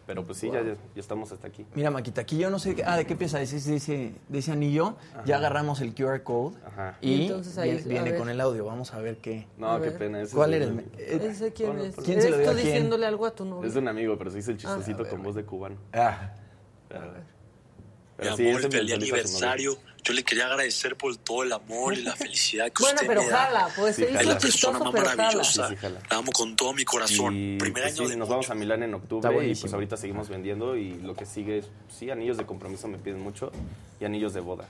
Pero 0.08 0.24
pues 0.26 0.38
sí, 0.38 0.50
ya, 0.50 0.64
ya 0.64 0.76
estamos 0.96 1.34
hasta 1.34 1.50
aquí. 1.50 1.66
Mira, 1.76 1.92
Maquita, 1.92 2.22
aquí 2.22 2.38
yo 2.38 2.50
no 2.50 2.60
sé, 2.60 2.82
ah, 2.86 2.96
¿de 2.96 3.06
qué 3.06 3.16
pieza? 3.18 3.40
Dice, 3.40 3.58
dice, 3.70 4.14
de 4.30 4.40
ese 4.40 4.54
anillo, 4.54 4.96
ya 5.26 5.36
agarramos 5.36 5.82
el 5.82 5.94
QR 5.94 6.24
code 6.24 6.56
Ajá. 6.66 6.98
y 7.02 7.24
Entonces 7.24 7.58
ahí- 7.58 7.72
viene, 7.72 7.84
a 7.84 7.88
viene 7.90 8.10
ver. 8.12 8.20
con 8.20 8.30
el 8.30 8.40
audio. 8.40 8.64
Vamos 8.64 8.94
a 8.94 9.00
ver 9.00 9.18
qué. 9.18 9.48
No, 9.58 9.70
A 9.70 9.82
qué 9.82 9.90
ver. 9.90 9.98
pena. 9.98 10.22
ese 10.22 10.34
¿Cuál 10.34 10.54
es 10.54 10.62
era 10.62 10.72
el- 10.72 10.80
eh, 10.98 11.20
¿Ese 11.30 11.52
quién 11.52 11.70
Ponlo, 11.72 11.84
es? 11.84 11.96
ponlo. 11.96 12.06
¿Quién 12.06 12.22
se 12.22 12.30
lo 12.30 12.36
¿Eres 12.38 12.46
dio 12.48 12.52
a 12.52 12.54
quién? 12.56 12.66
diciéndole 12.68 13.06
algo 13.06 13.26
a 13.26 13.32
tu 13.36 13.44
novio? 13.44 13.68
Es 13.68 13.74
de 13.74 13.80
un 13.82 13.88
amigo, 13.90 14.18
pero 14.18 14.32
se 14.32 14.40
hizo 14.40 14.52
el 14.52 14.58
chistosito 14.58 15.04
Ah, 15.06 15.10
con 15.10 15.22
voz 15.24 15.36
de 15.36 15.44
cubano. 15.44 15.76
Ah. 15.92 16.32
Pero, 16.88 17.02
Mi 17.02 17.10
pero 18.16 18.36
sí, 18.38 18.48
amor, 18.48 18.60
ese 18.62 18.70
feliz 18.72 18.98
hizo 19.04 19.78
Yo 20.08 20.14
le 20.14 20.24
quería 20.24 20.46
agradecer 20.46 20.96
por 20.96 21.18
todo 21.18 21.44
el 21.44 21.52
amor 21.52 21.94
y 21.94 22.02
la 22.04 22.16
felicidad 22.16 22.72
que 22.72 22.82
Bueno, 22.82 22.96
usted 22.96 23.08
pero 23.08 23.22
me 23.24 23.30
da. 23.30 23.38
jala, 23.46 23.70
pues 23.76 23.96
Sí. 23.98 24.04
Es 24.04 24.26
la 24.26 24.38
persona 24.38 24.80
pero 24.92 25.06
jala. 25.06 25.16
maravillosa. 25.16 25.68
Sí, 25.68 25.74
sí, 25.74 25.80
jala. 25.82 26.00
La 26.10 26.18
amo 26.18 26.32
con 26.32 26.56
todo 26.56 26.72
mi 26.74 26.86
corazón. 26.86 27.36
Y 27.36 27.58
Primer 27.58 27.84
pues, 27.84 27.94
año 27.98 28.06
sí, 28.06 28.12
de 28.12 28.16
nos 28.18 28.30
vamos 28.30 28.50
a 28.50 28.56
Milán 28.56 28.84
en 28.84 28.94
octubre 28.94 29.48
y 29.48 29.54
pues 29.56 29.74
ahorita 29.74 29.98
seguimos 29.98 30.30
vendiendo 30.30 30.78
y 30.78 30.94
lo 31.02 31.14
que 31.14 31.26
sigue 31.26 31.58
es, 31.58 31.66
sí, 31.90 32.10
anillos 32.10 32.38
de 32.38 32.46
compromiso 32.46 32.88
me 32.88 32.98
piden 32.98 33.20
mucho 33.20 33.52
y 34.00 34.06
anillos 34.06 34.34
de 34.34 34.40
boda. 34.40 34.66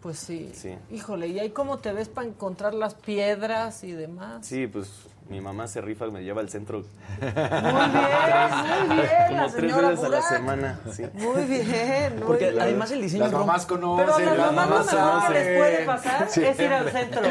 Pues 0.00 0.18
sí. 0.18 0.50
Sí. 0.54 0.74
Híjole, 0.92 1.28
¿y 1.28 1.38
ahí 1.38 1.50
cómo 1.50 1.78
te 1.78 1.92
ves 1.92 2.08
para 2.08 2.26
encontrar 2.28 2.74
las 2.74 2.94
piedras 2.94 3.82
y 3.84 3.92
demás? 3.92 4.46
Sí, 4.46 4.66
pues 4.66 4.88
mi 5.28 5.40
mamá 5.40 5.66
se 5.66 5.80
rifa, 5.80 6.06
me 6.08 6.22
lleva 6.22 6.42
al 6.42 6.50
centro 6.50 6.84
Muy 7.18 7.30
bien, 7.32 8.88
muy 8.88 8.96
bien, 8.96 9.26
como 9.28 9.40
la 9.40 9.52
tres 9.52 9.76
veces 9.76 10.04
a 10.04 10.08
la 10.10 10.22
semana. 10.22 10.80
Sí. 10.92 11.02
Muy 11.14 11.44
bien, 11.44 12.16
muy 12.16 12.22
Porque 12.26 12.50
bien. 12.50 12.60
además 12.62 12.90
el 12.90 13.00
diseño 13.00 13.22
Las 13.24 13.32
es 13.32 13.38
mamás 13.38 13.66
Pero 13.66 13.76
a 13.96 13.96
conocen, 13.96 14.26
las 14.26 14.36
las 14.38 14.52
mamás 14.52 14.92
lo 14.92 14.98
mamás 15.00 15.16
mejor 15.16 15.32
que 15.32 15.38
les 15.44 15.58
puede 15.58 15.84
pasar 15.86 16.22
es 16.28 16.60
ir 16.60 16.72
al 16.72 16.90
centro. 16.90 17.22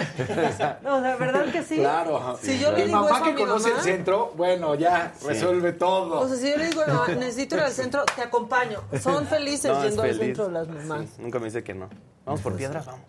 No, 0.83 1.01
de 1.01 1.15
verdad 1.15 1.45
que 1.51 1.63
sí. 1.63 1.75
Claro. 1.77 2.37
Si 2.41 2.57
yo 2.59 2.71
le 2.71 2.77
Mi 2.79 2.83
digo 2.85 2.97
mamá 3.01 3.09
eso 3.09 3.15
a 3.17 3.23
que 3.23 3.33
mi 3.33 3.39
conoce 3.39 3.69
mamá, 3.69 3.77
el 3.79 3.83
centro, 3.83 4.33
bueno, 4.35 4.75
ya 4.75 5.13
resuelve 5.25 5.73
todo. 5.73 6.19
o 6.21 6.27
sea, 6.27 6.37
si 6.37 6.49
yo 6.51 6.57
le 6.57 6.65
digo, 6.69 6.81
no, 6.87 7.07
necesito 7.07 7.55
ir 7.57 7.61
al 7.61 7.71
centro, 7.71 8.03
te 8.15 8.21
acompaño. 8.23 8.81
Son 8.99 9.25
felices 9.27 9.71
No, 9.71 9.83
yendo 9.83 10.01
al 10.01 10.07
feliz. 10.09 10.25
centro 10.25 10.49
las 10.49 10.67
mamás. 10.67 11.05
Sí, 11.15 11.21
nunca 11.21 11.37
me 11.39 11.45
dice 11.45 11.63
que 11.63 11.73
no. 11.75 11.89
Vamos 12.25 12.41
por 12.41 12.55
piedras, 12.55 12.85
vamos. 12.87 13.01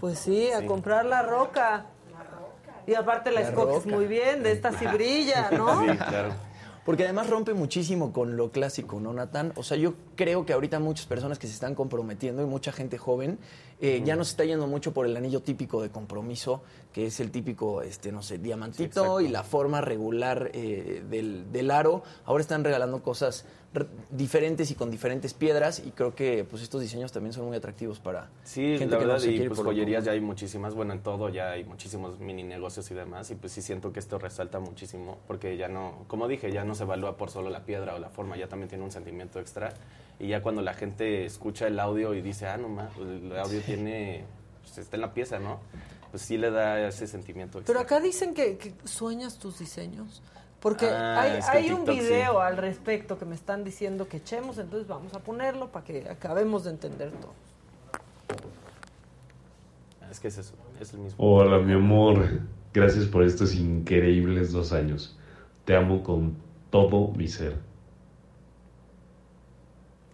Pues 0.00 0.18
sí, 0.18 0.50
a 0.52 0.66
comprar 0.66 1.04
la 1.06 1.22
roca. 1.22 1.86
Y 2.88 2.94
aparte 2.94 3.30
la, 3.30 3.40
La 3.42 3.48
escoges 3.48 3.84
roca. 3.84 3.96
muy 3.96 4.06
bien, 4.06 4.42
de 4.42 4.52
esta 4.52 4.72
sí 4.72 4.86
brilla, 4.86 5.50
¿no? 5.50 5.80
Sí, 5.82 5.96
claro. 5.98 6.30
Porque 6.84 7.04
además 7.04 7.28
rompe 7.28 7.52
muchísimo 7.52 8.12
con 8.14 8.36
lo 8.38 8.50
clásico, 8.50 8.98
¿no, 8.98 9.12
Natán? 9.12 9.52
O 9.56 9.62
sea, 9.62 9.76
yo 9.76 9.92
creo 10.18 10.44
que 10.44 10.52
ahorita 10.52 10.80
muchas 10.80 11.06
personas 11.06 11.38
que 11.38 11.46
se 11.46 11.52
están 11.52 11.76
comprometiendo 11.76 12.42
y 12.42 12.46
mucha 12.46 12.72
gente 12.72 12.98
joven 12.98 13.38
eh, 13.80 14.02
ya 14.04 14.16
no 14.16 14.24
se 14.24 14.32
está 14.32 14.44
yendo 14.44 14.66
mucho 14.66 14.92
por 14.92 15.06
el 15.06 15.16
anillo 15.16 15.40
típico 15.40 15.80
de 15.80 15.90
compromiso, 15.90 16.64
que 16.92 17.06
es 17.06 17.20
el 17.20 17.30
típico, 17.30 17.82
este, 17.82 18.10
no 18.10 18.20
sé, 18.22 18.38
diamantito 18.38 19.20
y 19.20 19.28
la 19.28 19.44
forma 19.44 19.80
regular 19.80 20.50
eh, 20.52 21.04
del, 21.08 21.52
del 21.52 21.70
aro. 21.70 22.02
Ahora 22.24 22.40
están 22.40 22.64
regalando 22.64 23.00
cosas 23.04 23.44
re- 23.72 23.86
diferentes 24.10 24.72
y 24.72 24.74
con 24.74 24.90
diferentes 24.90 25.32
piedras 25.34 25.78
y 25.86 25.92
creo 25.92 26.12
que 26.16 26.42
pues 26.42 26.62
estos 26.64 26.80
diseños 26.80 27.12
también 27.12 27.32
son 27.32 27.46
muy 27.46 27.56
atractivos 27.56 28.00
para 28.00 28.28
Sí, 28.42 28.76
gente 28.76 28.86
la 28.86 28.90
que 28.98 29.04
verdad, 29.04 29.14
no 29.14 29.20
se 29.20 29.26
y 29.28 29.34
quiere 29.34 29.48
pues 29.50 29.58
por 29.58 29.66
joyerías 29.66 30.04
ya 30.04 30.10
hay 30.10 30.20
muchísimas, 30.20 30.74
bueno, 30.74 30.94
en 30.94 31.00
todo 31.04 31.28
ya 31.28 31.52
hay 31.52 31.62
muchísimos 31.62 32.18
mini 32.18 32.42
negocios 32.42 32.90
y 32.90 32.94
demás, 32.94 33.30
y 33.30 33.36
pues 33.36 33.52
sí 33.52 33.62
siento 33.62 33.92
que 33.92 34.00
esto 34.00 34.18
resalta 34.18 34.58
muchísimo, 34.58 35.18
porque 35.28 35.56
ya 35.56 35.68
no, 35.68 36.04
como 36.08 36.26
dije, 36.26 36.50
ya 36.50 36.64
no 36.64 36.74
se 36.74 36.82
evalúa 36.82 37.16
por 37.16 37.30
solo 37.30 37.48
la 37.50 37.64
piedra 37.64 37.94
o 37.94 38.00
la 38.00 38.08
forma, 38.08 38.36
ya 38.36 38.48
también 38.48 38.68
tiene 38.68 38.82
un 38.82 38.90
sentimiento 38.90 39.38
extra, 39.38 39.72
y 40.18 40.28
ya 40.28 40.42
cuando 40.42 40.62
la 40.62 40.74
gente 40.74 41.24
escucha 41.24 41.66
el 41.66 41.78
audio 41.78 42.14
y 42.14 42.22
dice, 42.22 42.46
ah, 42.46 42.56
no 42.56 42.68
más, 42.68 42.90
el 42.96 43.36
audio 43.38 43.60
tiene, 43.60 44.24
pues 44.62 44.78
está 44.78 44.96
en 44.96 45.02
la 45.02 45.14
pieza, 45.14 45.38
¿no? 45.38 45.60
Pues 46.10 46.22
sí 46.22 46.38
le 46.38 46.50
da 46.50 46.88
ese 46.88 47.06
sentimiento 47.06 47.58
extra. 47.58 47.72
Pero 47.74 47.84
acá 47.84 48.00
dicen 48.00 48.34
que, 48.34 48.56
que 48.56 48.74
sueñas 48.84 49.38
tus 49.38 49.58
diseños. 49.58 50.22
Porque 50.60 50.86
Ah, 50.86 51.20
hay, 51.20 51.38
es 51.38 51.46
que 51.68 51.72
un 51.74 51.86
sí. 51.86 51.92
video 52.00 52.40
al 52.40 52.56
respecto 52.56 53.16
que 53.16 53.24
me 53.24 53.36
están 53.36 53.62
diciendo 53.62 54.08
que 54.08 54.16
echemos, 54.16 54.58
entonces 54.58 54.88
vamos 54.88 55.14
a 55.14 55.20
ponerlo 55.20 55.68
para 55.70 55.84
que 55.84 56.08
acabemos 56.08 56.64
de 56.64 56.70
entender 56.70 57.12
todo. 57.12 57.32
Es 60.10 60.18
que 60.20 60.28
es 60.28 60.38
eso, 60.38 60.54
es 60.80 60.92
el 60.94 61.00
mismo. 61.00 61.16
Hola, 61.24 61.58
mi 61.58 61.74
amor. 61.74 62.40
Gracias 62.72 63.06
por 63.06 63.22
estos 63.22 63.54
increíbles 63.54 64.50
dos 64.52 64.72
años. 64.72 65.16
Te 65.64 65.76
amo 65.76 66.02
con 66.02 66.36
todo 66.70 67.08
mi 67.12 67.28
ser. 67.28 67.56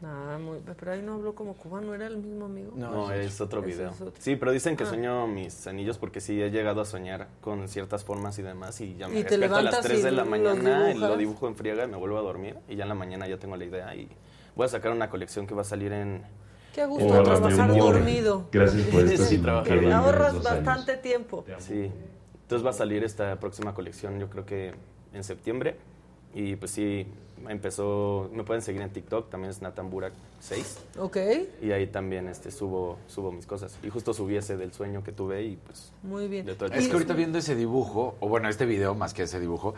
Ah, 0.07 0.39
muy- 0.39 0.59
pero 0.79 0.93
ahí 0.93 1.01
no 1.03 1.15
habló 1.15 1.35
como 1.35 1.55
cubano, 1.55 1.95
¿era 1.95 2.07
el 2.07 2.19
mismo 2.19 2.45
amigo? 2.45 2.73
No, 2.77 3.11
es 3.11 3.41
otro 3.41 3.63
video. 3.63 3.91
es 3.91 4.01
otro. 4.01 4.13
Sí, 4.19 4.37
pero 4.37 4.53
dicen 4.53 4.77
que 4.77 4.85
Ah. 4.85 4.89
sueño 4.89 5.27
mis 5.27 5.67
anillos 5.67 5.97
porque 5.99 6.21
sí 6.21 6.43
he 6.43 6.51
llegado 6.51 6.81
a 6.83 6.85
soñar 6.85 7.29
con 7.41 7.69
ciertas 7.69 8.05
formas 8.05 8.39
y 8.39 8.43
demás 8.43 8.81
y 8.83 8.97
ya 8.97 9.09
me 9.09 9.21
Y 9.21 9.25
te 9.25 9.37
a 9.37 9.39
las 9.39 9.51
levantas 9.51 9.81
3 9.83 10.03
de 10.03 10.11
la 10.13 10.25
mañana 10.25 10.93
y 10.93 10.99
lo 10.99 11.17
dibujo 11.17 11.49
en 11.49 11.57
friega 11.57 11.85
y 11.85 11.89
me 11.89 11.97
vuelvo 11.97 12.19
a 12.19 12.23
dormir 12.23 12.57
y 12.69 12.77
ya 12.77 12.83
en 12.83 12.91
la 12.91 12.95
mañana 12.95 13.27
ya 13.29 13.39
tengo 13.39 13.57
la 13.57 13.65
idea 13.65 13.95
y 13.95 14.09
voy 14.55 14.67
a 14.67 14.69
sacar 14.69 14.93
una 14.93 15.09
colección 15.09 15.47
que 15.47 15.55
va 15.55 15.63
a 15.63 15.65
salir 15.65 15.93
en... 15.93 16.23
Qué 16.75 16.83
a 16.83 16.87
gusto 16.87 17.05
mi 17.07 17.23
trabajar 17.25 17.75
dormido. 17.75 18.49
Gracias 18.53 18.83
por 18.89 19.01
estos 19.03 19.29
Sí, 19.29 19.39
trabajar 19.39 19.69
increíbles 19.77 19.95
Ahorras 19.95 20.43
bastante 20.43 20.97
tiempo. 20.97 21.45
Sí, 21.59 21.91
entonces 22.43 22.67
va 22.67 22.71
a 22.71 22.75
salir 22.75 23.05
esta 23.05 23.39
próxima 23.41 23.73
colección 23.75 24.19
yo 24.19 24.29
creo 24.29 24.45
que 24.45 24.75
en 25.13 25.25
septiembre 25.25 25.77
y 26.35 26.57
pues 26.57 26.73
sí, 26.73 27.07
empezó, 27.49 28.31
me 28.33 28.45
pueden 28.45 28.63
seguir 28.63 28.83
en 28.83 28.91
TikTok, 28.91 29.31
también 29.31 29.51
es 29.51 29.61
Nathan 29.63 29.91
Burak 29.91 30.13
6 30.41 30.79
Ok, 30.99 31.17
y 31.63 31.73
ahí 31.73 31.87
también 31.87 32.29
este, 32.29 32.51
subo, 32.51 32.99
subo 33.07 33.33
mis 33.33 33.47
cosas 33.47 33.77
y 33.83 33.91
justo 33.91 34.15
subí 34.15 34.37
ese 34.37 34.57
del 34.57 34.73
sueño 34.73 35.03
que 35.05 35.13
tuve 35.13 35.43
y 35.43 35.57
pues... 35.57 35.93
muy 36.03 36.29
bien. 36.29 36.47
de 36.47 36.55
todo 36.55 36.67
el 36.67 36.75
Es 36.75 36.87
que 36.89 36.93
ahorita 36.95 37.15
viendo 37.15 37.39
ese 37.39 37.55
dibujo, 37.55 38.17
o 38.21 38.29
bueno, 38.29 38.49
este 38.49 38.67
video 38.67 38.95
más 38.95 39.15
que 39.15 39.25
ese 39.25 39.41
dibujo, 39.41 39.75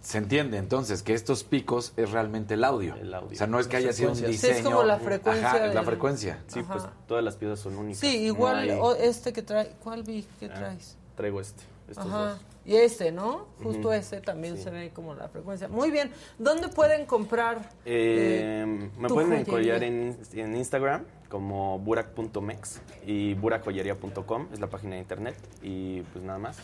se 0.00 0.18
entiende 0.18 0.58
entonces 0.58 1.02
que 1.02 1.14
estos 1.14 1.44
picos 1.44 1.94
es 1.96 2.10
realmente 2.10 2.54
el 2.54 2.64
audio. 2.64 2.94
El 2.96 3.14
audio. 3.14 3.30
O 3.32 3.34
sea, 3.34 3.46
no 3.46 3.58
es 3.58 3.68
que 3.68 3.78
haya 3.78 3.90
sido 3.94 4.10
un 4.10 4.16
Sí, 4.16 4.24
es 4.26 4.30
diseño. 4.32 4.64
como 4.64 4.82
la 4.82 4.98
frecuencia 4.98 5.48
Ajá, 5.48 5.66
la 5.68 5.82
frecuencia. 5.82 6.42
Sí, 6.46 6.60
Ajá. 6.60 6.72
pues 6.74 6.84
todas 7.08 7.24
las 7.24 7.36
piezas 7.36 7.60
son 7.60 7.74
únicas. 7.76 8.00
Sí, 8.00 8.18
No 8.18 8.24
igual 8.26 8.56
hay- 8.58 8.70
o 8.78 8.94
este 8.94 9.32
que 9.32 9.40
trae, 9.42 9.72
¿cuál 9.82 10.02
vi 10.02 10.26
que 10.38 10.46
Ah, 10.46 10.54
traes? 10.54 10.96
Traigo 11.16 11.40
este, 11.40 11.62
estos 11.88 12.04
Ajá. 12.06 12.18
dos. 12.32 12.40
Y 12.66 12.76
este, 12.76 13.12
¿no? 13.12 13.46
Justo 13.62 13.92
ese 13.92 14.20
también 14.22 14.56
Sí. 14.56 14.62
se 14.64 14.70
ve 14.70 14.90
como 14.94 15.14
la 15.14 15.28
frecuencia. 15.28 15.68
Muy 15.68 15.90
bien. 15.90 16.10
¿Dónde 16.38 16.68
pueden 16.68 17.04
comprar? 17.04 17.58
Eh, 17.84 18.62
eh, 18.64 18.90
me 18.98 19.08
pueden 19.08 19.32
encollar 19.34 19.82
en, 19.84 20.16
en 20.32 20.56
Instagram 20.56 21.04
como 21.28 21.78
burak.mex 21.78 22.80
y 23.06 23.34
burakjoyería.com 23.34 24.48
es 24.52 24.60
la 24.60 24.68
página 24.68 24.94
de 24.94 25.00
internet 25.02 25.36
y 25.62 26.00
pues 26.02 26.24
nada 26.24 26.38
más. 26.38 26.56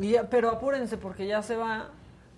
Y 0.00 0.10
ya- 0.12 0.28
pero 0.28 0.50
apúrense 0.50 0.96
porque 0.96 1.26
ya 1.26 1.42
se 1.42 1.54
va 1.54 1.90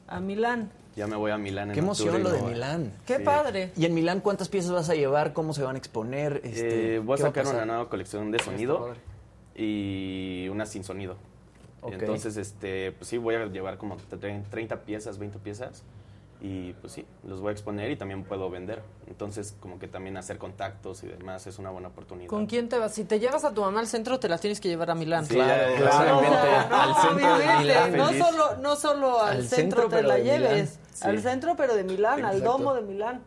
a 0.06 0.20
Milán. 0.20 0.70
Ya 0.96 1.06
me 1.06 1.16
voy 1.16 1.30
a 1.30 1.38
Milán 1.38 1.68
en 1.68 1.74
Qué 1.74 1.80
emoción 1.80 2.22
lo 2.22 2.30
de. 2.30 2.42
Milán. 2.42 2.92
Qué 3.06 3.18
Sí. 3.18 3.22
padre. 3.22 3.70
¿Y 3.76 3.86
en 3.86 3.94
Milán 3.94 4.20
cuántas 4.20 4.48
piezas 4.48 4.72
vas 4.72 4.90
a 4.90 4.94
llevar? 4.94 5.32
¿Cómo 5.32 5.54
se 5.54 5.62
van 5.62 5.76
a 5.76 5.78
exponer? 5.78 6.40
Este, 6.44 6.96
Eh, 6.96 6.98
voy 6.98 7.14
a 7.14 7.16
¿qué 7.16 7.22
va 7.22 7.28
sacar 7.28 7.46
una 7.54 7.64
nueva 7.64 7.88
colección 7.88 8.30
de 8.32 8.38
sonido 8.40 8.94
y 9.54 10.48
una 10.50 10.66
sin 10.66 10.84
sonido. 10.84 11.16
Ok. 11.80 11.92
Entonces, 11.92 12.36
este, 12.36 12.92
pues 12.92 13.08
sí, 13.08 13.18
voy 13.18 13.34
a 13.36 13.46
llevar 13.46 13.78
como 13.78 13.96
tre- 13.96 14.42
30 14.50 14.82
piezas, 14.84 15.18
20 15.18 15.38
piezas 15.38 15.82
y 16.40 16.72
pues 16.74 16.92
sí, 16.92 17.04
los 17.26 17.40
voy 17.40 17.48
a 17.48 17.52
exponer 17.52 17.90
y 17.90 17.96
también 17.96 18.22
puedo 18.24 18.48
vender. 18.48 18.82
Entonces, 19.08 19.56
como 19.58 19.78
que 19.80 19.88
también 19.88 20.16
hacer 20.16 20.38
contactos 20.38 21.02
y 21.02 21.08
demás 21.08 21.46
es 21.48 21.58
una 21.58 21.70
buena 21.70 21.88
oportunidad. 21.88 22.28
¿Con 22.28 22.46
quién 22.46 22.68
te 22.68 22.78
vas? 22.78 22.94
Si 22.94 23.02
te 23.04 23.18
llevas 23.18 23.44
a 23.44 23.52
tu 23.52 23.60
mamá 23.60 23.80
al 23.80 23.88
centro, 23.88 24.20
te 24.20 24.28
la 24.28 24.38
tienes 24.38 24.60
que 24.60 24.68
llevar 24.68 24.90
a 24.90 24.94
Milán. 24.94 25.26
Sí, 25.26 25.34
Claro, 25.34 25.74
O 25.74 25.76
sea, 25.76 25.76
claramente, 25.78 26.36
no, 26.70 26.76
al 26.76 26.94
centro 26.94 27.16
de 27.18 27.34
obviamente, 27.44 27.62
Milán. 27.90 27.96
No 27.96 28.12
solo, 28.12 28.56
no 28.58 28.76
solo 28.76 29.20
al, 29.20 29.36
Al 29.38 29.44
centro, 29.48 29.82
centro, 29.82 29.96
te 29.98 30.02
la 30.04 30.18
lleves. 30.18 30.78
Sí. 30.92 31.04
Al 31.06 31.20
centro, 31.20 31.56
pero 31.56 31.74
de 31.74 31.84
Milán, 31.84 32.24
al 32.24 32.36
Exacto. 32.36 32.58
domo 32.58 32.74
de 32.74 32.82
Milán. 32.82 33.20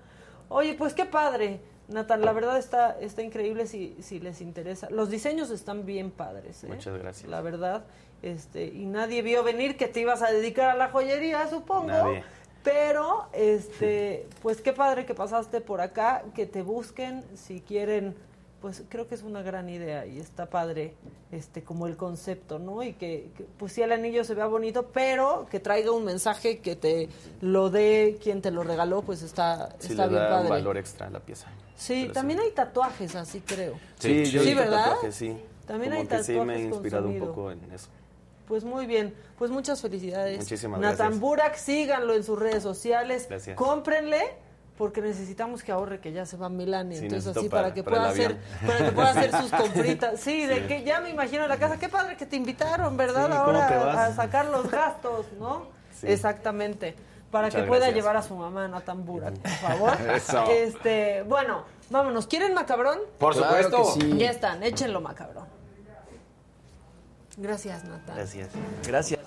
Oye, 0.50 0.74
pues 0.76 0.94
qué 0.94 1.06
padre. 1.06 1.60
Nathan, 1.90 2.22
la 2.22 2.32
verdad 2.32 2.58
está, 2.58 2.98
está 3.02 3.22
increíble 3.22 3.68
si, 3.68 3.98
si 4.02 4.22
les 4.22 4.40
interesa. 4.40 4.90
Los 4.90 5.10
diseños 5.10 5.50
están 5.52 5.86
bien 5.86 6.12
padres. 6.12 6.64
¿eh? 6.64 6.68
Muchas 6.68 6.98
gracias. 6.98 7.30
La 7.30 7.42
verdad. 7.42 7.84
Este, 8.22 8.66
y 8.66 8.86
nadie 8.86 9.22
vio 9.22 9.44
venir 9.44 9.78
que 9.78 9.88
te 9.88 10.00
ibas 10.02 10.22
a 10.22 10.32
dedicar 10.32 10.70
a 10.70 10.76
la 10.76 10.90
joyería, 10.90 11.48
supongo. 11.48 11.88
Nadie. 11.88 12.24
Pero, 12.64 13.26
este, 13.34 14.28
pues 14.44 14.62
qué 14.62 14.72
padre 14.74 15.06
que 15.08 15.16
pasaste 15.16 15.62
por 15.62 15.82
acá, 15.82 16.24
que 16.36 16.46
te 16.46 16.62
busquen 16.62 17.24
si 17.36 17.62
quieren, 17.62 18.16
pues 18.62 18.84
creo 18.88 19.08
que 19.08 19.16
es 19.16 19.24
una 19.24 19.42
gran 19.42 19.68
idea 19.70 20.06
y 20.06 20.20
está 20.20 20.46
padre, 20.46 20.94
este, 21.32 21.64
como 21.64 21.88
el 21.88 21.98
concepto, 21.98 22.60
¿no? 22.60 22.84
Y 22.84 22.94
que, 22.94 23.32
que, 23.36 23.46
pues 23.58 23.74
sí 23.74 23.82
el 23.82 23.92
anillo 23.92 24.24
se 24.24 24.36
vea 24.36 24.46
bonito, 24.46 24.86
pero 24.94 25.48
que 25.50 25.60
traiga 25.60 25.90
un 25.92 26.06
mensaje 26.06 26.60
que 26.60 26.76
te 26.76 27.10
lo 27.42 27.72
dé 27.72 28.20
quien 28.22 28.44
te 28.44 28.52
lo 28.52 28.62
regaló, 28.62 29.02
pues 29.02 29.24
está, 29.24 29.70
Sí, 29.80 29.94
está 29.94 30.04
le 30.06 30.12
bien 30.12 30.22
da 30.22 30.30
padre. 30.30 30.44
un 30.44 30.50
valor 30.50 30.78
extra 30.78 31.08
a 31.08 31.10
la 31.10 31.20
pieza. 31.20 31.48
Sí, 31.76 32.02
Pero 32.04 32.14
también 32.14 32.40
hay 32.42 32.52
tatuajes 32.52 33.16
así, 33.16 33.42
creo. 33.42 33.74
Sí, 33.98 34.26
yo 34.26 34.44
Sí, 34.44 34.54
¿verdad? 34.54 34.84
tatuajes, 34.86 35.16
sí. 35.16 35.36
También 35.66 35.94
Como 35.94 36.02
hay 36.04 36.08
que 36.08 36.24
sí 36.24 36.32
me 36.34 36.38
he 36.38 36.46
tatuajes 36.46 36.66
inspirado 36.66 37.08
un 37.08 37.20
poco 37.20 37.52
en 37.52 37.72
eso. 37.72 37.90
Pues 38.52 38.66
muy 38.66 38.86
bien, 38.86 39.16
pues 39.38 39.50
muchas 39.50 39.82
felicidades. 39.82 40.40
Muchísimas 40.40 40.82
Nathan 40.82 40.98
gracias. 40.98 41.20
Burak, 41.22 41.56
síganlo 41.56 42.14
en 42.16 42.22
sus 42.26 42.38
redes 42.38 42.62
sociales. 42.62 43.28
Gracias. 43.30 43.56
Cómprenle 43.56 44.20
porque 44.78 45.00
necesitamos 45.02 45.64
que 45.64 45.72
ahorre 45.72 46.02
que 46.02 46.12
ya 46.12 46.26
se 46.26 46.36
va 46.36 46.48
a 46.48 46.50
Milán 46.50 46.92
y 46.92 46.98
Sí, 46.98 47.06
entonces 47.06 47.38
así 47.38 47.48
para, 47.48 47.62
para- 47.70 47.74
que 47.74 47.82
para 47.82 47.98
pueda 47.98 48.10
hacer 48.10 48.38
para 48.68 48.78
que 48.80 48.92
pueda 48.92 49.10
hacer 49.12 49.32
sus 49.32 49.52
compritas. 49.58 50.20
Sí, 50.20 50.46
de 50.48 50.68
que 50.68 50.84
ya 50.84 51.00
me 51.00 51.10
imagino 51.12 51.44
en 51.44 51.48
la 51.50 51.56
casa, 51.56 51.80
qué 51.80 51.88
padre 51.88 52.18
que 52.18 52.26
te 52.26 52.36
invitaron, 52.36 52.98
¿verdad? 52.98 53.28
Sí, 53.28 53.38
¿cómo 53.46 53.58
Ahora 53.58 54.06
a 54.08 54.14
sacar 54.16 54.48
los 54.48 54.70
gastos, 54.70 55.28
¿no? 55.40 55.68
Sí. 55.98 56.08
Exactamente. 56.08 56.94
para 57.32 57.46
Muchas 57.48 57.62
que 57.62 57.68
pueda 57.70 57.80
gracias. 57.86 57.96
llevar 57.96 58.18
a 58.18 58.22
su 58.22 58.36
mamá 58.36 58.68
Nathan 58.68 59.06
Burak, 59.06 59.36
por 59.38 59.52
favor. 59.52 59.94
Eso. 60.14 60.44
Este, 60.52 61.24
bueno, 61.24 61.64
vámonos. 61.90 62.28
¿Quieren 62.28 62.54
macabrón? 62.54 63.00
Por 63.18 63.34
Claro 63.34 63.64
supuesto. 63.72 64.18
Ya 64.18 64.30
están, 64.30 64.62
échenlo 64.62 65.00
macabrón. 65.00 65.46
Gracias, 67.38 67.84
Nathan. 67.84 68.16
Gracias. 68.16 68.50
Gracias. 68.86 69.20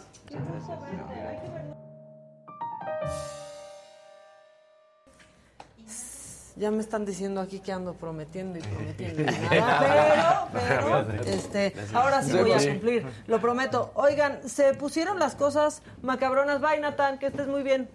Ya 6.57 6.71
me 6.71 6.81
están 6.81 7.05
diciendo 7.05 7.41
aquí 7.41 7.59
que 7.59 7.73
ando 7.73 7.95
prometiendo 7.95 8.61
y 8.61 8.63
prometiendo 8.63 9.23
y 9.23 9.25
nada, 9.59 10.49
pero, 10.53 11.05
pero, 11.09 11.23
este, 11.25 11.75
ahora 11.93 12.23
sí 12.23 12.31
voy 12.33 12.53
a 12.53 12.59
cumplir, 12.59 13.05
lo 13.27 13.41
prometo. 13.41 13.91
Oigan, 13.95 14.49
se 14.49 14.73
pusieron 14.75 15.19
las 15.19 15.35
cosas 15.35 15.83
macabronas. 16.03 16.61
Bye, 16.61 16.79
Nathan, 16.79 17.19
que 17.19 17.27
estés 17.27 17.49
muy 17.49 17.65
bien. 17.65 17.89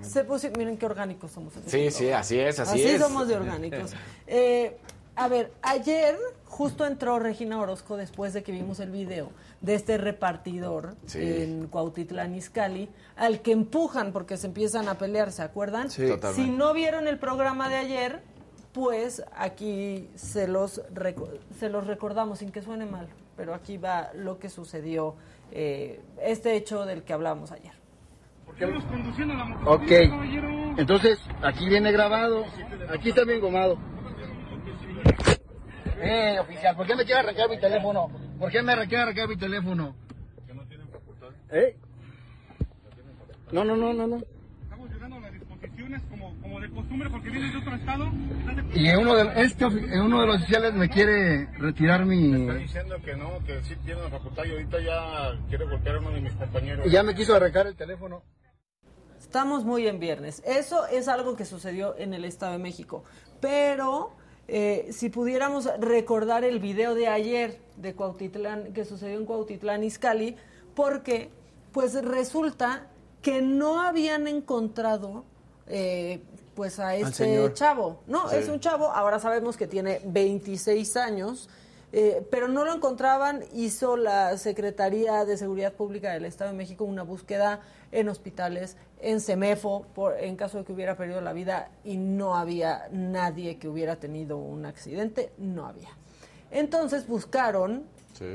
Se 0.00 0.24
pusieron, 0.24 0.58
miren 0.58 0.78
qué 0.78 0.86
orgánicos 0.86 1.30
somos. 1.32 1.52
Sí, 1.66 1.90
sí, 1.90 2.10
así 2.10 2.38
es, 2.40 2.58
así, 2.58 2.80
Así 2.80 2.88
es. 2.88 3.02
somos 3.02 3.28
de 3.28 3.36
orgánicos. 3.36 3.92
Eh, 4.32 4.78
a 5.16 5.26
ver, 5.26 5.52
ayer 5.60 6.16
justo 6.50 6.84
entró 6.84 7.18
Regina 7.18 7.58
Orozco 7.60 7.96
después 7.96 8.32
de 8.34 8.42
que 8.42 8.52
vimos 8.52 8.80
el 8.80 8.90
video 8.90 9.30
de 9.62 9.74
este 9.76 9.96
repartidor 9.96 10.96
Sí. 11.06 11.20
en 11.22 11.68
Cuautitlán 11.68 12.34
Izcalli, 12.34 12.88
al 13.16 13.40
que 13.40 13.52
empujan 13.52 14.12
porque 14.12 14.36
se 14.36 14.48
empiezan 14.48 14.88
a 14.88 14.94
pelear, 14.98 15.30
¿se 15.32 15.42
acuerdan? 15.42 15.90
Sí. 15.90 16.06
Totalmente. 16.08 16.42
Si 16.42 16.50
no 16.50 16.74
vieron 16.74 17.06
el 17.06 17.18
programa 17.18 17.68
de 17.68 17.76
ayer, 17.76 18.20
pues 18.72 19.22
aquí 19.36 20.08
se 20.16 20.46
los, 20.48 20.82
reco- 20.92 21.30
se 21.58 21.68
los 21.70 21.86
recordamos 21.86 22.40
sin 22.40 22.50
que 22.52 22.62
suene 22.62 22.84
mal, 22.86 23.08
pero 23.36 23.54
aquí 23.54 23.78
va 23.78 24.10
lo 24.14 24.38
que 24.38 24.48
sucedió, 24.48 25.14
eh, 25.52 26.00
este 26.22 26.54
hecho 26.56 26.84
del 26.84 27.02
que 27.04 27.12
hablamos 27.12 27.52
ayer. 27.52 27.72
Ok, 29.66 29.90
entonces 30.76 31.18
aquí 31.42 31.68
viene 31.68 31.92
grabado, 31.92 32.44
aquí 32.92 33.10
está 33.10 33.24
bien 33.24 33.40
gomado. 33.40 33.78
Eh, 36.02 36.38
oficial, 36.40 36.76
¿por 36.76 36.86
qué 36.86 36.94
me 36.94 37.04
quiere 37.04 37.20
arrancar 37.20 37.48
mi 37.50 37.58
teléfono? 37.58 38.10
¿Por 38.38 38.50
qué 38.50 38.62
me 38.62 38.74
quiere 38.86 39.02
arrancar 39.02 39.28
mi 39.28 39.36
teléfono? 39.36 39.94
¿Eh? 41.50 41.76
No, 43.52 43.64
no, 43.64 43.76
no, 43.76 43.92
no, 43.92 44.06
no. 44.06 44.16
Estamos 44.62 44.90
llegando 44.90 45.16
a 45.16 45.20
las 45.20 45.32
disposiciones 45.32 46.02
como, 46.08 46.40
como 46.40 46.60
de 46.60 46.70
costumbre 46.70 47.10
porque 47.10 47.30
vienes 47.30 47.52
de 47.52 47.58
otro 47.58 47.74
estado. 47.74 48.08
Y 48.72 48.88
uno 48.94 49.14
de, 49.16 49.42
este, 49.42 49.66
uno 49.66 50.20
de 50.20 50.26
los 50.26 50.36
oficiales 50.36 50.74
me 50.74 50.88
quiere 50.88 51.46
retirar 51.58 52.06
mi... 52.06 52.32
Está 52.32 52.54
diciendo 52.54 52.96
que 53.04 53.16
no, 53.16 53.44
que 53.44 53.62
sí 53.64 53.74
tiene 53.84 54.02
la 54.02 54.10
facultad 54.10 54.44
y 54.44 54.52
ahorita 54.52 54.80
ya 54.80 55.38
quiere 55.48 55.64
golpear 55.64 55.96
a 55.96 55.98
uno 55.98 56.10
de 56.12 56.20
mis 56.20 56.34
compañeros. 56.34 56.86
Y 56.86 56.90
ya 56.90 57.02
me 57.02 57.14
quiso 57.14 57.34
arrancar 57.34 57.66
el 57.66 57.74
teléfono. 57.74 58.22
Estamos 59.18 59.64
muy 59.64 59.86
en 59.88 59.98
viernes. 59.98 60.42
Eso 60.46 60.86
es 60.86 61.08
algo 61.08 61.36
que 61.36 61.44
sucedió 61.44 61.96
en 61.98 62.14
el 62.14 62.24
Estado 62.24 62.52
de 62.52 62.58
México. 62.58 63.04
Pero 63.40 64.16
eh, 64.52 64.88
si 64.92 65.10
pudiéramos 65.10 65.68
recordar 65.78 66.44
el 66.44 66.58
video 66.58 66.94
de 66.94 67.06
ayer 67.08 67.60
de 67.76 67.94
Cuautitlán, 67.94 68.72
que 68.72 68.84
sucedió 68.84 69.16
en 69.18 69.24
Cuautitlán 69.24 69.84
Izcalli, 69.84 70.36
porque 70.74 71.30
pues 71.72 71.94
resulta 72.04 72.88
que 73.22 73.42
no 73.42 73.80
habían 73.80 74.26
encontrado 74.26 75.24
eh, 75.68 76.20
pues 76.54 76.80
a 76.80 76.96
este 76.96 77.52
chavo. 77.54 78.00
No, 78.08 78.28
Sí. 78.28 78.36
es 78.36 78.48
un 78.48 78.58
chavo, 78.58 78.90
ahora 78.90 79.20
sabemos 79.20 79.56
que 79.56 79.66
tiene 79.68 80.00
26 80.04 80.96
años. 80.96 81.48
Eh, 81.92 82.26
pero 82.30 82.46
no 82.48 82.64
lo 82.64 82.72
encontraban, 82.74 83.42
hizo 83.52 83.96
la 83.96 84.36
Secretaría 84.38 85.24
de 85.24 85.36
Seguridad 85.36 85.72
Pública 85.72 86.12
del 86.12 86.24
Estado 86.24 86.50
de 86.52 86.56
México 86.56 86.84
una 86.84 87.02
búsqueda 87.02 87.60
en 87.92 88.08
hospitales, 88.08 88.76
en 89.00 89.20
CEMEFO, 89.20 89.86
por, 89.94 90.16
en 90.18 90.36
caso 90.36 90.58
de 90.58 90.64
que 90.64 90.72
hubiera 90.72 90.96
perdido 90.96 91.20
la 91.20 91.32
vida 91.32 91.70
y 91.84 91.96
no 91.96 92.36
había 92.36 92.88
nadie 92.92 93.58
que 93.58 93.66
hubiera 93.68 93.96
tenido 93.96 94.36
un 94.38 94.66
accidente, 94.66 95.32
no 95.38 95.66
había. 95.66 95.88
Entonces 96.50 97.06
buscaron 97.06 97.84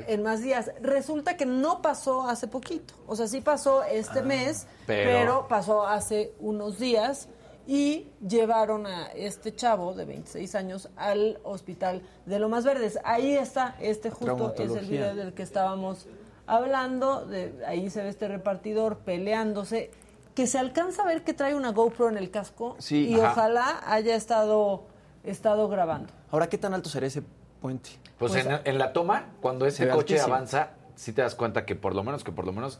en 0.07 0.23
más 0.23 0.41
días. 0.41 0.71
Resulta 0.81 1.37
que 1.37 1.45
no 1.45 1.81
pasó 1.81 2.27
hace 2.27 2.47
poquito, 2.47 2.93
o 3.07 3.15
sea, 3.15 3.27
sí 3.27 3.41
pasó 3.41 3.83
este 3.83 4.21
mes, 4.21 4.67
pero- 4.87 5.09
pero 5.11 5.47
pasó 5.47 5.85
hace 5.87 6.33
unos 6.39 6.79
días 6.79 7.27
y 7.67 8.07
llevaron 8.27 8.85
a 8.85 9.07
este 9.07 9.53
chavo 9.55 9.93
de 9.93 10.05
26 10.05 10.55
años 10.55 10.89
al 10.95 11.39
hospital 11.43 12.01
de 12.25 12.39
Lomas 12.39 12.63
Verdes. 12.65 12.99
Ahí 13.03 13.33
está, 13.33 13.75
este 13.79 14.09
justo 14.11 14.53
es 14.57 14.71
el 14.75 14.85
video 14.85 15.15
del 15.15 15.33
que 15.33 15.43
estábamos 15.43 16.07
hablando, 16.47 17.25
de, 17.25 17.53
ahí 17.65 17.89
se 17.89 18.03
ve 18.03 18.09
este 18.09 18.27
repartidor 18.27 18.99
peleándose, 18.99 19.89
que 20.35 20.47
se 20.47 20.59
alcanza 20.59 21.03
a 21.03 21.05
ver 21.05 21.23
que 21.23 21.33
trae 21.33 21.55
una 21.55 21.71
GoPro 21.71 22.09
en 22.09 22.17
el 22.17 22.29
casco 22.29 22.75
Sí. 22.79 23.07
y 23.09 23.15
Ajá. 23.19 23.31
ojalá 23.31 23.81
haya 23.87 24.15
estado, 24.15 24.83
estado 25.23 25.67
grabando. 25.69 26.13
Ahora, 26.29 26.47
¿qué 26.49 26.57
tan 26.57 26.73
alto 26.73 26.89
será 26.89 27.07
ese 27.07 27.23
puente? 27.61 27.89
Pues, 28.19 28.31
Pues, 28.33 28.45
en, 28.45 28.59
en 28.63 28.77
la 28.77 28.93
toma, 28.93 29.33
cuando 29.41 29.65
ese 29.65 29.87
coche 29.89 30.15
altísimo. 30.15 30.35
avanza, 30.35 30.69
sí 30.95 31.13
te 31.13 31.21
das 31.21 31.35
cuenta 31.35 31.65
que 31.65 31.75
por 31.75 31.95
lo 31.95 32.03
menos, 32.03 32.23
que 32.23 32.31
por 32.31 32.45
lo 32.45 32.51
menos 32.53 32.79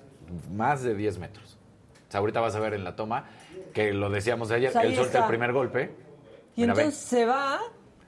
más 0.54 0.84
de 0.84 0.94
10 0.96 1.18
metros. 1.18 1.58
O 2.08 2.12
sea, 2.12 2.20
ahorita 2.20 2.40
vas 2.42 2.56
a 2.56 2.60
ver 2.60 2.74
en 2.74 2.84
la 2.84 2.96
toma, 2.96 3.26
que 3.74 3.92
lo 3.94 4.10
decíamos 4.10 4.52
ayer, 4.52 4.72
que 4.72 4.80
él 4.80 4.96
suelta 4.96 5.04
está. 5.06 5.20
el 5.20 5.26
primer 5.28 5.52
golpe. 5.54 5.96
Y 6.56 6.62
Mira, 6.62 6.74
ve, 6.74 6.82
entonces 6.84 7.04
se 7.08 7.26
va. 7.26 7.60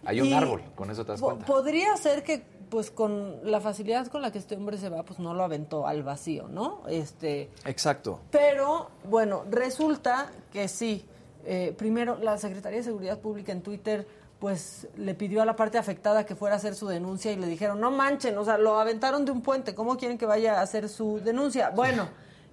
hay 0.05 0.21
un 0.21 0.33
árbol, 0.33 0.61
con 0.75 0.89
eso 0.91 1.03
te 1.05 1.11
das 1.13 1.19
po- 1.19 1.27
cuenta. 1.27 1.45
Podría 1.45 1.97
ser 1.97 2.23
que, 2.23 2.43
pues, 2.69 2.91
con 2.91 3.39
la 3.43 3.59
facilidad 3.59 4.07
con 4.07 4.21
la 4.21 4.31
que 4.31 4.37
este 4.37 4.55
hombre 4.55 4.77
se 4.77 4.89
va, 4.89 5.03
pues 5.03 5.19
no 5.19 5.33
lo 5.33 5.43
aventó 5.43 5.87
al 5.87 6.03
vacío, 6.03 6.47
¿no? 6.47 6.83
Este, 6.87 7.49
Exacto. 7.65 8.19
pero, 8.31 8.89
bueno, 9.03 9.43
resulta 9.49 10.31
que 10.53 10.67
sí. 10.67 11.05
Eh, 11.45 11.73
primero, 11.77 12.17
la 12.21 12.37
Secretaría 12.37 12.77
de 12.79 12.83
Seguridad 12.83 13.19
Pública 13.19 13.51
en 13.53 13.61
Twitter, 13.61 14.05
pues, 14.39 14.87
le 14.97 15.15
pidió 15.15 15.41
a 15.41 15.45
la 15.45 15.55
parte 15.55 15.77
afectada 15.77 16.25
que 16.25 16.35
fuera 16.35 16.55
a 16.55 16.57
hacer 16.57 16.75
su 16.75 16.87
denuncia 16.87 17.31
y 17.31 17.37
le 17.37 17.47
dijeron, 17.47 17.79
no 17.79 17.89
manchen, 17.89 18.37
o 18.37 18.45
sea, 18.45 18.57
lo 18.57 18.79
aventaron 18.79 19.25
de 19.25 19.31
un 19.31 19.41
puente, 19.41 19.73
¿cómo 19.73 19.97
quieren 19.97 20.17
que 20.17 20.25
vaya 20.25 20.59
a 20.59 20.61
hacer 20.61 20.87
su 20.89 21.19
denuncia? 21.23 21.69
Bueno, 21.71 22.07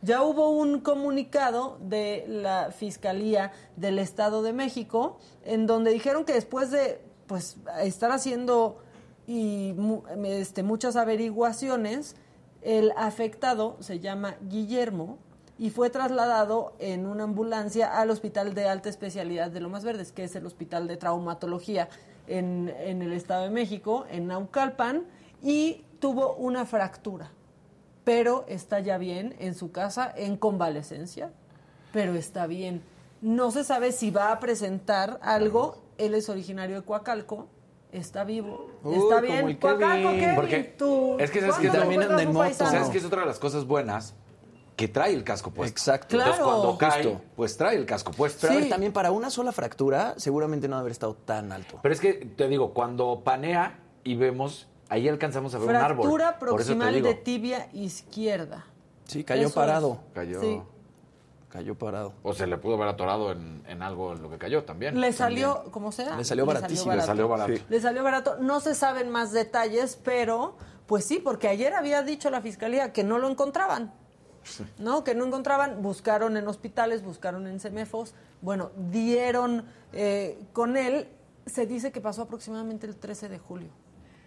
ya 0.04 0.22
hubo 0.22 0.50
un 0.50 0.80
comunicado 0.80 1.78
de 1.80 2.26
la 2.28 2.70
Fiscalía 2.70 3.52
del 3.76 3.98
Estado 3.98 4.42
de 4.42 4.52
México 4.52 5.18
en 5.44 5.66
donde 5.66 5.92
dijeron 5.92 6.26
que 6.26 6.34
después 6.34 6.70
de, 6.70 7.00
pues, 7.26 7.56
estar 7.82 8.12
haciendo 8.12 8.78
y 9.26 9.74
este, 10.24 10.62
muchas 10.62 10.96
averiguaciones, 10.96 12.16
el 12.60 12.92
afectado 12.96 13.78
se 13.80 14.00
llama 14.00 14.36
Guillermo 14.42 15.18
y 15.58 15.70
fue 15.70 15.88
trasladado 15.88 16.74
en 16.78 17.06
una 17.06 17.24
ambulancia 17.24 17.98
al 17.98 18.10
Hospital 18.10 18.54
de 18.54 18.68
Alta 18.68 18.90
Especialidad 18.90 19.50
de 19.50 19.60
Lomas 19.60 19.84
Verdes, 19.84 20.12
que 20.12 20.24
es 20.24 20.36
el 20.36 20.44
Hospital 20.44 20.86
de 20.86 20.98
Traumatología 20.98 21.88
en, 22.26 22.70
en 22.78 23.00
el 23.00 23.12
Estado 23.12 23.44
de 23.44 23.50
México, 23.50 24.04
en 24.10 24.26
Naucalpan, 24.26 25.04
y 25.42 25.84
tuvo 26.00 26.34
una 26.34 26.66
fractura, 26.66 27.30
pero 28.04 28.44
está 28.48 28.80
ya 28.80 28.98
bien 28.98 29.34
en 29.38 29.54
su 29.54 29.72
casa, 29.72 30.12
en 30.16 30.36
convalecencia, 30.36 31.32
pero 31.92 32.14
está 32.14 32.46
bien. 32.46 32.82
No 33.20 33.50
se 33.50 33.64
sabe 33.64 33.92
si 33.92 34.10
va 34.10 34.30
a 34.32 34.40
presentar 34.40 35.18
algo, 35.22 35.82
él 35.98 36.14
es 36.14 36.28
originario 36.28 36.76
de 36.76 36.82
Coacalco, 36.82 37.48
está 37.92 38.24
vivo, 38.24 38.70
Uy, 38.82 38.94
está 38.96 39.16
como 39.16 39.20
bien. 39.22 39.48
el 39.48 39.58
Coacalco, 39.58 40.08
Kevin. 40.08 40.20
Kevin, 40.20 40.34
Porque 40.36 40.64
tú, 40.76 41.16
es 41.18 41.30
que 41.30 41.40
sabes 41.40 41.56
que 41.56 41.68
¿cuándo 41.68 41.80
también 41.80 42.12
un 42.12 42.20
en 42.20 42.32
moto. 42.32 42.52
¿Sabes 42.54 42.88
que 42.90 42.98
es 42.98 43.04
otra 43.04 43.20
de 43.20 43.26
las 43.26 43.38
cosas 43.38 43.64
buenas? 43.66 44.14
Que 44.76 44.88
trae 44.88 45.14
el 45.14 45.22
casco 45.22 45.52
puesto. 45.52 45.70
Exacto. 45.70 46.16
Entonces, 46.16 46.40
Claro. 46.42 46.50
cuando 46.60 46.76
cae, 46.78 47.04
Justo. 47.04 47.20
pues 47.36 47.56
trae 47.56 47.76
el 47.76 47.86
casco 47.86 48.10
puesto. 48.10 48.40
Pero 48.40 48.54
a 48.54 48.56
ver, 48.56 48.64
Sí. 48.64 48.70
también 48.70 48.92
para 48.92 49.12
una 49.12 49.30
sola 49.30 49.52
fractura, 49.52 50.14
seguramente 50.16 50.66
no 50.66 50.74
debe 50.74 50.80
haber 50.80 50.92
estado 50.92 51.14
tan 51.14 51.52
alto. 51.52 51.78
Pero 51.80 51.94
es 51.94 52.00
que, 52.00 52.12
te 52.14 52.48
digo, 52.48 52.74
cuando 52.74 53.20
panea 53.24 53.78
y 54.02 54.16
vemos, 54.16 54.66
ahí 54.88 55.08
alcanzamos 55.08 55.54
a 55.54 55.58
ver 55.58 55.70
un 55.70 55.76
árbol. 55.76 56.06
Fractura 56.06 56.38
proximal 56.38 57.02
de 57.02 57.14
tibia 57.14 57.68
izquierda. 57.72 58.64
Sí, 59.04 59.24
cayó 59.24 59.46
Eso 59.46 59.54
parado. 59.54 60.00
Cayó. 60.14 60.40
Sí. 60.40 60.60
Cayó 61.48 61.76
parado. 61.76 62.14
O 62.22 62.32
se 62.34 62.46
le 62.46 62.58
pudo 62.58 62.74
haber 62.74 62.88
atorado 62.88 63.30
en, 63.30 63.62
en 63.68 63.82
algo 63.82 64.12
en 64.12 64.22
lo 64.22 64.30
que 64.30 64.38
cayó 64.38 64.64
también. 64.64 65.00
Le 65.00 65.12
salió, 65.12 65.64
como 65.70 65.92
sea. 65.92 66.16
Le 66.16 66.24
salió 66.24 66.46
baratísimo. 66.46 66.92
Le 66.94 67.02
salió 67.02 67.28
barato. 67.28 67.54
Sí. 67.54 67.62
Le 67.68 67.80
salió 67.80 68.02
barato. 68.02 68.36
No 68.40 68.60
se 68.60 68.74
saben 68.74 69.10
más 69.10 69.30
detalles, 69.32 69.98
pero 70.02 70.56
pues 70.86 71.04
sí, 71.04 71.18
porque 71.18 71.48
ayer 71.48 71.74
había 71.74 72.02
dicho 72.02 72.28
la 72.30 72.40
fiscalía 72.40 72.92
que 72.92 73.04
no 73.04 73.18
lo 73.18 73.28
encontraban. 73.28 73.92
¿No? 74.78 75.04
Que 75.04 75.14
no 75.14 75.24
encontraban. 75.24 75.80
Buscaron 75.80 76.36
en 76.36 76.48
hospitales, 76.48 77.02
buscaron 77.02 77.46
en 77.46 77.60
semefos. 77.60 78.14
Bueno, 78.42 78.72
dieron 78.90 79.64
eh, 79.92 80.38
con 80.52 80.76
él. 80.76 81.08
Se 81.46 81.66
dice 81.66 81.92
que 81.92 82.00
pasó 82.00 82.22
aproximadamente 82.22 82.86
el 82.86 82.96
13 82.96 83.28
de 83.28 83.38
julio. 83.38 83.70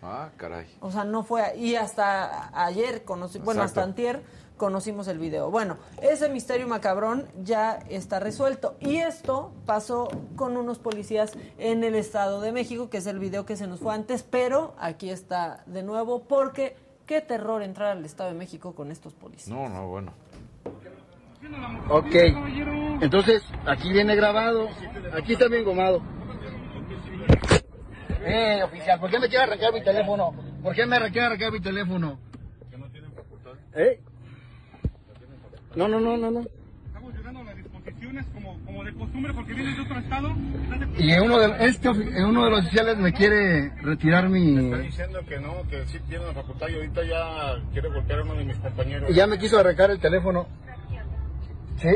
Ah, 0.01 0.29
caray. 0.37 0.67
O 0.79 0.91
sea, 0.91 1.03
no 1.03 1.23
fue. 1.23 1.57
Y 1.57 1.75
hasta 1.75 2.51
ayer, 2.65 3.03
conocí, 3.03 3.39
bueno, 3.39 3.63
hasta 3.63 3.83
antier, 3.83 4.21
conocimos 4.57 5.07
el 5.07 5.19
video. 5.19 5.49
Bueno, 5.49 5.77
ese 6.01 6.29
misterio 6.29 6.67
macabrón 6.67 7.27
ya 7.43 7.79
está 7.89 8.19
resuelto. 8.19 8.75
Y 8.79 8.97
esto 8.97 9.51
pasó 9.65 10.07
con 10.35 10.57
unos 10.57 10.79
policías 10.79 11.33
en 11.57 11.83
el 11.83 11.95
Estado 11.95 12.41
de 12.41 12.51
México, 12.51 12.89
que 12.89 12.97
es 12.97 13.07
el 13.07 13.19
video 13.19 13.45
que 13.45 13.55
se 13.55 13.67
nos 13.67 13.79
fue 13.79 13.93
antes, 13.93 14.23
pero 14.23 14.73
aquí 14.79 15.09
está 15.09 15.63
de 15.65 15.83
nuevo, 15.83 16.23
porque 16.23 16.75
qué 17.05 17.21
terror 17.21 17.63
entrar 17.63 17.97
al 17.97 18.05
Estado 18.05 18.31
de 18.31 18.35
México 18.37 18.75
con 18.75 18.91
estos 18.91 19.13
policías. 19.13 19.55
No, 19.55 19.69
no, 19.69 19.87
bueno. 19.87 20.11
Ok, 21.89 22.15
Entonces, 23.01 23.43
aquí 23.65 23.91
viene 23.93 24.15
grabado. 24.15 24.67
Aquí 25.13 25.33
está 25.33 25.47
bien 25.47 25.63
gomado. 25.63 26.01
Eh, 28.27 28.63
oficial, 28.63 28.99
¿por 28.99 29.09
qué 29.09 29.19
me 29.19 29.29
quiere 29.29 29.43
arrancar 29.43 29.73
mi 29.73 29.83
teléfono? 29.83 30.33
¿Por 30.61 30.75
qué 30.75 30.85
me 30.85 30.97
quiere 31.11 31.27
arrancar 31.27 31.51
mi 31.51 31.59
teléfono? 31.59 32.19
¿Eh? 33.73 33.99
No, 35.75 35.87
no, 35.87 35.99
no, 35.99 36.17
no, 36.17 36.31
no. 36.31 36.45
como, 38.33 38.59
como 38.65 38.83
de 38.83 38.93
costumbre 38.93 39.33
porque 39.33 39.53
vienes 39.53 39.77
de 39.77 39.83
otro 39.83 39.99
estado. 39.99 40.35
Y 40.97 41.13
uno 41.19 41.39
de, 41.39 41.65
este, 41.65 41.89
uno 41.89 42.45
de 42.45 42.49
los 42.49 42.59
oficiales 42.61 42.97
me 42.97 43.13
quiere 43.13 43.69
retirar 43.81 44.29
mi... 44.29 44.57
Está 44.57 44.77
diciendo 44.79 45.19
que 45.27 45.39
no, 45.39 45.67
que 45.69 45.85
sí 45.87 45.99
tiene 46.07 46.25
la 46.25 46.33
facultad 46.33 46.67
y 46.69 46.75
ahorita 46.75 47.03
ya 47.03 47.63
quiere 47.71 47.89
golpear 47.89 48.19
a 48.19 48.23
uno 48.23 48.35
de 48.35 48.45
mis 48.45 48.57
compañeros. 48.57 49.09
Y 49.09 49.13
ya 49.13 49.27
me 49.27 49.37
quiso 49.37 49.59
arrancar 49.59 49.91
el 49.91 49.99
teléfono. 49.99 50.47
¿Sí? 51.77 51.89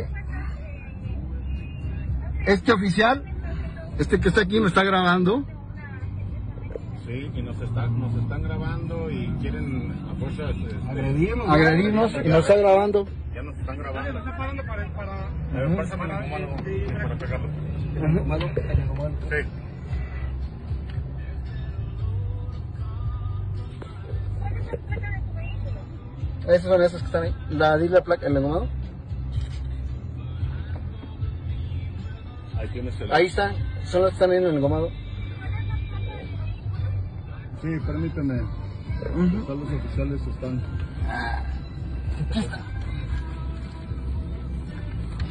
Este 2.46 2.72
oficial, 2.72 3.24
este 3.98 4.20
que 4.20 4.30
está 4.30 4.42
aquí 4.42 4.60
me 4.60 4.68
está 4.68 4.84
grabando. 4.84 5.46
Sí, 7.06 7.32
y 7.34 7.42
nos, 7.42 7.60
está, 7.62 7.88
nos 7.88 8.16
están 8.16 8.44
grabando 8.44 9.10
y 9.10 9.28
quieren 9.42 9.92
a 10.10 10.16
fuerza 10.16 10.50
este, 10.52 10.76
Agredirnos. 10.90 11.50
Agredirnos 11.50 12.14
y 12.14 12.30
nos 12.30 12.40
está 12.42 12.56
grabando. 12.58 13.08
Ya 13.34 13.42
nos 13.42 13.58
están 13.58 13.78
grabando. 13.78 14.20
Ujú. 14.20 14.30
Eh, 15.58 15.76
pásame 15.78 16.08
la 16.08 16.20
mano 16.20 16.48
para 17.02 17.18
pegarlo. 17.18 17.50
Sí. 19.30 19.48
Esos 26.48 26.70
son 26.70 26.82
esos 26.82 27.00
que 27.02 27.06
están 27.06 27.24
ahí. 27.24 27.36
La, 27.50 27.78
di 27.78 27.88
la 27.88 28.02
placa, 28.02 28.28
el 28.28 28.38
engomado. 28.38 28.68
Ahí 32.58 32.68
tienes 32.70 33.02
el... 33.02 33.12
Ahí 33.12 33.26
están, 33.26 33.56
son 33.86 34.02
los 34.02 34.12
que 34.12 34.16
están 34.16 34.32
ahí 34.32 34.38
en 34.38 34.46
el 34.46 34.56
engomado. 34.56 34.90
Sí, 37.62 37.70
permíteme. 37.86 38.42
Todos 39.46 39.60
los 39.60 39.72
oficiales 39.72 40.20
están... 40.28 40.60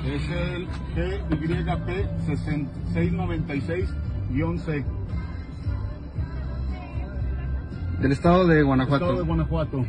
Es 0.06 0.30
el 0.30 0.66
GYP 0.94 1.88
6696-C. 2.26 4.84
Del 8.00 8.12
estado 8.12 8.46
de 8.46 8.62
Guanajuato. 8.62 9.04
Estado 9.04 9.18
de 9.18 9.24
Guanajuato. 9.26 9.84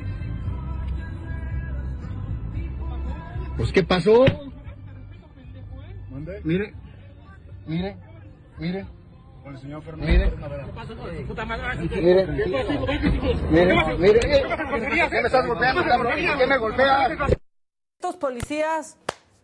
Pues, 3.56 3.72
¿qué 3.72 3.84
pasó? 3.84 4.26
¿Mande? 6.12 6.42
Mire, 6.44 6.74
mire, 7.68 7.96
mire. 8.60 8.86
Con 9.52 9.56
el 9.58 9.62
señor 9.62 9.84
Fernando 9.84 10.06
Mire. 10.08 10.32
Mire, 11.92 12.28
mire, 13.98 13.98
mire. 13.98 15.10
¿Qué 15.10 15.22
me 15.22 15.28
estás 15.28 15.46
golpeando? 15.46 15.84
¿Qué 16.38 16.48
me 16.48 16.58
golpeas? 16.58 17.12
Estos 18.00 18.16
policías 18.16 18.98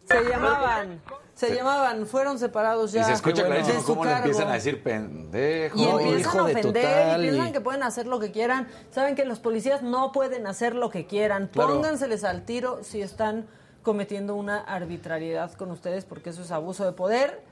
se 0.06 0.24
llamaban, 0.24 1.02
se 1.34 1.54
llamaban, 1.54 2.08
fueron 2.08 2.40
separados 2.40 2.94
ya. 2.94 3.02
Y 3.02 3.04
se 3.04 3.14
escucha 3.14 3.46
clarísimo 3.46 3.82
su 3.82 3.88
cómo 3.88 4.06
le 4.06 4.14
empiezan 4.14 4.48
a 4.48 4.54
decir 4.54 4.82
pendejo. 4.82 5.78
Y 5.78 5.84
empiezan 5.84 6.20
hijo 6.20 6.30
a 6.40 6.48
de 6.48 6.52
ofender 6.54 6.84
total, 6.84 7.22
y 7.22 7.28
y- 7.28 7.30
piensan 7.30 7.52
que 7.54 7.62
pueden 7.62 7.84
hacer 7.84 8.08
lo 8.08 8.20
que 8.20 8.32
quieran. 8.32 8.68
Saben 8.92 9.16
que 9.16 9.26
los 9.26 9.40
policías 9.40 9.82
no 9.82 10.14
pueden 10.14 10.48
hacer 10.48 10.74
lo 10.74 10.90
que 10.90 11.06
quieran. 11.06 11.48
Claro. 11.48 11.74
Pónganseles 11.74 12.24
al 12.24 12.46
tiro 12.46 12.80
si 12.82 13.02
están 13.02 13.48
cometiendo 13.84 14.36
una 14.36 14.60
arbitrariedad 14.62 15.52
con 15.54 15.70
ustedes 15.72 16.06
porque 16.06 16.30
eso 16.30 16.42
es 16.44 16.52
abuso 16.52 16.86
de 16.86 16.94
poder 16.94 17.44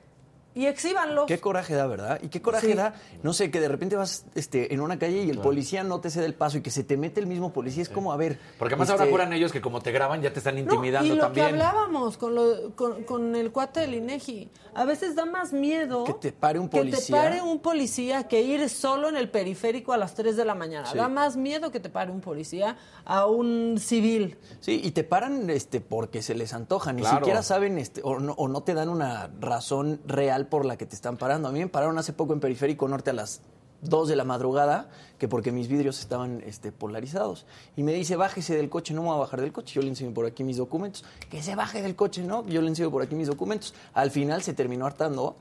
y 0.56 0.66
exhíbanlos. 0.66 1.26
Qué 1.28 1.40
coraje 1.40 1.76
da, 1.76 1.86
¿verdad? 1.86 2.20
Y 2.24 2.30
qué 2.30 2.42
coraje 2.42 2.68
Sí. 2.68 2.74
da, 2.74 2.96
no 3.22 3.34
sé, 3.34 3.52
que 3.52 3.60
de 3.60 3.68
repente 3.68 3.96
vas 3.96 4.26
este, 4.34 4.74
en 4.74 4.82
una 4.82 4.98
calle 4.98 5.22
y 5.24 5.30
el 5.30 5.38
policía 5.40 5.84
no 5.84 6.00
te 6.00 6.10
cede 6.10 6.26
el 6.26 6.34
paso 6.34 6.58
y 6.58 6.62
que 6.62 6.72
se 6.72 6.84
te 6.84 6.98
mete 6.98 7.20
el 7.20 7.28
mismo 7.28 7.54
policía. 7.54 7.84
Es 7.84 7.90
como, 7.90 8.12
a 8.12 8.18
ver. 8.18 8.40
Porque 8.58 8.76
más 8.76 8.90
este, 8.90 9.00
ahora 9.00 9.12
juran 9.12 9.34
ellos 9.34 9.52
que 9.52 9.62
como 9.62 9.82
te 9.82 9.92
graban 9.92 10.22
ya 10.24 10.32
te 10.34 10.40
están 10.40 10.56
No, 10.56 10.62
intimidando 10.62 11.14
y 11.14 11.18
lo 11.18 11.24
también. 11.24 11.46
que 11.48 11.52
hablábamos 11.54 12.18
con, 12.18 12.34
lo- 12.34 12.74
con, 12.76 13.04
con 13.04 13.36
el 13.36 13.52
cuate 13.52 13.82
del 13.82 13.96
INEGI, 13.96 14.50
a 14.74 14.86
veces 14.86 15.16
da 15.16 15.26
más 15.26 15.54
miedo 15.54 16.06
Que 16.06 16.14
te 16.14 16.32
pare 16.32 16.58
un 16.58 16.70
que 16.70 16.78
te 16.78 16.86
policía. 16.86 17.16
pare 17.18 17.42
un 17.42 17.60
policía 17.60 18.28
que 18.28 18.42
ir 18.42 18.70
solo 18.70 19.10
en 19.10 19.18
el 19.18 19.30
periférico 19.30 19.92
a 19.94 19.98
las 19.98 20.14
3 20.16 20.38
de 20.38 20.46
la 20.46 20.56
mañana. 20.56 20.88
Sí. 20.90 20.98
Da 20.98 21.10
más 21.10 21.36
miedo 21.38 21.70
que 21.72 21.80
te 21.82 21.90
pare 21.90 22.12
un 22.12 22.22
policía 22.22 22.78
a 23.04 23.26
un 23.26 23.76
civil. 23.78 24.38
Sí, 24.62 24.80
y 24.84 24.92
te 24.92 25.04
paran 25.04 25.50
este 25.50 25.82
porque 25.82 26.22
se 26.22 26.34
les 26.34 26.54
antoja, 26.54 26.94
ni 26.94 27.02
Claro. 27.02 27.18
siquiera 27.18 27.44
saben 27.44 27.78
este, 27.78 28.02
o, 28.04 28.20
no, 28.20 28.32
o 28.34 28.48
no 28.48 28.64
te 28.64 28.74
dan 28.74 28.90
una 28.90 29.30
razón 29.40 30.00
real 30.06 30.45
por 30.46 30.66
la 30.66 30.78
que 30.78 30.86
te 30.86 30.96
están 30.96 31.18
parando. 31.18 31.48
A 31.48 31.52
mí 31.52 31.60
me 31.60 31.68
pararon 31.68 31.98
hace 31.98 32.14
poco 32.14 32.34
en 32.34 32.40
Periférico 32.40 32.88
Norte 32.88 33.10
a 33.10 33.14
las 33.14 33.42
2 33.82 34.08
de 34.08 34.16
la 34.16 34.24
madrugada, 34.24 34.90
que 35.18 35.28
porque 35.28 35.52
mis 35.52 35.68
vidrios 35.68 36.00
estaban 36.00 36.42
este, 36.46 36.72
polarizados. 36.72 37.46
Y 37.76 37.84
me 37.84 37.94
dice, 37.94 38.16
bájese 38.16 38.56
del 38.56 38.70
coche, 38.70 38.94
no 38.94 39.02
me 39.02 39.08
voy 39.08 39.18
a 39.18 39.20
bajar 39.20 39.42
del 39.42 39.52
coche. 39.52 39.76
Yo 39.76 39.82
le 39.82 39.90
enseño 39.90 40.14
por 40.14 40.26
aquí 40.26 40.44
mis 40.44 40.58
documentos. 40.58 41.04
Que 41.30 41.42
se 41.44 41.56
baje 41.56 41.82
del 41.82 41.96
coche, 41.96 42.24
¿no? 42.24 42.46
Yo 42.48 42.62
le 42.62 42.70
enseño 42.70 42.92
por 42.92 43.04
aquí 43.04 43.16
mis 43.16 43.28
documentos. 43.28 43.74
Al 43.94 44.12
final 44.12 44.42
se 44.42 44.54
terminó 44.54 44.86
hartando 44.86 45.36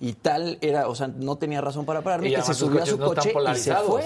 y 0.00 0.14
tal 0.14 0.58
era, 0.60 0.88
o 0.88 0.94
sea, 0.94 1.08
no 1.08 1.36
tenía 1.36 1.60
razón 1.60 1.84
para 1.84 2.02
pararme, 2.02 2.28
Y 2.28 2.34
que 2.34 2.42
se 2.42 2.54
subió 2.54 2.82
a 2.82 2.86
su 2.86 2.98
no 2.98 3.06
coche 3.06 3.32
y 3.52 3.56
se 3.56 3.74
fue. 3.76 4.04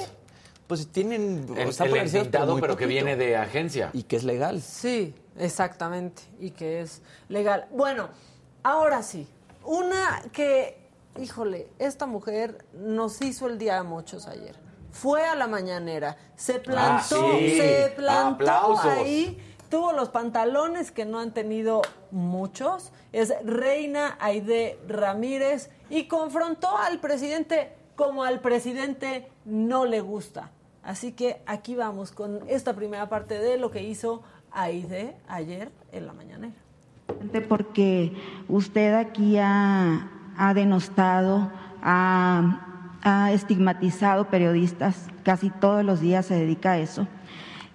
Pues 0.67 0.89
tienen, 0.89 1.47
El, 1.57 1.69
están 1.69 1.87
el 1.87 1.93
polarizados, 1.93 2.53
muy 2.53 2.61
pero 2.61 2.77
que 2.77 2.87
viene 2.87 3.17
de 3.17 3.37
agencia. 3.37 3.91
Y 3.93 4.03
que 4.03 4.17
es 4.17 4.25
legal. 4.25 4.61
Sí, 4.61 5.15
exactamente, 5.39 6.23
y 6.41 6.51
que 6.51 6.81
es 6.81 7.03
legal. 7.29 7.67
Bueno, 7.71 8.09
ahora 8.65 9.03
sí, 9.03 9.29
una 9.67 10.23
que, 10.33 10.79
híjole, 11.21 11.69
esta 11.79 12.07
mujer 12.07 12.65
nos 12.73 13.21
hizo 13.23 13.47
el 13.49 13.59
día 13.59 13.79
a 13.79 13.83
muchos 13.83 14.27
ayer. 14.27 14.57
Fue 14.91 15.25
a 15.27 15.35
la 15.35 15.47
mañanera, 15.47 16.17
se 16.37 16.59
plantó, 16.59 17.17
Ah, 17.27 17.37
sí. 17.39 17.57
se 17.59 17.93
plantó 17.97 18.35
Aplausos. 18.45 18.85
ahí, 18.87 19.39
tuvo 19.69 19.93
los 19.93 20.09
pantalones 20.09 20.91
que 20.91 21.05
no 21.05 21.19
han 21.21 21.35
tenido 21.35 21.83
muchos, 22.11 22.93
es 23.13 23.35
Reina 23.45 24.17
Aide 24.21 24.79
Ramírez 24.89 25.71
y 25.91 26.09
confrontó 26.09 26.77
al 26.79 26.99
presidente 27.01 27.75
como 27.95 28.25
al 28.25 28.41
presidente 28.41 29.29
no 29.45 29.85
le 29.85 30.01
gusta. 30.01 30.51
Así 30.83 31.13
que 31.13 31.43
aquí 31.47 31.75
vamos 31.75 32.13
con 32.13 32.45
esta 32.49 32.75
primera 32.75 33.09
parte 33.09 33.39
de 33.39 33.59
lo 33.59 33.71
que 33.71 33.83
hizo 33.83 34.23
Aide 34.53 35.17
ayer 35.29 35.71
en 35.93 36.07
la 36.07 36.13
mañanera. 36.15 36.55
Porque 37.49 38.13
usted 38.49 38.95
aquí 38.95 39.37
ha, 39.39 40.09
denostado, 40.55 41.51
ha, 41.83 42.61
ha 43.03 43.33
estigmatizado 43.33 44.29
periodistas, 44.29 45.09
casi 45.23 45.51
todos 45.51 45.85
los 45.85 46.01
días 46.01 46.27
se 46.27 46.35
dedica 46.35 46.73
a 46.73 46.79
eso. 46.79 47.07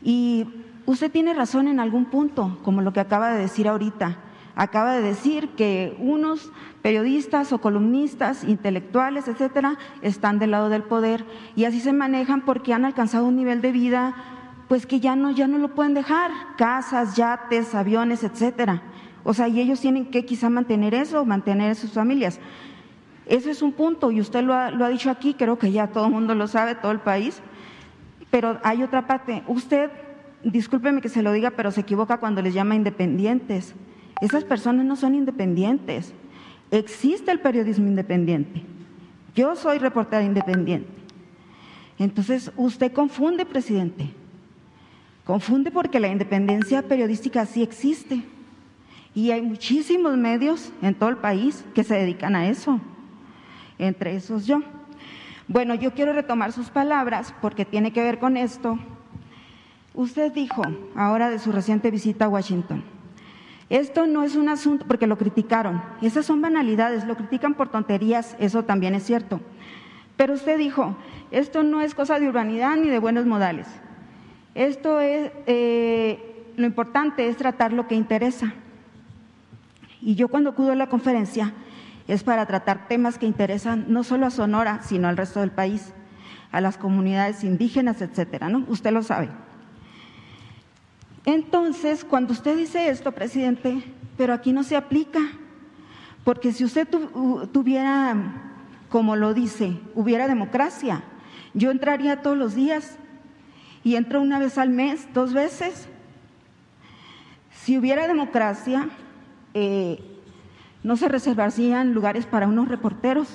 Y 0.03 0.47
usted 0.85 1.11
tiene 1.11 1.34
razón 1.34 1.68
en 1.68 1.80
algún 1.80 2.05
punto, 2.05 2.59
como 2.63 2.81
lo 2.81 2.93
que 2.93 2.99
acaba 2.99 3.34
de 3.34 3.41
decir 3.41 3.68
ahorita. 3.68 4.18
Acaba 4.55 4.93
de 4.93 5.01
decir 5.01 5.49
que 5.49 5.95
unos 5.99 6.51
periodistas 6.81 7.53
o 7.53 7.61
columnistas, 7.61 8.43
intelectuales, 8.43 9.27
etcétera, 9.27 9.77
están 10.01 10.39
del 10.39 10.51
lado 10.51 10.69
del 10.69 10.84
poder 10.84 11.26
y 11.55 11.65
así 11.65 11.80
se 11.80 11.93
manejan 11.93 12.41
porque 12.41 12.73
han 12.73 12.84
alcanzado 12.84 13.26
un 13.26 13.38
nivel 13.38 13.61
de 13.61 13.72
vida 13.72 14.15
pues 14.68 14.85
que 14.85 15.01
ya 15.01 15.18
no 15.18 15.31
ya 15.31 15.47
no 15.47 15.57
lo 15.57 15.76
pueden 15.76 15.93
dejar, 15.93 16.31
casas, 16.57 17.18
yates, 17.18 17.76
aviones, 17.76 18.23
etcétera. 18.23 18.81
O 19.23 19.34
sea, 19.34 19.48
y 19.48 19.60
ellos 19.60 19.80
tienen 19.80 20.06
que 20.06 20.26
quizá 20.26 20.49
mantener 20.49 20.93
eso, 20.93 21.26
mantener 21.26 21.76
sus 21.76 21.91
familias. 21.91 22.39
Eso 23.26 23.49
es 23.49 23.61
un 23.61 23.72
punto, 23.72 24.11
y 24.11 24.19
usted 24.19 24.43
lo 24.43 24.53
ha, 24.53 24.72
lo 24.72 24.84
ha 24.84 24.89
dicho 24.89 25.10
aquí, 25.10 25.34
creo 25.34 25.57
que 25.57 25.72
ya 25.72 25.88
todo 25.88 26.07
el 26.07 26.11
mundo 26.11 26.35
lo 26.35 26.48
sabe, 26.48 26.76
todo 26.76 26.91
el 26.91 26.99
país. 26.99 27.41
Pero 28.30 28.60
hay 28.64 28.84
otra 28.84 29.07
parte. 29.07 29.43
Usted, 29.48 29.91
discúlpeme 30.43 31.02
que 31.02 31.10
se 31.10 31.22
lo 31.22 31.31
diga, 31.31 31.52
pero 31.52 31.72
se 31.72 31.81
equivoca 31.81 32.18
cuando 32.18 32.41
les 32.41 32.53
llama 32.53 32.76
independientes. 32.76 33.76
Esas 34.22 34.43
personas 34.43 34.85
no 34.85 34.95
son 34.95 35.15
independientes. 35.15 36.14
Existe 36.72 37.31
el 37.31 37.39
periodismo 37.39 37.88
independiente. 37.88 38.64
Yo 39.35 39.56
soy 39.56 39.77
reportera 39.77 40.23
independiente. 40.23 40.89
Entonces, 41.99 42.52
usted 42.56 42.91
confunde, 42.91 43.45
presidente. 43.45 44.10
Confunde 45.26 45.72
porque 45.72 45.99
la 45.99 46.07
independencia 46.07 46.81
periodística 46.81 47.45
sí 47.45 47.61
existe. 47.61 48.23
Y 49.13 49.31
hay 49.31 49.41
muchísimos 49.41 50.15
medios 50.17 50.71
en 50.81 50.95
todo 50.95 51.09
el 51.09 51.17
país 51.17 51.65
que 51.73 51.83
se 51.83 51.95
dedican 51.95 52.35
a 52.35 52.47
eso. 52.47 52.79
Entre 53.77 54.15
esos 54.15 54.45
yo. 54.45 54.61
Bueno, 55.47 55.75
yo 55.75 55.93
quiero 55.93 56.13
retomar 56.13 56.53
sus 56.53 56.69
palabras 56.69 57.33
porque 57.41 57.65
tiene 57.65 57.91
que 57.91 58.03
ver 58.03 58.19
con 58.19 58.38
esto. 58.38 58.79
Usted 59.93 60.31
dijo 60.31 60.61
ahora 60.95 61.29
de 61.29 61.39
su 61.39 61.51
reciente 61.51 61.91
visita 61.91 62.25
a 62.25 62.29
Washington. 62.29 62.83
Esto 63.69 64.05
no 64.05 64.23
es 64.23 64.35
un 64.35 64.49
asunto, 64.49 64.85
porque 64.85 65.07
lo 65.07 65.17
criticaron. 65.17 65.81
Esas 66.01 66.25
son 66.25 66.41
banalidades, 66.41 67.05
lo 67.05 67.15
critican 67.15 67.53
por 67.53 67.69
tonterías, 67.69 68.35
eso 68.38 68.63
también 68.63 68.95
es 68.95 69.03
cierto. 69.03 69.39
Pero 70.17 70.33
usted 70.33 70.57
dijo, 70.57 70.95
esto 71.31 71.63
no 71.63 71.81
es 71.81 71.95
cosa 71.95 72.19
de 72.19 72.27
urbanidad 72.27 72.75
ni 72.75 72.89
de 72.89 72.99
buenos 72.99 73.25
modales. 73.25 73.67
Esto 74.55 74.99
es, 74.99 75.31
eh, 75.47 76.51
lo 76.57 76.65
importante 76.65 77.29
es 77.29 77.38
tratar 77.38 77.71
lo 77.71 77.88
que 77.88 77.95
interesa. 77.95 78.53
Y 80.02 80.15
yo 80.15 80.28
cuando 80.28 80.49
acudo 80.52 80.72
a 80.72 80.76
la 80.76 80.88
conferencia 80.88 81.53
es 82.07 82.23
para 82.23 82.45
tratar 82.45 82.88
temas 82.88 83.18
que 83.18 83.26
interesan 83.26 83.86
no 83.88 84.03
solo 84.03 84.26
a 84.26 84.32
Sonora, 84.32 84.82
sino 84.82 85.07
al 85.07 85.18
resto 85.18 85.40
del 85.40 85.52
país, 85.52 85.94
a 86.52 86.60
las 86.60 86.78
comunidades 86.78 87.44
indígenas, 87.44 88.02
etcétera, 88.02 88.49
¿no? 88.49 88.65
Usted 88.68 88.91
lo 88.91 89.03
sabe. 89.03 89.30
Entonces, 91.26 92.03
cuando 92.03 92.34
usted 92.34 92.57
dice 92.57 92.90
esto, 92.90 93.11
presidente, 93.11 93.84
pero 94.18 94.34
aquí 94.34 94.53
no 94.53 94.64
se 94.64 94.76
aplica, 94.76 95.19
porque 96.23 96.52
si 96.52 96.64
usted 96.65 96.88
tu- 96.88 97.48
tuviera, 97.53 98.15
como 98.90 99.15
lo 99.15 99.34
dice, 99.34 99.80
hubiera 99.94 100.28
democracia, 100.28 101.03
yo 101.53 101.69
entraría 101.69 102.22
todos 102.22 102.38
los 102.38 102.56
días 102.56 102.98
y 103.84 103.95
entro 103.95 104.22
una 104.22 104.40
vez 104.40 104.57
al 104.57 104.69
mes, 104.69 105.07
dos 105.14 105.34
veces. 105.34 105.88
Si 107.64 107.78
hubiera 107.78 108.07
democracia, 108.07 108.90
eh, 109.53 109.99
no 110.84 110.98
se 110.98 111.07
reservarían 111.07 111.94
lugares 111.94 112.26
para 112.26 112.48
unos 112.48 112.68
reporteros. 112.68 113.28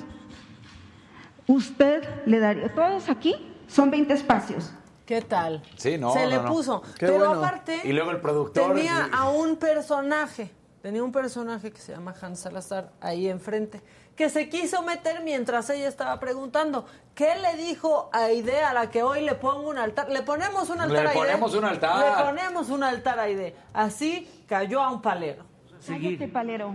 Usted 1.47 2.03
le 2.27 2.41
daría, 2.41 2.75
todos 2.75 3.09
aquí 3.09 3.35
son 3.69 3.91
20 3.91 4.13
espacios. 4.15 4.73
¿Qué 5.05 5.23
tal? 5.23 5.63
Sí, 5.77 5.97
no, 5.99 6.13
Se 6.13 6.25
no, 6.25 6.31
le 6.31 6.37
no. 6.39 6.49
puso. 6.49 6.83
Qué 6.99 7.07
Pero 7.07 7.19
bueno. 7.29 7.45
aparte, 7.45 7.81
Y 7.85 7.93
luego 7.93 8.11
el 8.11 8.21
productor, 8.21 8.75
tenía 8.75 9.09
a 9.13 9.29
un 9.31 9.55
personaje, 9.57 10.51
tenía 10.83 11.05
un 11.05 11.13
personaje 11.13 11.71
que 11.71 11.81
se 11.81 11.93
llama 11.93 12.13
Hans 12.21 12.41
Salazar 12.41 12.91
ahí 13.01 13.29
enfrente, 13.29 13.81
que 14.17 14.29
se 14.29 14.49
quiso 14.49 14.83
meter 14.83 15.23
mientras 15.23 15.71
ella 15.71 15.87
estaba 15.87 16.19
preguntando. 16.19 16.87
¿Qué 17.15 17.37
le 17.37 17.57
dijo 17.63 18.11
a 18.13 18.25
Aide 18.25 18.63
a 18.65 18.73
la 18.73 18.91
que 18.91 19.05
hoy 19.05 19.21
le 19.25 19.37
pongo 19.37 19.71
un 19.71 19.79
altar? 19.79 20.11
Le 20.11 20.23
ponemos 20.23 20.69
un 20.71 20.79
Le 20.79 20.83
altar 20.85 21.07
a 21.07 21.11
Aide. 21.11 21.21
ponemos 21.21 21.55
un 21.55 21.65
altar. 21.65 22.19
Le 22.19 22.25
ponemos 22.25 22.71
un 22.71 22.83
altar 22.83 23.19
a 23.21 23.23
Aide. 23.23 23.55
Así 23.73 24.29
cayó 24.49 24.83
a 24.83 24.91
un 24.91 25.01
palero. 25.01 25.45
Cállate, 25.87 26.29
palero. 26.29 26.75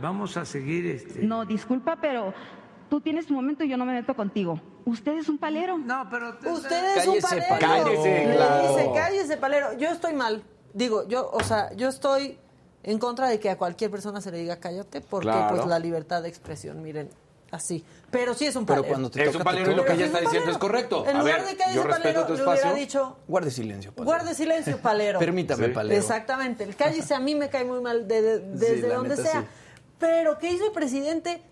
Vamos 0.00 0.36
a 0.36 0.44
seguir 0.44 0.86
este. 0.86 1.22
No, 1.22 1.44
disculpa, 1.44 1.96
pero 2.00 2.32
tú 2.88 3.00
tienes 3.00 3.26
tu 3.26 3.34
momento 3.34 3.64
y 3.64 3.68
yo 3.68 3.76
no 3.76 3.84
me 3.84 3.92
meto 3.94 4.14
contigo. 4.14 4.60
Usted 4.84 5.18
es 5.18 5.28
un 5.28 5.38
palero. 5.38 5.78
No, 5.78 6.06
pero 6.10 6.30
Usted 6.52 6.96
es 6.98 7.06
un 7.06 7.20
Cállese, 7.20 7.42
palero. 7.48 7.84
Cállese, 7.84 8.26
Le 8.28 8.34
claro. 8.36 8.68
dice, 8.76 8.90
cállese, 8.94 9.36
palero. 9.36 9.78
Yo 9.78 9.88
estoy 9.90 10.14
mal. 10.14 10.42
Digo, 10.74 11.06
yo, 11.08 11.30
o 11.32 11.40
sea, 11.42 11.72
yo 11.74 11.88
estoy 11.88 12.38
en 12.82 12.98
contra 12.98 13.28
de 13.28 13.38
que 13.40 13.50
a 13.50 13.58
cualquier 13.58 13.90
persona 13.90 14.20
se 14.20 14.30
le 14.30 14.38
diga 14.38 14.56
cállate, 14.58 15.00
porque 15.00 15.28
Claro. 15.28 15.56
pues 15.56 15.66
la 15.68 15.78
libertad 15.78 16.22
de 16.22 16.28
expresión, 16.28 16.82
miren, 16.82 17.10
así. 17.50 17.84
Pero 18.10 18.34
sí 18.34 18.46
es 18.46 18.56
un 18.56 18.66
Pero 18.66 18.82
palero. 18.82 18.92
cuando 18.94 19.10
te 19.10 19.20
Es 19.22 19.26
toca, 19.26 19.38
un 19.38 19.44
palero 19.44 19.70
y 19.70 19.74
lo 19.76 19.84
que 19.84 19.92
ella 19.92 20.06
está 20.06 20.18
Es 20.18 20.24
diciendo 20.24 20.50
es 20.50 20.58
correcto. 20.58 21.06
En 21.06 21.16
A 21.16 21.20
lugar 21.20 21.40
ver, 21.42 21.50
de 21.50 21.56
cállese, 21.56 21.76
yo 21.76 21.82
respeto 21.84 22.02
palero, 22.02 22.26
tu 22.26 22.32
le 22.34 22.42
hubiera 22.42 22.54
espacio. 22.56 22.74
dicho, 22.76 23.16
Guarde 23.28 23.50
silencio, 23.52 23.92
palero. 23.92 24.04
guarde 24.12 24.34
silencio, 24.34 24.78
palero. 24.78 25.18
Permítame, 25.20 25.66
Sí. 25.66 25.72
palero. 25.72 26.00
Exactamente. 26.00 26.64
El 26.64 26.74
cállese 26.76 27.14
a 27.14 27.20
mí 27.20 27.34
me 27.36 27.48
cae 27.48 27.64
muy 27.64 27.80
mal 27.80 28.08
de- 28.08 28.22
de- 28.22 28.38
desde 28.40 28.88
donde 28.88 29.16
neta, 29.16 29.22
sea. 29.22 29.40
sí. 29.42 29.46
Pero 29.98 30.38
¿qué 30.38 30.50
hizo 30.50 30.66
el 30.66 30.72
presidente? 30.72 31.42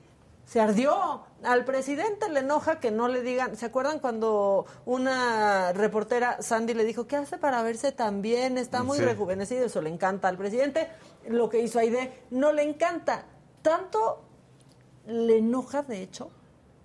Se 0.46 0.60
ardió. 0.60 1.22
Al 1.44 1.64
presidente 1.64 2.28
le 2.30 2.40
enoja 2.40 2.80
que 2.80 2.90
no 2.90 3.06
le 3.06 3.20
digan. 3.22 3.54
¿Se 3.56 3.66
acuerdan 3.66 4.00
cuando 4.00 4.66
una 4.86 5.72
reportera, 5.74 6.40
Sandy, 6.42 6.74
le 6.74 6.84
dijo, 6.84 7.06
¿qué 7.06 7.16
hace 7.16 7.36
para 7.38 7.62
verse 7.62 7.92
tan 7.92 8.22
bien? 8.22 8.58
Está 8.58 8.82
muy 8.82 8.98
Sí. 8.98 9.04
rejuvenecido. 9.04 9.66
Eso 9.66 9.80
le 9.82 9.90
encanta 9.90 10.26
al 10.26 10.36
presidente. 10.38 10.88
Lo 11.28 11.48
que 11.50 11.60
hizo 11.60 11.78
Aide 11.78 12.10
no 12.30 12.52
le 12.52 12.62
encanta. 12.62 13.26
Tanto 13.62 14.24
le 15.06 15.38
enoja, 15.38 15.82
de 15.82 16.02
hecho, 16.02 16.30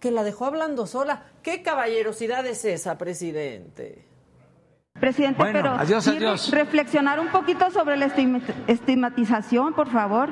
que 0.04 0.12
la 0.12 0.24
dejó 0.26 0.46
hablando 0.46 0.86
sola. 0.86 1.24
¿Qué 1.42 1.64
caballerosidad 1.64 2.46
es 2.46 2.66
esa, 2.66 2.98
presidente? 2.98 4.06
Presidente, 5.00 5.38
Bueno, 5.38 5.60
pero 5.62 5.74
adiós, 5.76 6.52
reflexionar 6.52 7.22
un 7.22 7.32
poquito 7.32 7.72
sobre 7.72 7.96
la 7.96 8.08
estigma- 8.08 8.42
estigmatización, 8.68 9.74
por 9.74 9.90
favor. 9.90 10.30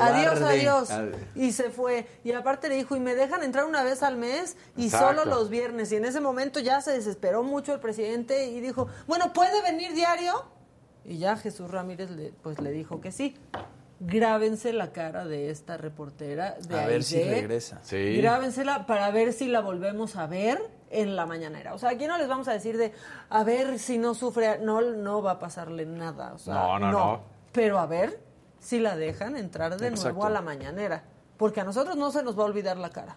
Adiós, 0.00 0.42
adiós. 0.42 0.90
Adiós. 0.90 1.16
Y 1.34 1.52
se 1.52 1.70
fue. 1.70 2.06
Y 2.24 2.32
aparte 2.32 2.68
le 2.68 2.76
dijo, 2.76 2.94
y 2.94 3.00
me 3.00 3.14
dejan 3.14 3.42
entrar 3.42 3.64
una 3.64 3.82
vez 3.82 4.02
al 4.02 4.18
mes 4.18 4.58
y 4.76 4.84
Exacto. 4.84 5.22
solo 5.22 5.24
los 5.24 5.48
viernes. 5.48 5.90
Y 5.92 5.96
en 5.96 6.04
ese 6.04 6.20
momento 6.20 6.60
ya 6.60 6.82
se 6.82 6.92
desesperó 6.92 7.42
mucho 7.42 7.72
el 7.72 7.80
presidente 7.80 8.48
y 8.48 8.60
dijo, 8.60 8.86
bueno, 9.06 9.32
¿puede 9.32 9.62
venir 9.62 9.94
diario? 9.94 10.44
Y 11.06 11.16
ya 11.16 11.38
Jesús 11.38 11.70
Ramírez 11.70 12.10
le, 12.10 12.32
pues 12.42 12.60
le 12.60 12.70
dijo 12.70 13.00
que 13.00 13.10
sí. 13.12 13.34
Grábense 14.04 14.72
la 14.72 14.90
cara 14.90 15.26
de 15.26 15.50
esta 15.50 15.76
reportera 15.76 16.56
de 16.68 16.80
A 16.80 16.86
ver 16.86 17.04
si 17.04 17.22
regresa. 17.22 17.78
Sí. 17.84 18.16
Grábensela 18.16 18.84
para 18.86 19.08
ver 19.12 19.32
si 19.32 19.46
la 19.46 19.60
volvemos 19.60 20.16
a 20.16 20.26
ver 20.26 20.58
en 20.90 21.14
la 21.14 21.24
mañanera. 21.24 21.72
O 21.72 21.78
sea, 21.78 21.90
aquí 21.90 22.08
no 22.08 22.18
les 22.18 22.26
vamos 22.26 22.48
a 22.48 22.52
decir 22.52 22.76
de 22.76 22.92
a 23.30 23.44
ver 23.44 23.78
si 23.78 23.98
no 23.98 24.14
sufre, 24.14 24.58
no, 24.58 24.80
no 24.80 25.22
va 25.22 25.32
a 25.32 25.38
pasarle 25.38 25.86
nada. 25.86 26.32
O 26.34 26.38
sea, 26.38 26.54
No, 26.54 26.78
no, 26.80 26.90
no. 26.90 27.20
Pero 27.52 27.78
a 27.78 27.86
ver 27.86 28.18
si 28.58 28.80
la 28.80 28.96
dejan 28.96 29.36
entrar 29.36 29.76
de 29.76 29.86
Exacto. 29.86 30.14
nuevo 30.14 30.26
a 30.26 30.30
la 30.30 30.42
mañanera. 30.42 31.04
Porque 31.36 31.60
a 31.60 31.64
nosotros 31.64 31.94
no 31.96 32.10
se 32.10 32.24
nos 32.24 32.36
va 32.36 32.42
a 32.42 32.46
olvidar 32.46 32.78
la 32.78 32.90
cara. 32.90 33.16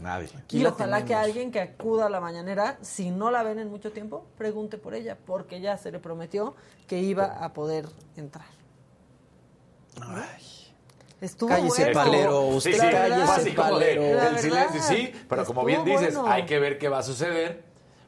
Nadie. 0.00 0.28
y 0.50 0.64
ojalá 0.64 1.04
que 1.04 1.14
alguien 1.14 1.50
que 1.50 1.60
acuda 1.60 2.06
a 2.06 2.08
la 2.08 2.20
mañanera, 2.20 2.78
si 2.82 3.10
no 3.10 3.32
la 3.32 3.42
ven 3.42 3.58
en 3.58 3.68
mucho 3.68 3.90
tiempo, 3.90 4.26
pregunte 4.36 4.78
por 4.78 4.94
ella, 4.94 5.16
porque 5.26 5.60
ya 5.60 5.76
se 5.76 5.90
le 5.90 5.98
prometió 5.98 6.54
que 6.86 7.00
iba 7.00 7.24
a 7.44 7.52
poder 7.52 7.86
entrar. 8.16 8.46
Estuvo 11.20 11.48
Cállese, 11.48 11.84
bueno. 11.86 12.00
palero, 12.00 12.42
Sí, 12.52 12.56
usted 12.56 12.72
sí, 12.74 12.78
cállese, 12.78 13.54
como 13.56 13.78
de- 13.78 13.84
palero. 13.96 14.22
El 14.28 14.38
silencio, 14.38 14.82
sí, 14.82 15.12
pero 15.28 15.44
como 15.44 15.64
bien 15.64 15.84
dices, 15.84 16.14
bueno. 16.14 16.30
hay 16.32 16.46
que 16.46 16.60
ver 16.60 16.78
qué 16.78 16.88
va 16.88 16.98
a 16.98 17.02
suceder, 17.02 17.64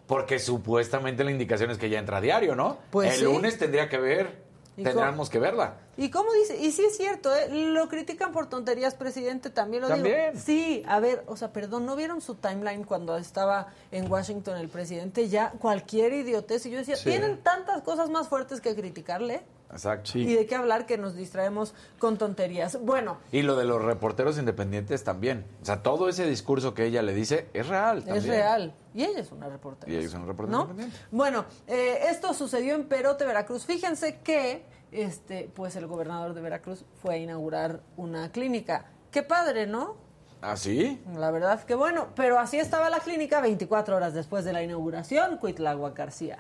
porque 0.07 0.39
supuestamente 0.39 1.25
la 1.25 1.33
indicación 1.33 1.71
es 1.73 1.79
que 1.79 1.91
ya 1.91 1.99
entra 1.99 2.19
a 2.19 2.21
diario, 2.21 2.55
¿no? 2.55 2.79
Pues 2.91 3.15
el 3.15 3.19
sí. 3.19 3.25
lunes 3.25 3.59
tendría 3.59 3.89
que 3.89 3.99
ver, 3.99 4.49
¿Y 4.77 4.85
tendríamos 4.85 5.29
que 5.29 5.41
verla. 5.41 5.75
¿Y 5.97 6.09
cómo 6.11 6.33
dice? 6.33 6.57
Y 6.57 6.71
sí 6.71 6.85
es 6.85 6.97
cierto, 6.97 7.35
¿eh? 7.35 7.49
lo 7.51 7.89
critican 7.89 8.31
por 8.33 8.49
tonterías, 8.49 8.95
presidente, 8.95 9.51
también 9.51 9.83
lo 9.83 9.89
También. 9.89 10.31
digo. 10.33 10.45
Sí, 10.47 10.85
a 10.87 11.01
ver, 11.01 11.25
o 11.27 11.37
sea, 11.37 11.53
perdón, 11.53 11.87
¿no 11.87 11.97
vieron 11.97 12.21
su 12.21 12.37
timeline 12.37 12.85
cuando 12.85 13.17
estaba 13.17 13.67
en 13.91 14.11
Washington 14.11 14.57
el 14.57 14.69
presidente? 14.69 15.29
Ya 15.29 15.51
cualquier 15.59 16.13
idiotez. 16.13 16.65
Y 16.67 16.71
yo 16.71 16.79
decía, 16.79 16.95
Sí. 16.97 17.11
tienen 17.11 17.39
tantas 17.43 17.83
cosas 17.83 18.09
más 18.09 18.29
fuertes 18.29 18.61
que 18.61 18.75
criticarle. 18.77 19.43
Exacto. 19.73 20.19
Y 20.19 20.35
de 20.35 20.47
qué 20.47 20.55
hablar 20.55 20.87
que 20.87 20.99
nos 20.99 21.15
distraemos 21.15 21.75
con 21.99 22.19
tonterías. 22.19 22.81
Bueno, 22.83 23.19
Y 23.33 23.43
lo 23.43 23.57
de 23.57 23.65
los 23.65 23.83
reporteros 23.83 24.39
independientes 24.39 25.05
también. 25.05 25.45
O 25.63 25.65
sea, 25.65 25.83
todo 25.83 26.09
ese 26.09 26.27
discurso 26.27 26.75
que 26.75 26.85
ella 26.87 27.03
le 27.03 27.15
dice 27.15 27.49
es 27.55 27.69
real. 27.69 27.99
es 27.99 28.05
también. 28.05 28.27
real. 28.27 28.75
Y 28.95 29.05
ella 29.05 29.21
es 29.21 29.31
una 29.33 29.49
reportera. 29.49 29.93
Y 29.93 29.97
ella 29.97 30.07
es 30.07 30.15
una 30.15 30.27
reportera 30.27 30.59
¿no? 30.59 30.63
independiente. 30.65 31.07
Bueno, 31.11 31.45
eh, 31.67 32.01
esto 32.11 32.35
sucedió 32.35 32.75
en 32.75 32.85
Perote, 32.85 33.25
Veracruz. 33.25 33.65
Fíjense 33.65 34.21
que 34.21 34.65
este, 34.93 35.51
pues 35.55 35.77
el 35.77 35.87
gobernador 35.87 36.35
de 36.35 36.41
Veracruz 36.41 36.85
fue 37.01 37.15
a 37.15 37.19
inaugurar 37.19 37.81
una 37.97 38.33
clínica. 38.33 38.87
Qué 39.11 39.23
padre, 39.23 39.67
¿no? 39.67 39.97
¿Ah, 40.43 40.57
sí? 40.57 41.03
La 41.17 41.31
verdad 41.31 41.63
que 41.65 41.75
bueno, 41.75 42.09
pero 42.17 42.39
así 42.39 42.59
estaba 42.59 42.89
la 42.89 43.01
clínica 43.01 43.41
24 43.41 43.97
horas 43.97 44.15
después 44.15 44.45
de 44.45 44.53
la 44.53 44.63
inauguración, 44.63 45.37
Cuitlagua 45.37 45.91
García. 45.91 46.39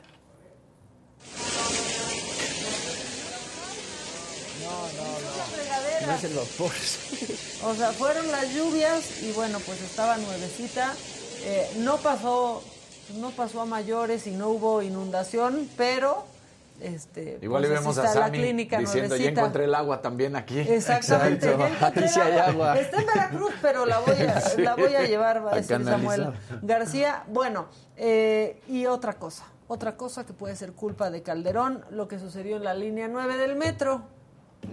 No 6.07 6.13
es 6.15 6.25
el 6.25 6.35
vapor. 6.35 6.71
O 7.63 7.75
sea, 7.75 7.93
fueron 7.93 8.33
las 8.33 8.55
lluvias 8.55 9.23
y 9.23 9.33
bueno, 9.33 9.59
pues 9.67 9.83
estaba 9.83 10.17
nuevecita. 10.17 10.95
Eh, 11.45 11.71
no 11.81 11.99
pasó, 11.99 12.63
no 13.19 13.31
pasó 13.33 13.61
a 13.61 13.67
mayores 13.67 14.27
y 14.27 14.31
no 14.31 14.49
hubo 14.49 14.81
inundación, 14.81 15.69
pero 15.77 16.25
este, 16.81 17.39
Igual 17.43 17.65
pues 17.67 17.79
vemos 17.79 17.99
a 17.99 18.05
está 18.07 18.19
la 18.19 18.27
Sammy 18.29 18.39
clínica 18.39 18.79
diciendo, 18.79 19.09
ya 19.15 19.19
nuevecita. 19.19 19.41
encontré 19.43 19.65
el 19.65 19.75
agua 19.75 20.01
también 20.01 20.37
aquí. 20.37 20.59
Exactamente. 20.59 21.49
Exacto. 21.51 21.59
ya 21.59 21.69
encontré 21.69 22.05
Aquí 22.05 22.13
sí 22.15 22.21
hay 22.21 22.39
agua. 22.39 22.79
Está 22.79 23.01
en 23.01 23.07
Veracruz, 23.07 23.53
pero 23.61 23.85
la 23.85 23.99
voy 23.99 24.15
a, 24.23 24.41
Sí. 24.51 24.63
la 24.63 24.75
voy 24.77 24.95
a 24.95 25.03
llevar, 25.03 25.45
va 25.45 25.51
a 25.51 25.53
A 25.53 25.57
decir 25.57 25.85
Samuel. 25.85 26.33
García. 26.63 27.25
Bueno, 27.29 27.67
eh, 27.99 28.63
y 28.69 28.87
otra 28.87 29.13
cosa, 29.19 29.45
otra 29.69 29.99
cosa 29.99 30.25
que 30.25 30.33
puede 30.33 30.57
ser 30.57 30.73
culpa 30.73 31.11
de 31.11 31.23
Calderón, 31.23 31.85
lo 31.91 32.09
que 32.09 32.19
sucedió 32.19 32.57
en 32.57 32.65
la 32.65 32.73
línea 32.73 33.07
9 33.07 33.37
del 33.37 33.55
metro. 33.57 34.01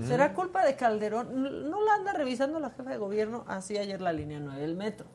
¿Será 0.07 0.33
culpa 0.33 0.63
de 0.65 0.75
Calderón? 0.75 1.69
¿No 1.69 1.83
la 1.83 1.93
anda 1.95 2.13
revisando 2.13 2.59
la 2.59 2.69
jefa 2.69 2.89
de 2.91 2.97
gobierno? 2.97 3.43
Así 3.47 3.77
ayer 3.77 3.99
la 4.01 4.13
línea 4.13 4.39
9 4.39 4.59
del 4.61 4.75
metro. 4.75 5.07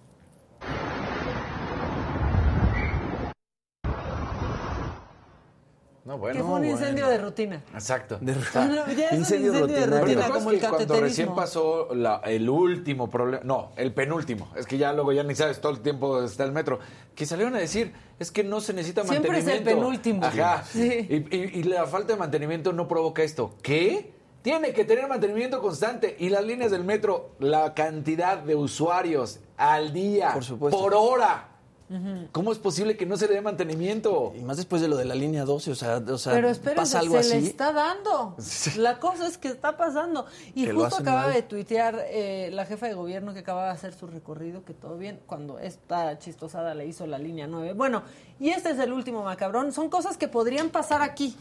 No, 6.04 6.18
bueno. 6.18 6.36
que 6.36 6.42
fue 6.42 6.54
un 6.58 6.64
incendio 6.64 7.06
de 7.06 7.16
rutina. 7.18 7.62
Exacto. 7.74 8.18
De- 8.20 8.34
No, 8.34 8.40
ya 8.96 9.06
es 9.06 9.12
un 9.12 9.18
Incendio 9.18 9.52
incendio 9.52 9.66
de 9.76 9.86
rutina, 9.86 10.00
¿te 10.00 10.10
acuerdas 10.24 10.30
como 10.32 10.50
el 10.50 10.60
cuando 10.60 11.00
recién 11.00 11.32
pasó 11.32 11.94
la- 11.94 12.20
el 12.24 12.50
último 12.50 13.08
problema, 13.08 13.44
no, 13.44 13.70
el 13.76 13.94
penúltimo, 13.94 14.48
es 14.56 14.66
que 14.66 14.78
ya 14.78 14.92
luego 14.92 15.12
ya 15.12 15.22
ni 15.22 15.36
sabes, 15.36 15.60
todo 15.60 15.70
el 15.70 15.78
tiempo 15.78 16.24
está 16.24 16.42
el 16.42 16.50
metro, 16.50 16.80
que 17.14 17.24
salieron 17.24 17.54
a 17.54 17.58
decir, 17.58 17.92
es 18.18 18.32
que 18.32 18.42
no 18.42 18.60
se 18.60 18.72
necesita 18.72 19.04
Siempre 19.04 19.38
es 19.38 19.46
el 19.46 19.54
mantenimiento. 19.62 19.80
penúltimo. 19.80 20.24
Ajá. 20.26 20.64
Sí. 20.64 21.06
Y, 21.08 21.36
y- 21.36 21.60
y 21.60 21.62
la 21.62 21.86
falta 21.86 22.14
de 22.14 22.18
mantenimiento 22.18 22.72
no 22.72 22.88
provoca 22.88 23.22
esto. 23.22 23.54
¿Qué? 23.62 24.12
Tiene 24.43 24.73
que 24.73 24.85
tener 24.85 25.09
mantenimiento 25.09 25.60
constante. 25.62 26.16
Y 26.19 26.28
las 26.28 26.44
líneas 26.44 26.70
del 26.70 26.85
metro, 26.85 27.31
la 27.39 27.74
cantidad 27.74 28.39
de 28.39 28.55
usuarios 28.56 29.39
al 29.56 29.93
día, 29.93 30.32
Por 30.35 30.44
supuesto. 30.44 30.78
por 30.81 30.94
hora, 30.94 31.48
¿Cómo 32.32 32.52
es 32.52 32.59
posible 32.59 32.97
que 32.97 33.05
no 33.05 33.19
se 33.19 33.28
le 33.28 33.35
dé 33.35 33.43
mantenimiento? 33.43 34.32
Y 34.35 34.40
más 34.40 34.56
después 34.56 34.81
de 34.81 34.89
lo 34.89 34.97
de 34.97 35.05
la 35.05 35.14
línea 35.14 35.44
12, 35.44 35.73
o 35.73 35.74
sea, 35.74 35.98
o 35.98 36.16
sea 36.16 36.32
Pero 36.32 36.48
espérense, 36.48 36.81
pasa 36.81 37.01
algo 37.01 37.12
se 37.14 37.19
así. 37.36 37.40
le 37.43 37.47
está 37.48 37.70
dando. 37.73 38.35
La 38.78 38.98
cosa 38.98 39.27
es 39.27 39.36
que 39.36 39.48
está 39.48 39.77
pasando. 39.77 40.24
Y 40.55 40.64
Que 40.64 40.73
justo 40.73 40.97
acaba 40.97 41.24
mal. 41.24 41.35
de 41.35 41.43
tuitear 41.43 42.02
eh, 42.09 42.48
la 42.52 42.64
jefa 42.64 42.86
de 42.86 42.94
gobierno 42.94 43.35
que 43.35 43.40
acaba 43.40 43.64
de 43.66 43.70
hacer 43.73 43.93
su 43.93 44.06
recorrido, 44.06 44.64
que 44.64 44.73
todo 44.73 44.97
bien, 44.97 45.20
cuando 45.27 45.59
esta 45.59 46.19
chistosada 46.19 46.74
le 46.74 46.86
hizo 46.86 47.06
la 47.06 47.19
línea 47.19 47.47
9. 47.47 47.74
Bueno, 47.74 48.02
y 48.40 48.48
este 48.48 48.70
es 48.70 48.78
el 48.78 48.90
último 48.93 49.23
macabrón. 49.23 49.70
Son 49.73 49.90
cosas 49.90 50.16
que 50.16 50.28
podrían 50.28 50.70
pasar 50.70 51.02
aquí. 51.02 51.36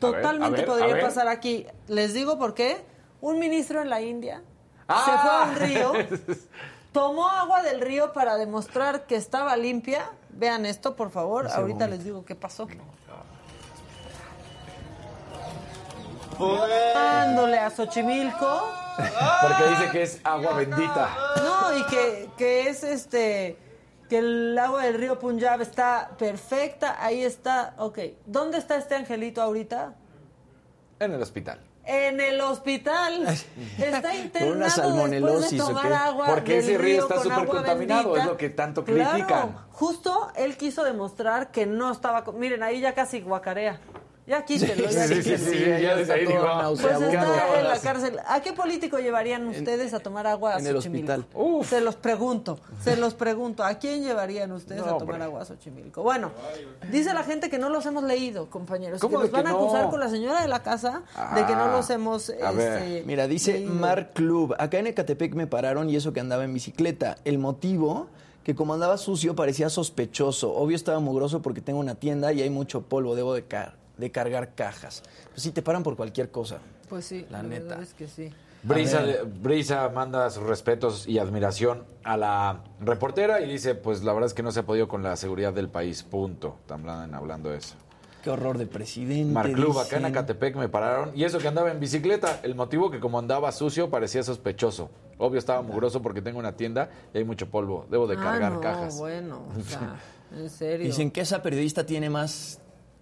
Totalmente 0.00 0.46
a 0.46 0.50
ver, 0.50 0.64
a 0.64 0.66
podrían 0.66 0.92
ver. 0.94 1.04
pasar 1.04 1.28
aquí. 1.28 1.66
Les 1.88 2.12
digo 2.14 2.38
por 2.38 2.54
qué. 2.54 2.84
Un 3.20 3.38
ministro 3.38 3.82
en 3.82 3.90
la 3.90 4.00
India 4.00 4.42
Ah. 4.88 5.02
se 5.04 5.10
fue 5.18 5.30
a 5.30 5.42
un 5.42 5.54
río, 5.56 5.92
tomó 6.92 7.28
agua 7.28 7.62
del 7.62 7.80
río 7.80 8.12
para 8.12 8.36
demostrar 8.36 9.06
que 9.06 9.14
estaba 9.14 9.56
limpia. 9.56 10.10
Vean 10.30 10.66
esto, 10.66 10.96
por 10.96 11.10
favor. 11.10 11.44
Un 11.44 11.50
Ahorita 11.52 11.78
segundo. 11.84 11.86
les 11.96 12.04
digo 12.04 12.24
qué 12.24 12.34
pasó. 12.34 12.66
Dándole 16.94 17.58
a 17.58 17.70
Xochimilco. 17.70 18.62
Porque 19.42 19.68
dice 19.70 19.90
que 19.92 20.02
es 20.02 20.20
agua 20.24 20.54
bendita. 20.54 21.08
No, 21.42 21.78
y 21.78 21.84
que, 21.86 22.30
que 22.36 22.68
es 22.68 22.82
este. 22.82 23.56
Que 24.10 24.18
el 24.18 24.58
agua 24.58 24.82
del 24.82 24.94
río 24.94 25.18
Punjab 25.18 25.62
está 25.62 26.10
perfecta. 26.18 27.02
Ahí 27.02 27.22
está. 27.22 27.74
Ok. 27.78 27.98
¿Dónde 28.26 28.58
está 28.58 28.76
este 28.76 28.96
angelito 28.96 29.40
ahorita? 29.40 29.94
En 30.98 31.12
el 31.12 31.22
hospital. 31.22 31.60
En 31.84 32.20
el 32.20 32.40
hospital. 32.40 33.26
Está 33.78 34.14
internado 34.14 34.58
después 34.58 34.58
de 34.58 34.70
salmonelosis, 34.70 35.60
¿o 35.62 35.66
tomar 35.68 35.88
qué? 35.88 35.94
agua 35.94 36.26
Porque 36.26 36.52
del 36.56 36.64
ese 36.64 36.78
río 36.78 37.02
está 37.02 37.22
súper 37.22 37.46
contaminado, 37.46 38.02
bendita. 38.10 38.20
es 38.22 38.26
lo 38.26 38.36
que 38.36 38.50
tanto 38.50 38.84
Claro. 38.84 39.10
critican. 39.12 39.56
Justo 39.70 40.30
él 40.36 40.56
quiso 40.56 40.84
demostrar 40.84 41.50
que 41.52 41.64
no 41.66 41.90
estaba... 41.90 42.22
Miren, 42.32 42.62
ahí 42.62 42.80
ya 42.80 42.94
casi 42.94 43.20
guacarea. 43.22 43.80
Ya 44.30 44.44
quítelo, 44.44 44.88
ya 44.88 45.08
Sí, 45.08 45.22
sí, 45.24 45.36
sí, 45.38 45.58
ya 45.82 45.96
desde 45.96 46.12
ahí 46.12 46.24
digo, 46.24 46.44
ah, 46.46 46.68
Pues 46.70 46.84
está 46.84 47.58
en 47.60 47.68
la 47.68 47.78
cárcel. 47.80 48.18
¿A 48.28 48.40
qué 48.40 48.52
político 48.52 48.98
llevarían 49.00 49.44
ustedes 49.48 49.92
a 49.92 49.98
tomar 49.98 50.28
agua 50.28 50.54
a 50.54 50.58
en 50.60 50.66
el 50.68 50.76
Xochimilco? 50.76 51.12
hospital. 51.12 51.68
Se 51.68 51.80
los 51.80 51.96
pregunto, 51.96 52.60
se 52.80 52.96
los 52.96 53.14
pregunto. 53.14 53.64
¿A 53.64 53.74
quién 53.74 54.04
llevarían 54.04 54.52
ustedes 54.52 54.82
No, 54.82 54.86
a 54.86 54.98
tomar 54.98 55.14
hombre. 55.16 55.24
agua 55.24 55.42
a 55.42 55.44
Xochimilco? 55.46 56.04
Bueno, 56.04 56.30
dice 56.92 57.12
la 57.12 57.24
gente 57.24 57.50
que 57.50 57.58
no 57.58 57.70
los 57.70 57.84
hemos 57.86 58.04
leído, 58.04 58.48
compañeros. 58.50 59.00
¿Cómo 59.00 59.18
que 59.18 59.22
nos 59.24 59.30
que 59.30 59.36
van 59.36 59.48
a 59.48 59.50
no? 59.50 59.56
acusar 59.58 59.90
con 59.90 59.98
la 59.98 60.08
señora 60.08 60.40
de 60.42 60.46
la 60.48 60.62
casa 60.62 61.02
de 61.34 61.44
que 61.46 61.54
no 61.56 61.64
Ah, 61.64 61.72
los 61.76 61.90
hemos... 61.90 62.30
a 62.30 62.52
ver. 62.52 62.82
este, 62.82 63.02
Mira, 63.06 63.26
dice 63.26 63.54
leído. 63.54 63.74
Mar 63.74 64.10
Club, 64.14 64.54
acá 64.60 64.78
en 64.78 64.86
Ecatepec 64.86 65.34
me 65.34 65.48
pararon 65.48 65.90
y 65.90 65.96
eso 65.96 66.12
que 66.12 66.20
andaba 66.20 66.44
en 66.44 66.54
bicicleta. 66.54 67.16
El 67.24 67.38
motivo, 67.40 68.06
que 68.44 68.54
como 68.54 68.74
andaba 68.74 68.96
sucio 68.96 69.34
parecía 69.34 69.68
sospechoso. 69.70 70.54
Obvio 70.54 70.76
estaba 70.76 71.00
mugroso 71.00 71.42
porque 71.42 71.60
tengo 71.60 71.80
una 71.80 71.96
tienda 71.96 72.32
y 72.32 72.42
hay 72.42 72.50
mucho 72.50 72.82
polvo, 72.82 73.16
debo 73.16 73.34
de, 73.34 73.44
car- 73.44 73.74
de 74.00 74.10
cargar 74.10 74.54
cajas. 74.54 75.02
Pues 75.30 75.42
sí, 75.42 75.52
te 75.52 75.62
paran 75.62 75.82
por 75.82 75.96
cualquier 75.96 76.30
cosa. 76.30 76.58
Pues 76.88 77.04
sí, 77.06 77.26
La 77.30 77.42
la, 77.42 77.48
neta. 77.48 77.64
verdad 77.66 77.82
es 77.82 77.94
que 77.94 78.08
sí. 78.08 78.32
Brisa. 78.62 79.02
Brisa 79.42 79.88
manda 79.88 80.28
sus 80.28 80.42
respetos 80.42 81.06
y 81.08 81.18
admiración 81.18 81.84
a 82.04 82.16
la 82.16 82.64
reportera 82.80 83.40
y 83.40 83.48
dice, 83.50 83.74
pues 83.74 84.02
la 84.02 84.12
verdad 84.12 84.26
es 84.26 84.34
que 84.34 84.42
no 84.42 84.52
se 84.52 84.60
ha 84.60 84.62
podido 84.64 84.86
con 84.88 85.02
la 85.02 85.16
seguridad 85.16 85.52
del 85.54 85.68
país, 85.68 86.02
punto. 86.02 86.56
Están 86.60 86.86
hablando 87.14 87.48
de 87.50 87.58
eso. 87.58 87.76
Qué 88.22 88.28
horror 88.28 88.58
de 88.58 88.66
presidente. 88.66 89.32
Marclub, 89.32 89.78
acá 89.78 89.96
en. 89.96 90.04
Acatepec 90.04 90.54
me 90.56 90.68
pararon. 90.68 91.10
Y 91.16 91.24
eso 91.24 91.38
que 91.38 91.48
andaba 91.48 91.70
en 91.70 91.80
bicicleta. 91.80 92.40
El 92.42 92.54
motivo 92.54 92.90
que 92.90 93.00
como 93.00 93.18
andaba 93.18 93.50
sucio 93.50 93.88
parecía 93.88 94.22
sospechoso. 94.22 94.90
Obvio 95.16 95.38
estaba 95.38 95.62
mugroso 95.62 96.02
porque 96.02 96.20
tengo 96.20 96.38
una 96.38 96.52
tienda 96.54 96.90
y 97.14 97.18
hay 97.18 97.24
mucho 97.24 97.48
polvo. 97.48 97.86
Debo 97.90 98.06
de 98.06 98.16
Ah, 98.18 98.22
cargar 98.22 98.52
no, 98.52 98.60
cajas. 98.60 98.98
bueno, 98.98 99.44
o 99.58 99.62
sea, 99.62 99.96
en 100.38 100.50
serio. 100.50 100.84
Dicen 100.86 101.10
que 101.10 101.22
esa 101.22 101.42
periodista 101.42 101.86
tiene 101.86 102.10
más 102.10 102.59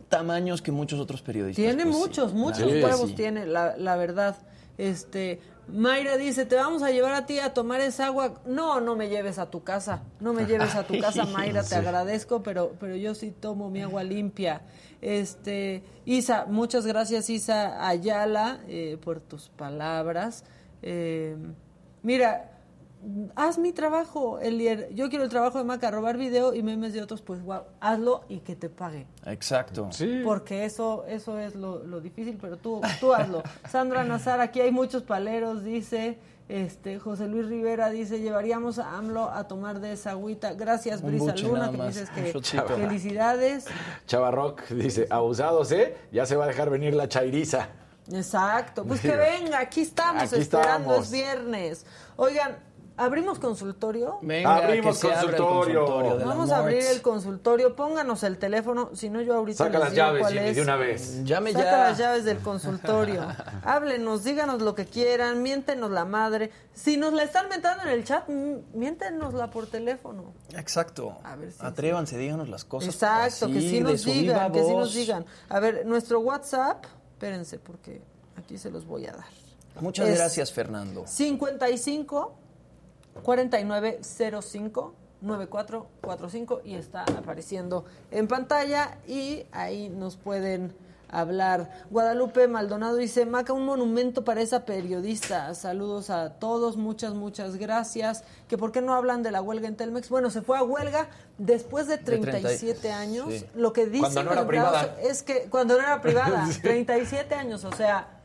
tamaños 0.09 0.63
que 0.63 0.73
muchos 0.73 0.99
otros 1.01 1.23
periodistas. 1.23 1.65
Tiene 1.65 1.85
Pues 1.85 1.97
muchos, 1.97 2.33
muchos 2.33 2.67
huevos 2.73 3.11
sí. 3.11 3.15
tiene, 3.15 3.47
la, 3.47 3.77
la 3.77 3.97
verdad. 3.97 4.37
Este, 4.79 5.41
Mayra 5.69 6.17
dice, 6.17 6.47
te 6.47 6.55
vamos 6.57 6.83
a 6.83 6.91
llevar 6.91 7.13
a 7.15 7.27
ti 7.27 7.39
a 7.41 7.53
tomar 7.53 7.81
esa 7.81 8.07
agua. 8.07 8.41
No, 8.47 8.81
no 8.81 8.97
me 8.97 9.09
lleves 9.09 9.39
a 9.39 9.51
tu 9.51 9.63
casa. 9.65 10.03
No 10.21 10.33
me 10.33 10.47
lleves 10.47 10.75
a 10.75 10.85
tu 10.87 10.99
casa, 10.99 11.25
Mayra, 11.33 11.63
te 11.63 11.69
Sí. 11.69 11.75
agradezco, 11.75 12.43
pero, 12.43 12.73
pero 12.81 12.97
yo 12.97 13.15
sí 13.15 13.33
tomo 13.39 13.69
mi 13.71 13.83
agua 13.83 14.03
limpia. 14.05 14.63
Este, 15.03 15.83
Isa, 16.07 16.47
muchas 16.49 16.87
gracias, 16.87 17.29
Isa 17.31 17.87
Ayala, 17.87 18.61
eh, 18.69 18.99
por 19.05 19.21
tus 19.21 19.49
palabras. 19.51 20.45
Eh, 20.83 21.37
mira, 22.03 22.58
haz 23.37 23.59
mi 23.59 23.73
trabajo, 23.73 24.39
Elier. 24.41 24.89
Yo 24.95 25.09
quiero 25.09 25.25
el 25.25 25.31
trabajo 25.31 25.59
de 25.59 25.65
Maca, 25.65 25.91
robar 25.91 26.17
video 26.17 26.55
y 26.55 26.63
memes 26.63 26.93
de 26.93 27.03
otros, 27.03 27.23
pues 27.23 27.43
wow, 27.43 27.63
hazlo 27.81 28.25
y 28.29 28.41
que 28.41 28.57
te 28.57 28.69
paguen. 28.69 29.07
Exacto. 29.27 29.89
Porque 30.25 30.65
eso, 30.65 31.05
eso 31.07 31.39
es 31.39 31.55
lo, 31.55 31.85
lo 31.85 32.01
difícil, 32.01 32.39
pero 32.41 32.57
tú, 32.57 32.81
tú 33.01 33.15
hazlo. 33.15 33.43
Sandra 33.69 34.05
Nazar, 34.05 34.41
aquí 34.41 34.61
hay 34.61 34.71
muchos 34.71 35.03
paleros, 35.03 35.65
dice. 35.65 36.19
Este, 36.49 36.99
José 36.99 37.29
Luis 37.29 37.47
Rivera 37.47 37.91
dice, 37.91 38.21
llevaríamos 38.21 38.79
a 38.79 38.97
AMLO 38.97 39.29
a 39.29 39.47
tomar 39.47 39.81
de 39.81 39.93
esa 39.93 40.13
agüita. 40.13 40.55
Gracias, 40.55 41.03
Un 41.03 41.09
Brisa 41.11 41.25
buche 41.25 41.47
Luna, 41.47 41.71
que 41.71 41.83
dices 41.83 42.09
que 42.09 42.33
felicidades. 42.75 43.67
Chava 44.07 44.31
Rock 44.31 44.67
dice, 44.71 45.07
abusados, 45.11 45.71
¿eh? 45.73 45.95
Ya 46.11 46.25
se 46.25 46.37
va 46.37 46.45
a 46.45 46.49
dejar 46.49 46.71
venir 46.71 46.95
la 46.95 47.07
chairiza. 47.07 47.69
Exacto, 48.11 48.85
pues 48.85 49.01
que 49.03 49.15
venga, 49.15 49.61
aquí 49.61 49.83
estamos 49.83 50.23
Aquí 50.23 50.41
esperando, 50.41 50.97
estamos. 51.01 51.05
es 51.07 51.13
viernes. 51.13 51.87
Oigan, 52.17 52.57
¿abrimos 52.99 53.39
consultorio? 53.39 54.19
Venga, 54.21 54.57
Abrimos 54.57 54.99
que 55.01 55.09
se 55.09 55.15
consultorio. 55.15 56.19
Vamos 56.25 56.51
a 56.51 56.59
abrir 56.59 56.83
el 56.83 57.01
consultorio, 57.01 57.75
pónganos 57.75 58.23
el 58.25 58.37
teléfono, 58.39 58.91
si 58.95 59.09
no 59.09 59.23
yo 59.23 59.35
ahorita 59.35 59.65
Saca 59.65 59.71
les 59.79 59.81
las 59.81 59.91
digo 59.93 60.05
llaves, 60.07 60.21
cuál 60.21 60.33
Jimmy, 60.35 60.53
de 60.53 60.63
una 60.63 60.77
vez. 60.77 61.25
Llame 61.25 61.53
Saca 61.53 61.65
ya. 61.65 61.79
las 61.79 61.99
llaves 61.99 62.25
del 62.25 62.39
consultorio. 62.39 63.27
Háblenos, 63.65 64.25
díganos 64.25 64.61
lo 64.61 64.75
que 64.75 64.85
quieran, 64.85 65.43
miéntenos 65.43 65.91
la 65.91 66.05
madre. 66.05 66.51
Si 66.75 66.97
nos 66.97 67.13
la 67.13 67.23
están 67.23 67.49
mentando 67.49 67.85
en 67.85 67.91
el 67.91 68.05
chat, 68.05 68.29
miéntenosla 68.29 69.51
por 69.51 69.67
teléfono. 69.67 70.33
Exacto. 70.57 71.17
A 71.25 71.37
ver 71.37 71.53
si 71.53 71.65
Atrévanse, 71.65 72.19
díganos 72.19 72.49
las 72.49 72.65
cosas. 72.65 72.95
Exacto, 72.95 73.47
que 73.47 73.61
sí 73.61 73.81
nos 73.81 74.05
digan, 74.05 74.53
que 74.53 74.63
sí 74.65 74.75
nos 74.75 74.95
digan. 74.95 75.25
A 75.49 75.61
ver, 75.61 75.87
nuestro 75.87 76.21
WhatsApp, 76.21 76.85
espérense 77.13 77.59
porque 77.59 78.03
aquí 78.37 78.59
se 78.59 78.71
los 78.71 78.85
voy 78.87 79.07
a 79.07 79.13
dar. 79.13 79.27
Muchas 79.81 80.09
Es 80.09 80.19
gracias, 80.19 80.53
Fernando. 80.53 81.05
55 81.07 82.35
4905 83.23 84.95
9445 85.21 86.63
y 86.65 86.75
está 86.75 87.03
apareciendo 87.03 87.85
en 88.11 88.29
pantalla 88.29 88.99
y 89.07 89.45
ahí 89.53 89.89
nos 89.89 90.17
pueden 90.17 90.75
hablar. 91.11 91.71
Guadalupe 91.91 92.49
Maldonado 92.49 92.97
dice, 92.97 93.27
Maca, 93.27 93.53
un 93.53 93.65
monumento 93.65 94.25
para 94.25 94.43
esa 94.43 94.65
periodista. 94.65 95.55
Saludos 95.55 96.11
a 96.11 96.35
todos, 96.35 96.77
muchas, 96.77 97.15
muchas 97.15 97.57
gracias. 97.57 98.25
Que 98.47 98.59
por 98.59 98.73
qué 98.73 98.83
no 98.83 98.95
hablan 98.95 99.23
de 99.23 99.31
la 99.31 99.41
huelga 99.41 99.69
en 99.69 99.77
Telmex. 99.77 100.09
Bueno, 100.09 100.31
se 100.31 100.43
fue 100.43 100.59
a 100.59 100.63
huelga 100.63 101.09
después 101.39 101.87
de 101.87 101.99
30 101.99 102.31
37 102.31 102.93
años. 102.93 103.27
sí. 103.31 103.47
Lo 103.55 103.73
que 103.73 103.87
dicen 103.87 104.27
no 104.27 104.35
los 104.35 104.47
es 105.03 105.23
que 105.23 105.49
cuando 105.51 105.75
no 105.77 105.81
era 105.81 106.01
privada, 106.01 106.47
Sí. 106.53 106.61
37 106.61 107.35
años, 107.35 107.65
o 107.65 107.73
sea, 107.73 108.18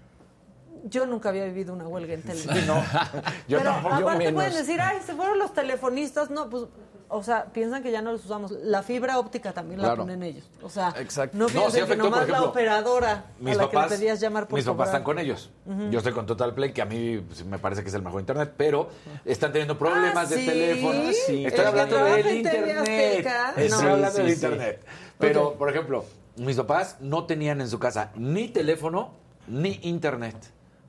yo 0.83 1.05
nunca 1.05 1.29
había 1.29 1.45
vivido 1.45 1.73
una 1.73 1.87
huelga 1.87 2.13
en 2.13 2.21
Telmex. 2.23 2.67
no, 2.67 2.75
yo 3.47 3.57
Pero 3.59 3.63
tampoco, 3.71 3.99
yo 3.99 4.01
aparte 4.07 4.17
menos. 4.25 4.33
pueden 4.33 4.53
decir, 4.53 4.81
ay, 4.81 4.97
se 5.05 5.13
fueron 5.15 5.39
los 5.39 5.53
telefonistas. 5.53 6.29
No, 6.29 6.49
pues, 6.49 6.63
o 7.09 7.21
sea, 7.21 7.45
piensan 7.45 7.83
que 7.83 7.91
ya 7.91 8.01
no 8.01 8.11
los 8.11 8.25
usamos. 8.25 8.51
La 8.51 8.81
fibra 8.81 9.19
óptica 9.19 9.51
también 9.53 9.81
la 9.81 9.95
ponen 9.95 10.23
ellos. 10.23 10.49
O 10.63 10.69
sea, 10.69 10.93
Exacto. 10.97 11.37
no 11.37 11.45
No, 11.45 11.51
piensen 11.51 11.71
sí 11.71 11.77
que 11.77 11.83
afectó, 11.83 12.03
por 12.03 12.11
nomás 12.11 12.27
la 12.27 12.33
ejemplo, 12.37 12.49
operadora 12.49 13.25
Mis 13.39 13.53
a 13.53 13.57
la 13.57 13.63
papás, 13.69 13.85
que 13.85 13.89
le 13.93 13.99
pedías 13.99 14.19
llamar 14.19 14.47
por 14.47 14.57
mis 14.57 14.65
papás 14.65 14.87
están 14.89 15.03
con 15.03 15.19
ellos. 15.19 15.51
Yo 15.91 15.99
estoy 15.99 16.11
con 16.13 16.25
Total 16.25 16.53
Play, 16.55 16.73
que 16.73 16.81
a 16.81 16.85
mí 16.85 17.19
pues, 17.19 17.45
me 17.45 17.59
parece 17.59 17.83
que 17.83 17.89
es 17.89 17.93
el 17.95 18.01
mejor 18.01 18.19
internet, 18.21 18.53
pero 18.57 18.89
están 19.25 19.51
teniendo 19.51 19.77
problemas 19.77 20.15
Ah, 20.17 20.25
de 20.25 20.35
¿sí? 20.37 20.45
teléfono. 20.45 20.99
Sí. 21.27 21.45
Estoy 21.45 21.61
que 21.61 21.67
hablando 21.67 22.03
del 22.03 22.35
internet. 22.37 23.27
Estoy 23.57 23.69
No. 23.69 23.77
hablando 23.91 24.09
Sí, 24.11 24.17
del 24.17 24.31
sí, 24.31 24.35
sí. 24.39 24.45
internet. 24.45 24.85
Pero, 25.19 25.53
por 25.53 25.69
ejemplo, 25.69 26.05
mis 26.37 26.57
papás 26.57 26.97
no 26.99 27.25
tenían 27.25 27.61
en 27.61 27.69
su 27.69 27.77
casa 27.77 28.11
ni 28.15 28.47
teléfono 28.49 29.11
ni 29.47 29.79
internet. 29.83 30.35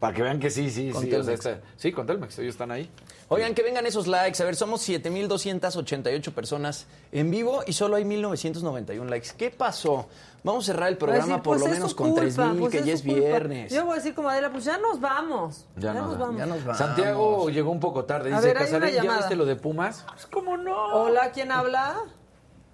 Para 0.05 0.15
que 0.15 0.23
vean 0.23 0.39
que 0.39 0.51
sí, 0.51 0.71
sí, 0.71 0.91
Con 0.91 1.03
sí. 1.03 1.15
o 1.15 1.25
sea, 1.25 1.33
está- 1.33 1.61
sí, 1.79 1.91
con 1.91 2.07
Telmex, 2.07 2.39
ellos 2.39 2.55
están 2.57 2.71
ahí. 2.71 2.91
Oigan, 3.29 3.55
que 3.55 3.63
vengan 3.63 3.87
esos 3.87 4.07
likes. 4.07 4.43
A 4.43 4.45
ver, 4.45 4.55
somos 4.55 4.83
7,288 4.83 6.35
personas 6.35 6.87
en 7.11 7.31
vivo 7.31 7.63
y 7.67 7.73
solo 7.73 7.97
hay 7.97 8.05
1,991 8.05 9.09
likes. 9.09 9.31
¿Qué 9.35 9.49
pasó? 9.49 10.07
Vamos 10.43 10.65
a 10.69 10.73
cerrar 10.73 10.89
el 10.89 10.97
decir, 10.97 11.07
programa 11.09 11.43
por 11.43 11.57
pues 11.57 11.67
lo 11.67 11.75
menos 11.75 11.95
con 11.95 12.09
culpa, 12.11 12.21
3,000, 12.21 12.61
pues 12.61 12.73
que 12.73 12.79
es 12.81 12.85
ya 12.85 12.93
es 12.93 13.03
culpa. 13.03 13.19
viernes. 13.19 13.73
Yo 13.73 13.85
voy 13.87 13.93
a 13.93 13.97
decir 13.97 14.15
como 14.15 14.29
Adela, 14.29 14.51
pues 14.53 14.65
ya 14.65 14.77
nos 14.77 15.01
vamos. 15.01 15.65
Ya, 15.77 15.95
nos, 15.95 16.19
vamos. 16.19 16.37
Ya 16.37 16.45
nos 16.45 16.63
vamos. 16.63 16.77
Santiago 16.77 17.49
llegó 17.49 17.71
un 17.71 17.81
poco 17.81 18.05
tarde. 18.05 18.31
A 18.35 18.43
Dice, 18.43 18.53
ver, 18.53 18.93
¿ya 18.93 19.17
viste 19.17 19.37
lo 19.37 19.47
de 19.47 19.57
Pumas? 19.57 20.05
Pues, 20.07 20.27
¿Cómo 20.27 20.59
no? 20.59 20.77
Hola, 20.95 21.31
¿quién 21.33 21.51
habla? 21.51 21.97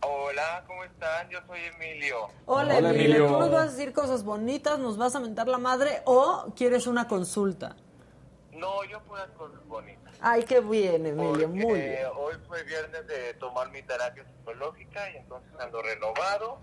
Hola, 0.02 0.64
¿cómo 0.66 0.82
están? 0.84 1.28
Yo 1.28 1.38
soy 1.46 1.60
Emilio. 1.76 2.28
Hola, 2.46 2.76
Hola, 2.78 2.90
Emilio. 2.90 3.16
Emilio. 3.16 3.26
¿Tú 3.26 3.38
nos 3.38 3.50
vas 3.50 3.68
a 3.68 3.70
decir 3.70 3.92
cosas 3.92 4.24
bonitas, 4.24 4.78
nos 4.78 4.96
vas 4.96 5.14
a 5.14 5.20
mentar 5.20 5.46
la 5.48 5.58
madre 5.58 6.00
o 6.04 6.46
quieres 6.56 6.86
una 6.86 7.06
consulta? 7.06 7.76
No, 8.52 8.82
yo 8.84 9.00
puras 9.02 9.28
cosas 9.36 9.60
bonitas. 9.66 10.14
Ay, 10.20 10.44
qué 10.44 10.60
bien, 10.60 11.06
Emilio, 11.06 11.48
muy 11.48 11.78
bien. 11.80 11.98
hoy 12.16 12.34
fue 12.46 12.62
viernes 12.64 13.06
de 13.06 13.34
tomar 13.34 13.70
mi 13.70 13.82
terapia 13.82 14.24
psicológica 14.24 15.10
y 15.12 15.16
entonces 15.16 15.50
ando 15.58 15.80
renovado, 15.82 16.60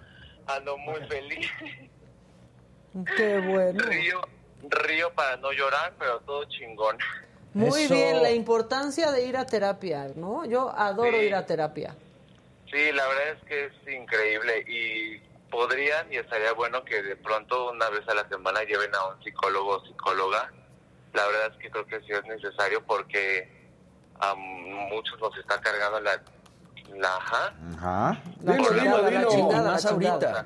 ando 0.48 0.78
muy 0.78 1.00
feliz. 1.08 1.48
Qué 3.16 3.40
bueno. 3.40 3.84
Río, 3.84 4.22
río 4.70 5.14
para 5.14 5.38
no 5.38 5.52
llorar, 5.52 5.94
pero 6.00 6.20
todo 6.22 6.44
chingón. 6.46 6.98
Muy 7.54 7.84
Eso. 7.84 7.94
bien, 7.94 8.22
la 8.22 8.32
importancia 8.32 9.12
de 9.12 9.26
ir 9.26 9.38
a 9.38 9.46
terapia, 9.46 10.10
¿no? 10.16 10.46
Yo 10.46 10.70
adoro 10.76 11.12
Sí. 11.20 11.26
ir 11.26 11.36
a 11.36 11.46
terapia. 11.46 11.96
Sí, 12.72 12.92
la 12.92 13.08
verdad 13.08 13.28
es 13.30 13.44
que 13.48 13.66
es 13.66 13.94
increíble 13.94 14.64
y 14.68 15.20
podrían 15.50 16.12
y 16.12 16.18
estaría 16.18 16.52
bueno 16.54 16.84
que 16.84 17.02
de 17.02 17.16
pronto 17.16 17.72
una 17.72 17.90
vez 17.90 18.08
a 18.10 18.14
la 18.14 18.28
semana 18.28 18.64
lleven 18.64 18.94
a 18.94 19.08
un 19.08 19.24
psicólogo 19.24 19.78
o 19.78 19.86
psicóloga. 19.86 20.52
La 21.14 21.26
verdad 21.28 21.52
es 21.54 21.58
que 21.60 21.72
creo 21.72 21.86
que 21.86 22.00
sí 22.02 22.12
es 22.12 22.24
necesario 22.26 22.84
porque 22.86 23.50
a 24.20 24.36
muchos 24.36 25.20
nos 25.22 25.36
está 25.38 25.60
cargando 25.62 26.00
la... 26.02 26.22
la 26.96 27.16
ajá, 27.16 27.54
Ajá. 27.78 28.22
La 28.42 28.54
Dilo, 28.54 28.68
chingada, 28.70 28.82
dilo, 28.98 29.02
la 29.02 29.10
dilo. 29.20 29.30
chingada, 29.30 29.64
la 29.64 29.72
Más 29.72 29.88
chingada. 29.88 30.30
ahorita. 30.30 30.46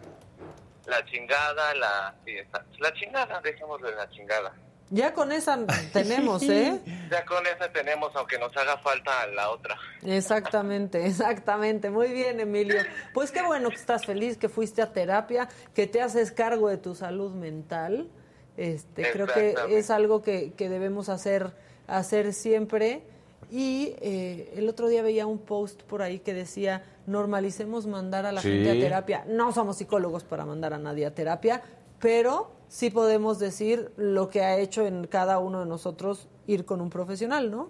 la 0.85 1.06
chingada, 1.06 1.76
la... 1.76 2.15
sí, 2.26 2.38
está- 2.38 2.65
la 2.80 2.93
chingada, 2.93 3.41
dejémoslo 3.41 3.89
en 3.89 3.95
la 3.98 4.10
chingada. 4.11 4.53
Ya 4.93 5.13
con 5.13 5.31
esa 5.31 5.57
tenemos, 5.93 6.43
¿eh? 6.43 6.80
Ya 7.09 7.26
con 7.26 7.45
esa 7.47 7.72
tenemos, 7.72 8.13
aunque 8.15 8.38
nos 8.38 8.55
haga 8.57 8.77
falta 8.77 9.26
la 9.27 9.49
otra. 9.49 9.77
Exactamente, 10.03 11.05
exactamente. 11.07 11.89
Muy 11.89 12.09
bien, 12.09 12.39
Emilio. 12.41 12.81
Pues 13.13 13.31
qué 13.31 13.41
bueno 13.41 13.69
que 13.69 13.76
estás 13.77 14.05
feliz, 14.05 14.38
que 14.38 14.49
fuiste 14.49 14.81
a 14.81 14.91
terapia, 14.91 15.47
que 15.73 15.88
te 15.88 16.01
haces 16.01 16.31
cargo 16.31 16.68
de 16.68 16.77
tu 16.77 16.93
salud 16.93 17.34
mental. 17.34 18.09
Este, 18.57 19.09
creo 19.11 19.27
que 19.27 19.55
es 19.69 19.89
algo 19.89 20.22
que, 20.22 20.51
que 20.53 20.68
debemos 20.69 21.07
hacer, 21.09 21.51
hacer 21.88 22.34
siempre. 22.34 23.01
Y 23.49 23.95
eh, 24.01 24.53
el 24.55 24.68
otro 24.69 24.88
día 24.88 25.01
veía 25.01 25.26
un 25.26 25.39
post 25.39 25.84
por 25.84 26.01
ahí 26.01 26.19
que 26.19 26.34
decía, 26.34 26.84
normalicemos 27.07 27.88
mandar 27.88 28.26
a 28.26 28.31
la 28.31 28.41
Sí. 28.41 28.49
gente 28.49 28.72
a 28.72 28.73
terapia. 28.73 29.23
No 29.27 29.51
somos 29.51 29.77
psicólogos 29.77 30.23
para 30.23 30.45
mandar 30.45 30.73
a 30.73 30.77
nadie 30.77 31.05
a 31.05 31.13
terapia, 31.13 31.61
pero 32.02 32.52
sí 32.68 32.90
podemos 32.90 33.40
decir 33.40 33.91
lo 33.98 34.30
que 34.30 34.41
ha 34.41 34.57
hecho 34.57 34.86
en 34.86 35.07
cada 35.07 35.40
uno 35.40 35.60
de 35.61 35.65
nosotros 35.65 36.28
ir 36.48 36.65
con 36.65 36.82
un 36.82 36.90
profesional, 36.90 37.52
¿no? 37.52 37.69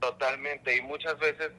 Totalmente, 0.00 0.76
y 0.76 0.80
muchas 0.82 1.18
veces 1.18 1.50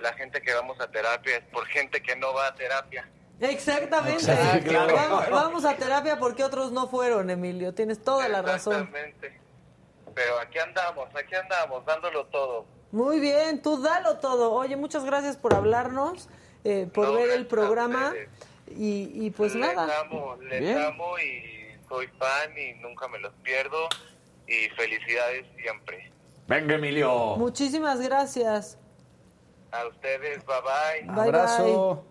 la 0.00 0.12
gente 0.14 0.40
que 0.40 0.52
vamos 0.54 0.80
a 0.80 0.90
terapia 0.90 1.36
es 1.36 1.44
por 1.46 1.66
gente 1.66 2.02
que 2.02 2.16
no 2.16 2.32
va 2.32 2.48
a 2.48 2.54
terapia. 2.54 3.08
Exactamente. 3.40 4.24
Claro. 4.64 4.94
Vamos, 4.94 5.30
vamos 5.30 5.64
a 5.64 5.76
terapia 5.76 6.18
porque 6.18 6.44
otros 6.44 6.70
no 6.70 6.86
fueron, 6.88 7.28
Emilio. 7.30 7.74
Tienes 7.74 8.02
toda 8.02 8.28
la 8.28 8.42
razón. 8.42 8.74
Exactamente. 8.74 9.40
Pero 10.14 10.38
aquí 10.38 10.58
andamos, 10.58 11.08
aquí 11.16 11.34
andamos, 11.34 11.84
dándolo 11.84 12.26
todo. 12.26 12.66
Muy 12.92 13.18
bien, 13.18 13.62
tú 13.62 13.80
dalo 13.80 14.18
todo. 14.18 14.52
Oye, 14.52 14.76
muchas 14.76 15.04
gracias 15.04 15.36
por 15.36 15.54
hablarnos, 15.54 16.28
eh, 16.64 16.86
por 16.92 17.08
No, 17.08 17.14
ver 17.14 17.30
el 17.30 17.46
programa. 17.46 18.08
ustedes. 18.08 18.28
Y, 18.76 19.10
y 19.26 19.30
pues 19.30 19.54
les 19.54 19.74
nada. 19.74 20.00
amo, 20.00 20.36
les 20.48 20.60
Bien. 20.60 20.78
amo 20.78 21.18
y 21.18 21.72
soy 21.88 22.06
fan 22.18 22.50
y 22.56 22.74
nunca 22.80 23.08
me 23.08 23.18
los 23.18 23.32
pierdo. 23.42 23.88
Y 24.46 24.68
felicidades 24.76 25.46
siempre. 25.60 26.10
Venga, 26.48 26.74
Emilio. 26.74 27.36
Muchísimas 27.36 28.00
gracias. 28.00 28.78
A 29.70 29.86
ustedes, 29.86 30.44
bye 30.44 30.56
bye. 30.60 31.12
Bye, 31.14 31.22
Abrazo. 31.24 32.04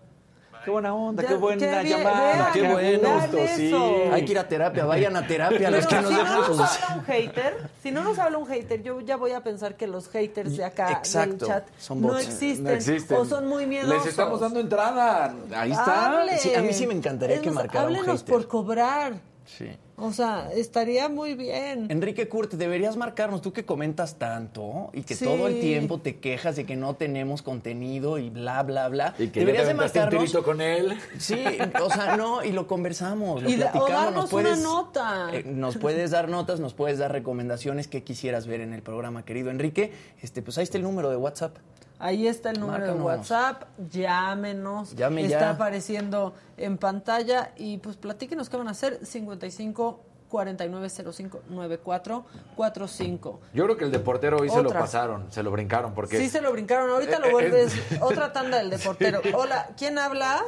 Qué 0.64 0.70
buena 0.70 0.94
onda, 0.94 1.22
Ya, 1.22 1.28
qué 1.30 1.34
buena 1.34 1.58
qué 1.60 1.82
bien, 1.82 1.98
llamada. 1.98 2.32
vean, 2.34 2.52
qué 2.52 2.62
bueno. 2.68 3.08
vean 3.32 3.48
sí. 3.56 3.74
Hay 4.12 4.24
que 4.24 4.32
ir 4.32 4.38
a 4.38 4.48
terapia, 4.48 4.84
vayan 4.84 5.16
a 5.16 5.26
terapia. 5.26 5.70
Los 5.70 5.86
que 5.86 5.96
Pero 5.96 6.02
nos 6.02 6.12
si 6.12 6.16
no 6.24 6.34
nos 6.34 6.46
pues, 6.48 6.60
habla 6.60 6.94
un 6.96 7.04
hater, 7.04 7.70
si 7.82 7.90
no 7.90 8.04
nos 8.04 8.18
habla 8.18 8.38
un 8.38 8.46
hater, 8.46 8.82
yo 8.82 9.00
ya 9.00 9.16
voy 9.16 9.32
a 9.32 9.42
pensar 9.42 9.76
que 9.76 9.86
los 9.86 10.08
haters 10.08 10.56
de 10.56 10.64
acá 10.64 10.92
Exacto. 10.92 11.30
del 11.46 11.48
chat 11.48 11.64
Son 11.78 12.00
no 12.00 12.08
bots. 12.08 12.26
existen, 12.26 12.64
No 12.64 12.70
existen. 12.70 13.16
o 13.16 13.24
son 13.24 13.48
muy 13.48 13.66
miedosos. 13.66 13.96
Les 13.96 14.06
estamos 14.06 14.40
dando 14.40 14.60
entrada. 14.60 15.34
Ahí 15.56 15.72
está. 15.72 16.24
Sí, 16.38 16.54
a 16.54 16.62
mí 16.62 16.72
sí 16.72 16.86
me 16.86 16.94
encantaría 16.94 17.36
Es 17.36 17.42
que 17.42 17.50
más, 17.50 17.64
marcara 17.64 17.88
un 17.88 17.96
hater. 17.96 18.24
por 18.24 18.46
cobrar. 18.48 19.31
Sí. 19.58 19.66
O 19.96 20.12
sea, 20.12 20.50
estaría 20.52 21.08
muy 21.08 21.34
bien. 21.34 21.86
Enrique 21.90 22.28
Kurt, 22.28 22.54
deberías 22.54 22.96
marcarnos, 22.96 23.40
tú 23.42 23.52
que 23.52 23.64
comentas 23.64 24.16
tanto 24.16 24.90
y 24.92 25.02
que 25.02 25.14
Sí. 25.14 25.24
todo 25.24 25.46
el 25.46 25.60
tiempo 25.60 26.00
te 26.00 26.16
quejas 26.18 26.56
de 26.56 26.64
que 26.64 26.74
no 26.74 26.96
tenemos 26.96 27.42
contenido 27.42 28.18
y 28.18 28.30
bla, 28.30 28.62
bla, 28.62 28.88
bla. 28.88 29.14
Y 29.18 29.28
que 29.28 29.40
deberías 29.40 29.64
ya 29.64 29.68
de 29.68 29.74
un 29.74 29.80
marcarnos. 29.80 30.20
tirito 30.24 30.42
con 30.42 30.60
él. 30.60 30.98
Sí, 31.18 31.44
o 31.80 31.90
sea, 31.90 32.16
no, 32.16 32.42
y 32.42 32.50
lo 32.52 32.66
conversamos, 32.66 33.42
lo 33.42 33.48
Y 33.50 33.54
o 33.54 33.56
platicamos. 33.58 33.90
darnos 33.90 34.14
nos 34.14 34.30
puedes, 34.30 34.58
una 34.58 34.62
nota. 34.68 35.28
eh, 35.32 35.44
nos 35.46 35.76
puedes 35.76 36.10
dar 36.10 36.28
notas, 36.28 36.58
nos 36.58 36.74
puedes 36.74 36.98
dar 36.98 37.12
recomendaciones 37.12 37.86
que 37.86 38.02
quisieras 38.02 38.46
ver 38.46 38.60
en 38.62 38.72
el 38.72 38.82
programa, 38.82 39.24
querido 39.24 39.50
Enrique. 39.50 39.92
Este, 40.22 40.42
pues 40.42 40.58
ahí 40.58 40.64
está 40.64 40.78
el 40.78 40.82
número 40.84 41.10
de 41.10 41.16
WhatsApp. 41.16 41.56
Ahí 42.02 42.26
está 42.26 42.50
el 42.50 42.58
número 42.58 42.84
de. 42.84 43.00
WhatsApp, 43.00 43.62
llámenos. 43.88 44.96
Llame 44.96 45.24
está 45.24 45.38
ya. 45.38 45.50
apareciendo 45.50 46.34
en 46.56 46.76
pantalla 46.76 47.52
y 47.56 47.78
pues 47.78 47.96
platíquenos 47.96 48.50
qué 48.50 48.56
van 48.56 48.66
a 48.66 48.72
hacer 48.72 49.06
55 49.06 50.00
4905 50.28 51.42
9445. 51.48 53.40
Yo 53.54 53.64
creo 53.64 53.76
que 53.76 53.84
el 53.84 53.92
de 53.92 54.00
portero 54.00 54.38
hoy 54.38 54.50
se 54.50 54.64
lo 54.64 54.70
pasaron, 54.70 55.30
se 55.30 55.44
lo 55.44 55.52
brincaron 55.52 55.94
porque 55.94 56.18
Sí 56.18 56.28
se 56.28 56.40
lo 56.40 56.50
brincaron, 56.50 56.90
ahorita 56.90 57.18
Eh, 57.18 57.20
lo 57.20 57.26
eh, 57.26 57.32
vuelves 57.32 57.76
eh. 57.76 58.00
otra 58.02 58.32
tanda 58.32 58.58
del 58.58 58.70
deportero. 58.70 59.20
Hola, 59.34 59.68
¿quién 59.78 59.96
habla? 59.96 60.42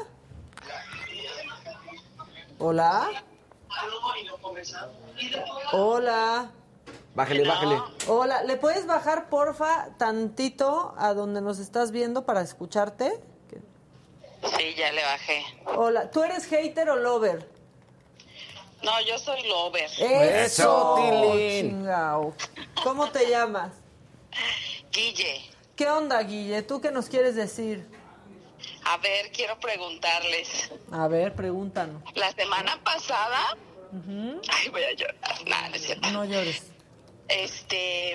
Hola. 2.58 3.06
Hola. 5.70 6.50
Bájale, 7.14 7.46
bájale. 7.46 7.80
Hola, 8.08 8.42
¿le 8.42 8.56
puedes 8.56 8.86
bajar 8.86 9.28
porfa 9.28 9.88
tantito 9.98 10.94
a 10.98 11.14
donde 11.14 11.40
nos 11.40 11.60
estás 11.60 11.92
viendo 11.92 12.24
para 12.24 12.40
escucharte? 12.40 13.20
Sí, 14.58 14.74
ya 14.74 14.92
le 14.92 15.02
bajé. 15.02 15.44
Hola, 15.76 16.10
¿tú 16.10 16.22
eres 16.22 16.46
hater 16.46 16.90
o 16.90 16.96
lover? 16.96 17.48
No, 18.82 19.00
yo 19.02 19.18
soy 19.18 19.46
lover. 19.48 19.88
Eso, 19.98 20.96
chingao. 20.98 22.34
¿Cómo 22.82 23.08
te 23.10 23.30
llamas? 23.30 23.72
Guille, 24.90 25.40
¿Qué 25.76 25.88
onda, 25.88 26.20
Guille? 26.22 26.62
¿Tú 26.62 26.80
qué 26.80 26.90
nos 26.90 27.08
quieres 27.08 27.34
decir? 27.34 27.86
a 28.86 28.96
ver, 28.98 29.30
quiero 29.32 29.58
preguntarles. 29.60 30.70
A 30.92 31.08
ver, 31.08 31.34
pregúntanos. 31.34 32.02
La 32.14 32.30
semana 32.32 32.78
pasada, 32.84 33.56
ay, 34.48 34.68
voy 34.68 34.82
a 34.82 34.92
llorar. 34.94 35.16
Nada, 35.46 35.68
no 35.70 35.74
es 35.74 35.82
cierto. 35.82 36.10
No 36.10 36.24
llores. 36.24 36.73
Este, 37.28 38.14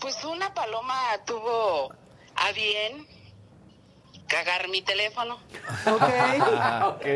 pues 0.00 0.22
una 0.24 0.52
paloma 0.54 0.98
tuvo 1.26 1.92
a 2.34 2.52
bien 2.52 3.06
cagar 4.26 4.68
mi 4.68 4.82
teléfono. 4.82 5.38
ok. 6.86 7.06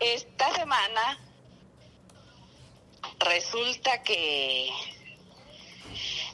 Esta 0.00 0.52
semana 0.54 1.18
resulta 3.20 4.02
que, 4.02 4.70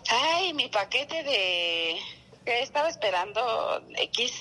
ay, 0.08 0.54
mi 0.54 0.68
paquete 0.68 1.22
de 1.22 2.00
que 2.44 2.62
estaba 2.62 2.88
esperando 2.88 3.82
X 3.96 4.32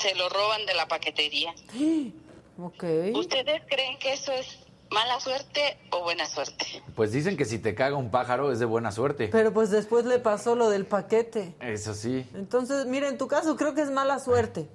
se 0.00 0.14
lo 0.14 0.28
roban 0.28 0.64
de 0.66 0.74
la 0.74 0.88
paquetería. 0.88 1.54
Ok. 2.58 2.84
¿Ustedes 3.14 3.62
creen 3.66 3.98
que 3.98 4.12
eso 4.12 4.30
es 4.30 4.58
mala 4.92 5.18
suerte 5.20 5.78
o 5.90 6.02
buena 6.02 6.26
suerte? 6.26 6.82
Pues 6.94 7.12
dicen 7.12 7.36
que 7.36 7.44
si 7.44 7.58
te 7.58 7.74
caga 7.74 7.96
un 7.96 8.10
pájaro 8.10 8.52
es 8.52 8.58
de 8.58 8.66
buena 8.66 8.92
suerte. 8.92 9.28
Pero 9.28 9.52
pues 9.52 9.70
después 9.70 10.04
le 10.04 10.18
pasó 10.18 10.54
lo 10.54 10.70
del 10.70 10.86
paquete. 10.86 11.54
Eso 11.60 11.94
sí. 11.94 12.26
Entonces, 12.34 12.86
mira, 12.86 13.08
en 13.08 13.18
tu 13.18 13.26
caso 13.28 13.56
creo 13.56 13.74
que 13.74 13.82
es 13.82 13.90
mala 13.90 14.18
suerte. 14.18 14.68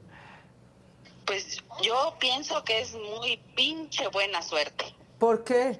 Pues 1.26 1.58
yo 1.82 2.16
pienso 2.20 2.64
que 2.64 2.82
es 2.82 2.94
muy 2.94 3.38
pinche 3.56 4.08
buena 4.10 4.42
suerte. 4.42 4.86
¿Por 5.20 5.44
qué? 5.44 5.80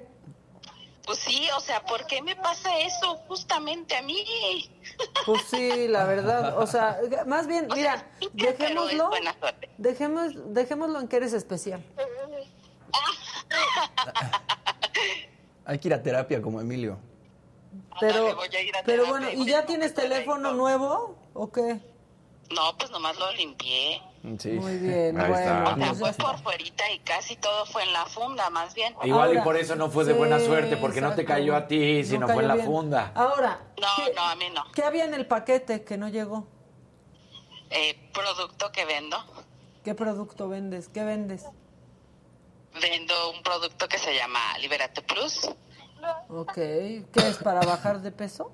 Pues 1.08 1.20
sí, 1.20 1.48
o 1.56 1.60
sea, 1.60 1.82
¿por 1.86 2.06
qué 2.06 2.20
me 2.20 2.36
pasa 2.36 2.78
eso 2.80 3.16
justamente 3.28 3.96
a 3.96 4.02
mí? 4.02 4.24
Pues 5.24 5.42
sí, 5.48 5.86
la 5.88 6.04
verdad. 6.04 6.58
O 6.58 6.66
sea, 6.66 6.98
más 7.26 7.46
bien, 7.46 7.68
mira, 7.72 8.10
dejémoslo, 8.32 9.10
dejemos, 9.76 10.32
dejémoslo 10.52 11.00
en 11.00 11.06
que 11.08 11.16
eres 11.16 11.34
especial. 11.34 11.84
Hay 15.64 15.78
que 15.78 15.88
ir 15.88 15.94
a 15.94 16.02
terapia 16.02 16.40
como 16.40 16.60
Emilio. 16.60 16.98
Pero, 18.00 18.34
voy 18.36 18.48
a 18.54 18.60
ir 18.62 18.74
a 18.76 18.82
pero 18.84 19.04
terapia 19.04 19.10
bueno, 19.10 19.30
y 19.30 19.34
¿y 19.34 19.36
voy 19.38 19.46
ya 19.48 19.66
tienes 19.66 19.92
teléfono 19.94 20.52
nuevo 20.54 21.16
o 21.34 21.50
qué? 21.50 21.80
No, 22.54 22.76
pues 22.78 22.90
nomás 22.90 23.18
lo 23.18 23.30
limpié. 23.32 24.00
Sí. 24.38 24.50
Muy 24.52 24.78
bien, 24.78 25.20
Ahí 25.20 25.28
bueno. 25.30 25.36
está. 25.36 25.62
O 25.62 25.66
sea, 25.66 25.74
pues 25.74 25.86
ya 25.86 25.94
fue 25.94 26.12
por 26.14 26.42
fuerita 26.42 26.90
y 26.90 26.98
casi 27.00 27.36
todo 27.36 27.66
fue 27.66 27.82
en 27.82 27.92
la 27.92 28.06
funda, 28.06 28.48
más 28.50 28.74
bien. 28.74 28.94
Igual 29.04 29.36
y 29.36 29.40
por 29.42 29.56
eso 29.56 29.76
no 29.76 29.90
fue 29.90 30.04
de 30.04 30.14
buena 30.14 30.38
suerte, 30.40 30.76
porque 30.78 31.00
no 31.02 31.14
te 31.14 31.24
cayó 31.24 31.54
a 31.54 31.66
ti, 31.68 32.00
No 32.02 32.08
sino 32.08 32.26
cayó 32.26 32.34
fue 32.34 32.42
en 32.44 32.48
la 32.48 32.54
bien. 32.54 32.66
funda. 32.66 33.12
Ahora, 33.14 33.60
No, 33.80 33.86
no, 34.14 34.22
a 34.22 34.34
mí 34.36 34.46
no. 34.54 34.64
¿qué 34.72 34.82
había 34.82 35.04
en 35.04 35.14
el 35.14 35.26
paquete 35.26 35.84
que 35.84 35.98
no 35.98 36.08
llegó? 36.08 36.46
Eh, 37.70 38.10
producto 38.14 38.72
que 38.72 38.86
vendo. 38.86 39.18
¿Qué 39.84 39.94
producto 39.94 40.48
vendes? 40.48 40.88
¿Qué 40.88 41.04
vendes? 41.04 41.44
Vendo 42.80 43.30
un 43.32 43.42
producto 43.42 43.88
que 43.88 43.98
se 43.98 44.14
llama 44.14 44.38
Liberate 44.60 45.02
Plus. 45.02 45.48
Ok, 46.28 46.54
¿qué 46.54 47.04
es 47.16 47.38
para 47.38 47.60
bajar 47.60 48.00
de 48.00 48.12
peso? 48.12 48.52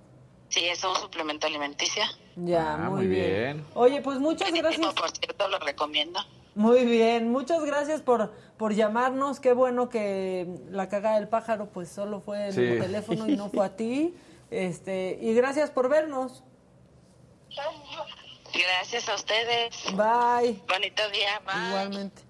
Sí, 0.49 0.65
es 0.67 0.83
un 0.85 0.95
suplemento 0.97 1.47
alimenticio. 1.47 2.03
Ya, 2.37 2.75
Ah, 2.75 2.77
muy, 2.91 3.01
muy 3.01 3.07
bien. 3.09 3.57
bien. 3.57 3.67
Oye, 3.75 4.01
pues 4.03 4.19
muchas 4.19 4.53
gracias. 4.53 4.95
Por 4.95 5.11
cierto, 5.11 5.49
lo 5.49 5.59
recomiendo. 5.59 6.21
Muy 6.55 6.85
bien, 6.85 7.31
muchas 7.33 7.63
gracias 7.65 8.01
por, 8.01 8.33
por 8.57 8.75
llamarnos. 8.75 9.41
Qué 9.41 9.53
bueno 9.53 9.89
que 9.89 10.47
la 10.71 10.89
cagada 10.89 11.17
del 11.17 11.29
pájaro 11.29 11.69
pues 11.71 11.89
solo 11.89 12.21
fue 12.21 12.47
en 12.47 12.53
Sí. 12.53 12.61
el 12.63 12.81
teléfono 12.81 13.29
y 13.29 13.37
no 13.37 13.49
fue 13.51 13.67
a 13.67 13.77
ti. 13.77 14.15
Este, 14.51 15.19
y 15.21 15.35
gracias 15.35 15.71
por 15.71 15.89
vernos. 15.89 16.45
Gracias 18.53 19.09
a 19.09 19.15
ustedes. 19.17 19.75
Bye. 19.97 20.63
Bonito 20.69 21.03
día. 21.11 21.41
Bye. 21.45 21.69
Igualmente. 21.71 22.23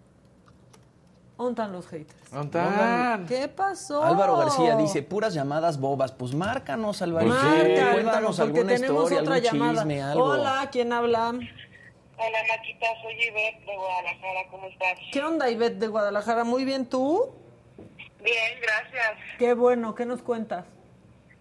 ¿Dónde 1.37 1.51
están 1.63 1.73
los 1.73 1.87
haters? 1.89 2.31
¿Dónde 2.31 2.59
están? 2.61 3.27
¿Qué 3.27 3.49
pasó? 3.49 4.05
Álvaro 4.05 4.37
García 4.37 4.77
dice, 4.77 5.03
puras 5.03 5.35
llamadas 5.35 5.81
bobas. 5.81 6.13
Pues 6.13 6.33
márcanos, 6.35 7.03
Álvaro. 7.03 7.27
Marca, 7.27 7.51
Álvaro, 7.51 7.93
Cuéntanos 7.93 8.37
porque 8.39 8.59
alguna 8.61 8.75
tenemos 8.75 9.03
historia, 9.11 9.21
otra 9.23 9.35
algún 9.35 9.51
llamada. 9.51 9.75
chisme, 9.83 10.03
algo. 10.03 10.25
Hola, 10.25 10.69
¿quién 10.71 10.93
habla? 10.93 11.29
Hola, 11.31 12.39
Maquita, 12.49 12.87
soy 13.03 13.15
Ivette 13.15 13.67
de 13.67 13.77
Guadalajara, 13.77 14.41
¿cómo 14.51 14.67
estás? 14.69 14.99
¿Qué 15.13 15.21
onda, 15.23 15.51
Ivette 15.51 15.79
de 15.81 15.89
Guadalajara? 15.89 16.45
Muy 16.45 16.65
bien, 16.65 16.87
¿tú? 16.87 17.35
Bien, 18.23 18.53
gracias. 18.63 19.19
Qué 19.39 19.55
bueno, 19.55 19.95
¿qué 19.97 20.07
nos 20.07 20.23
cuentas? 20.23 20.65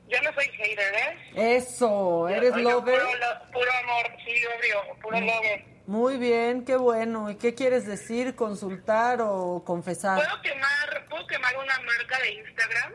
Yo 0.09 0.17
no 0.23 0.33
soy 0.33 0.45
hater, 0.45 0.93
¿eh? 1.35 1.55
Eso, 1.57 2.27
¿eres 2.27 2.53
Yo- 2.55 2.59
yo 2.59 2.69
lover? 2.71 2.99
Puro, 2.99 3.13
lo- 3.13 3.51
puro 3.51 3.71
amor, 3.83 4.11
sí, 4.25 4.31
obvio, 4.57 4.95
puro 5.01 5.19
lover. 5.19 5.65
Muy 5.85 6.17
bien, 6.17 6.63
qué 6.63 6.77
bueno. 6.77 7.29
¿Y 7.29 7.35
qué 7.35 7.53
quieres 7.55 7.85
decir, 7.85 8.35
consultar 8.35 9.19
o 9.21 9.63
confesar? 9.65 10.15
¿Puedo 10.15 10.41
quemar, 10.41 11.05
¿Puedo 11.09 11.27
quemar 11.27 11.57
una 11.57 11.77
marca 11.79 12.19
de 12.19 12.31
Instagram? 12.31 12.93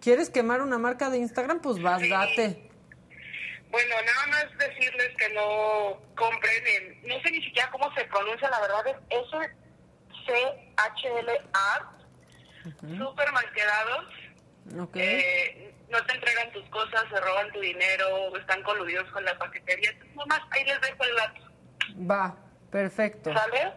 ¿Quieres 0.00 0.30
quemar 0.30 0.60
una 0.60 0.78
marca 0.78 1.08
de 1.10 1.18
Instagram? 1.18 1.60
Pues 1.60 1.80
vas, 1.80 2.02
date. 2.08 2.70
Bueno, 3.70 3.94
nada 4.04 4.26
más 4.28 4.46
decirles 4.58 5.10
que 5.18 5.28
no 5.34 6.00
compren 6.16 6.66
en... 6.66 7.08
No 7.08 7.20
sé 7.22 7.30
ni 7.30 7.42
siquiera 7.42 7.70
cómo 7.70 7.92
se 7.94 8.04
pronuncia, 8.04 8.48
la 8.50 8.60
verdad 8.60 8.86
es 8.86 8.96
S-C-H-L-A. 10.26 11.92
Súper 12.98 13.32
mal 13.32 13.52
quedados. 13.52 14.06
Ok. 14.80 14.96
Eh, 14.96 15.74
no 15.88 16.04
te 16.04 16.14
entregan 16.14 16.50
tus 16.52 16.68
cosas, 16.70 17.04
se 17.10 17.20
roban 17.20 17.52
tu 17.52 17.60
dinero, 17.60 18.36
están 18.36 18.62
coludidos 18.62 19.08
con 19.12 19.24
la 19.24 19.38
paquetería. 19.38 19.90
Entonces, 19.90 20.16
nomás 20.16 20.40
ahí 20.50 20.64
les 20.64 20.80
dejo 20.80 21.04
el 21.04 21.16
dato. 21.16 21.45
Va, 22.10 22.36
perfecto. 22.70 23.32
¿Sale? 23.32 23.72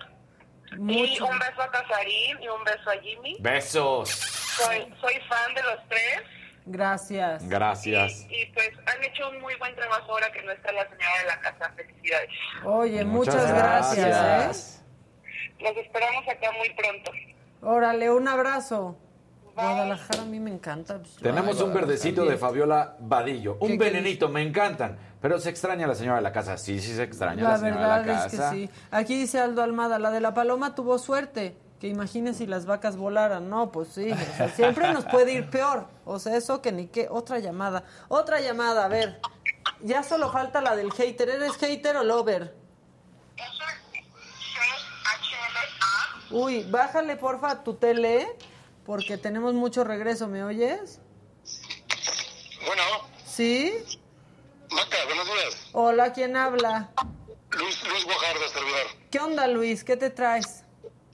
Y 0.71 1.19
un 1.19 1.39
beso 1.39 1.61
a 1.61 1.71
Casarín 1.71 2.41
y 2.41 2.47
un 2.47 2.63
beso 2.63 2.89
a 2.89 3.01
Jimmy. 3.01 3.37
Besos. 3.39 4.09
Soy, 4.09 4.93
soy 5.01 5.15
fan 5.27 5.53
de 5.55 5.63
los 5.63 5.79
tres 5.89 6.21
Gracias. 6.65 7.47
Gracias. 7.49 8.27
y 8.29 8.45
pues 8.53 8.69
han 8.85 9.03
hecho 9.03 9.27
un 9.29 9.41
muy 9.41 9.55
buen 9.55 9.73
trabajo 9.75 10.11
ahora 10.11 10.31
que 10.31 10.43
no 10.43 10.51
está 10.51 10.71
la 10.71 10.83
señora 10.83 11.19
de 11.21 11.25
la 11.27 11.39
casa. 11.41 11.73
Felicidades. 11.75 12.29
Oye, 12.63 13.03
muchas, 13.05 13.35
Muchas 13.35 13.51
gracias. 13.53 14.05
gracias. 14.07 14.83
¿eh? 14.85 15.63
Los 15.63 15.77
esperamos 15.77 16.27
acá 16.27 16.51
muy 16.57 16.69
pronto. 16.75 17.11
Órale, 17.61 18.11
un 18.11 18.27
abrazo. 18.27 18.97
Guadalajara 19.55 20.21
a 20.21 20.25
mí 20.25 20.39
me 20.39 20.51
encanta. 20.51 20.99
pues, 20.99 21.15
Tenemos 21.17 21.57
ay, 21.57 21.63
un 21.63 21.73
verdecito 21.73 22.17
también. 22.17 22.35
de 22.35 22.39
Fabiola 22.39 22.95
Vadillo. 22.99 23.57
¿Qué- 23.59 23.65
Un 23.65 23.77
venenito, 23.77 24.29
me 24.29 24.41
encantan. 24.43 24.97
Pero 25.21 25.39
se 25.39 25.49
extraña 25.49 25.85
la 25.85 25.95
señora 25.95 26.17
de 26.17 26.21
la 26.21 26.31
casa. 26.31 26.57
Sí, 26.57 26.79
sí 26.79 26.95
se 26.95 27.03
extraña 27.03 27.43
La 27.43 27.49
la 27.49 27.57
señora 27.57 27.75
verdad 27.97 28.01
de 28.01 28.07
la 28.13 28.25
es 28.25 28.31
que 28.31 28.37
casa. 28.37 28.51
sí. 28.51 28.69
Aquí 28.91 29.17
dice 29.19 29.39
Aldo 29.39 29.61
Almada, 29.61 29.99
la 29.99 30.11
de 30.11 30.21
la 30.21 30.33
paloma 30.33 30.75
tuvo 30.75 30.97
suerte. 30.97 31.57
Que 31.81 31.87
imagine 31.87 32.33
si 32.33 32.45
las 32.45 32.65
vacas 32.65 32.95
volaran. 32.97 33.49
No, 33.49 33.71
pues 33.71 33.89
sí. 33.89 34.11
o 34.11 34.35
sea, 34.37 34.49
siempre 34.49 34.91
nos 34.93 35.05
puede 35.05 35.33
ir 35.33 35.49
peor. 35.49 35.87
O 36.05 36.19
sea, 36.19 36.35
eso 36.37 36.61
que 36.61 36.71
ni 36.71 36.87
qué. 36.87 37.07
Otra 37.09 37.39
llamada. 37.39 37.83
Otra 38.07 38.39
llamada, 38.39 38.85
a 38.85 38.87
ver. 38.87 39.19
Ya 39.81 40.03
solo 40.03 40.31
falta 40.31 40.61
la 40.61 40.75
del 40.75 40.91
hater. 40.91 41.29
¿Eres 41.29 41.53
hater 41.57 41.97
o 41.97 42.03
lover? 42.03 42.53
Uy, 46.31 46.63
bájale 46.69 47.15
porfa 47.15 47.63
tu 47.63 47.73
tele. 47.75 48.27
Porque 48.85 49.17
tenemos 49.17 49.53
mucho 49.53 49.83
regreso. 49.83 50.27
¿Me 50.27 50.43
oyes? 50.43 50.99
Bueno, 52.65 52.81
¿Sí? 53.25 53.73
Maca, 54.71 54.97
buenos 55.05 55.25
días. 55.25 55.57
Hola, 55.73 56.13
¿quién 56.13 56.35
habla? 56.37 56.89
Luis, 57.51 57.83
Luis 57.89 58.03
Guajardo, 58.05 58.47
servidor. 58.49 58.87
¿Qué 59.11 59.19
onda, 59.19 59.47
Luis? 59.47 59.83
¿Qué 59.83 59.97
te 59.97 60.09
traes? 60.09 60.63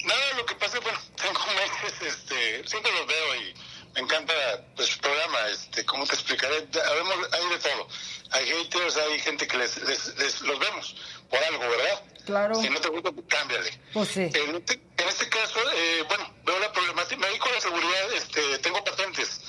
Nada, 0.03 0.34
lo 0.38 0.45
que 0.45 0.56
pasa, 0.56 0.80
bueno, 0.82 0.99
tengo 1.15 1.40
meses, 1.56 2.02
este, 2.15 2.68
siempre 2.68 2.91
los 2.91 3.07
veo 3.07 3.36
y 3.36 3.53
me 3.94 4.02
encanta 4.02 4.34
pues, 4.76 4.90
su 4.90 4.99
programa, 4.99 5.48
este, 5.49 5.86
¿cómo 5.86 6.06
te 6.06 6.15
explicaré? 6.15 6.68
Habemos, 6.90 7.15
hay 7.32 7.49
de 7.49 7.57
todo. 7.60 7.88
Hay 8.32 8.45
haters, 8.48 8.98
hay 8.98 9.19
gente 9.19 9.48
que 9.48 9.57
les, 9.57 9.77
les- 9.84 10.15
les- 10.18 10.41
los 10.41 10.60
vemos 10.60 10.95
por 11.30 11.40
algo, 11.44 11.60
¿verdad? 11.60 12.03
Claro. 12.26 12.56
Si 12.56 12.69
no 12.69 12.80
te 12.82 12.90
gusta, 12.90 13.11
cámbiale. 13.30 13.80
Pues 13.94 14.10
sí. 14.10 14.22
En 14.34 14.56
este, 14.56 14.73
en 14.98 15.07
este 15.07 15.30
caso, 15.30 15.60
eh, 15.73 16.03
bueno, 16.07 16.34
veo 16.44 16.60
la 16.60 16.72
problemática, 16.73 17.18
me 17.18 17.27
dedico 17.27 17.48
a 17.49 17.52
la 17.53 17.61
seguridad, 17.61 18.14
este, 18.14 18.57
tengo 18.60 18.84
patentes 18.84 19.40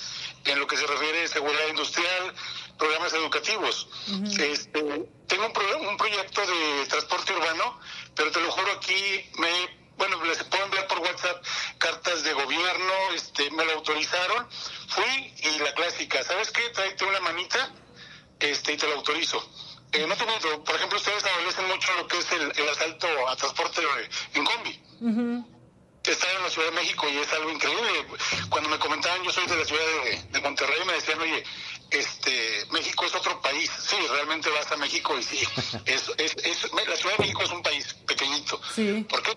en 0.45 0.61
lo 0.61 0.67
que 0.69 0.77
se 0.77 0.87
refiere 0.87 1.25
a 1.25 1.29
seguridad 1.29 1.67
industrial, 1.69 2.35
programas 2.79 3.13
educativos. 3.15 3.89
Este, 4.39 4.81
tengo 5.27 5.47
un, 5.47 5.53
pro- 5.53 5.79
un 5.79 5.97
proyecto 5.97 6.41
de 6.47 6.87
transporte 6.89 7.33
urbano, 7.33 7.79
pero 8.15 8.31
te 8.31 8.41
lo 8.41 8.51
juro 8.51 8.73
aquí, 8.73 9.31
me, 9.39 9.49
bueno, 9.97 10.23
les 10.25 10.43
puedo 10.45 10.65
enviar 10.65 10.87
por 10.87 10.99
WhatsApp 11.01 11.45
cartas 11.79 12.23
de 12.23 12.33
gobierno, 12.33 12.93
este, 13.15 13.51
me 13.51 13.65
lo 13.65 13.73
autorizaron, 13.73 14.49
fui 14.89 15.35
y 15.43 15.59
la 15.59 15.73
clásica, 15.75 16.23
¿sabes 16.23 16.51
qué? 16.51 16.63
Tráete 16.71 17.05
una 17.05 17.21
manita 17.21 17.73
este, 18.41 18.73
y 18.75 18.77
te 18.77 18.87
lo 18.87 18.95
autorizo. 18.97 19.43
Eh, 19.93 20.07
no 20.07 20.17
te 20.17 20.27
miento, 20.27 20.63
por 20.65 20.75
ejemplo, 20.77 20.99
ustedes 20.99 21.25
adolecen 21.25 21.67
mucho 21.69 21.93
lo 21.95 22.07
que 22.09 22.19
es 22.19 22.33
el, 22.33 22.53
el 22.57 22.69
asalto 22.69 23.07
a 23.29 23.37
transporte 23.37 23.81
en 24.35 24.45
combi. 24.45 24.81
Estaba 26.05 26.33
en 26.35 26.43
la 26.45 26.51
Ciudad 26.51 26.69
de 26.69 26.75
México 26.77 27.09
y 27.09 27.17
es 27.19 27.33
algo 27.33 27.51
increíble. 27.51 28.07
Cuando 28.49 28.69
me 28.69 28.79
comentaban, 28.79 29.25
yo 29.25 29.33
soy 29.33 29.45
de 29.47 29.57
la 29.57 29.65
ciudad 29.65 29.83
de, 30.05 30.23
de 30.31 30.41
Monterrey, 30.41 30.85
me 30.87 30.93
decían, 30.93 31.21
oye, 31.21 31.43
este, 31.99 32.67
México 32.71 33.05
es 33.05 33.15
otro 33.15 33.41
país. 33.41 33.71
Sí, 33.89 33.97
realmente 34.11 34.51
vas 34.51 34.71
a 34.73 34.77
México 34.77 35.19
y 35.19 35.23
sí, 35.23 35.39
es, 35.85 36.11
es, 36.19 36.37
es- 36.45 36.73
la 36.73 36.97
Ciudad 36.97 37.17
de 37.17 37.23
México 37.23 37.43
es 37.43 37.51
un 37.51 37.63
país 37.63 37.95
pequeñito. 38.07 38.61
Sí. 38.75 39.05
Porque 39.09 39.37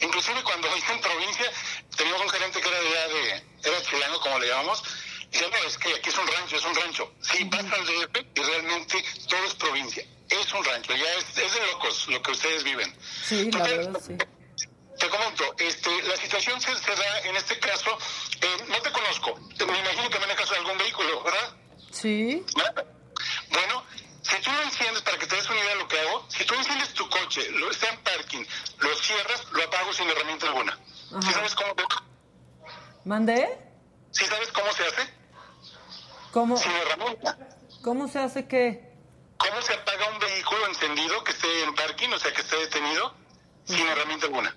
inclusive 0.00 0.42
cuando 0.42 0.68
hice 0.76 0.92
en 0.92 1.00
provincia, 1.00 1.50
teníamos 1.96 2.22
un 2.22 2.28
gerente 2.30 2.60
que 2.60 2.68
era 2.68 2.80
de, 2.80 3.14
de 3.14 3.44
era 3.64 3.82
chileno, 3.82 4.20
como 4.20 4.38
le 4.38 4.48
llamamos, 4.48 4.82
decía, 5.30 5.48
no, 5.48 5.56
es 5.68 5.78
que 5.78 5.94
aquí 5.94 6.08
es 6.08 6.16
un 6.18 6.26
rancho, 6.26 6.56
es 6.56 6.64
un 6.64 6.74
rancho. 6.74 7.12
Sí, 7.20 7.44
vas 7.44 7.64
al 7.72 7.84
DF 7.86 8.16
y 8.34 8.40
realmente 8.42 9.04
todo 9.28 9.44
es 9.44 9.54
provincia. 9.54 10.04
Es 10.28 10.52
un 10.52 10.64
rancho, 10.64 10.92
ya 10.94 11.14
es, 11.14 11.38
es 11.38 11.54
de 11.54 11.66
locos 11.72 12.06
lo 12.08 12.20
que 12.22 12.30
ustedes 12.32 12.64
viven. 12.64 12.96
Sí, 13.24 13.50
la 13.52 13.62
verdad, 13.62 14.00
sí. 14.04 14.14
Te 14.98 15.08
comento, 15.10 15.54
este, 15.58 16.02
la 16.04 16.16
situación 16.16 16.58
se, 16.60 16.74
se 16.74 16.90
da 16.96 17.20
en 17.24 17.36
este 17.36 17.58
caso, 17.58 17.98
eh, 18.40 18.56
no 18.66 18.80
te 18.80 18.90
conozco, 18.90 19.38
me 19.68 19.78
imagino 19.78 20.08
que 20.08 20.18
manejas 20.18 20.50
algún 20.52 20.78
vehículo, 20.78 21.22
¿verdad? 21.22 21.54
Sí. 21.96 22.44
Bueno, 23.50 23.82
si 24.20 24.36
tú 24.42 24.50
enciendes, 24.64 25.02
para 25.02 25.18
que 25.18 25.26
te 25.26 25.34
des 25.34 25.48
una 25.48 25.58
idea 25.58 25.70
de 25.70 25.76
lo 25.76 25.88
que 25.88 25.98
hago, 25.98 26.26
si 26.28 26.44
tú 26.44 26.54
enciendes 26.54 26.92
tu 26.92 27.08
coche, 27.08 27.50
lo 27.52 27.70
está 27.70 27.88
en 27.88 27.98
parking, 28.02 28.44
lo 28.80 28.94
cierras, 28.96 29.46
lo 29.50 29.64
apago 29.64 29.92
sin 29.94 30.06
herramienta 30.10 30.46
alguna. 30.46 30.78
¿Sí 31.22 31.32
sabes 31.32 31.54
cómo, 31.54 31.74
¿Mandé? 33.04 33.58
¿Sí 34.10 34.26
sabes 34.26 34.52
cómo 34.52 34.70
se 34.72 34.84
hace? 34.84 35.14
¿Cómo, 36.32 36.56
Sin 36.58 36.72
herramienta. 36.72 37.38
¿Cómo 37.82 38.08
se 38.08 38.18
hace 38.18 38.46
qué? 38.46 38.92
¿Cómo 39.38 39.62
se 39.62 39.72
apaga 39.72 40.10
un 40.10 40.18
vehículo 40.18 40.66
encendido 40.66 41.24
que 41.24 41.32
esté 41.32 41.62
en 41.62 41.74
parking, 41.74 42.10
o 42.10 42.18
sea, 42.18 42.30
que 42.34 42.42
esté 42.42 42.56
detenido, 42.56 43.14
sin 43.64 43.86
herramienta 43.86 44.26
alguna? 44.26 44.54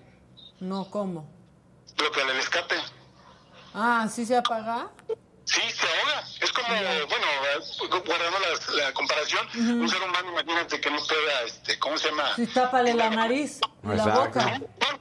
No, 0.60 0.90
¿cómo? 0.90 1.30
Bloquear 1.96 2.30
el 2.32 2.40
escape. 2.40 2.76
Ah, 3.74 4.10
¿sí 4.14 4.26
se 4.26 4.36
apaga? 4.36 4.90
Sí, 5.50 5.62
se 5.72 5.88
ahoga. 5.88 6.24
Es 6.42 6.54
como, 6.54 6.68
bueno, 6.68 8.02
guardando 8.06 8.40
la, 8.76 8.94
comparación, 8.94 9.48
un 9.56 9.90
ser 9.90 10.02
humano, 10.04 10.30
imagínate 10.32 10.80
que 10.80 10.92
no 10.92 11.00
pueda, 11.08 11.42
este, 11.42 11.80
¿cómo 11.80 11.98
se 11.98 12.10
llama? 12.10 12.36
Sí, 12.36 12.46
tápale 12.48 12.94
la 12.94 13.10
nariz 13.10 13.60
la 13.84 13.96
Exacto. 13.96 14.22
boca. 14.26 14.60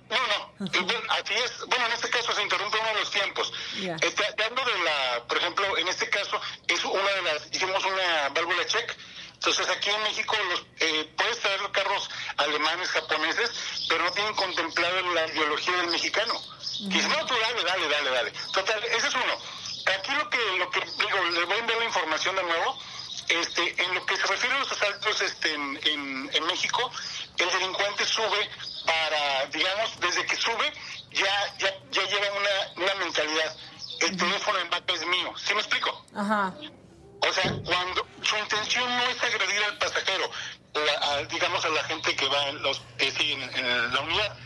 No, 0.09 0.17
no, 0.17 0.67
bueno, 0.71 1.03
así 1.11 1.35
es. 1.35 1.67
Bueno, 1.67 1.85
en 1.87 1.93
este 1.93 2.09
caso 2.09 2.33
se 2.33 2.43
interrumpe 2.43 2.79
uno 2.79 2.89
de 2.89 2.95
los 3.01 3.11
tiempos. 3.11 3.53
Ya. 3.81 3.97
Eh, 3.97 4.11
te- 4.11 4.33
te 4.33 4.45
hablo 4.45 4.65
de 4.65 4.79
la, 4.85 5.25
por 5.29 5.37
ejemplo, 5.37 5.77
en 5.77 5.87
este 5.89 6.09
caso, 6.09 6.41
es 6.67 6.83
una 6.85 7.11
de 7.11 7.23
las, 7.23 7.47
hicimos 7.53 7.85
una 7.85 8.29
válvula 8.31 8.65
check. 8.67 8.97
Entonces 9.35 9.69
aquí 9.69 9.91
en 9.91 10.03
México 10.03 10.35
los, 10.51 10.65
eh, 10.81 11.13
puedes 11.17 11.39
traer 11.41 11.61
los 11.61 11.71
carros 11.73 12.09
alemanes, 12.39 12.89
japoneses, 12.91 13.51
pero 13.89 14.03
no 14.03 14.11
tienen 14.13 14.35
contemplado 14.35 15.01
la 15.15 15.27
ideología 15.29 15.77
del 15.77 15.89
mexicano. 15.89 16.35
Y 16.81 16.89
dicen, 16.89 17.11
no, 17.11 17.27
tú 17.27 17.35
dale, 17.41 17.63
dale, 17.65 17.89
dale, 17.89 18.11
dale. 18.11 18.33
Total, 18.55 18.83
ese 18.85 19.09
es 19.09 19.15
uno. 19.15 19.35
Aquí 19.87 20.13
lo 20.13 20.29
que, 20.31 20.39
lo 20.59 20.71
que 20.71 20.81
digo, 20.81 21.19
les 21.33 21.45
voy 21.47 21.55
a 21.57 21.59
enviar 21.59 21.79
la 21.79 21.85
información 21.85 22.37
de 22.37 22.43
nuevo. 22.43 22.79
Este, 23.29 23.83
en 23.83 23.95
lo 23.95 24.07
que 24.07 24.17
se 24.17 24.27
refiere 24.27 24.55
a 24.55 24.59
los 24.61 24.73
asaltos 24.73 25.21
este, 25.21 25.53
en, 25.53 25.79
en, 25.85 26.31
en 26.33 26.47
México, 26.47 26.91
el 27.37 27.51
delincuente 27.51 28.07
sube 28.07 28.49
para, 28.87 29.45
digamos, 29.47 30.01
desde 30.01 30.25
que 30.25 30.35
sube, 30.37 30.73
ya, 31.13 31.55
ya, 31.59 31.75
ya 31.91 32.03
lleva 32.07 32.27
una, 32.33 32.85
una 32.85 32.95
mentalidad. 33.05 33.55
El 34.01 34.17
teléfono 34.17 34.59
en 34.61 34.71
vaca 34.71 34.95
es 34.95 35.07
mío. 35.07 35.35
¿Sí 35.37 35.53
me 35.53 35.61
explico? 35.61 36.07
Ajá. 36.17 36.55
O 37.21 37.33
sea, 37.33 37.53
cuando 37.67 38.07
su 38.23 38.37
intención 38.39 38.97
no 38.97 39.03
es 39.03 39.23
agredir 39.23 39.63
al 39.65 39.77
pasajero, 39.79 40.31
la- 40.75 41.11
a- 41.13 41.23
digamos 41.25 41.63
a 41.65 41.69
la 41.69 41.85
gente 41.85 42.17
que 42.17 42.27
va 42.29 42.49
en, 42.49 42.63
los, 42.63 42.81
eh, 42.99 43.13
sí, 43.15 43.33
en, 43.33 43.43
en 43.43 43.93
la 43.93 44.01
unidad. 44.01 44.37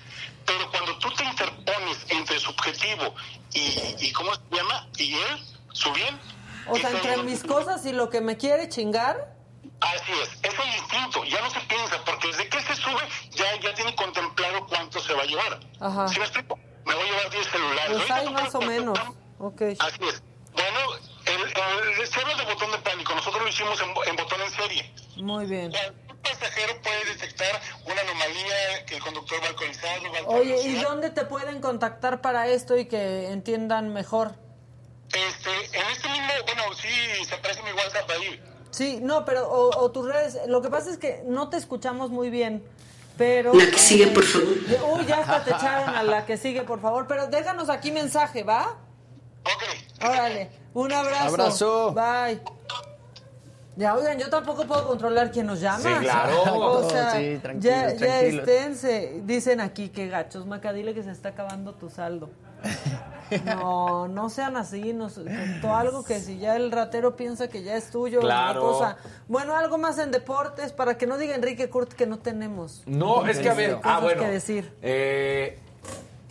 Pero 0.46 0.70
cuando 0.70 0.98
tú 0.98 1.10
te 1.12 1.24
interpones 1.24 1.98
entre 2.08 2.38
su 2.40 2.50
objetivo 2.50 3.14
y, 3.52 3.94
y 4.00 4.12
¿cómo 4.12 4.34
se 4.34 4.40
llama? 4.50 4.88
Y 4.98 5.14
él, 5.14 5.44
su 5.72 5.92
bien. 5.92 6.18
O 6.68 6.76
sea, 6.76 6.90
entre 6.90 7.16
mis 7.18 7.42
cosas 7.42 7.84
y 7.86 7.92
lo 7.92 8.08
que 8.10 8.20
me 8.20 8.36
quiere 8.36 8.68
chingar. 8.68 9.34
Así 9.80 10.12
es, 10.12 10.28
es 10.42 10.58
el 10.58 10.74
instinto, 10.78 11.24
ya 11.24 11.40
no 11.42 11.50
se 11.50 11.58
piensa, 11.60 12.04
porque 12.04 12.28
desde 12.28 12.48
que 12.48 12.62
se 12.62 12.76
sube 12.76 13.02
ya, 13.32 13.60
ya 13.60 13.74
tiene 13.74 13.94
contemplado 13.96 14.64
cuánto 14.68 15.00
se 15.00 15.12
va 15.12 15.22
a 15.22 15.26
llevar. 15.26 15.58
Ajá. 15.80 16.06
¿Sí 16.06 16.20
me 16.20 16.24
explico? 16.24 16.56
Me 16.86 16.94
voy 16.94 17.02
a 17.02 17.06
llevar 17.06 17.30
10 17.30 17.46
celulares. 17.48 17.96
Pues 17.96 18.10
hay 18.10 18.30
más 18.30 18.54
o 18.54 18.60
menos. 18.60 18.98
Ok. 19.38 19.62
Así 19.80 19.98
es. 20.08 20.22
Bueno, 20.52 20.78
el, 21.24 21.40
el, 21.98 22.06
se 22.06 22.20
habla 22.20 22.36
de 22.36 22.44
botón 22.44 22.70
de 22.70 22.78
pánico, 22.78 23.12
nosotros 23.14 23.42
lo 23.42 23.48
hicimos 23.48 23.80
en, 23.80 23.88
en 24.06 24.16
botón 24.16 24.40
en 24.40 24.50
serie. 24.52 24.94
Muy 25.16 25.46
bien. 25.46 25.72
Un 25.72 26.01
pasajero 26.42 26.80
puede 26.82 27.04
detectar 27.06 27.60
una 27.84 28.00
anomalía, 28.00 28.84
que 28.86 28.96
el 28.96 29.02
conductor 29.02 29.42
va 29.42 29.48
alcoholizado, 29.48 30.02
va 30.12 30.28
Oye, 30.28 30.60
¿y 30.62 30.74
dónde 30.82 31.10
te 31.10 31.24
pueden 31.24 31.60
contactar 31.60 32.20
para 32.20 32.48
esto 32.48 32.76
y 32.76 32.86
que 32.86 33.30
entiendan 33.30 33.92
mejor? 33.92 34.34
Este, 35.08 35.78
en 35.78 35.86
este 35.90 36.08
mismo, 36.08 36.28
bueno, 36.46 36.62
sí, 36.74 37.24
se 37.24 37.34
aparece 37.34 37.62
mi 37.62 37.72
WhatsApp 37.72 38.10
ahí. 38.10 38.42
Sí, 38.70 38.98
no, 39.02 39.24
pero 39.24 39.48
o, 39.48 39.78
o 39.78 39.90
tus 39.90 40.06
redes. 40.06 40.38
Lo 40.46 40.62
que 40.62 40.70
pasa 40.70 40.90
es 40.90 40.96
que 40.96 41.22
no 41.26 41.50
te 41.50 41.58
escuchamos 41.58 42.10
muy 42.10 42.30
bien, 42.30 42.64
pero. 43.18 43.52
La 43.52 43.66
que 43.66 43.78
sigue, 43.78 44.06
por 44.06 44.24
favor. 44.24 44.48
Uy, 44.48 45.06
ya 45.06 45.18
hasta 45.18 45.44
te 45.44 45.50
echaron 45.50 45.94
a 45.94 46.02
la 46.02 46.24
que 46.24 46.38
sigue, 46.38 46.62
por 46.62 46.80
favor. 46.80 47.06
Pero 47.06 47.26
déjanos 47.26 47.68
aquí 47.68 47.90
mensaje, 47.90 48.42
¿va? 48.42 48.78
Ok. 49.44 50.08
Órale, 50.08 50.50
un 50.72 50.90
abrazo. 50.92 51.26
Abrazo. 51.26 51.92
Bye. 51.92 52.40
Ya, 53.76 53.94
oigan, 53.94 54.18
yo 54.18 54.28
tampoco 54.28 54.66
puedo 54.66 54.86
controlar 54.86 55.30
quién 55.30 55.46
nos 55.46 55.60
llama. 55.60 55.78
Sí, 55.78 55.88
claro. 56.00 56.42
O 56.44 56.90
sea, 56.90 57.12
Sí, 57.12 57.38
tranquilos, 57.40 57.64
ya, 57.64 57.90
ya 57.92 57.96
tranquilos. 57.96 58.48
esténse. 58.48 59.20
Dicen 59.24 59.60
aquí 59.60 59.88
que 59.88 60.08
gachos, 60.08 60.46
Maca, 60.46 60.72
dile 60.72 60.92
que 60.94 61.02
se 61.02 61.10
está 61.10 61.30
acabando 61.30 61.72
tu 61.74 61.88
saldo. 61.88 62.30
No, 63.46 64.08
no 64.08 64.28
sean 64.28 64.58
así, 64.58 64.92
nos 64.92 65.14
contó 65.14 65.74
algo 65.74 66.04
que 66.04 66.20
si 66.20 66.36
ya 66.38 66.54
el 66.54 66.70
ratero 66.70 67.16
piensa 67.16 67.48
que 67.48 67.62
ya 67.62 67.76
es 67.76 67.88
tuyo, 67.90 68.20
Claro. 68.20 68.60
una 68.60 68.72
cosa. 68.72 68.96
Bueno, 69.26 69.56
algo 69.56 69.78
más 69.78 69.98
en 69.98 70.10
deportes 70.10 70.74
para 70.74 70.98
que 70.98 71.06
no 71.06 71.16
diga 71.16 71.34
Enrique 71.34 71.70
Kurt 71.70 71.94
que 71.94 72.04
no 72.06 72.18
tenemos. 72.18 72.82
No, 72.84 73.26
es 73.26 73.38
que 73.38 73.48
a 73.48 73.54
ver, 73.54 73.78
ah, 73.84 74.00
bueno. 74.00 74.20
que 74.20 74.28
decir. 74.28 74.70
eh, 74.82 75.58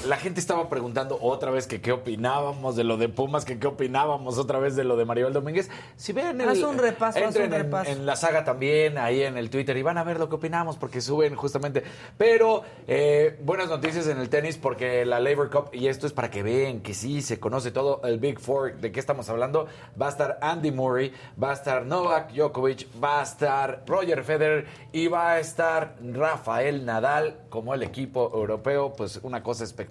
la 0.07 0.17
gente 0.17 0.39
estaba 0.39 0.67
preguntando 0.67 1.17
otra 1.21 1.51
vez 1.51 1.67
que 1.67 1.79
qué 1.79 1.91
opinábamos 1.91 2.75
de 2.75 2.83
lo 2.83 2.97
de 2.97 3.07
Pumas, 3.07 3.45
que 3.45 3.59
qué 3.59 3.67
opinábamos 3.67 4.37
otra 4.37 4.57
vez 4.57 4.75
de 4.75 4.83
lo 4.83 4.97
de 4.97 5.05
Maribel 5.05 5.31
Domínguez. 5.33 5.69
Si 5.95 6.11
ven 6.11 6.41
el, 6.41 6.49
Haz 6.49 6.59
un 6.63 6.77
repaso, 6.77 7.19
haz 7.23 7.35
un 7.35 7.43
en- 7.43 7.51
repaso. 7.51 7.91
En, 7.91 8.05
la 8.05 8.15
saga 8.15 8.43
también, 8.43 8.97
ahí 8.97 9.21
en 9.21 9.37
el 9.37 9.49
Twitter, 9.49 9.77
y 9.77 9.83
van 9.83 9.97
a 9.97 10.03
ver 10.03 10.17
lo 10.17 10.27
que 10.27 10.35
opinamos, 10.35 10.77
porque 10.77 11.01
suben 11.01 11.35
justamente. 11.35 11.83
Pero 12.17 12.63
eh, 12.87 13.37
buenas 13.43 13.69
noticias 13.69 14.07
en 14.07 14.17
el 14.17 14.29
tenis, 14.29 14.57
porque 14.57 15.05
la 15.05 15.19
Labor 15.19 15.51
Cup, 15.51 15.69
y 15.71 15.87
esto 15.87 16.07
es 16.07 16.13
para 16.13 16.31
que 16.31 16.41
vean 16.41 16.81
que 16.81 16.93
sí 16.93 17.21
se 17.21 17.39
conoce 17.39 17.71
todo 17.71 18.01
el 18.03 18.19
Big 18.19 18.39
Four, 18.39 18.77
de 18.77 18.91
qué 18.91 18.99
estamos 18.99 19.29
hablando. 19.29 19.67
Va 20.01 20.07
a 20.07 20.09
estar 20.09 20.39
Andy 20.41 20.71
Murray, 20.71 21.13
va 21.41 21.51
a 21.51 21.53
estar 21.53 21.85
Novak 21.85 22.31
Djokovic, 22.33 22.87
va 23.01 23.19
a 23.19 23.23
estar 23.23 23.83
Roger 23.85 24.23
Federer 24.23 24.65
y 24.91 25.07
va 25.07 25.33
a 25.33 25.39
estar 25.39 25.95
Rafael 26.01 26.85
Nadal 26.85 27.35
como 27.49 27.75
el 27.75 27.83
equipo 27.83 28.31
europeo. 28.33 28.93
Pues 28.93 29.19
una 29.21 29.43
cosa 29.43 29.63
espectacular 29.63 29.90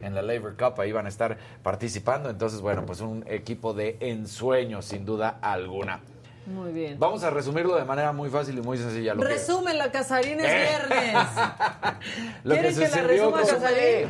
en 0.00 0.14
la 0.14 0.22
Labor 0.22 0.56
Cup, 0.56 0.80
ahí 0.80 0.92
van 0.92 1.06
a 1.06 1.08
estar 1.08 1.36
participando. 1.62 2.28
Entonces, 2.30 2.60
bueno, 2.60 2.84
pues 2.84 3.00
un 3.00 3.24
equipo 3.28 3.72
de 3.74 3.96
ensueño, 4.00 4.82
sin 4.82 5.04
duda 5.04 5.38
alguna. 5.40 6.00
Muy 6.44 6.72
bien. 6.72 6.98
Vamos 6.98 7.22
a 7.22 7.30
resumirlo 7.30 7.76
de 7.76 7.84
manera 7.84 8.10
muy 8.12 8.28
fácil 8.28 8.58
y 8.58 8.62
muy 8.62 8.76
sencilla. 8.76 9.14
Lo 9.14 9.22
que, 9.22 9.28
Resume 9.28 9.74
la 9.74 9.92
Casarín, 9.92 10.40
es 10.40 10.46
Eh. 10.46 10.68
viernes. 10.68 11.14
lo 12.44 12.54
que 12.54 12.60
¿Quieren 12.60 12.74
que 12.74 12.80
la 12.80 12.88
sucedió 12.88 13.06
resuma 13.30 13.42
con- 13.42 13.46
Casarín? 13.48 14.08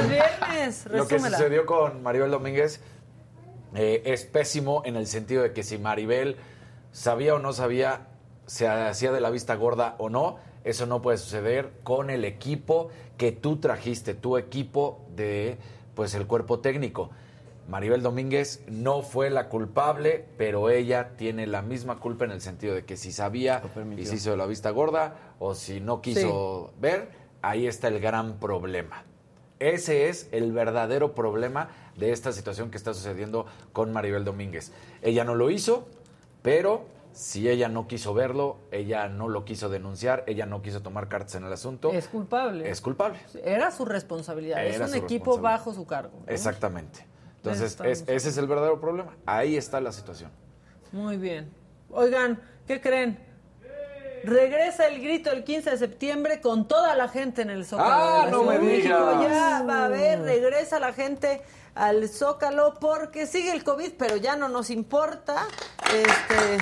Es 0.00 0.08
viernes, 0.10 0.84
Lo 0.86 1.06
que 1.06 1.14
resúmela. 1.14 1.36
sucedió 1.38 1.66
con 1.66 2.02
Maribel 2.02 2.30
Domínguez 2.32 2.80
eh, 3.76 4.02
es 4.06 4.24
pésimo 4.24 4.82
en 4.84 4.96
el 4.96 5.06
sentido 5.06 5.44
de 5.44 5.52
que 5.52 5.62
si 5.62 5.78
Maribel 5.78 6.36
sabía 6.90 7.36
o 7.36 7.38
no 7.38 7.52
sabía, 7.52 8.08
se 8.46 8.66
hacía 8.66 9.12
de 9.12 9.20
la 9.20 9.30
vista 9.30 9.54
gorda 9.54 9.94
o 9.98 10.10
no, 10.10 10.38
eso 10.64 10.86
no 10.86 11.02
puede 11.02 11.18
suceder 11.18 11.70
con 11.82 12.10
el 12.10 12.24
equipo 12.24 12.88
que 13.16 13.32
tú 13.32 13.56
trajiste, 13.56 14.14
tu 14.14 14.36
equipo 14.36 15.04
de 15.14 15.58
pues 15.94 16.14
el 16.14 16.26
cuerpo 16.26 16.60
técnico. 16.60 17.10
Maribel 17.68 18.02
Domínguez 18.02 18.64
no 18.68 19.02
fue 19.02 19.30
la 19.30 19.48
culpable, 19.48 20.24
pero 20.36 20.70
ella 20.70 21.10
tiene 21.16 21.46
la 21.46 21.62
misma 21.62 22.00
culpa 22.00 22.24
en 22.24 22.32
el 22.32 22.40
sentido 22.40 22.74
de 22.74 22.84
que 22.84 22.96
si 22.96 23.12
sabía 23.12 23.62
y 23.96 24.06
se 24.06 24.16
hizo 24.16 24.30
de 24.32 24.36
la 24.36 24.46
vista 24.46 24.70
gorda 24.70 25.34
o 25.38 25.54
si 25.54 25.80
no 25.80 26.00
quiso 26.02 26.72
ver, 26.80 27.10
ahí 27.42 27.66
está 27.66 27.88
el 27.88 28.00
gran 28.00 28.40
problema. 28.40 29.04
Ese 29.60 30.08
es 30.08 30.28
el 30.32 30.52
verdadero 30.52 31.14
problema 31.14 31.68
de 31.96 32.12
esta 32.12 32.32
situación 32.32 32.70
que 32.70 32.76
está 32.76 32.92
sucediendo 32.92 33.46
con 33.72 33.92
Maribel 33.92 34.24
Domínguez. 34.24 34.72
Ella 35.02 35.22
no 35.22 35.34
lo 35.34 35.50
hizo, 35.50 35.86
pero 36.42 36.86
si 37.12 37.48
ella 37.48 37.68
no 37.68 37.86
quiso 37.86 38.14
verlo, 38.14 38.58
ella 38.70 39.08
no 39.08 39.28
lo 39.28 39.44
quiso 39.44 39.68
denunciar, 39.68 40.24
ella 40.26 40.46
no 40.46 40.62
quiso 40.62 40.80
tomar 40.82 41.08
cartas 41.08 41.34
en 41.34 41.44
el 41.44 41.52
asunto, 41.52 41.90
Es 41.92 42.08
culpable. 42.08 42.68
es 42.70 42.80
culpable. 42.80 43.18
Era 43.44 43.70
su 43.70 43.84
responsabilidad. 43.84 44.64
es 44.64 44.76
Era 44.76 44.84
un 44.86 44.90
su 44.92 44.96
equipo 44.98 45.38
bajo 45.38 45.72
su 45.74 45.86
cargo. 45.86 46.12
¿no? 46.26 46.32
Exactamente. 46.32 47.06
Entonces, 47.36 47.78
es- 47.84 48.04
ese 48.06 48.28
es 48.28 48.36
el 48.36 48.46
verdadero 48.46 48.80
problema. 48.80 49.16
Ahí 49.26 49.56
está 49.56 49.80
la 49.80 49.92
situación. 49.92 50.30
Muy 50.92 51.16
bien. 51.16 51.50
Oigan, 51.90 52.40
¿qué 52.66 52.80
creen? 52.80 53.18
Regresa 54.22 54.86
el 54.86 55.00
grito 55.00 55.30
el 55.32 55.44
15 55.44 55.70
de 55.70 55.78
septiembre 55.78 56.40
con 56.42 56.68
toda 56.68 56.94
la 56.94 57.08
gente 57.08 57.40
en 57.42 57.48
el 57.50 57.64
Zócalo. 57.64 57.90
Ah, 57.90 58.28
no 58.30 58.44
me 58.44 58.58
digas. 58.58 58.84
Ya 59.22 59.62
va 59.66 59.78
a 59.82 59.84
haber, 59.86 60.20
regresa 60.20 60.78
la 60.78 60.92
gente 60.92 61.40
al 61.74 62.08
Zócalo 62.08 62.74
porque 62.80 63.26
sigue 63.26 63.52
el 63.52 63.64
COVID, 63.64 63.92
pero 63.98 64.16
ya 64.16 64.36
no 64.36 64.48
nos 64.48 64.70
importa. 64.70 65.46
Este. 65.92 66.58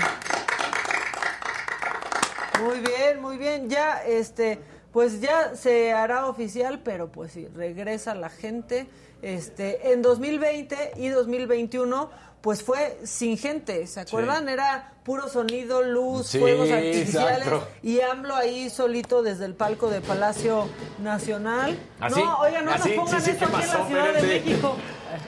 Muy 2.62 2.80
bien, 2.80 3.20
muy 3.20 3.36
bien. 3.38 3.70
Ya, 3.70 4.02
este, 4.04 4.58
pues 4.92 5.20
ya 5.20 5.54
se 5.54 5.92
hará 5.92 6.26
oficial, 6.26 6.80
pero 6.84 7.10
pues 7.10 7.32
sí, 7.32 7.46
regresa 7.54 8.14
la 8.14 8.30
gente. 8.30 8.88
Este, 9.22 9.92
en 9.92 10.02
2020 10.02 10.92
y 10.96 11.08
2021, 11.08 12.10
pues 12.40 12.62
fue 12.62 12.98
sin 13.04 13.36
gente, 13.36 13.86
¿se 13.88 14.00
acuerdan? 14.00 14.48
Era 14.48 14.92
puro 15.04 15.28
sonido, 15.28 15.82
luz, 15.82 16.28
Sí, 16.28 16.38
fuegos 16.38 16.70
artificiales 16.70 17.38
exacto. 17.38 17.66
y 17.82 18.00
AMLO 18.00 18.36
ahí 18.36 18.70
solito 18.70 19.22
desde 19.22 19.44
el 19.46 19.54
palco 19.54 19.90
de 19.90 20.00
Palacio 20.00 20.68
Nacional. 21.02 21.76
¿Así? 21.98 22.22
No, 22.22 22.38
oigan, 22.38 22.64
no 22.64 22.72
¿Así? 22.72 22.94
nos 22.94 23.04
pongan 23.06 23.22
Sí, 23.22 23.32
¿qué 23.36 23.44
aquí 23.44 23.54
en 23.54 23.68
la 23.68 23.86
Ciudad 23.86 24.14
de. 24.14 24.22
México. 24.22 24.76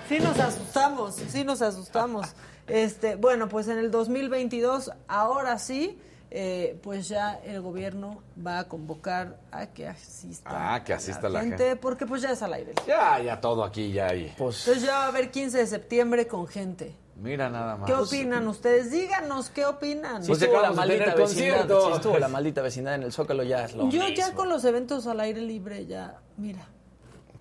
Sí 0.09 0.19
nos 0.19 0.39
asustamos, 0.39 1.15
sí 1.15 1.45
nos 1.45 1.63
asustamos. 1.63 2.27
Este, 2.67 3.17
bueno, 3.17 3.49
pues 3.49 3.69
en 3.69 3.79
el 3.79 3.91
2022, 3.91 4.93
ahora 5.09 5.59
sí, 5.59 5.99
eh, 6.31 6.79
pues 6.83 7.09
ya 7.09 7.41
el 7.45 7.61
gobierno 7.61 8.23
va 8.47 8.61
a 8.61 8.69
convocar 8.69 9.39
a 9.51 9.67
que 9.67 9.89
asista 9.89 10.75
Ah, 10.75 10.85
que 10.85 10.93
asista 10.93 11.29
la 11.29 11.41
gente, 11.41 11.57
gente. 11.59 11.77
porque 11.77 12.07
pues 12.07 12.23
ya 12.23 12.31
es 12.31 12.43
al 12.43 12.53
aire. 12.55 12.73
Ya, 12.87 13.21
ya 13.21 13.41
todo 13.41 13.65
aquí, 13.65 13.91
ya 13.93 14.09
ahí. 14.09 14.27
Entonces 14.29 14.83
ya 14.83 14.99
va 14.99 15.05
a 15.05 15.09
haber 15.09 15.31
15 15.33 15.59
de 15.59 15.67
septiembre 15.67 16.27
con 16.29 16.47
gente. 16.47 16.95
Mira 17.17 17.51
nada 17.51 17.77
más. 17.77 17.87
¿Qué 17.87 17.95
opinan 17.95 18.47
ustedes? 18.49 18.91
Díganos, 18.93 19.51
¿qué 19.51 19.67
opinan? 19.67 20.23
Si 20.25 20.33
estuvo 20.33 20.61
la 20.63 20.73
maldita 20.73 21.15
vecindad, 21.15 21.67
si 21.69 21.93
estuvo 21.93 22.19
la 22.19 22.29
maldita 22.29 22.63
vecindad 22.63 22.95
en 22.95 23.03
el 23.03 23.13
Zócalo, 23.13 23.43
ya 23.43 23.65
es 23.65 23.75
lo 23.75 23.91
Yo 23.91 24.09
ya 24.09 24.33
con 24.33 24.49
los 24.49 24.65
eventos 24.65 25.07
al 25.07 25.21
aire 25.21 25.41
libre, 25.43 25.85
ya, 25.87 26.19
mira, 26.39 26.67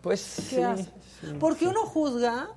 Pues 0.01 0.47
¿qué 0.49 0.85
sí, 1.21 1.27
Porque 1.39 1.59
sí. 1.61 1.65
uno 1.67 1.81
juzga 1.85 2.49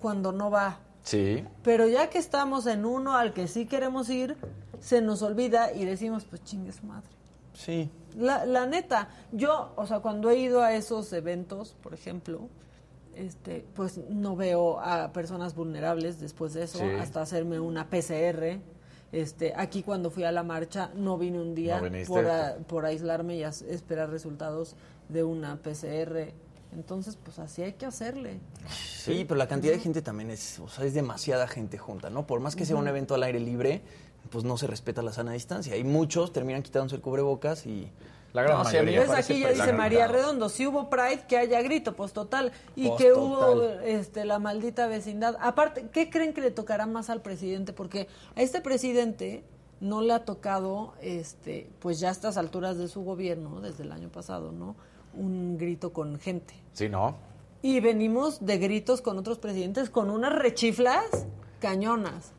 cuando 0.00 0.32
no 0.32 0.50
va. 0.50 0.78
Sí. 1.02 1.44
Pero 1.62 1.86
ya 1.86 2.10
que 2.10 2.18
estamos 2.18 2.66
en 2.66 2.84
uno 2.84 3.16
al 3.16 3.32
que 3.32 3.48
sí 3.48 3.66
queremos 3.66 4.10
ir, 4.10 4.36
se 4.80 5.00
nos 5.00 5.22
olvida 5.22 5.72
y 5.72 5.84
decimos, 5.84 6.24
pues 6.24 6.44
chingue 6.44 6.72
su 6.72 6.84
madre. 6.86 7.08
Sí. 7.54 7.90
La, 8.16 8.44
la 8.44 8.66
neta, 8.66 9.08
yo, 9.32 9.72
o 9.76 9.86
sea, 9.86 10.00
cuando 10.00 10.30
he 10.30 10.38
ido 10.38 10.62
a 10.62 10.74
esos 10.74 11.12
eventos, 11.12 11.74
por 11.82 11.94
ejemplo, 11.94 12.48
este, 13.16 13.64
pues 13.74 13.98
no 14.10 14.36
veo 14.36 14.78
a 14.80 15.12
personas 15.12 15.54
vulnerables 15.54 16.20
después 16.20 16.52
de 16.54 16.64
eso, 16.64 16.78
Sí. 16.78 16.84
hasta 17.00 17.22
hacerme 17.22 17.58
una 17.58 17.88
PCR. 17.88 18.60
Este, 19.10 19.54
aquí 19.56 19.82
cuando 19.82 20.10
fui 20.10 20.24
a 20.24 20.30
la 20.32 20.42
marcha 20.42 20.90
no 20.94 21.16
vine 21.16 21.40
un 21.40 21.54
día 21.54 21.80
No 21.80 21.88
por, 22.06 22.26
a- 22.26 22.56
por 22.66 22.84
aislarme 22.84 23.36
y 23.36 23.42
esperar 23.42 24.10
resultados 24.10 24.76
de 25.08 25.24
una 25.24 25.56
PCR. 25.56 26.32
Entonces, 26.72 27.16
pues 27.22 27.38
así 27.38 27.62
hay 27.62 27.72
que 27.72 27.86
hacerle. 27.86 28.40
Sí, 28.70 29.24
pero 29.26 29.36
la 29.38 29.48
cantidad 29.48 29.72
de 29.72 29.78
gente 29.80 30.02
también 30.02 30.30
es, 30.30 30.58
o 30.58 30.68
sea, 30.68 30.84
es 30.84 30.94
demasiada 30.94 31.48
gente 31.48 31.78
junta, 31.78 32.10
¿no? 32.10 32.26
Por 32.26 32.40
más 32.40 32.56
que 32.56 32.66
sea 32.66 32.76
un 32.76 32.86
evento 32.88 33.14
al 33.14 33.22
aire 33.22 33.40
libre, 33.40 33.80
pues 34.30 34.44
no 34.44 34.56
se 34.58 34.66
respeta 34.66 35.02
la 35.02 35.12
sana 35.12 35.32
distancia. 35.32 35.76
Y 35.76 35.84
muchos 35.84 36.32
terminan 36.32 36.62
quitándose 36.62 36.96
el 36.96 37.02
cubrebocas 37.02 37.66
y... 37.66 37.90
La 38.34 38.42
gran 38.42 38.58
No, 38.58 38.64
sí, 38.66 38.76
a 38.76 38.82
mí 38.82 38.92
me 38.92 38.98
¿Ves? 38.98 39.08
parece 39.08 39.32
Aquí 39.32 39.42
ya 39.42 39.52
dice. 39.52 39.72
María 39.72 40.06
Redondo, 40.06 40.50
si 40.50 40.66
hubo 40.66 40.90
Pride, 40.90 41.24
que 41.26 41.38
haya 41.38 41.62
grito, 41.62 41.96
pues 41.96 42.12
total. 42.12 42.52
Y 42.76 42.88
Pues 42.88 43.00
que 43.00 43.08
total. 43.08 43.22
hubo 43.22 43.62
este, 43.80 44.26
la 44.26 44.38
maldita 44.38 44.86
vecindad. 44.86 45.36
Aparte, 45.40 45.86
¿qué 45.90 46.10
creen 46.10 46.34
que 46.34 46.42
le 46.42 46.50
tocará 46.50 46.84
más 46.84 47.08
al 47.08 47.22
presidente? 47.22 47.72
Porque 47.72 48.06
a 48.36 48.42
este 48.42 48.60
presidente 48.60 49.44
no 49.80 50.02
le 50.02 50.12
ha 50.12 50.26
tocado, 50.26 50.92
este, 51.00 51.70
pues 51.78 52.00
ya 52.00 52.10
a 52.10 52.12
estas 52.12 52.36
alturas 52.36 52.76
de 52.76 52.88
su 52.88 53.02
gobierno, 53.02 53.62
desde 53.62 53.84
el 53.84 53.92
año 53.92 54.10
pasado, 54.10 54.52
¿no? 54.52 54.76
Un 55.18 55.58
grito 55.58 55.92
con 55.92 56.18
gente. 56.18 56.54
Sí, 56.72 56.88
¿no? 56.88 57.16
Y 57.60 57.80
venimos 57.80 58.44
de 58.44 58.58
gritos 58.58 59.02
con 59.02 59.18
otros 59.18 59.38
presidentes 59.38 59.90
con 59.90 60.10
unas 60.10 60.32
rechiflas 60.32 61.04
cañonas. 61.60 62.32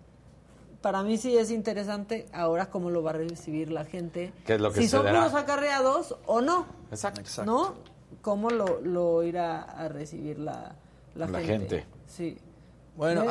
Para 0.82 1.04
mí 1.04 1.18
sí 1.18 1.38
es 1.38 1.52
interesante 1.52 2.26
ahora 2.32 2.70
cómo 2.70 2.90
lo 2.90 3.04
va 3.04 3.10
a 3.10 3.14
recibir 3.14 3.70
la 3.70 3.84
gente. 3.84 4.32
¿Qué 4.46 4.56
es 4.56 4.62
lo 4.62 4.72
que 4.72 4.82
si 4.82 4.88
son 4.88 5.06
puros 5.06 5.34
acarreados 5.34 6.16
o 6.26 6.40
no. 6.40 6.68
Exacto. 6.90 7.44
¿No? 7.44 7.74
¿Cómo 8.22 8.50
lo, 8.50 8.80
lo 8.80 9.24
irá 9.24 9.62
a 9.62 9.90
recibir 9.90 10.40
la, 10.40 10.76
la, 11.16 11.28
La 11.28 11.40
gente? 11.40 11.80
gente. 11.82 11.86
Sí. 12.08 12.38
Bueno, 12.96 13.26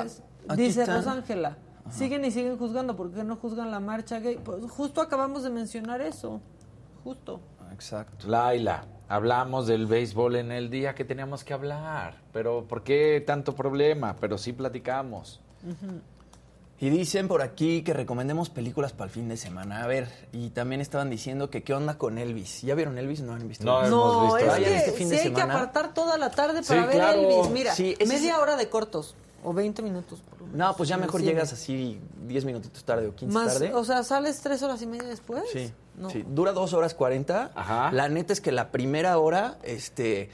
Dice 0.57 0.85
Rosángela, 0.87 1.57
siguen 1.91 2.25
y 2.25 2.31
siguen 2.31 2.59
juzgando. 2.59 2.97
¿Por 2.97 3.11
qué 3.13 3.25
no 3.25 3.37
juzgan 3.37 3.71
la 3.71 3.81
marcha 3.81 4.19
gay? 4.21 4.37
Pues 4.43 4.71
justo 4.71 5.01
acabamos 5.01 5.43
de 5.43 5.51
mencionar 5.51 6.01
eso. 6.03 6.41
Justo. 7.03 7.41
Exacto. 7.73 8.29
Laila, 8.29 8.85
hablamos 9.09 9.67
del 9.67 9.87
béisbol 9.87 10.37
en 10.37 10.53
el 10.53 10.71
día 10.71 10.95
que 10.95 11.05
teníamos 11.05 11.45
que 11.45 11.55
hablar. 11.55 12.17
Pero 12.33 12.65
¿por 12.69 12.83
qué 12.83 13.23
tanto 13.27 13.55
problema? 13.55 14.17
Pero 14.21 14.39
sí 14.39 14.53
platicamos. 14.53 15.41
Y 16.81 16.91
dicen 16.91 17.27
por 17.27 17.43
aquí 17.43 17.83
que 17.83 17.93
recomendemos 17.93 18.51
películas 18.51 18.93
para 18.93 19.07
el 19.07 19.11
fin 19.11 19.29
de 19.29 19.37
semana. 19.37 19.83
A 19.83 19.87
ver, 19.89 20.09
y 20.33 20.51
también 20.51 20.81
estaban 20.81 21.11
diciendo 21.11 21.51
que 21.51 21.65
qué 21.65 21.75
onda 21.75 21.99
con 21.99 22.19
Elvis. 22.19 22.63
¿Ya 22.63 22.77
vieron 22.77 22.97
Elvis? 22.99 23.21
No 23.21 23.33
han 23.33 23.49
visto 23.49 23.65
No 23.65 23.79
Elvis? 23.81 23.93
hemos 23.93 24.13
No, 24.15 24.35
visto. 24.37 24.55
es 24.55 24.59
que 24.69 24.77
este 24.77 24.93
fin 24.93 25.09
sí 25.09 25.15
de 25.17 25.21
hay 25.23 25.29
que 25.31 25.35
semana. 25.41 25.55
apartar 25.55 25.93
toda 25.93 26.17
la 26.19 26.31
tarde 26.31 26.63
Sí, 26.63 26.69
para 26.69 26.87
ver 26.87 26.97
claro. 26.97 27.21
Elvis. 27.21 27.51
Mira, 27.51 27.75
Sí, 27.75 27.97
media 28.07 28.39
hora 28.39 28.57
de 28.57 28.69
cortos 28.69 29.17
o 29.43 29.53
20 29.53 29.83
minutos. 29.83 30.21
por 30.21 30.39
lo 30.41 30.47
menos, 30.47 30.59
No, 30.69 30.77
pues 30.77 30.89
ya 30.89 30.97
mejor 30.97 31.21
llegas 31.21 31.53
así 31.53 31.99
10 32.29 32.45
minutitos 32.45 32.85
tarde 32.85 33.09
o 33.09 33.15
15 33.17 33.35
Más, 33.35 33.55
tarde. 33.55 33.75
O 33.75 33.83
sea, 33.83 34.05
sales 34.05 34.41
tres 34.41 34.63
horas 34.63 34.81
y 34.81 34.87
media 34.87 35.09
después. 35.09 35.43
Sí, 35.53 35.73
No. 35.99 36.11
sí, 36.11 36.25
dura 36.27 36.53
dos 36.53 36.73
horas 36.73 36.95
40. 36.95 37.53
La 37.93 38.09
neta 38.09 38.33
es 38.33 38.41
que 38.41 38.53
la 38.53 38.71
primera 38.71 39.19
hora, 39.19 39.59
este, 39.65 40.31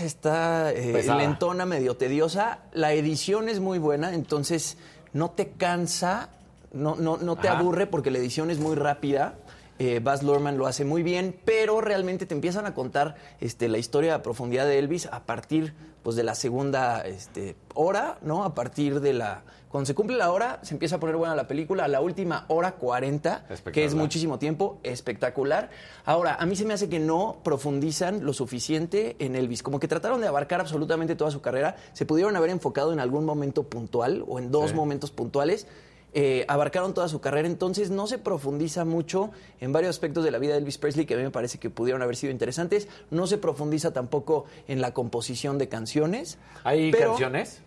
está 0.00 0.72
eh, 0.72 1.02
lentona, 1.16 1.66
medio 1.66 1.96
tediosa. 1.96 2.60
La 2.72 2.92
edición 2.92 3.48
es 3.48 3.60
muy 3.60 3.78
buena, 3.78 4.14
entonces 4.14 4.76
no 5.12 5.30
te 5.30 5.50
cansa, 5.50 6.30
no, 6.72 6.96
no, 6.96 7.16
no 7.16 7.36
te 7.36 7.48
Ajá. 7.48 7.58
aburre 7.58 7.86
porque 7.86 8.10
la 8.10 8.18
edición 8.18 8.50
es 8.50 8.58
muy 8.58 8.76
rápida. 8.76 9.34
Eh, 9.78 10.00
Baz 10.02 10.22
Luhrmann 10.22 10.58
lo 10.58 10.66
hace 10.66 10.84
muy 10.84 11.02
bien, 11.02 11.38
pero 11.44 11.80
realmente 11.80 12.26
te 12.26 12.34
empiezan 12.34 12.66
a 12.66 12.74
contar 12.74 13.14
este, 13.40 13.68
la 13.68 13.78
historia 13.78 14.14
a 14.16 14.22
profundidad 14.22 14.66
de 14.66 14.78
Elvis 14.78 15.06
a 15.06 15.24
partir 15.24 15.74
pues, 16.02 16.16
de 16.16 16.24
la 16.24 16.34
segunda 16.34 17.00
este, 17.02 17.54
hora, 17.74 18.18
¿no? 18.22 18.44
A 18.44 18.54
partir 18.54 19.00
de 19.00 19.12
la... 19.12 19.44
Cuando 19.68 19.86
se 19.86 19.94
cumple 19.94 20.16
la 20.16 20.32
hora, 20.32 20.60
se 20.62 20.72
empieza 20.74 20.96
a 20.96 20.98
poner 21.00 21.16
buena 21.16 21.36
la 21.36 21.46
película. 21.46 21.84
A 21.84 21.88
la 21.88 22.00
última 22.00 22.46
hora 22.48 22.72
40, 22.72 23.44
que 23.70 23.84
es 23.84 23.94
muchísimo 23.94 24.38
tiempo, 24.38 24.80
espectacular. 24.82 25.68
Ahora, 26.06 26.36
a 26.40 26.46
mí 26.46 26.56
se 26.56 26.64
me 26.64 26.72
hace 26.72 26.88
que 26.88 26.98
no 26.98 27.40
profundizan 27.44 28.24
lo 28.24 28.32
suficiente 28.32 29.14
en 29.18 29.36
Elvis. 29.36 29.62
Como 29.62 29.78
que 29.78 29.86
trataron 29.86 30.22
de 30.22 30.26
abarcar 30.26 30.60
absolutamente 30.62 31.16
toda 31.16 31.30
su 31.30 31.42
carrera. 31.42 31.76
Se 31.92 32.06
pudieron 32.06 32.34
haber 32.34 32.48
enfocado 32.48 32.94
en 32.94 32.98
algún 33.00 33.26
momento 33.26 33.64
puntual 33.64 34.24
o 34.26 34.38
en 34.38 34.50
dos 34.50 34.70
Sí. 34.70 34.74
momentos 34.76 35.10
puntuales. 35.10 35.66
Eh, 36.14 36.44
abarcaron 36.48 36.94
toda 36.94 37.06
su 37.08 37.20
carrera, 37.20 37.46
entonces 37.46 37.90
no 37.90 38.06
se 38.06 38.18
profundiza 38.18 38.84
mucho 38.86 39.30
en 39.60 39.72
varios 39.72 39.90
aspectos 39.90 40.24
de 40.24 40.30
la 40.30 40.38
vida 40.38 40.52
de 40.52 40.58
Elvis 40.60 40.78
Presley 40.78 41.04
que 41.04 41.14
a 41.14 41.16
mí 41.18 41.22
me 41.22 41.30
parece 41.30 41.58
que 41.58 41.68
pudieron 41.70 42.00
haber 42.02 42.16
sido 42.16 42.32
interesantes. 42.32 42.88
No 43.10 43.26
se 43.26 43.36
profundiza 43.38 43.92
tampoco 43.92 44.46
en 44.68 44.80
la 44.80 44.94
composición 44.94 45.58
de 45.58 45.68
canciones. 45.68 46.38
¿Hay 46.64 46.90
pero- 46.90 47.10
canciones? 47.10 47.60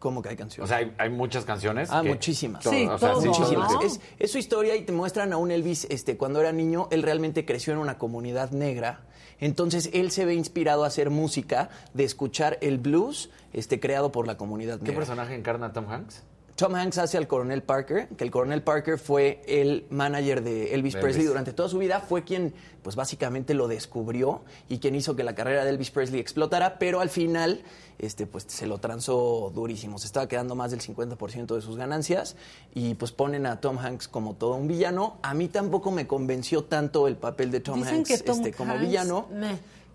¿Cómo 0.00 0.22
que 0.22 0.30
hay 0.30 0.34
O 0.34 0.38
canciones? 0.38 0.68
sea, 0.70 0.78
hay, 0.78 0.94
hay 0.96 1.10
muchas 1.10 1.44
canciones. 1.44 1.90
Ah, 1.92 2.00
que- 2.02 2.08
muchísimas. 2.08 2.66
o 2.66 2.70
sea, 2.70 3.14
sí, 3.20 3.28
muchísimas. 3.28 3.70
Es, 3.84 4.00
es 4.18 4.32
su 4.32 4.38
historia 4.38 4.74
y 4.74 4.82
te 4.82 4.92
muestran 4.92 5.32
a 5.34 5.36
un 5.36 5.50
Elvis, 5.50 5.86
este, 5.90 6.16
cuando 6.16 6.40
era 6.40 6.52
niño, 6.52 6.88
él 6.90 7.02
realmente 7.02 7.44
creció 7.44 7.74
en 7.74 7.78
una 7.80 7.98
comunidad 7.98 8.50
negra. 8.50 9.02
Entonces 9.40 9.90
él 9.92 10.10
se 10.10 10.24
ve 10.24 10.34
inspirado 10.34 10.84
a 10.84 10.86
hacer 10.86 11.10
música 11.10 11.68
de 11.92 12.04
escuchar 12.04 12.56
el 12.62 12.78
blues, 12.78 13.30
este, 13.52 13.78
creado 13.78 14.10
por 14.10 14.26
la 14.26 14.36
comunidad 14.38 14.78
¿Qué 14.78 14.84
negra. 14.84 14.96
personaje 15.00 15.34
encarna 15.34 15.72
Tom 15.74 15.86
Hanks? 15.90 16.22
Tom 16.60 16.74
Hanks 16.74 16.98
hace 16.98 17.16
al 17.16 17.26
coronel 17.26 17.62
Parker, 17.62 18.08
que 18.08 18.22
el 18.22 18.30
coronel 18.30 18.62
Parker 18.62 18.98
fue 18.98 19.40
el 19.46 19.86
manager 19.88 20.42
de 20.42 20.74
Elvis 20.74 20.94
Presley 20.94 21.24
durante 21.24 21.54
toda 21.54 21.70
su 21.70 21.78
vida, 21.78 22.00
fue 22.00 22.22
quien 22.22 22.52
pues 22.82 22.96
básicamente 22.96 23.54
lo 23.54 23.66
descubrió 23.66 24.42
y 24.68 24.76
quien 24.76 24.94
hizo 24.94 25.16
que 25.16 25.24
la 25.24 25.34
carrera 25.34 25.64
de 25.64 25.70
Elvis 25.70 25.90
Presley 25.90 26.20
explotara, 26.20 26.78
pero 26.78 27.00
al 27.00 27.08
final 27.08 27.62
este 27.98 28.26
pues 28.26 28.44
se 28.48 28.66
lo 28.66 28.76
transó 28.76 29.50
durísimo, 29.54 29.98
se 29.98 30.04
estaba 30.04 30.28
quedando 30.28 30.54
más 30.54 30.70
del 30.70 30.80
50% 30.80 31.54
de 31.54 31.62
sus 31.62 31.78
ganancias 31.78 32.36
y 32.74 32.94
pues 32.94 33.10
ponen 33.10 33.46
a 33.46 33.58
Tom 33.62 33.78
Hanks 33.78 34.06
como 34.06 34.34
todo 34.34 34.56
un 34.56 34.68
villano. 34.68 35.16
A 35.22 35.32
mí 35.32 35.48
tampoco 35.48 35.90
me 35.90 36.06
convenció 36.06 36.64
tanto 36.64 37.08
el 37.08 37.16
papel 37.16 37.52
de 37.52 37.60
Tom 37.60 37.76
Dicen 37.76 37.94
Hanks 37.94 38.08
que 38.10 38.18
Tom 38.18 38.36
este, 38.36 38.52
como 38.52 38.72
Hanks, 38.72 38.86
villano. 38.86 39.28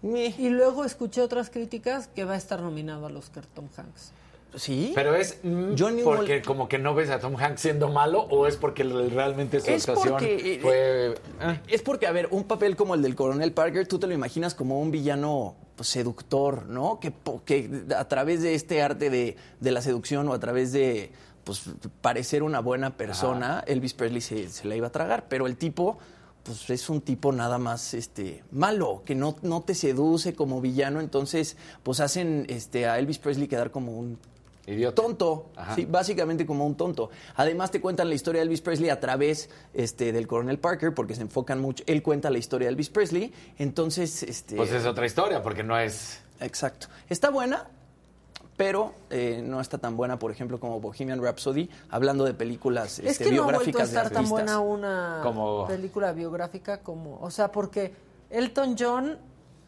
Y 0.02 0.50
luego 0.50 0.84
escuché 0.84 1.22
otras 1.22 1.52
críticas 1.52 2.08
que 2.08 2.26
va 2.26 2.34
a 2.34 2.38
estar 2.38 2.60
nominado 2.60 3.06
al 3.06 3.16
Oscar 3.18 3.46
Tom 3.46 3.68
Hanks. 3.78 4.14
Sí. 4.56 4.91
Pero 4.95 5.15
es 5.15 5.40
mm, 5.44 5.73
Johnny 5.77 6.02
porque 6.03 6.41
como 6.41 6.68
que 6.68 6.77
no 6.80 6.95
ves 6.95 7.10
a 7.10 7.19
Tom 7.19 7.36
Hanks 7.36 7.61
siendo 7.61 7.90
malo 7.90 8.22
o 8.22 8.48
es 8.48 8.56
porque 8.57 8.84
realmente 8.84 9.60
su 9.60 9.69
Es 9.72 9.88
actuación 9.88 10.14
porque, 10.15 10.53
eh, 10.56 10.60
fue... 10.61 11.15
ah, 11.40 11.61
Es 11.68 11.82
porque, 11.82 12.07
a 12.07 12.11
ver, 12.11 12.27
un 12.32 12.45
papel 12.45 12.76
como 12.76 12.95
el 12.95 13.02
del 13.02 13.15
coronel 13.15 13.52
Parker, 13.52 13.88
tú 13.88 13.99
te 13.99 14.07
lo 14.07 14.14
imaginas 14.14 14.56
como 14.56 14.80
un 14.80 14.91
villano 14.91 15.56
pues, 15.76 15.90
seductor, 15.90 16.68
¿no? 16.68 16.99
Que, 16.99 17.14
que 17.45 17.84
a 17.98 18.07
través 18.07 18.41
de 18.41 18.56
este 18.56 18.82
arte 18.82 19.10
de, 19.10 19.36
de 19.60 19.72
la 19.72 19.82
seducción 19.82 20.27
o 20.30 20.34
a 20.34 20.40
través 20.40 20.72
de 20.72 21.11
pues, 21.44 21.64
parecer 22.02 22.41
una 22.44 22.60
buena 22.60 22.98
persona, 22.98 23.64
Elvis 23.68 23.94
Presley 23.94 24.22
se, 24.22 24.49
se 24.49 24.68
la 24.68 24.76
iba 24.76 24.88
a 24.88 24.91
tragar. 24.91 25.26
Pero 25.27 25.48
el 25.48 25.57
tipo, 25.57 25.98
pues 26.44 26.69
es 26.69 26.90
un 26.90 27.02
tipo 27.02 27.32
nada 27.32 27.57
más 27.57 27.94
este, 27.94 28.44
malo, 28.52 29.03
que 29.06 29.15
no, 29.15 29.36
no 29.41 29.61
te 29.64 29.76
seduce 29.76 30.34
como 30.34 30.61
villano. 30.61 31.02
Entonces, 31.02 31.57
pues 31.84 31.99
hacen 31.99 32.45
este, 32.49 32.88
a 32.88 32.98
Elvis 32.99 33.19
Presley 33.19 33.48
quedar 33.48 33.69
como 33.72 33.91
un 33.99 34.18
Idiota. 34.68 35.02
tonto, 35.02 35.50
Ajá. 35.56 35.76
sí, 35.76 35.86
básicamente 35.86 36.46
como 36.46 36.66
un 36.66 36.76
tonto. 36.76 37.10
Además 37.36 37.72
te 37.72 37.80
cuentan 37.82 38.10
la 38.10 38.16
historia 38.16 38.40
de 38.42 38.44
Elvis 38.46 38.62
Presley 38.62 38.90
a 38.90 39.00
través 39.00 39.50
este, 39.74 40.12
del 40.12 40.28
coronel 40.28 40.60
Parker, 40.60 40.94
porque 40.94 41.16
se 41.16 41.22
enfocan 41.22 41.60
mucho. 41.62 41.84
Él 41.88 42.02
cuenta 42.04 42.30
la 42.30 42.38
historia 42.38 42.68
de 42.68 42.72
Elvis 42.74 42.90
Presley, 42.90 43.34
entonces, 43.58 44.24
este, 44.24 44.56
Pues 44.56 44.72
es 44.72 44.86
otra 44.86 45.06
historia 45.06 45.42
porque 45.44 45.64
no 45.64 45.78
es... 45.78 46.20
exacto. 46.40 46.88
Está 47.10 47.30
buena, 47.30 47.68
pero 48.58 48.94
eh, 49.10 49.42
no 49.44 49.60
está 49.60 49.78
tan 49.78 49.98
buena, 49.98 50.18
por 50.18 50.32
ejemplo, 50.32 50.60
como 50.60 50.80
Bohemian 50.80 51.22
Rhapsody, 51.22 51.70
hablando 51.90 52.24
de 52.24 52.34
películas 52.34 53.00
Es 53.00 53.06
este, 53.12 53.26
que 53.26 53.32
no 53.32 53.42
ha 53.42 53.46
vuelto 53.46 53.60
a 53.62 53.64
biográficas 53.66 53.92
de 53.92 53.98
estar 53.98 54.12
tan 54.12 54.30
buena 54.30 54.60
una 54.62 55.20
Como- 55.24 55.68
película 55.68 56.12
biográfica 56.14 56.80
como, 56.80 57.20
o 57.22 57.30
sea, 57.30 57.52
porque 57.52 57.94
Elton 58.30 58.76
John, 58.80 59.18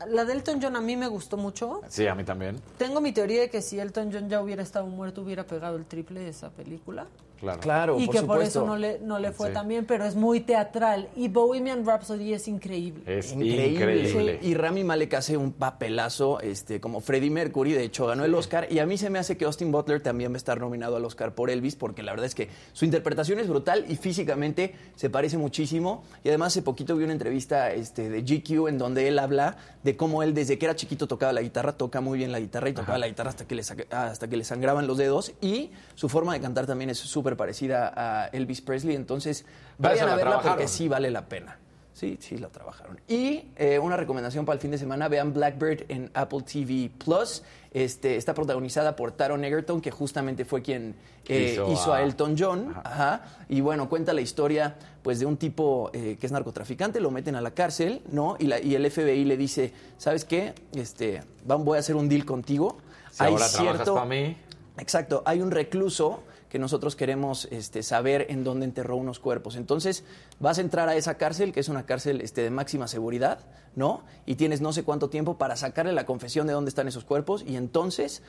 la 0.07 0.25
de 0.25 0.33
Elton 0.33 0.59
John 0.61 0.75
a 0.75 0.81
mí 0.81 0.95
me 0.95 1.07
gustó 1.07 1.37
mucho. 1.37 1.81
Sí, 1.87 2.05
a 2.07 2.13
mí 2.15 2.23
también. 2.23 2.57
Tengo 2.77 3.01
mi 3.01 3.11
teoría 3.11 3.41
de 3.41 3.49
que 3.49 3.61
si 3.61 3.79
Elton 3.79 4.11
John 4.13 4.29
ya 4.29 4.41
hubiera 4.41 4.61
estado 4.63 4.85
muerto 4.87 5.21
hubiera 5.21 5.43
pegado 5.45 5.75
el 5.77 5.85
triple 5.85 6.19
de 6.19 6.29
esa 6.29 6.49
película. 6.51 7.07
Claro. 7.39 7.59
Claro, 7.59 7.99
y 7.99 8.07
por 8.07 8.15
que 8.15 8.21
por 8.23 8.41
eso 8.41 8.65
no 8.65 8.75
le, 8.77 8.97
no 8.97 9.19
le 9.19 9.31
fue 9.31 9.49
Sí. 9.49 9.53
tan 9.53 9.67
bien, 9.67 9.85
pero 9.85 10.05
es 10.05 10.15
muy 10.15 10.39
teatral. 10.39 11.07
Y 11.15 11.27
Bohemian 11.27 11.85
Rhapsody 11.85 12.33
es 12.33 12.47
increíble. 12.47 13.03
Es 13.05 13.31
Increíble. 13.31 13.67
increíble. 13.67 14.39
Y 14.41 14.55
Rami 14.55 14.83
Malek 14.83 15.13
hace 15.13 15.37
un 15.37 15.51
papelazo 15.51 16.39
este, 16.39 16.81
como 16.81 16.99
Freddie 16.99 17.29
Mercury, 17.29 17.73
de 17.73 17.83
hecho 17.83 18.07
ganó 18.07 18.25
el 18.25 18.33
Oscar. 18.33 18.65
Y 18.71 18.79
a 18.79 18.87
mí 18.87 18.97
se 18.97 19.11
me 19.11 19.19
hace 19.19 19.37
que 19.37 19.45
Austin 19.45 19.71
Butler 19.71 20.01
también 20.01 20.31
va 20.31 20.35
a 20.35 20.37
estar 20.37 20.59
nominado 20.59 20.95
al 20.95 21.05
Oscar 21.05 21.35
por 21.35 21.51
Elvis, 21.51 21.75
porque 21.75 22.01
la 22.01 22.11
verdad 22.11 22.25
es 22.25 22.33
que 22.33 22.49
su 22.73 22.85
interpretación 22.85 23.37
es 23.37 23.47
brutal 23.47 23.85
y 23.87 23.97
físicamente 23.97 24.73
se 24.95 25.11
parece 25.11 25.37
muchísimo. 25.37 26.03
Y 26.23 26.29
además 26.29 26.53
hace 26.53 26.63
poquito 26.63 26.95
vi 26.95 27.03
una 27.03 27.13
entrevista 27.13 27.71
este, 27.71 28.09
de 28.09 28.23
GQ 28.23 28.67
en 28.67 28.79
donde 28.79 29.07
él 29.07 29.19
habla 29.19 29.57
de 29.87 29.95
cómo 29.95 30.21
él 30.21 30.33
desde 30.33 30.57
que 30.57 30.65
era 30.65 30.75
chiquito 30.75 31.07
tocaba 31.07 31.31
la 31.31 31.41
guitarra, 31.41 31.71
toca 31.71 32.01
muy 32.01 32.17
bien 32.17 32.33
la 32.33 32.41
guitarra 32.41 32.67
y 32.67 32.73
tocaba 32.73 32.97
la 32.97 33.07
guitarra 33.07 33.29
hasta 33.29 33.47
que 33.47 33.55
le, 33.55 33.61
hasta 33.61 34.27
que 34.27 34.35
le 34.35 34.43
sangraban 34.43 34.85
los 34.85 34.97
dedos. 34.97 35.31
Y 35.39 35.71
su 35.95 36.09
forma 36.09 36.33
de 36.33 36.41
cantar 36.41 36.67
también 36.67 36.89
es 36.89 36.97
súper 36.97 37.37
parecida 37.37 37.93
a 37.95 38.27
Elvis 38.27 38.59
Presley. 38.59 38.97
Entonces 38.97 39.45
vayan 39.77 40.09
a 40.09 40.11
la 40.11 40.15
verla 40.17 40.41
porque 40.41 40.67
sí 40.67 40.89
vale 40.89 41.09
la 41.09 41.29
pena. 41.29 41.57
Sí, 41.93 42.17
sí, 42.19 42.37
la 42.37 42.49
trabajaron. 42.49 42.99
Y 43.07 43.45
eh, 43.55 43.79
una 43.79 43.95
recomendación 43.95 44.43
para 44.45 44.55
el 44.55 44.59
fin 44.59 44.71
de 44.71 44.77
semana, 44.77 45.07
vean 45.07 45.33
Blackbird 45.33 45.85
en 45.87 46.11
Apple 46.13 46.41
TV 46.41 46.91
Plus. 47.03 47.43
Este, 47.83 48.15
está 48.15 48.33
protagonizada 48.33 48.95
por 48.95 49.11
Taron 49.11 49.43
Egerton, 49.45 49.81
que 49.81 49.91
justamente 49.91 50.45
fue 50.45 50.63
quien 50.63 50.95
eh, 51.27 51.51
Hizo 51.53 51.71
hizo, 51.71 51.93
a... 51.93 51.97
a- 51.97 52.01
Elton 52.03 52.35
John. 52.37 52.73
Ajá. 52.83 53.21
Y 53.49 53.61
bueno, 53.61 53.87
cuenta 53.87 54.13
la 54.13 54.21
historia 54.21 54.75
pues, 55.03 55.19
de 55.19 55.25
un 55.27 55.37
tipo 55.37 55.91
eh, 55.93 56.17
que 56.19 56.25
es 56.25 56.31
narcotraficante, 56.31 56.99
lo 56.99 57.11
meten 57.11 57.35
a 57.35 57.41
la 57.41 57.51
cárcel, 57.51 58.01
¿no? 58.11 58.35
Y, 58.39 58.45
la- 58.47 58.59
y 58.59 58.73
el 58.73 58.89
FBI 58.89 59.25
le 59.25 59.37
dice, 59.37 59.73
¿sabes 59.99 60.25
qué? 60.25 60.55
Este, 60.73 61.21
vam- 61.47 61.63
voy 61.63 61.77
a 61.77 61.81
hacer 61.81 61.95
un 61.95 62.09
deal 62.09 62.25
contigo. 62.25 62.77
Si 63.11 63.23
ahora 63.23 63.47
trabajas 63.47 63.89
pa' 63.89 64.05
mí. 64.05 64.35
Exacto, 64.79 65.21
hay 65.25 65.41
un 65.41 65.51
recluso 65.51 66.23
que 66.49 66.59
nosotros 66.59 66.95
queremos 66.95 67.47
este, 67.51 67.83
saber 67.83 68.27
en 68.29 68.43
dónde 68.43 68.65
enterró 68.65 68.95
unos 68.95 69.19
cuerpos. 69.19 69.55
Entonces, 69.55 70.03
vas 70.39 70.57
a 70.57 70.61
entrar 70.61 70.89
a 70.89 70.95
esa 70.95 71.15
cárcel, 71.15 71.51
que 71.51 71.59
es 71.59 71.69
una 71.69 71.85
cárcel 71.85 72.21
este, 72.21 72.41
de 72.41 72.49
máxima 72.49 72.87
seguridad, 72.87 73.39
¿no? 73.75 74.03
Y 74.25 74.35
tienes 74.35 74.61
no 74.61 74.73
sé 74.73 74.83
cuánto 74.83 75.09
tiempo 75.09 75.37
para 75.37 75.55
sacarle 75.55 75.93
la 75.93 76.05
confesión 76.05 76.47
de 76.47 76.53
dónde 76.53 76.69
están 76.69 76.87
esos 76.87 77.03
cuerpos 77.03 77.43
y 77.45 77.55
entonces 77.55 78.21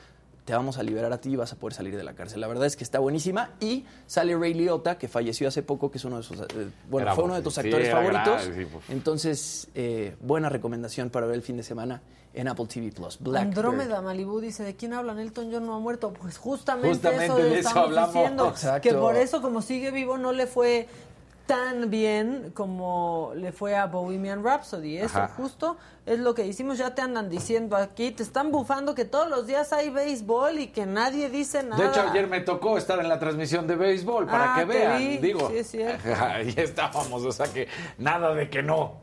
te 0.45 0.53
vamos 0.53 0.79
a 0.79 0.83
liberar 0.83 1.13
a 1.13 1.21
ti 1.21 1.29
y 1.29 1.35
vas 1.35 1.53
a 1.53 1.57
poder 1.57 1.75
salir 1.75 1.95
de 1.95 2.03
la 2.03 2.13
cárcel. 2.13 2.41
La 2.41 2.47
verdad 2.47 2.65
es 2.65 2.75
que 2.75 2.83
está 2.83 2.97
buenísima 2.97 3.51
y 3.59 3.85
sale 4.07 4.35
Ray 4.35 4.55
Liotta, 4.55 4.97
que 4.97 5.07
falleció 5.07 5.47
hace 5.47 5.61
poco, 5.61 5.91
que 5.91 5.99
es 5.99 6.05
uno 6.05 6.17
de 6.17 6.23
sus, 6.23 6.39
eh, 6.39 6.45
bueno, 6.89 7.05
Era 7.05 7.15
fue 7.15 7.25
uno 7.25 7.35
de 7.35 7.43
tus 7.43 7.53
sí, 7.53 7.59
actores 7.59 7.91
favoritos. 7.91 8.41
sí, 8.43 8.65
pues. 8.65 8.83
Entonces, 8.89 9.67
eh, 9.75 10.15
buena 10.21 10.49
recomendación 10.49 11.11
para 11.11 11.27
ver 11.27 11.35
el 11.35 11.43
fin 11.43 11.57
de 11.57 11.61
semana 11.61 12.01
en 12.33 12.47
Apple 12.47 12.65
TV 12.67 12.91
Plus. 12.91 13.19
Andrómeda 13.35 14.01
Malibu 14.01 14.39
dice, 14.39 14.63
¿de 14.63 14.75
quién 14.75 14.93
hablan? 14.93 15.19
Elton 15.19 15.49
John 15.51 15.65
no 15.65 15.75
ha 15.75 15.79
muerto. 15.79 16.13
Pues 16.13 16.37
justamente, 16.37 16.89
Justamente 16.89 17.25
eso 17.25 17.35
de 17.37 17.59
eso 17.59 17.67
estamos 17.69 17.89
hablamos. 17.89 18.13
diciendo. 18.13 18.47
Exacto. 18.49 18.87
Que 18.89 18.95
por 18.95 19.15
eso, 19.15 19.41
como 19.41 19.61
sigue 19.61 19.91
vivo, 19.91 20.17
no 20.17 20.31
le 20.31 20.45
fue 20.47 20.87
tan 21.47 21.89
bien 21.89 22.51
como 22.53 23.31
le 23.35 23.51
fue 23.51 23.75
a 23.75 23.87
Bohemian 23.87 24.43
Rhapsody. 24.43 24.97
Eso 24.99 25.17
Ajá. 25.17 25.33
justo 25.35 25.77
es 26.05 26.19
lo 26.19 26.35
que 26.35 26.45
hicimos. 26.45 26.77
Ya 26.77 26.93
te 26.93 27.01
andan 27.01 27.27
diciendo 27.27 27.75
aquí, 27.75 28.11
te 28.11 28.21
están 28.21 28.51
bufando 28.51 28.93
que 28.93 29.03
todos 29.05 29.27
los 29.27 29.47
días 29.47 29.73
hay 29.73 29.89
béisbol 29.89 30.59
y 30.59 30.67
que 30.67 30.85
nadie 30.85 31.31
dice 31.31 31.63
nada. 31.63 31.81
De 31.81 31.89
hecho, 31.89 32.01
ayer 32.01 32.27
me 32.27 32.41
tocó 32.41 32.77
estar 32.77 32.99
en 32.99 33.09
la 33.09 33.17
transmisión 33.17 33.65
de 33.65 33.75
béisbol 33.75 34.27
para 34.27 34.53
Ah, 34.53 34.59
que 34.59 34.65
vean. 34.65 34.97
vi. 34.99 35.17
Digo, 35.17 35.49
Sí, 35.49 35.57
es 35.57 35.71
cierto. 35.71 36.03
ahí 36.23 36.53
estábamos, 36.55 37.25
o 37.25 37.31
sea 37.31 37.47
que 37.47 37.67
nada 37.97 38.35
de 38.35 38.47
que 38.47 38.61
no. 38.61 38.97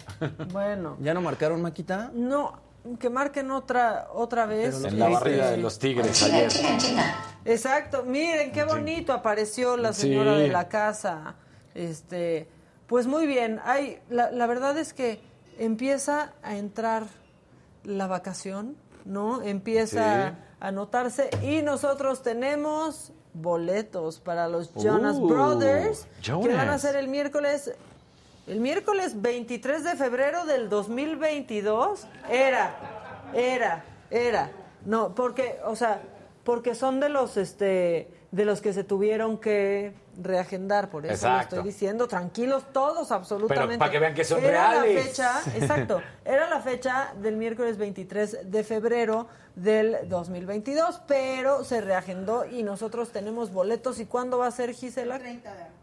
Bueno, 0.52 0.96
¿Ya 1.00 1.14
no 1.14 1.20
marcaron, 1.22 1.60
Maquita? 1.60 2.12
no, 2.14 2.64
que 2.98 3.10
marquen 3.10 3.50
otra, 3.50 4.08
otra 4.14 4.46
vez. 4.46 4.76
En 4.84 4.98
la 4.98 5.08
Este, 5.08 5.14
barrida 5.14 5.50
de 5.50 5.56
los 5.58 5.78
Tigres 5.78 6.22
ayer. 6.22 6.48
Exacto, 7.44 8.02
miren 8.04 8.52
qué 8.52 8.64
bonito 8.64 9.12
apareció 9.12 9.76
la 9.76 9.92
señora 9.92 10.34
Sí. 10.36 10.42
de 10.42 10.48
la 10.48 10.68
casa. 10.68 11.34
Este, 11.74 12.48
pues 12.86 13.06
muy 13.06 13.26
bien. 13.26 13.60
Hay, 13.64 14.00
la, 14.08 14.30
la 14.30 14.46
verdad 14.46 14.76
es 14.78 14.92
que 14.92 15.20
empieza 15.58 16.32
a 16.42 16.56
entrar 16.56 17.04
la 17.84 18.06
vacación, 18.06 18.76
¿no? 19.04 19.42
Empieza 19.42 20.30
Sí. 20.30 20.36
a 20.60 20.72
notarse 20.72 21.30
y 21.42 21.62
nosotros 21.62 22.22
tenemos 22.22 23.12
boletos 23.34 24.18
para 24.18 24.48
los 24.48 24.72
Jonas 24.74 25.16
Uh, 25.16 25.28
Brothers 25.28 26.06
que 26.22 26.32
van 26.54 26.70
a 26.70 26.78
ser 26.78 26.96
el 26.96 27.08
miércoles 27.08 27.74
el 28.46 28.60
miércoles 28.60 29.20
23 29.20 29.82
de 29.84 29.96
febrero 29.96 30.44
del 30.46 30.68
2022 30.68 32.06
era, 32.30 32.76
era, 33.34 33.84
era. 34.10 34.50
No, 34.84 35.14
porque, 35.14 35.58
o 35.64 35.74
sea, 35.74 36.00
porque 36.44 36.76
son 36.76 37.00
de 37.00 37.08
los, 37.08 37.36
este, 37.36 38.08
de 38.30 38.44
los 38.44 38.60
que 38.60 38.72
se 38.72 38.84
tuvieron 38.84 39.38
que 39.38 39.94
reagendar, 40.22 40.90
por 40.90 41.04
eso 41.04 41.26
lo 41.26 41.32
Exacto. 41.34 41.56
estoy 41.56 41.72
diciendo. 41.72 42.06
Tranquilos 42.06 42.64
todos, 42.72 43.10
absolutamente. 43.10 43.66
Pero 43.66 43.78
para 43.80 43.90
que 43.90 43.98
vean 43.98 44.14
que 44.14 44.24
son 44.24 44.44
era 44.44 44.70
reales. 44.70 44.94
La 44.94 45.02
fecha, 45.02 45.40
exacto, 45.56 46.00
era 46.24 46.48
la 46.48 46.60
fecha 46.60 47.14
del 47.20 47.36
miércoles 47.36 47.78
23 47.78 48.50
de 48.50 48.64
febrero 48.64 49.26
del 49.56 50.08
2022, 50.08 51.02
pero 51.08 51.64
se 51.64 51.80
reagendó 51.80 52.44
y 52.44 52.62
nosotros 52.62 53.10
tenemos 53.10 53.52
boletos. 53.52 53.98
¿Y 53.98 54.06
cuándo 54.06 54.38
va 54.38 54.46
a 54.46 54.52
ser, 54.52 54.72
Gisela? 54.72 55.20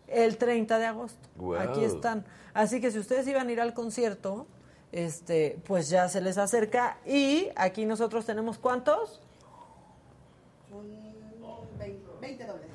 El 0.07 0.38
30 0.38 0.80
de 0.80 0.85
agosto. 0.85 1.27
Wow. 1.35 1.56
Aquí 1.60 1.84
están. 1.84 2.23
Así 2.53 2.80
que 2.81 2.91
si 2.91 2.99
ustedes 2.99 3.27
iban 3.27 3.47
a 3.47 3.51
ir 3.51 3.61
al 3.61 3.73
concierto, 3.73 4.47
este, 4.91 5.57
pues 5.65 5.89
ya 5.89 6.07
se 6.09 6.21
les 6.21 6.38
acerca. 6.38 6.97
Y 7.05 7.49
aquí 7.55 7.85
nosotros 7.85 8.25
tenemos 8.25 8.57
cuántos? 8.57 9.21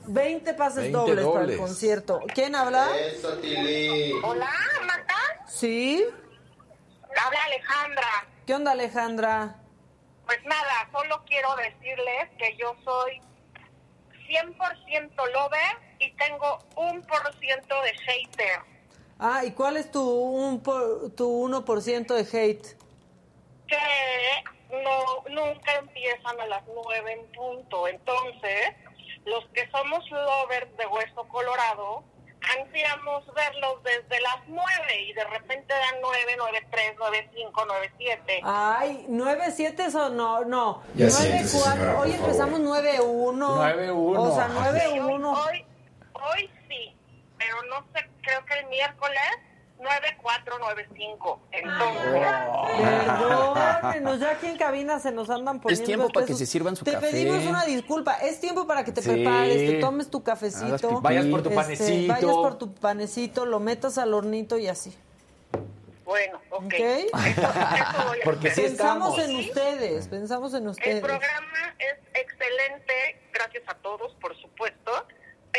20 0.09 0.55
pases 0.55 0.85
20 0.85 0.99
dobles, 0.99 1.27
para 1.27 1.45
el 1.45 1.57
concierto. 1.59 2.21
¿Quién 2.35 2.55
habla? 2.55 2.89
Hola, 4.25 4.51
Marta. 4.87 5.15
Sí. 5.47 6.05
Habla 7.03 7.39
Alejandra. 7.45 8.29
¿Qué 8.47 8.55
onda, 8.55 8.73
Alejandra? 8.73 9.57
Pues 10.25 10.39
nada, 10.45 10.89
solo 10.93 11.23
quiero 11.27 11.55
decirles 11.57 12.31
que 12.39 12.57
yo 12.57 12.75
soy 12.85 13.21
100% 14.29 15.11
lover 15.33 15.77
y 15.99 16.13
tengo 16.17 16.59
un 16.77 17.03
por 17.03 17.35
ciento 17.39 17.75
de 17.83 17.93
hater. 17.99 18.78
Ah, 19.19 19.45
¿y 19.45 19.51
cuál 19.53 19.77
es 19.77 19.91
tu, 19.91 20.01
un 20.09 20.61
por- 20.63 21.11
tu 21.17 21.29
1% 21.49 22.15
de 22.15 22.21
hate? 22.21 22.77
que 23.67 23.77
no 24.71 25.25
nunca 25.31 25.75
empiezan 25.77 26.41
a 26.41 26.47
las 26.47 26.63
nueve 26.75 27.13
en 27.13 27.27
punto. 27.33 27.87
Entonces, 27.89 28.73
los 29.27 29.45
que 29.53 29.69
somos 29.71 30.09
lovers 30.11 30.75
de 30.79 30.87
Hueso 30.87 31.29
Colorado, 31.29 32.03
ansiamos 32.59 33.27
verlos 33.35 33.83
desde 33.83 34.21
las 34.23 34.37
nueve 34.47 35.03
y 35.07 35.13
de 35.13 35.25
repente 35.25 35.75
dan 35.75 35.97
nueve, 36.01 36.35
nueve 36.39 36.67
tres, 36.71 36.95
nueve 36.99 37.29
cinco, 37.35 37.65
nueve 37.67 37.91
siete. 37.99 38.41
Ay, 38.45 39.05
9-7 39.09 39.95
o 39.95 40.09
no, 40.11 40.45
no. 40.47 40.83
Ya 40.95 41.07
9-4. 41.07 41.11
siéntese, 41.11 41.59
señora, 41.59 42.01
Hoy 42.01 42.13
empezamos 42.13 42.61
9-1. 42.61 43.37
9-1. 43.39 44.19
O 44.19 44.35
sea, 44.35 44.47
Hoy, 44.47 44.79
9-1. 45.01 45.47
hoy, 45.47 45.67
hoy 46.15 46.51
sí, 46.55 46.58
pero 47.39 47.63
no 47.71 47.87
sé, 47.95 48.09
creo 48.23 48.45
que 48.45 48.55
el 48.59 48.67
miércoles 48.67 49.21
nueve 49.81 50.17
cuatro, 50.21 50.57
nueve 50.59 50.89
cinco. 50.97 51.41
Entonces, 51.53 52.21
Perdónenos, 52.79 54.21
ya 54.21 54.31
aquí 54.33 54.47
en 54.47 54.57
cabina 54.59 54.99
se 54.99 55.13
nos 55.13 55.31
andan 55.31 55.61
poniendo 55.61 55.87
tiempo 55.87 56.09
para 56.11 56.27
que 56.27 56.35
se 56.35 56.47
sirvan 56.47 56.75
su 56.77 56.85
te 56.85 56.93
café. 56.93 57.11
pedimos 57.11 57.45
una 57.47 57.65
disculpa. 57.65 58.15
Es 58.17 58.41
tiempo 58.41 58.67
para 58.67 58.85
que 58.85 58.93
te 58.93 59.03
Sí. 59.03 59.11
prepares, 59.11 59.57
te 59.71 59.81
tomes 59.81 60.11
tu 60.11 60.23
cafecito. 60.23 60.89
pipí. 60.89 61.01
Vayas 61.03 61.27
por 61.27 61.43
tu 61.43 61.49
este, 61.51 61.55
panecito. 61.63 62.13
vayas 62.13 62.33
por 62.33 62.59
tu 62.59 62.75
panecito, 62.75 63.47
lo 63.47 63.61
metas 63.61 63.99
al 63.99 64.15
hornito 64.15 64.59
y 64.59 64.67
así. 64.69 64.97
bueno, 66.05 66.41
ok. 66.51 66.65
¿Ok? 66.65 68.25
Porque 68.25 68.51
sí 68.51 68.63
pensamos 68.63 69.19
estamos. 69.19 69.19
en 69.19 69.37
ustedes, 69.37 70.09
pensamos 70.09 70.55
en 70.55 70.63
El 70.63 70.69
ustedes. 70.71 71.01
programa 71.03 71.75
es 71.79 71.99
excelente, 72.15 73.21
gracias 73.33 73.63
a 73.69 73.75
todos, 73.75 74.15
por 74.15 74.35
supuesto, 74.41 74.91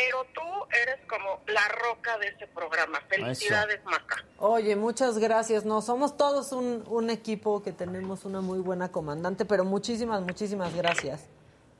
pero 0.06 0.24
tú 0.32 0.42
eres 0.82 0.98
como 1.08 1.40
la 1.46 1.66
roca 1.68 2.16
de 2.18 2.28
ese 2.28 2.46
programa. 2.46 3.00
Felicidades, 3.08 3.84
Maca. 3.84 4.24
Oye, 4.38 4.76
muchas 4.76 5.18
gracias. 5.18 5.64
No, 5.64 5.82
somos 5.82 6.16
todos 6.16 6.52
un, 6.52 6.84
un 6.86 7.10
equipo 7.10 7.62
que 7.62 7.72
tenemos 7.72 8.24
una 8.24 8.40
muy 8.40 8.60
buena 8.60 8.90
comandante, 8.90 9.44
pero 9.44 9.64
muchísimas, 9.64 10.22
muchísimas 10.22 10.74
gracias. 10.74 11.26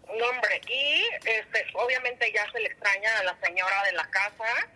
No, 0.06 0.26
hombre, 0.26 0.60
y 0.68 1.04
este, 1.26 1.64
obviamente 1.74 2.30
ya 2.34 2.50
se 2.52 2.58
le 2.60 2.66
extraña 2.66 3.18
a 3.20 3.24
la 3.24 3.36
señora 3.42 3.84
de 3.84 3.92
la 3.92 4.10
casa 4.10 4.68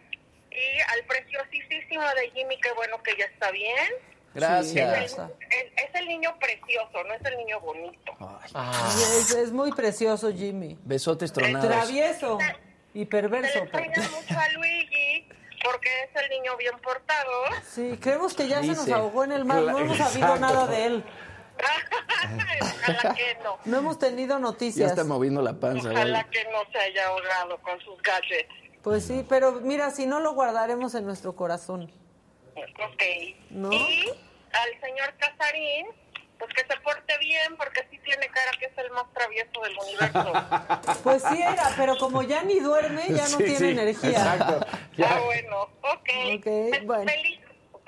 y 0.51 0.81
al 0.93 1.05
preciosísimo 1.07 2.03
de 2.15 2.31
Jimmy, 2.31 2.59
qué 2.61 2.73
bueno 2.73 3.03
que 3.03 3.16
ya 3.19 3.25
está 3.27 3.51
bien. 3.51 3.77
Gracias. 4.33 4.99
Es 5.05 5.19
el, 5.19 5.27
es- 5.27 5.73
es 5.89 5.95
el 5.95 6.09
niño 6.09 6.37
precioso, 6.41 7.05
no 7.05 7.15
es 7.15 7.25
el 7.25 7.37
niño 7.37 7.61
bonito. 7.61 8.12
Es, 9.21 9.31
es 9.35 9.53
muy 9.53 9.73
precioso, 9.73 10.33
Jimmy. 10.33 10.79
Besotes 10.85 11.33
tronados. 11.33 11.69
Travieso 11.69 12.39
y 12.95 12.99
Se 13.01 13.05
le 13.05 13.07
perverso. 13.07 13.61
pero- 13.71 13.85
extraña 13.85 14.09
mucho 14.11 14.39
a 14.39 14.49
Luigi 14.53 15.29
porque 15.62 15.89
es 16.05 16.23
el 16.23 16.31
niño 16.31 16.57
bien 16.57 16.79
portado. 16.83 17.31
Sí, 17.66 17.99
creemos 18.01 18.35
que 18.35 18.49
ya 18.49 18.61
se 18.61 18.69
nos 18.69 18.79
Dice. 18.87 18.93
ahogó 18.95 19.25
en 19.25 19.33
el 19.33 19.45
mar. 19.45 19.61
No 19.62 19.79
hemos 19.79 19.97
sabido 19.99 20.37
nada 20.37 20.66
de 20.66 20.87
él. 20.87 21.05
Ojalá 22.83 23.15
que 23.15 23.39
no. 23.43 23.59
No 23.65 23.79
hemos 23.79 23.99
tenido 23.99 24.37
Ya 24.37 24.41
noticias. 24.41 24.91
está 24.91 25.05
moviendo 25.05 25.41
la 25.43 25.55
panza. 25.55 25.91
Ojalá 25.91 26.23
güey. 26.23 26.31
que 26.31 26.51
no 26.51 26.59
se 26.73 26.79
haya 26.79 27.07
ahogado 27.09 27.59
con 27.62 27.81
sus 27.81 28.01
gadgets. 28.03 28.53
Pues 28.83 29.07
sí, 29.07 29.25
pero 29.29 29.53
mira, 29.62 29.91
si 29.91 30.07
no 30.07 30.21
lo 30.21 30.35
guardaremos 30.35 30.95
en 30.95 31.07
nuestro 31.07 31.35
corazón. 31.35 31.91
Ok. 32.57 33.03
¿No? 33.51 33.73
Y 33.73 34.09
al 34.53 34.81
señor 34.81 35.15
Casarín, 35.19 35.87
pues 36.39 36.52
que 36.55 36.62
se 36.66 36.81
porte 36.81 37.16
bien, 37.19 37.56
porque 37.56 37.86
sí 37.90 37.98
tiene 38.05 38.27
cara 38.28 38.51
que 38.59 38.66
es 38.66 38.78
el 38.78 38.90
más 38.90 39.05
travieso 39.12 39.61
del 39.62 39.77
universo. 39.78 40.32
Pues 41.05 41.23
sí 41.31 41.40
era, 41.43 41.70
pero 41.77 41.97
como 41.98 42.23
ya 42.23 42.43
ni 42.43 42.61
duerme, 42.61 43.05
ya 43.09 43.23
no 43.28 43.39
Sí, 43.39 43.44
tiene 43.44 43.59
sí, 43.59 43.69
energía. 43.70 44.11
Exacto. 44.11 44.66
Ya. 44.97 45.16
Ah, 45.16 45.20
bueno, 45.24 45.62
ok. 45.82 46.09
Ok, 46.36 46.44
Fe- 46.44 46.82
bueno. 46.85 47.11
Feliz, 47.11 47.40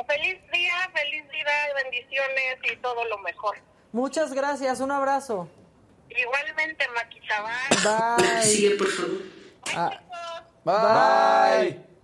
feliz 0.08 0.38
día, 0.52 0.74
feliz 0.94 1.24
vida, 1.30 1.52
bendiciones 1.82 2.56
y 2.72 2.76
todo 2.78 3.04
lo 3.04 3.18
mejor. 3.18 3.56
Muchas 3.92 4.32
gracias, 4.32 4.80
un 4.80 4.90
abrazo. 4.90 5.48
Igualmente, 6.10 6.86
Maquita, 6.94 7.42
bye. 7.42 8.26
Bye. 8.34 8.42
Sigue, 8.42 8.74
por 8.76 8.88
favor. 8.88 9.22
Ah, 9.74 10.00
Bye. 10.64 11.95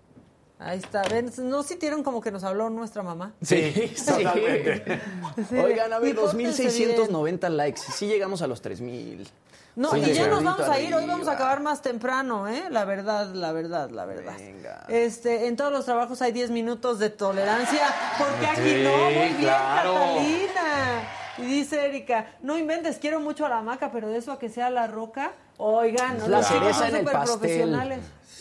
Ahí 0.65 0.79
está. 0.79 1.03
¿Ven? 1.05 1.31
¿No 1.39 1.63
sintieron 1.63 2.03
como 2.03 2.21
que 2.21 2.31
nos 2.31 2.45
habló 2.45 2.71
nuestra 2.71 3.03
mamá? 3.03 3.33
Sí, 3.43 3.93
totalmente. 4.07 5.01
Sí. 5.49 5.57
Oigan, 5.59 5.93
a 5.93 5.99
ver, 5.99 6.11
Y 6.11 6.15
pórtense 6.15 6.65
2.690 6.69 7.49
likes. 7.51 7.81
Sí 7.81 8.07
llegamos 8.07 8.43
a 8.43 8.47
los 8.47 8.63
3.000. 8.63 9.27
No, 9.75 9.91
Sí, 9.93 10.01
y 10.01 10.13
ya 10.13 10.29
nos 10.29 10.45
vamos 10.45 10.69
a 10.69 10.79
ir, 10.81 10.95
hoy 10.95 11.07
vamos 11.07 11.29
a 11.29 11.33
acabar 11.33 11.61
más 11.63 11.81
temprano, 11.81 12.47
¿eh? 12.47 12.65
La 12.71 12.85
verdad, 12.85 13.33
la 13.33 13.53
verdad, 13.53 13.89
la 13.89 14.05
verdad. 14.05 14.35
Venga. 14.37 14.85
Este, 14.89 15.47
en 15.47 15.57
todos 15.57 15.73
los 15.73 15.87
trabajos 15.87 16.21
hay 16.21 16.31
10 16.33 16.51
minutos 16.51 16.99
de 16.99 17.09
tolerancia, 17.09 17.87
porque 18.19 18.47
aquí 18.49 18.61
Sí, 18.61 18.83
no, 18.85 18.97
muy 19.05 19.15
bien, 19.15 19.37
claro. 19.37 19.95
Catalina. 19.95 21.09
Y 21.39 21.43
dice 21.45 21.87
Erika, 21.87 22.27
no 22.43 22.59
inventes, 22.59 22.99
quiero 22.99 23.19
mucho 23.19 23.47
a 23.47 23.49
la 23.49 23.63
maca, 23.63 23.91
pero 23.91 24.09
de 24.09 24.19
eso 24.19 24.33
a 24.33 24.39
que 24.39 24.51
sea 24.51 24.69
la 24.69 24.89
roca. 24.89 25.33
Oigan, 25.57 26.19
no, 26.19 26.29
La 26.29 26.39
los 26.39 26.49
chicos 26.49 26.61
cereza 26.63 26.79
son 26.81 26.89
en 26.89 26.97
el 26.97 27.05
pastel. 27.05 27.39
profesionales. 27.39 27.99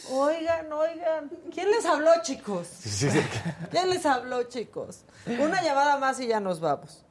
Oigan, 0.10 0.72
oigan. 0.74 1.30
¿Quién 1.54 1.70
les 1.72 1.86
habló, 1.86 2.12
chicos? 2.22 2.68
¿Quién 3.70 3.90
les 3.90 4.06
habló, 4.06 4.44
chicos? 4.44 5.04
Una 5.40 5.62
llamada 5.62 5.98
más 5.98 6.20
y 6.20 6.28
ya 6.28 6.40
nos 6.40 6.60
vamos. 6.60 7.06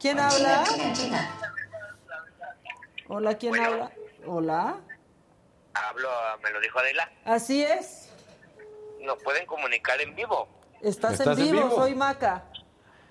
¿Quién 0.00 0.18
habla? 0.18 0.64
Hola, 3.08 3.34
¿quién 3.34 3.58
habla? 3.58 3.90
Hola. 4.26 4.76
Hablo, 5.74 6.08
me 6.42 6.50
lo 6.50 6.60
dijo 6.60 6.78
Adela. 6.78 7.10
Así 7.24 7.62
es. 7.62 8.08
Nos 9.00 9.22
pueden 9.22 9.46
comunicar 9.46 10.00
en 10.00 10.14
vivo. 10.14 10.48
Estás, 10.82 11.12
¿Estás 11.12 11.38
en, 11.38 11.46
en 11.46 11.52
vivo, 11.52 11.70
soy 11.74 11.94
Maca. 11.94 12.44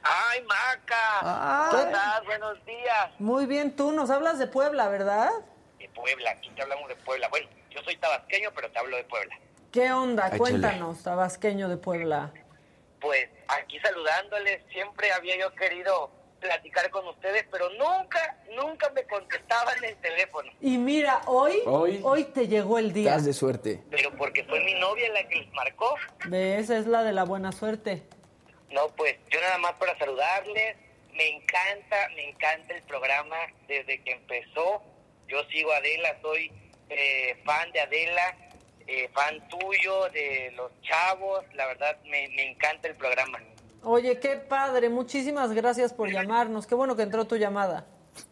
¡Ay, 0.04 0.44
Maca! 0.44 1.20
Ah. 1.22 1.68
¿Cómo 1.72 1.84
estás? 1.84 2.26
Buenos 2.26 2.66
días. 2.66 3.10
Muy 3.20 3.46
bien, 3.46 3.76
tú 3.76 3.92
nos 3.92 4.10
hablas 4.10 4.38
de 4.38 4.48
Puebla, 4.48 4.88
¿verdad? 4.90 5.32
De 5.80 5.90
Puebla, 5.90 6.32
aquí 6.32 6.50
te 6.52 6.62
hablamos 6.62 6.88
de 6.90 6.96
Puebla. 6.98 7.28
Bueno, 7.30 7.48
yo 7.76 7.84
soy 7.84 7.98
tabasqueño, 7.98 8.52
pero 8.56 8.72
te 8.72 8.80
hablo 8.80 8.98
de 8.98 9.04
Puebla. 9.04 9.36
¿Qué 9.72 9.92
onda? 9.92 10.28
Échale. 10.28 10.40
Cuéntanos, 10.40 11.04
tabasqueño 11.04 11.68
de 11.68 11.78
Puebla. 11.78 12.32
Pues 13.02 13.28
aquí 13.48 13.78
saludándoles, 13.80 14.62
siempre 14.72 15.12
había 15.12 15.38
yo 15.38 15.54
querido 15.54 16.10
platicar 16.40 16.90
con 16.92 17.08
ustedes, 17.08 17.46
pero 17.52 17.70
nunca, 17.72 18.38
nunca 18.56 18.90
me 18.92 19.04
contestaban 19.04 19.84
el 19.84 19.96
teléfono. 19.98 20.50
Y 20.62 20.78
mira, 20.78 21.22
hoy, 21.26 21.62
Hoy. 21.66 22.00
hoy, 22.04 22.24
te 22.26 22.48
llegó 22.48 22.78
el 22.78 22.94
día. 22.94 23.12
Estás 23.12 23.26
de 23.26 23.34
suerte. 23.34 23.84
Pero 23.90 24.12
porque 24.16 24.44
fue 24.46 24.60
mi 24.64 24.74
novia 24.76 25.12
la 25.12 25.28
que 25.28 25.36
les 25.36 25.52
marcó. 25.54 25.96
¿Ves? 26.28 26.70
Es 26.70 26.88
la 26.88 27.04
de 27.04 27.12
la 27.14 27.24
buena 27.24 27.52
suerte. 27.52 28.04
No, 28.72 28.88
pues 28.96 29.16
yo 29.30 29.40
nada 29.42 29.58
más 29.58 29.74
para 29.74 29.98
saludarles. 29.98 30.78
Me 31.14 31.30
encanta, 31.30 32.10
me 32.16 32.30
encanta 32.30 32.76
el 32.76 32.84
programa 32.84 33.38
desde 33.68 34.02
que 34.04 34.12
empezó. 34.12 34.84
Yo 35.28 35.44
sigo 35.46 35.72
a 35.72 35.78
Adela, 35.78 36.18
soy 36.22 36.52
eh, 36.90 37.42
fan 37.46 37.72
de 37.72 37.82
Adela, 37.82 38.38
eh, 38.88 39.10
fan 39.14 39.48
tuyo, 39.50 40.10
de 40.10 40.52
los 40.56 40.72
chavos. 40.82 41.44
La 41.54 41.68
verdad, 41.68 41.98
me, 42.04 42.28
me 42.30 42.52
encanta 42.52 42.88
el 42.88 42.96
programa. 42.96 43.40
Oye, 43.84 44.20
qué 44.20 44.38
padre, 44.38 44.90
muchísimas 44.90 45.54
gracias 45.54 45.94
por 45.94 46.10
llamarnos. 46.10 46.66
Qué 46.66 46.74
bueno 46.74 46.96
que 46.96 47.04
entró 47.04 47.26
tu 47.26 47.38
llamada. 47.38 47.86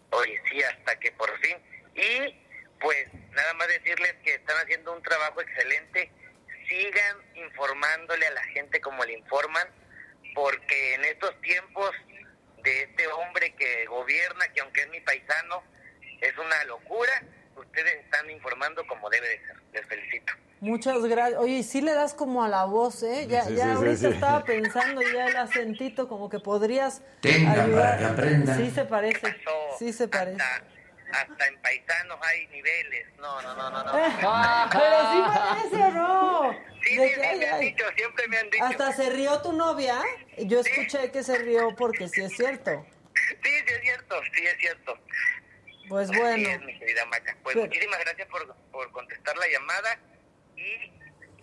Oye, 0.10 0.42
sí, 0.50 0.62
hasta 0.64 1.00
que 1.00 1.12
por 1.12 1.30
fin. 1.40 1.58
Y 1.96 2.34
pues 2.80 3.08
nada 3.32 3.54
más 3.54 3.68
decirles 3.68 4.14
que 4.24 4.36
están 4.36 4.58
haciendo 4.58 4.94
un 4.94 5.02
trabajo 5.04 5.42
excelente. 5.42 6.12
Sigan 6.68 7.18
informándole 7.36 8.26
a 8.28 8.32
la 8.32 8.44
gente 8.46 8.82
como 8.82 9.04
le 9.06 9.14
informan, 9.14 9.68
porque 10.34 10.96
en 10.96 11.06
estos 11.06 11.40
tiempos 11.42 11.92
de 12.64 12.84
este 12.84 13.08
hombre 13.08 13.54
que 13.56 13.86
gobierna, 13.86 14.48
que 14.54 14.62
aunque 14.62 14.82
es 14.82 14.90
mi 14.90 15.02
paisano, 15.02 15.64
es 16.22 16.38
una 16.38 16.64
locura, 16.66 17.24
ustedes 17.56 18.04
están 18.04 18.30
informando 18.30 18.86
como 18.88 19.10
debe 19.10 19.28
de 19.30 19.38
ser. 19.46 19.56
Les 19.74 19.86
felicito. 19.88 20.34
Muchas 20.60 21.04
gracias. 21.04 21.40
Oye, 21.42 21.62
sí 21.64 21.82
le 21.82 21.94
das 21.94 22.14
como 22.14 22.44
a 22.44 22.48
la 22.48 22.64
voz, 22.66 23.04
¿eh? 23.04 23.28
Ya, 23.28 23.44
Sí, 23.44 23.56
ya 23.56 23.66
sí, 23.66 23.70
ahorita 23.72 23.98
sí. 23.98 24.06
estaba 24.08 24.44
pensando 24.46 25.02
ya 25.02 25.28
el 25.28 25.36
acentito, 25.36 26.08
como 26.08 26.30
que 26.30 26.40
podrías 26.40 27.02
Tenga 27.22 27.64
ayudar. 27.64 27.84
para 27.84 27.98
que 27.98 28.06
aprenda. 28.06 28.56
Sí 28.56 28.72
se 28.72 28.86
parece, 28.86 29.36
sí 29.78 29.92
se 29.92 30.08
parece. 30.08 30.42
Hasta 31.12 31.48
en 31.48 31.62
paisanos 31.62 32.18
hay 32.22 32.48
niveles. 32.48 33.08
No, 33.20 33.42
no, 33.42 33.56
no, 33.56 33.70
no. 33.70 33.84
no. 33.84 33.92
Pero 34.72 35.12
sí 35.12 35.22
parece 35.36 35.92
no. 35.92 36.52
Sí, 36.84 36.90
sí, 36.98 37.20
me 37.40 37.46
han 37.50 37.60
dicho, 37.60 37.84
siempre 37.96 38.28
me 38.30 38.38
han 38.38 38.50
dicho. 38.50 38.64
Hasta 38.66 38.92
se 38.94 39.10
rió 39.10 39.42
tu 39.42 39.54
novia. 39.54 40.02
Yo 40.38 40.60
escuché 40.62 41.12
que 41.12 41.24
se 41.24 41.38
rió 41.40 41.76
porque 41.76 42.08
sí 42.08 42.22
es 42.22 42.36
cierto. 42.36 42.86
Sí, 43.16 43.36
sí 43.44 43.50
es 43.74 43.82
cierto, 43.82 44.16
sí 44.34 44.44
es 44.46 44.58
cierto. 44.58 44.98
Pues 45.90 46.10
Así 46.10 46.20
bueno. 46.20 46.50
es, 46.50 46.62
mi 46.62 46.80
querida 46.80 47.06
Maca. 47.06 47.38
Pues 47.44 47.56
Pero- 47.56 47.68
muchísimas 47.68 48.00
gracias 48.00 48.28
por, 48.30 48.56
por 48.72 48.92
contestar 48.92 49.36
la 49.38 49.48
llamada 49.48 49.98
y 50.56 50.92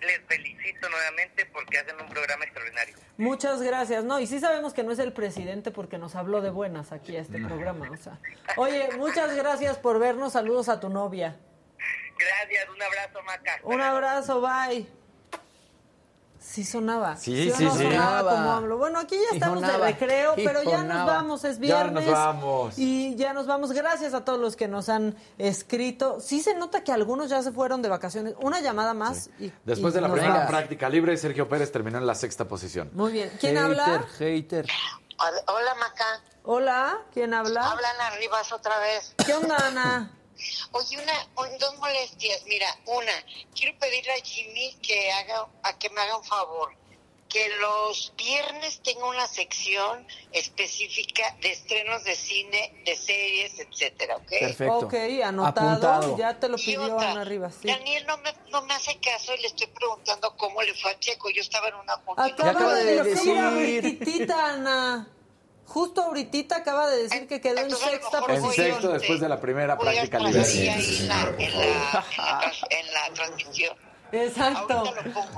les 0.05 0.21
felicito 0.27 0.89
nuevamente 0.89 1.45
porque 1.47 1.79
hacen 1.79 2.01
un 2.01 2.09
programa 2.09 2.45
extraordinario. 2.45 2.97
Muchas 3.19 3.61
gracias. 3.61 4.03
No, 4.05 4.19
y 4.19 4.27
sí 4.27 4.41
sabemos 4.41 4.73
que 4.73 4.83
no 4.83 4.93
es 4.93 4.99
el 4.99 5.13
presidente 5.13 5.71
porque 5.71 5.99
nos 5.99 6.17
habló 6.17 6.41
de 6.41 6.51
buenas 6.51 6.93
aquí 6.93 7.17
a 7.17 7.21
este 7.21 7.39
programa. 7.39 7.91
O 7.91 7.97
sea. 7.97 8.19
Oye, 8.57 8.89
muchas 8.97 9.35
gracias 9.37 9.77
por 9.77 9.99
vernos. 9.99 10.33
Saludos 10.33 10.69
a 10.71 10.81
tu 10.81 10.89
novia. 10.89 11.37
Gracias, 12.19 12.69
un 12.69 12.83
abrazo, 12.83 13.23
Maca. 13.23 13.61
Un 13.63 13.81
abrazo, 13.81 14.41
bye. 14.41 15.00
Sí 16.41 16.65
sonaba. 16.65 17.17
Sí, 17.17 17.53
sí, 17.53 17.65
no 17.65 17.71
sí. 17.71 17.83
sonaba 17.85 18.19
Sonaba. 18.21 18.31
como 18.31 18.53
hablo. 18.53 18.79
Bueno, 18.79 18.99
aquí 18.99 19.15
ya 19.15 19.35
estamos 19.37 19.61
de 19.61 19.77
recreo, 19.77 20.33
pero 20.37 20.63
ya 20.63 20.83
nos 20.83 21.07
vamos, 21.07 21.45
es 21.45 21.57
Ya 21.57 21.61
viernes. 21.61 22.07
nos 22.07 22.15
vamos. 22.15 22.79
Y 22.79 23.15
ya 23.17 23.35
nos 23.35 23.47
vamos. 23.47 23.73
Gracias 23.73 24.15
a 24.15 24.25
todos 24.25 24.41
los 24.41 24.57
que 24.57 24.67
nos 24.67 24.89
han 24.89 25.15
escrito. 25.37 26.19
Sí 26.21 26.41
se 26.41 26.55
nota 26.55 26.83
que 26.83 26.93
algunos 26.93 27.29
ya 27.29 27.43
se 27.43 27.53
fueron 27.53 27.83
de 27.83 27.91
vacaciones. 27.91 28.35
Una 28.41 28.61
llamada 28.61 28.95
más 28.95 29.29
y 29.39 29.53
Después 29.65 29.93
y 29.93 29.97
de 29.97 30.01
la 30.01 30.11
primera 30.11 30.47
práctica 30.47 30.89
libre, 30.89 31.15
Sergio 31.19 31.47
Pérez 31.49 31.71
terminó 31.71 31.99
en 31.99 32.07
la 32.07 32.15
sexta 32.15 32.47
posición. 32.49 32.91
Muy 32.95 33.13
bien. 33.13 33.31
¿Quién 33.39 33.59
habla? 33.59 34.07
Hater. 34.19 34.67
Hola, 35.19 35.43
hola, 35.49 35.75
Maca. 35.75 36.05
Hola, 36.45 36.99
¿quién 37.13 37.35
habla? 37.35 37.71
Hablan 37.71 38.01
arribas 38.01 38.51
otra 38.51 38.79
vez. 38.79 39.15
¿Qué 39.27 39.35
onda, 39.35 39.57
Ana? 39.59 40.11
Oye, 40.73 40.99
una, 40.99 41.29
un- 41.37 41.59
dos 41.59 41.79
molestias. 41.79 42.43
Mira, 42.47 42.67
una, 42.87 43.13
quiero 43.55 43.79
pedirle 43.79 44.13
a 44.13 44.23
Jimmy 44.25 44.75
que 44.83 45.11
haga, 45.13 45.47
a 45.63 45.79
que 45.79 45.91
me 45.91 46.01
haga 46.01 46.17
un 46.17 46.25
favor. 46.25 46.75
Que 47.29 47.49
los 47.61 48.13
viernes 48.17 48.81
tenga 48.83 49.07
una 49.07 49.29
sección 49.29 50.05
específica 50.33 51.37
de 51.41 51.53
estrenos 51.53 52.03
de 52.03 52.17
cine, 52.17 52.83
de 52.85 52.97
series, 52.97 53.57
etcétera, 53.61 54.17
¿ok? 54.17 54.29
Perfecto. 54.29 54.79
Ok, 54.79 54.95
anotado. 55.25 55.69
Apuntado. 55.69 56.19
Ya 56.19 56.41
te 56.41 56.49
lo 56.49 56.57
pidió 56.57 56.99
Ana 56.99 57.23
Rivas. 57.25 57.55
Sí. 57.63 57.69
Daniel 57.69 58.05
no 58.07 58.17
me, 58.19 58.33
no 58.51 58.63
me 58.63 58.75
hace 58.75 58.99
caso 58.99 59.33
y 59.35 59.43
le 59.43 59.47
estoy 59.47 59.69
preguntando 59.69 60.37
cómo 60.37 60.61
le 60.63 60.75
fue 60.75 60.91
a 60.91 60.99
Checo. 60.99 61.31
Yo 61.31 61.41
estaba 61.41 61.69
en 61.69 61.77
una 61.77 61.97
junta. 61.99 62.25
Acaba 62.25 62.53
pude 62.53 62.85
de 62.85 63.03
decir. 63.05 64.33
Ana. 64.33 65.09
Justo 65.71 66.03
ahorita 66.03 66.57
acaba 66.57 66.89
de 66.91 67.05
decir 67.05 67.29
que 67.29 67.41
quedó 67.41 67.59
en 67.61 67.71
sexta 67.71 68.19
En 68.29 68.43
posición. 68.43 68.53
sexto, 68.73 68.93
después 68.93 69.21
de 69.21 69.29
la 69.29 69.41
primera 69.41 69.79
práctica 69.79 70.19
libre. 70.19 70.43
en 70.43 71.09
la, 71.09 71.21
en 71.39 71.59
la, 71.59 72.53
en 72.71 72.93
la 72.93 73.15
transmisión. 73.15 73.77
Exacto. 74.11 74.93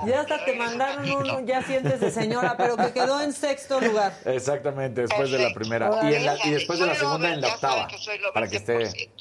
Ya 0.07 0.21
hasta 0.21 0.43
te 0.43 0.55
mandaron 0.55 1.07
uno, 1.07 1.39
ya 1.41 1.61
siéntese 1.61 2.09
señora, 2.09 2.57
pero 2.57 2.75
que 2.75 2.91
quedó 2.91 3.21
en 3.21 3.31
sexto 3.31 3.79
lugar. 3.79 4.17
Exactamente, 4.25 5.01
después 5.01 5.29
de 5.29 5.37
la 5.37 5.53
primera. 5.53 5.91
Y, 6.09 6.15
en 6.15 6.25
la- 6.25 6.37
y 6.43 6.49
después 6.49 6.79
de 6.79 6.87
la 6.87 6.95
segunda 6.95 7.31
en 7.31 7.39
la 7.41 7.49
octava. 7.49 7.87
Para 8.33 8.47
que 8.47 8.57
esté. 8.57 9.11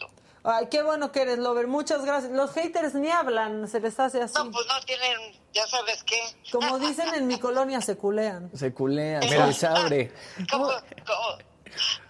Ay, 0.45 0.67
qué 0.71 0.83
bueno 0.83 1.13
que 1.13 1.23
eres, 1.23 1.39
Lover. 1.39 1.69
Muchas 1.69 2.05
gracias. 2.05 2.33
Los 2.33 2.51
haters 2.53 2.95
ni 2.95 3.11
hablan, 3.11 3.69
se 3.69 3.79
les 3.81 3.99
hace 4.01 4.21
así. 4.23 4.35
No, 4.37 4.51
pues 4.51 4.67
no 4.67 4.81
tienen, 4.85 5.41
ya 5.53 5.67
sabes 5.67 6.03
qué. 6.05 6.19
Como 6.51 6.79
dicen 6.81 7.15
en 7.15 7.27
mi 7.29 7.39
colonia, 7.39 7.81
se 7.81 7.97
culean. 7.97 8.51
Se 8.55 8.75
culean, 8.75 9.23
se 9.23 9.39
les 9.47 9.65
abre. 9.65 10.13
¿Cómo, 10.51 10.67
cómo? 10.67 11.53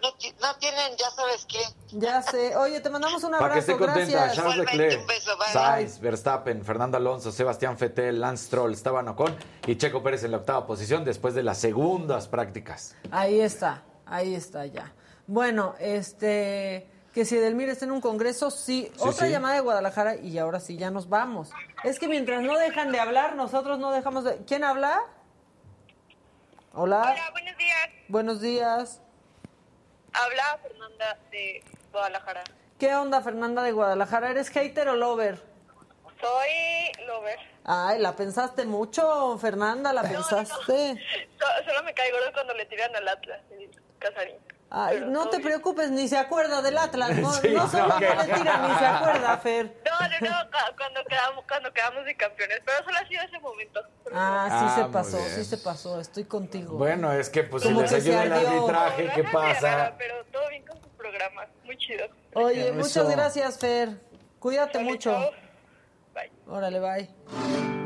No, 0.02 0.12
ti- 0.14 0.34
no 0.40 0.56
tienen, 0.56 0.96
ya 0.98 1.08
sabes 1.10 1.46
qué. 1.46 1.60
Ya 1.92 2.20
sé. 2.22 2.56
Oye, 2.56 2.80
te 2.80 2.90
mandamos 2.90 3.22
un 3.22 3.30
Para 3.32 3.52
que 3.54 3.60
esté 3.60 3.72
abrazo. 3.74 3.92
contenta, 3.92 4.18
Gracias. 4.24 4.36
Charles 4.44 4.56
Leclerc, 4.58 5.00
un 5.02 5.06
beso, 5.06 5.36
bye. 5.38 5.48
Sainz, 5.52 6.00
Verstappen, 6.00 6.64
Fernando 6.64 6.96
Alonso, 6.96 7.30
Sebastián 7.30 7.76
Vettel, 7.78 8.18
Lance 8.20 8.46
Stroll, 8.46 8.72
Esteban 8.72 9.06
Ocon 9.08 9.36
y 9.66 9.76
Checo 9.76 10.02
Pérez 10.02 10.24
en 10.24 10.32
la 10.32 10.38
octava 10.38 10.66
posición 10.66 11.04
después 11.04 11.34
de 11.34 11.44
las 11.44 11.58
segundas 11.58 12.26
prácticas. 12.28 12.96
Ahí 13.12 13.40
está, 13.40 13.84
ahí 14.06 14.34
está 14.34 14.66
ya. 14.66 14.92
Bueno, 15.28 15.76
este, 15.78 16.90
que 17.12 17.24
si 17.24 17.36
Edelmir 17.36 17.68
está 17.68 17.84
en 17.84 17.92
un 17.92 18.00
congreso, 18.00 18.50
sí. 18.50 18.90
Sí, 18.94 19.00
Otra 19.08 19.26
sí. 19.26 19.32
llamada 19.32 19.54
de 19.54 19.60
Guadalajara 19.60 20.16
y 20.16 20.38
ahora 20.38 20.60
sí, 20.60 20.76
ya 20.76 20.90
nos 20.90 21.08
vamos. 21.08 21.50
Es 21.84 21.98
que 21.98 22.08
mientras 22.08 22.42
no 22.42 22.56
dejan 22.58 22.90
de 22.92 23.00
hablar, 23.00 23.36
nosotros 23.36 23.78
no 23.78 23.90
dejamos 23.92 24.24
de... 24.24 24.36
¿Quién 24.46 24.64
habla? 24.64 25.02
Hola. 26.74 27.02
Hola, 27.02 27.30
buenos 27.32 27.56
días. 27.58 27.88
Buenos 28.08 28.40
días. 28.40 29.00
Habla 30.12 30.58
Fernanda 30.62 31.18
de 31.30 31.62
Guadalajara. 31.92 32.44
¿Qué 32.78 32.94
onda, 32.94 33.20
Fernanda 33.20 33.62
de 33.62 33.72
Guadalajara? 33.72 34.30
¿Eres 34.30 34.48
hater 34.50 34.88
o 34.88 34.96
lover? 34.96 35.38
Soy 36.20 37.04
Lover. 37.06 37.38
Ay, 37.64 37.98
¿la 38.00 38.14
pensaste 38.14 38.64
mucho, 38.64 39.36
Fernanda? 39.38 39.92
¿La 39.92 40.02
pensaste? 40.02 40.94
So- 41.38 41.64
solo 41.68 41.82
me 41.82 41.92
caigo 41.94 42.16
gordo 42.18 42.32
cuando 42.32 42.54
le 42.54 42.64
tiran 42.66 42.94
al 42.94 43.08
Atlas, 43.08 43.40
el 43.50 43.70
Casarín. 43.98 44.36
Ay, 44.74 44.96
Pero 45.00 45.10
no 45.10 45.28
te 45.28 45.36
bien. 45.36 45.48
preocupes, 45.50 45.90
ni 45.90 46.08
se 46.08 46.16
acuerda 46.16 46.62
del 46.62 46.78
Atlas. 46.78 47.14
No, 47.16 47.30
Sí, 47.42 47.48
no 47.50 47.68
solo 47.68 47.88
no, 47.88 47.94
no 47.94 48.00
le 48.00 48.24
tira, 48.32 48.56
ni 48.66 48.74
se 48.78 48.86
acuerda, 48.86 49.36
Fer. 49.42 49.76
No, 49.84 50.08
no, 50.08 50.30
no, 50.30 50.50
cu- 50.50 50.76
cuando 50.78 51.04
quedamos, 51.04 51.44
cuando 51.46 51.72
quedamos 51.74 52.04
de 52.06 52.16
campeones, 52.16 52.60
pero 52.64 52.82
solo 52.84 52.96
ha 52.96 53.06
sido 53.06 53.22
ese 53.22 53.38
momento. 53.40 53.80
Ah, 54.14 54.46
sí 54.48 54.56
Ah, 54.68 54.74
se 54.76 54.84
pasó, 54.90 55.18
bien. 55.18 55.28
sí 55.34 55.44
se 55.44 55.58
pasó. 55.58 56.00
Estoy 56.00 56.24
contigo. 56.24 56.76
Bueno, 56.78 57.12
es 57.12 57.28
que 57.28 57.42
pues 57.44 57.64
si 57.64 57.72
les 57.74 57.92
ayuda 57.92 58.22
el 58.24 58.32
arbitraje, 58.32 59.10
¿qué 59.14 59.22
Programa 59.24 59.52
pasa? 59.54 59.94
Pero 59.98 60.24
todo 60.32 60.48
bien 60.48 60.64
con 60.66 60.78
sus 60.80 60.90
programas, 60.92 61.48
muy 61.64 61.76
chido. 61.76 62.06
Oye, 62.32 62.68
Eso. 62.68 62.74
muchas 62.74 63.10
gracias, 63.10 63.58
Fer. 63.58 64.00
Cuídate 64.38 64.78
mucho. 64.78 65.32
Órale, 66.46 66.80
bye. 66.80 67.81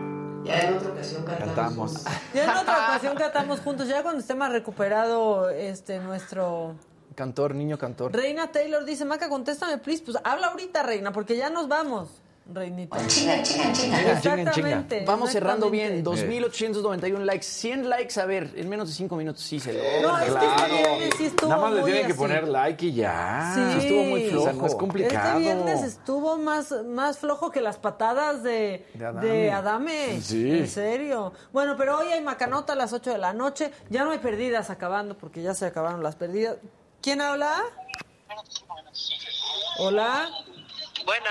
Ya 0.47 0.61
en 0.61 0.75
otra 0.75 0.91
ocasión 0.91 1.25
Cantamos. 1.25 2.05
Ya 2.35 2.45
en 2.45 2.51
otra 2.51 2.89
ocasión 2.89 3.17
catamos 3.17 3.61
juntos, 3.61 3.89
ya 3.89 4.03
cuando 4.03 4.21
esté 4.21 4.35
más 4.35 4.53
recuperado 4.53 5.51
este 5.51 5.99
nuestro 5.99 6.75
Cantor, 7.17 7.55
niño 7.55 7.79
cantor. 7.79 8.13
Reina 8.15 8.53
Taylor 8.53 8.85
dice, 8.85 9.07
Maca, 9.07 9.31
contéstame, 9.31 9.79
please. 9.79 10.03
Pues 10.05 10.19
habla 10.23 10.49
ahorita, 10.49 10.83
Reina, 10.83 11.13
porque 11.13 11.37
ya 11.37 11.49
nos 11.49 11.67
vamos, 11.67 12.11
Reinita. 12.49 13.05
Chinga, 13.09 13.43
chinga, 13.43 13.73
chinga. 13.73 14.13
Exactamente. 14.13 15.05
Vamos 15.05 15.33
cerrando 15.33 15.69
bien. 15.69 15.95
exactamente. 15.99 16.41
2.891 16.49 17.25
likes. 17.25 17.45
100 17.45 17.89
likes, 17.89 18.21
a 18.21 18.25
ver, 18.27 18.53
en 18.55 18.69
menos 18.69 18.89
de 18.89 18.95
5 18.95 19.17
minutos 19.17 19.43
sí 19.43 19.59
se 19.59 19.73
lo. 19.73 19.81
No, 20.03 20.17
es 20.19 20.33
que 20.33 20.47
este 20.47 20.69
viernes 20.69 21.15
sí 21.19 21.25
estuvo 21.25 21.49
Nada 21.51 21.63
más 21.63 21.73
le 21.75 21.83
tienen 21.83 22.07
que 22.07 22.15
poner 22.15 22.47
like 22.47 22.87
y 22.87 22.93
ya. 22.95 23.53
Sí. 23.53 23.79
estuvo 23.81 24.03
muy 24.05 24.27
O 24.29 24.43
sea, 24.43 24.53
no 24.53 24.67
es 24.67 24.73
flojo. 24.73 24.79
complicado. 24.79 25.27
Este 25.27 25.39
viernes 25.41 25.83
estuvo 25.83 26.39
más, 26.39 26.71
más 26.85 27.19
flojo 27.19 27.51
que 27.51 27.61
las 27.61 27.79
patadas 27.79 28.45
de, 28.45 28.87
De 28.95 29.07
Adame. 29.07 29.27
de 29.29 29.51
Adame. 29.51 30.21
Sí. 30.21 30.51
En 30.59 30.69
serio. 30.69 31.33
Bueno, 31.53 31.75
pero 31.77 31.99
hoy 31.99 32.13
hay 32.13 32.21
macanota 32.21 32.75
a 32.75 32.77
las 32.77 32.93
8 32.93 33.11
de 33.11 33.19
la 33.19 33.33
noche. 33.33 33.73
Ya 33.91 34.05
no 34.05 34.13
hay 34.13 34.19
perdidas 34.19 34.71
acabando 34.71 35.17
porque 35.19 35.43
ya 35.43 35.53
se 35.55 35.67
acabaron 35.67 36.01
las 36.03 36.15
perdidas. 36.15 36.59
¿Quién 37.03 37.21
habla? 37.21 37.61
Hola. 39.79 40.29
Bueno, 41.05 41.27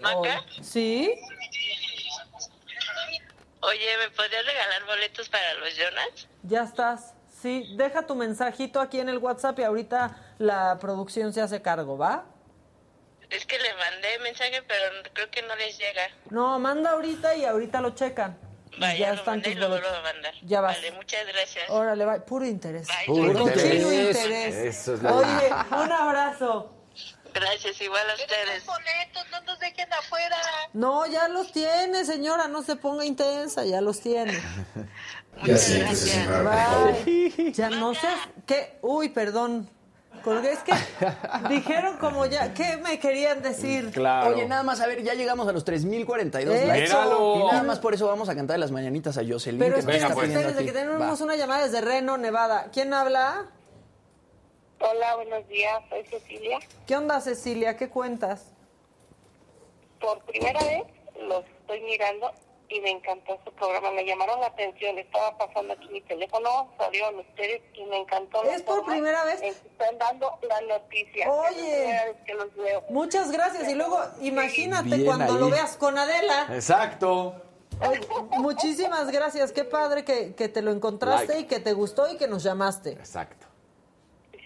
Maca. 0.00 0.44
¿Sí? 0.62 1.14
Oye, 3.62 3.98
¿me 3.98 4.10
podrías 4.10 4.44
regalar 4.46 4.84
boletos 4.86 5.28
para 5.28 5.54
los 5.54 5.76
Jonas? 5.76 6.28
Ya 6.42 6.62
estás. 6.62 7.14
Sí, 7.42 7.74
deja 7.76 8.06
tu 8.06 8.14
mensajito 8.14 8.80
aquí 8.80 9.00
en 9.00 9.08
el 9.08 9.18
WhatsApp 9.18 9.58
y 9.58 9.62
ahorita 9.62 10.34
la 10.38 10.78
producción 10.78 11.32
se 11.32 11.40
hace 11.40 11.62
cargo, 11.62 11.96
¿va? 11.96 12.24
Es 13.30 13.46
que 13.46 13.58
le 13.58 13.72
mandé 13.74 14.18
mensaje, 14.22 14.62
pero 14.66 14.84
creo 15.12 15.30
que 15.30 15.42
no 15.42 15.54
les 15.56 15.78
llega. 15.78 16.08
No, 16.30 16.58
manda 16.58 16.90
ahorita 16.90 17.36
y 17.36 17.44
ahorita 17.44 17.80
lo 17.80 17.90
checan. 17.90 18.38
Vaya, 18.78 18.98
ya 18.98 19.08
lo 19.10 19.14
están 19.14 19.42
tus 19.42 19.54
lo 19.56 19.68
vuelvo 19.68 19.86
boletos. 19.86 19.98
a 19.98 20.12
mandar. 20.12 20.34
Ya 20.42 20.60
vas. 20.60 20.76
Vale, 20.76 20.92
muchas 20.92 21.26
gracias. 21.26 21.70
Órale, 21.70 22.04
va. 22.04 22.24
Puro 22.24 22.46
interés. 22.46 22.88
Puro 23.06 23.40
interés. 23.48 24.54
Eso 24.56 24.94
es 24.94 25.02
la 25.02 25.14
Oye, 25.14 25.50
un 25.70 25.92
abrazo. 25.92 26.79
Gracias, 27.34 27.80
igual 27.80 28.02
a 28.10 28.14
ustedes. 28.14 28.64
boletos, 28.66 29.24
no 29.30 29.40
nos 29.42 29.58
dejen 29.58 29.92
afuera. 29.92 30.36
No, 30.72 31.06
ya 31.06 31.28
los 31.28 31.52
tiene, 31.52 32.04
señora. 32.04 32.48
No 32.48 32.62
se 32.62 32.76
ponga 32.76 33.04
intensa, 33.04 33.64
ya 33.64 33.80
los 33.80 34.00
tiene. 34.00 34.38
Ya 35.46 35.56
siéntese, 35.56 36.08
señora. 36.08 36.68
Ya 37.54 37.70
no 37.70 37.94
sé. 37.94 38.08
¿Qué? 38.46 38.78
Uy, 38.82 39.08
perdón. 39.08 39.70
Colgué. 40.22 40.52
Es 40.52 40.58
que 40.58 40.74
dijeron 41.48 41.96
como 41.96 42.26
ya. 42.26 42.52
¿Qué 42.52 42.76
me 42.76 42.98
querían 42.98 43.40
decir? 43.40 43.90
Claro. 43.90 44.34
Oye, 44.34 44.46
nada 44.46 44.62
más, 44.64 44.80
a 44.80 44.86
ver, 44.86 45.02
ya 45.02 45.14
llegamos 45.14 45.48
a 45.48 45.52
los 45.52 45.64
3.042 45.64 46.50
Eso. 46.52 46.66
likes. 46.66 46.90
Y 46.90 47.44
nada 47.52 47.62
más 47.62 47.78
por 47.78 47.94
eso 47.94 48.06
vamos 48.06 48.28
a 48.28 48.34
cantar 48.34 48.58
las 48.58 48.70
mañanitas 48.70 49.16
a 49.16 49.22
Jocelyn. 49.26 49.58
Pero 49.60 49.74
que 49.76 49.80
está 49.80 49.92
pidiendo 49.92 50.20
espérense, 50.40 50.58
aquí. 50.58 50.66
que 50.66 50.72
tenemos 50.72 51.20
Va. 51.20 51.24
una 51.24 51.36
llamada 51.36 51.62
desde 51.64 51.80
Reno, 51.80 52.18
Nevada. 52.18 52.66
¿Quién 52.70 52.92
habla? 52.92 53.46
Hola, 54.80 55.16
buenos 55.16 55.46
días, 55.48 55.82
soy 55.90 56.04
Cecilia. 56.06 56.58
¿Qué 56.86 56.96
onda, 56.96 57.20
Cecilia? 57.20 57.76
¿Qué 57.76 57.88
cuentas? 57.90 58.46
Por 60.00 60.18
primera 60.24 60.58
vez 60.60 60.82
los 61.20 61.44
estoy 61.44 61.80
mirando 61.82 62.30
y 62.70 62.80
me 62.80 62.90
encantó 62.90 63.38
su 63.44 63.52
programa. 63.52 63.90
Me 63.90 64.06
llamaron 64.06 64.40
la 64.40 64.46
atención. 64.46 64.98
Estaba 64.98 65.36
pasando 65.36 65.74
aquí 65.74 65.86
mi 65.90 66.00
teléfono, 66.02 66.72
salieron 66.78 67.18
ustedes 67.18 67.60
y 67.74 67.84
me 67.84 67.98
encantó. 67.98 68.42
la 68.42 68.54
¿Es 68.54 68.62
por 68.62 68.84
primera 68.86 69.22
vez? 69.24 69.42
están 69.42 69.98
dando 69.98 70.38
la 70.48 70.60
noticia. 70.62 71.30
Oye. 71.30 71.48
Es 71.50 71.56
la 71.56 71.82
primera 71.82 72.04
vez 72.06 72.16
que 72.26 72.34
los 72.34 72.54
veo. 72.56 72.84
Muchas 72.88 73.30
gracias. 73.30 73.68
Y 73.68 73.74
luego, 73.74 74.00
imagínate 74.22 74.88
Bien 74.88 75.04
cuando 75.04 75.34
ahí. 75.34 75.40
lo 75.40 75.50
veas 75.50 75.76
con 75.76 75.98
Adela. 75.98 76.46
Exacto. 76.54 77.34
Oye, 77.86 78.00
muchísimas 78.38 79.10
gracias. 79.10 79.52
Qué 79.52 79.64
padre 79.64 80.04
que, 80.04 80.34
que 80.34 80.48
te 80.48 80.62
lo 80.62 80.70
encontraste 80.70 81.26
Like. 81.34 81.40
y 81.40 81.44
que 81.46 81.60
te 81.60 81.74
gustó 81.74 82.10
y 82.10 82.16
que 82.16 82.28
nos 82.28 82.42
llamaste. 82.42 82.92
Exacto. 82.92 83.39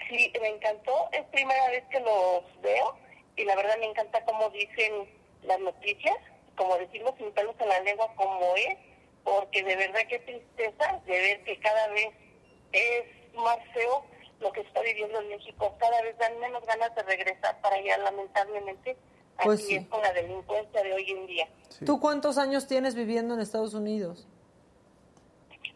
Sí, 0.09 0.33
me 0.41 0.49
encantó. 0.49 1.09
Es 1.13 1.25
primera 1.27 1.69
vez 1.71 1.85
que 1.91 2.01
los 2.01 2.63
veo 2.63 2.97
y 3.37 3.45
la 3.45 3.57
verdad 3.57 3.77
me 3.79 3.87
encanta 3.87 4.25
cómo 4.25 4.51
dicen 4.51 5.09
las 5.43 5.59
noticias, 5.61 6.17
como 6.57 6.77
decimos 6.77 7.15
sin 7.19 7.33
pelos 7.33 7.55
en 7.59 7.69
la 7.69 7.81
lengua 7.81 8.13
como 8.17 8.57
es, 8.57 8.77
porque 9.25 9.63
de 9.63 9.77
verdad 9.77 10.01
qué 10.09 10.19
tristeza 10.21 11.01
de 11.07 11.13
ver 11.13 11.45
que 11.45 11.59
cada 11.59 11.89
vez 11.89 12.09
es 12.73 13.05
más 13.35 13.59
feo 13.73 14.05
lo 14.41 14.53
que 14.53 14.61
está 14.61 14.81
viviendo 14.83 15.21
en 15.21 15.29
México. 15.29 15.75
Cada 15.79 16.03
vez 16.03 16.17
dan 16.19 16.39
menos 16.39 16.65
ganas 16.67 16.95
de 16.95 17.03
regresar 17.03 17.61
para 17.61 17.77
allá, 17.77 17.99
lamentablemente. 17.99 18.97
Pues 19.43 19.61
Así 19.61 19.69
sí. 19.71 19.77
es 19.77 19.87
con 19.89 20.01
la 20.01 20.13
delincuencia 20.13 20.83
de 20.83 20.93
hoy 20.93 21.11
en 21.11 21.27
día. 21.27 21.49
¿Tú 21.85 21.99
cuántos 21.99 22.39
años 22.39 22.69
tienes 22.69 22.95
viviendo 22.95 23.35
en 23.35 23.41
Estados 23.41 23.75
Unidos? 23.75 24.29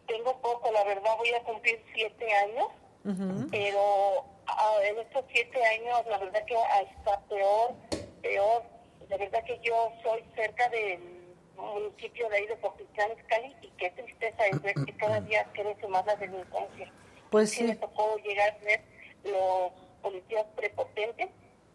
Tengo 0.07 0.39
poco, 0.41 0.71
la 0.71 0.83
verdad, 0.85 1.11
voy 1.17 1.29
a 1.33 1.43
cumplir 1.43 1.83
siete 1.93 2.31
años. 2.33 2.67
Pero 3.03 4.25
ah, 4.47 4.77
en 4.83 4.99
estos 4.99 5.25
siete 5.31 5.63
años 5.63 6.05
la 6.07 6.17
verdad 6.17 6.43
que 6.45 6.55
está 6.91 7.19
peor, 7.29 7.73
peor. 8.21 8.63
De 9.07 9.17
verdad 9.17 9.43
que 9.43 9.59
yo 9.63 9.91
soy 10.03 10.23
cerca 10.35 10.69
del 10.69 10.99
municipio 11.55 12.29
de 12.29 12.37
ahí 12.37 12.47
de 12.47 12.57
Coquitlán, 12.57 13.11
Cali, 13.27 13.55
y 13.61 13.67
qué 13.77 13.89
tristeza 13.91 14.45
es 14.45 14.61
ver 14.61 14.75
que 14.85 14.95
cada 14.97 15.19
día 15.21 15.45
crece 15.53 15.87
más 15.87 16.05
la 16.05 16.15
delincuencia. 16.15 16.91
Pues 17.31 17.51
sí. 17.51 17.63
me 17.63 17.75
tocó 17.75 18.17
llegar 18.17 18.51
a 18.51 18.63
ver 18.63 18.81
los 19.23 19.71
policías 20.01 20.45
prepotentes. 20.55 21.29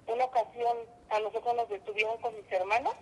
Una 0.07 0.25
ocasión 0.25 0.77
a 1.11 1.19
nosotros 1.21 1.55
nos 1.57 1.69
detuvieron 1.69 2.19
con 2.19 2.35
mis 2.35 2.51
hermanos 2.53 2.95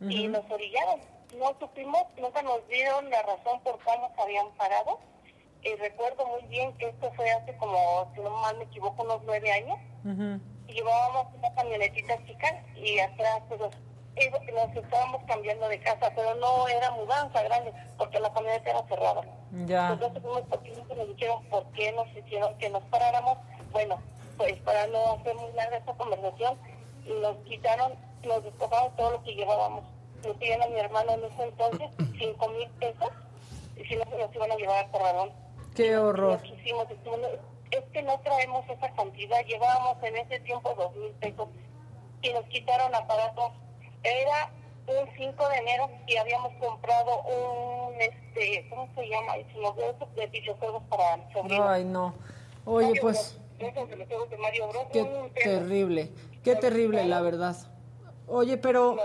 y 0.00 0.28
nos 0.28 0.48
orillaron. 0.50 1.00
No 1.36 1.54
supimos, 1.58 2.04
nunca 2.16 2.42
nos 2.42 2.66
dieron 2.68 3.10
la 3.10 3.22
razón 3.22 3.60
por 3.62 3.78
cómo 3.84 4.12
se 4.14 4.22
habían 4.22 4.48
parado. 4.56 4.98
Y 5.62 5.74
recuerdo 5.76 6.26
muy 6.26 6.42
bien 6.48 6.72
que 6.74 6.88
esto 6.88 7.10
fue 7.16 7.30
hace 7.30 7.56
como, 7.56 8.10
si 8.14 8.20
no 8.20 8.30
mal 8.30 8.56
me 8.58 8.64
equivoco, 8.64 9.02
unos 9.02 9.22
nueve 9.24 9.50
años. 9.50 9.78
Y 10.66 10.72
llevábamos 10.72 11.34
una 11.34 11.52
camionetita 11.54 12.24
chica 12.26 12.62
y 12.76 12.98
atrás 12.98 13.42
pues, 13.48 13.60
nos, 13.60 13.74
eh, 14.16 14.30
nos 14.52 14.76
estábamos 14.76 15.22
cambiando 15.26 15.68
de 15.68 15.80
casa, 15.80 16.12
pero 16.14 16.34
no 16.36 16.68
era 16.68 16.90
mudanza 16.92 17.42
grande 17.42 17.72
porque 17.96 18.20
la 18.20 18.32
camioneta 18.32 18.70
era 18.70 18.86
cerrada. 18.86 19.22
Ya. 19.66 19.92
Entonces 19.92 20.22
fuimos 20.22 20.42
porque 20.48 20.70
nos 20.96 21.08
dijeron 21.08 21.44
por 21.46 21.64
qué 21.72 21.92
nos 21.92 22.06
hicieron 22.16 22.56
que 22.58 22.70
nos 22.70 22.82
paráramos. 22.84 23.38
Bueno, 23.72 23.98
pues 24.36 24.56
para 24.60 24.86
no 24.86 25.14
hacer 25.14 25.34
muy 25.34 25.52
larga 25.52 25.78
esta 25.78 25.92
conversación, 25.94 26.58
nos 27.20 27.36
quitaron, 27.38 27.92
nos 28.24 28.44
despojaron 28.44 28.94
todo 28.96 29.10
lo 29.12 29.22
que 29.24 29.34
llevábamos. 29.34 29.84
Me 30.24 30.34
pidieron 30.34 30.62
a 30.62 30.68
mi 30.68 30.78
hermano 30.80 31.12
en 31.12 31.24
ese 31.24 31.42
entonces 31.44 31.90
cinco 32.18 32.48
mil 32.48 32.68
pesos 32.70 33.10
y 33.76 33.84
si 33.84 33.96
no 33.96 34.04
se 34.04 34.18
nos 34.18 34.34
iban 34.34 34.52
a 34.52 34.56
llevar 34.56 34.84
a 34.84 34.88
Corralón. 34.90 35.47
Qué 35.78 35.96
horror. 35.96 36.32
Lo 36.32 36.42
que 36.42 36.48
hicimos, 36.60 36.88
dijimos, 36.88 37.20
"No, 37.20 37.28
es 37.70 37.84
que 37.92 38.02
no 38.02 38.18
traemos 38.20 38.68
esa 38.68 38.90
cantidad, 38.94 39.44
llevábamos 39.44 40.02
en 40.02 40.16
ese 40.16 40.40
tiempo 40.40 40.74
dos 40.74 40.94
mil 40.96 41.12
pesos 41.12 41.48
y 42.20 42.32
nos 42.32 42.44
quitaron 42.46 42.92
aparatos. 42.96 43.52
Era 44.02 44.50
un 44.88 45.08
5 45.16 45.48
de 45.48 45.56
enero 45.56 45.88
y 46.08 46.16
habíamos 46.16 46.52
comprado 46.54 47.22
un, 47.22 47.94
este, 48.00 48.66
¿cómo 48.70 48.88
se 48.96 49.08
llama? 49.08 49.34
De 50.16 50.26
videojuegos 50.26 50.82
para 50.88 51.16
mi 51.18 51.32
sobrino. 51.32 51.68
Ay, 51.68 51.84
no. 51.84 52.14
Oye, 52.64 52.88
Mario 52.88 53.02
pues, 53.02 53.40
Bros. 53.58 53.70
Esos 53.70 53.88
videojuegos 53.88 54.30
de 54.30 54.36
Mario 54.38 54.68
Bros. 54.68 54.86
qué 54.92 55.30
terrible. 55.44 56.12
Qué 56.42 56.56
terrible, 56.56 57.04
la 57.04 57.20
verdad. 57.20 57.56
Oye, 58.26 58.56
pero, 58.56 58.96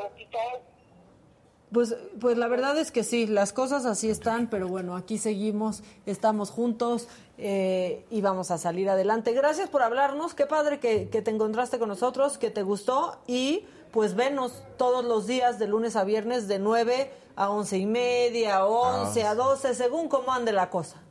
pues, 1.74 1.96
pues 2.22 2.38
la 2.38 2.48
verdad 2.48 2.78
es 2.78 2.92
que 2.92 3.04
sí, 3.04 3.26
las 3.26 3.52
cosas 3.52 3.86
así 3.86 4.10
están, 4.10 4.48
pero 4.50 4.68
bueno, 4.68 4.96
aquí 4.96 5.18
seguimos, 5.18 5.84
estamos 6.06 6.52
juntos 6.52 7.08
eh, 7.38 8.06
y 8.10 8.22
vamos 8.22 8.52
a 8.52 8.58
salir 8.58 8.90
adelante. 8.90 9.34
Gracias 9.34 9.70
por 9.70 9.82
hablarnos, 9.82 10.36
qué 10.36 10.46
padre 10.46 10.80
que, 10.80 11.10
que 11.10 11.22
te 11.22 11.32
encontraste 11.32 11.80
con 11.80 11.90
nosotros, 11.90 12.38
que 12.38 12.52
te 12.52 12.62
gustó 12.62 13.20
y 13.28 13.66
pues 13.92 14.16
venos 14.16 14.64
todos 14.78 15.04
los 15.04 15.28
días 15.28 15.60
de 15.60 15.68
lunes 15.68 15.96
a 15.96 16.04
viernes 16.04 16.48
de 16.48 16.60
9 16.60 17.12
a 17.36 17.50
once 17.50 17.78
y 17.78 17.86
media, 17.86 18.58
a 18.58 18.66
11, 18.68 19.24
a 19.24 19.36
12, 19.36 19.74
según 19.74 20.08
cómo 20.08 20.32
ande 20.32 20.52
la 20.52 20.70
cosa. 20.70 21.02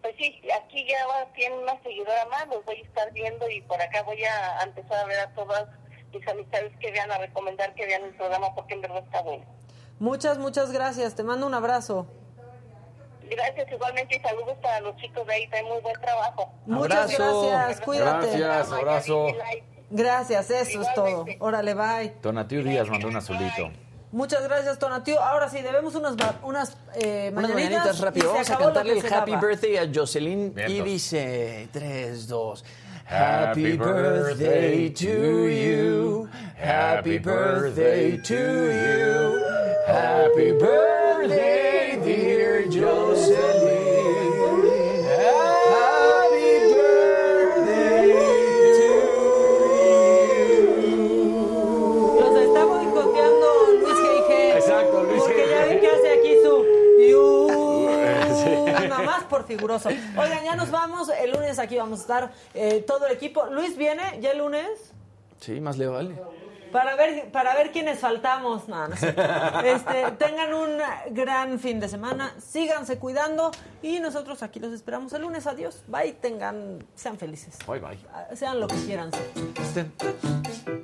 Pues 0.00 0.14
sí, 0.16 0.40
aquí 0.62 0.86
ya 0.86 1.06
va, 1.06 1.32
tiene 1.34 1.56
una 1.56 1.80
seguidora 1.82 2.26
más, 2.26 2.46
los 2.48 2.64
voy 2.64 2.76
a 2.76 2.82
estar 2.82 3.12
viendo 3.12 3.48
y 3.48 3.62
por 3.62 3.80
acá 3.80 4.02
voy 4.02 4.22
a 4.22 4.62
empezar 4.62 4.98
a 4.98 5.06
ver 5.06 5.18
a 5.18 5.34
todas 5.34 5.66
mis 6.14 6.26
amistades 6.28 6.72
que 6.80 6.90
vean, 6.90 7.10
a 7.10 7.18
recomendar 7.18 7.74
que 7.74 7.86
vean 7.86 8.04
el 8.04 8.14
programa 8.14 8.54
porque 8.54 8.74
en 8.74 8.80
verdad 8.82 9.02
está 9.04 9.22
bueno. 9.22 9.44
Muchas, 9.98 10.38
muchas 10.38 10.72
gracias, 10.72 11.14
te 11.14 11.22
mando 11.22 11.46
un 11.46 11.54
abrazo. 11.54 12.06
Gracias 13.30 13.72
igualmente 13.72 14.16
y 14.16 14.20
saludos 14.20 14.56
para 14.60 14.80
los 14.80 14.96
chicos 14.96 15.26
de 15.26 15.34
ahí, 15.34 15.48
traen 15.48 15.66
muy 15.66 15.80
buen 15.80 15.98
trabajo. 16.00 16.52
Muchas 16.66 17.16
gracias, 17.16 17.80
cuídate. 17.80 18.38
Gracias, 18.38 18.72
abrazo. 18.72 19.26
Gracias, 19.90 20.50
eso 20.50 20.82
es 20.82 20.94
todo. 20.94 21.24
Órale, 21.38 21.74
bye. 21.74 22.08
Tonatiu 22.20 22.62
Díaz 22.62 22.88
mandó 22.88 23.08
un 23.08 23.16
azulito. 23.16 23.70
Muchas 24.12 24.44
gracias, 24.44 24.78
Tonatiu. 24.78 25.18
Ahora 25.18 25.48
sí, 25.48 25.60
debemos 25.60 25.94
unas, 25.96 26.14
unas, 26.44 26.76
eh, 26.94 27.30
Unas 27.32 27.50
mañanitas. 27.50 27.54
mañanitas 27.54 28.00
rápido. 28.00 28.32
Vamos 28.32 28.50
a 28.50 28.58
cantarle 28.58 28.92
el 28.92 29.12
Happy. 29.12 29.34
Birthday 29.34 29.76
a 29.78 29.90
Jocelyn. 29.92 30.54
Y 30.68 30.80
dice 30.82 31.68
3, 31.72 32.28
2. 32.28 32.64
Happy 33.04 33.76
birthday 33.76 34.88
to 34.88 35.46
you. 35.46 36.28
Happy 36.56 37.18
birthday 37.18 38.16
to 38.16 38.34
you. 38.34 39.44
Happy 39.86 40.52
birthday, 40.52 42.00
dear 42.02 42.66
Jocelyn. 42.66 43.63
Riguroso. 59.48 59.88
Oigan, 59.88 60.44
ya 60.44 60.56
nos 60.56 60.70
vamos. 60.70 61.08
El 61.08 61.32
lunes 61.32 61.58
aquí 61.58 61.76
vamos 61.76 62.00
a 62.00 62.02
estar 62.02 62.32
eh, 62.54 62.84
todo 62.86 63.06
el 63.06 63.12
equipo. 63.12 63.46
Luis 63.46 63.76
viene 63.76 64.18
ya 64.20 64.30
el 64.32 64.38
lunes 64.38 64.68
Sí, 65.40 65.60
más 65.60 65.76
le 65.76 65.86
vale. 65.88 66.14
para 66.72 66.96
ver 66.96 67.30
para 67.30 67.54
ver 67.54 67.70
quiénes 67.70 67.98
faltamos. 67.98 68.66
No, 68.68 68.88
no 68.88 68.96
sé. 68.96 69.14
Este, 69.64 70.10
tengan 70.18 70.54
un 70.54 70.78
gran 71.10 71.58
fin 71.58 71.80
de 71.80 71.88
semana. 71.88 72.34
Síganse 72.38 72.98
cuidando 72.98 73.50
y 73.82 74.00
nosotros 74.00 74.42
aquí 74.42 74.58
los 74.60 74.72
esperamos 74.72 75.12
el 75.12 75.22
lunes. 75.22 75.46
Adiós. 75.46 75.82
Bye. 75.86 76.12
Tengan 76.12 76.84
sean 76.94 77.18
felices. 77.18 77.58
Bye, 77.66 77.80
bye. 77.80 77.98
Ah, 78.12 78.26
Sean 78.34 78.58
lo 78.60 78.66
que 78.68 78.76
quieran 78.86 79.10
ser. 79.12 80.83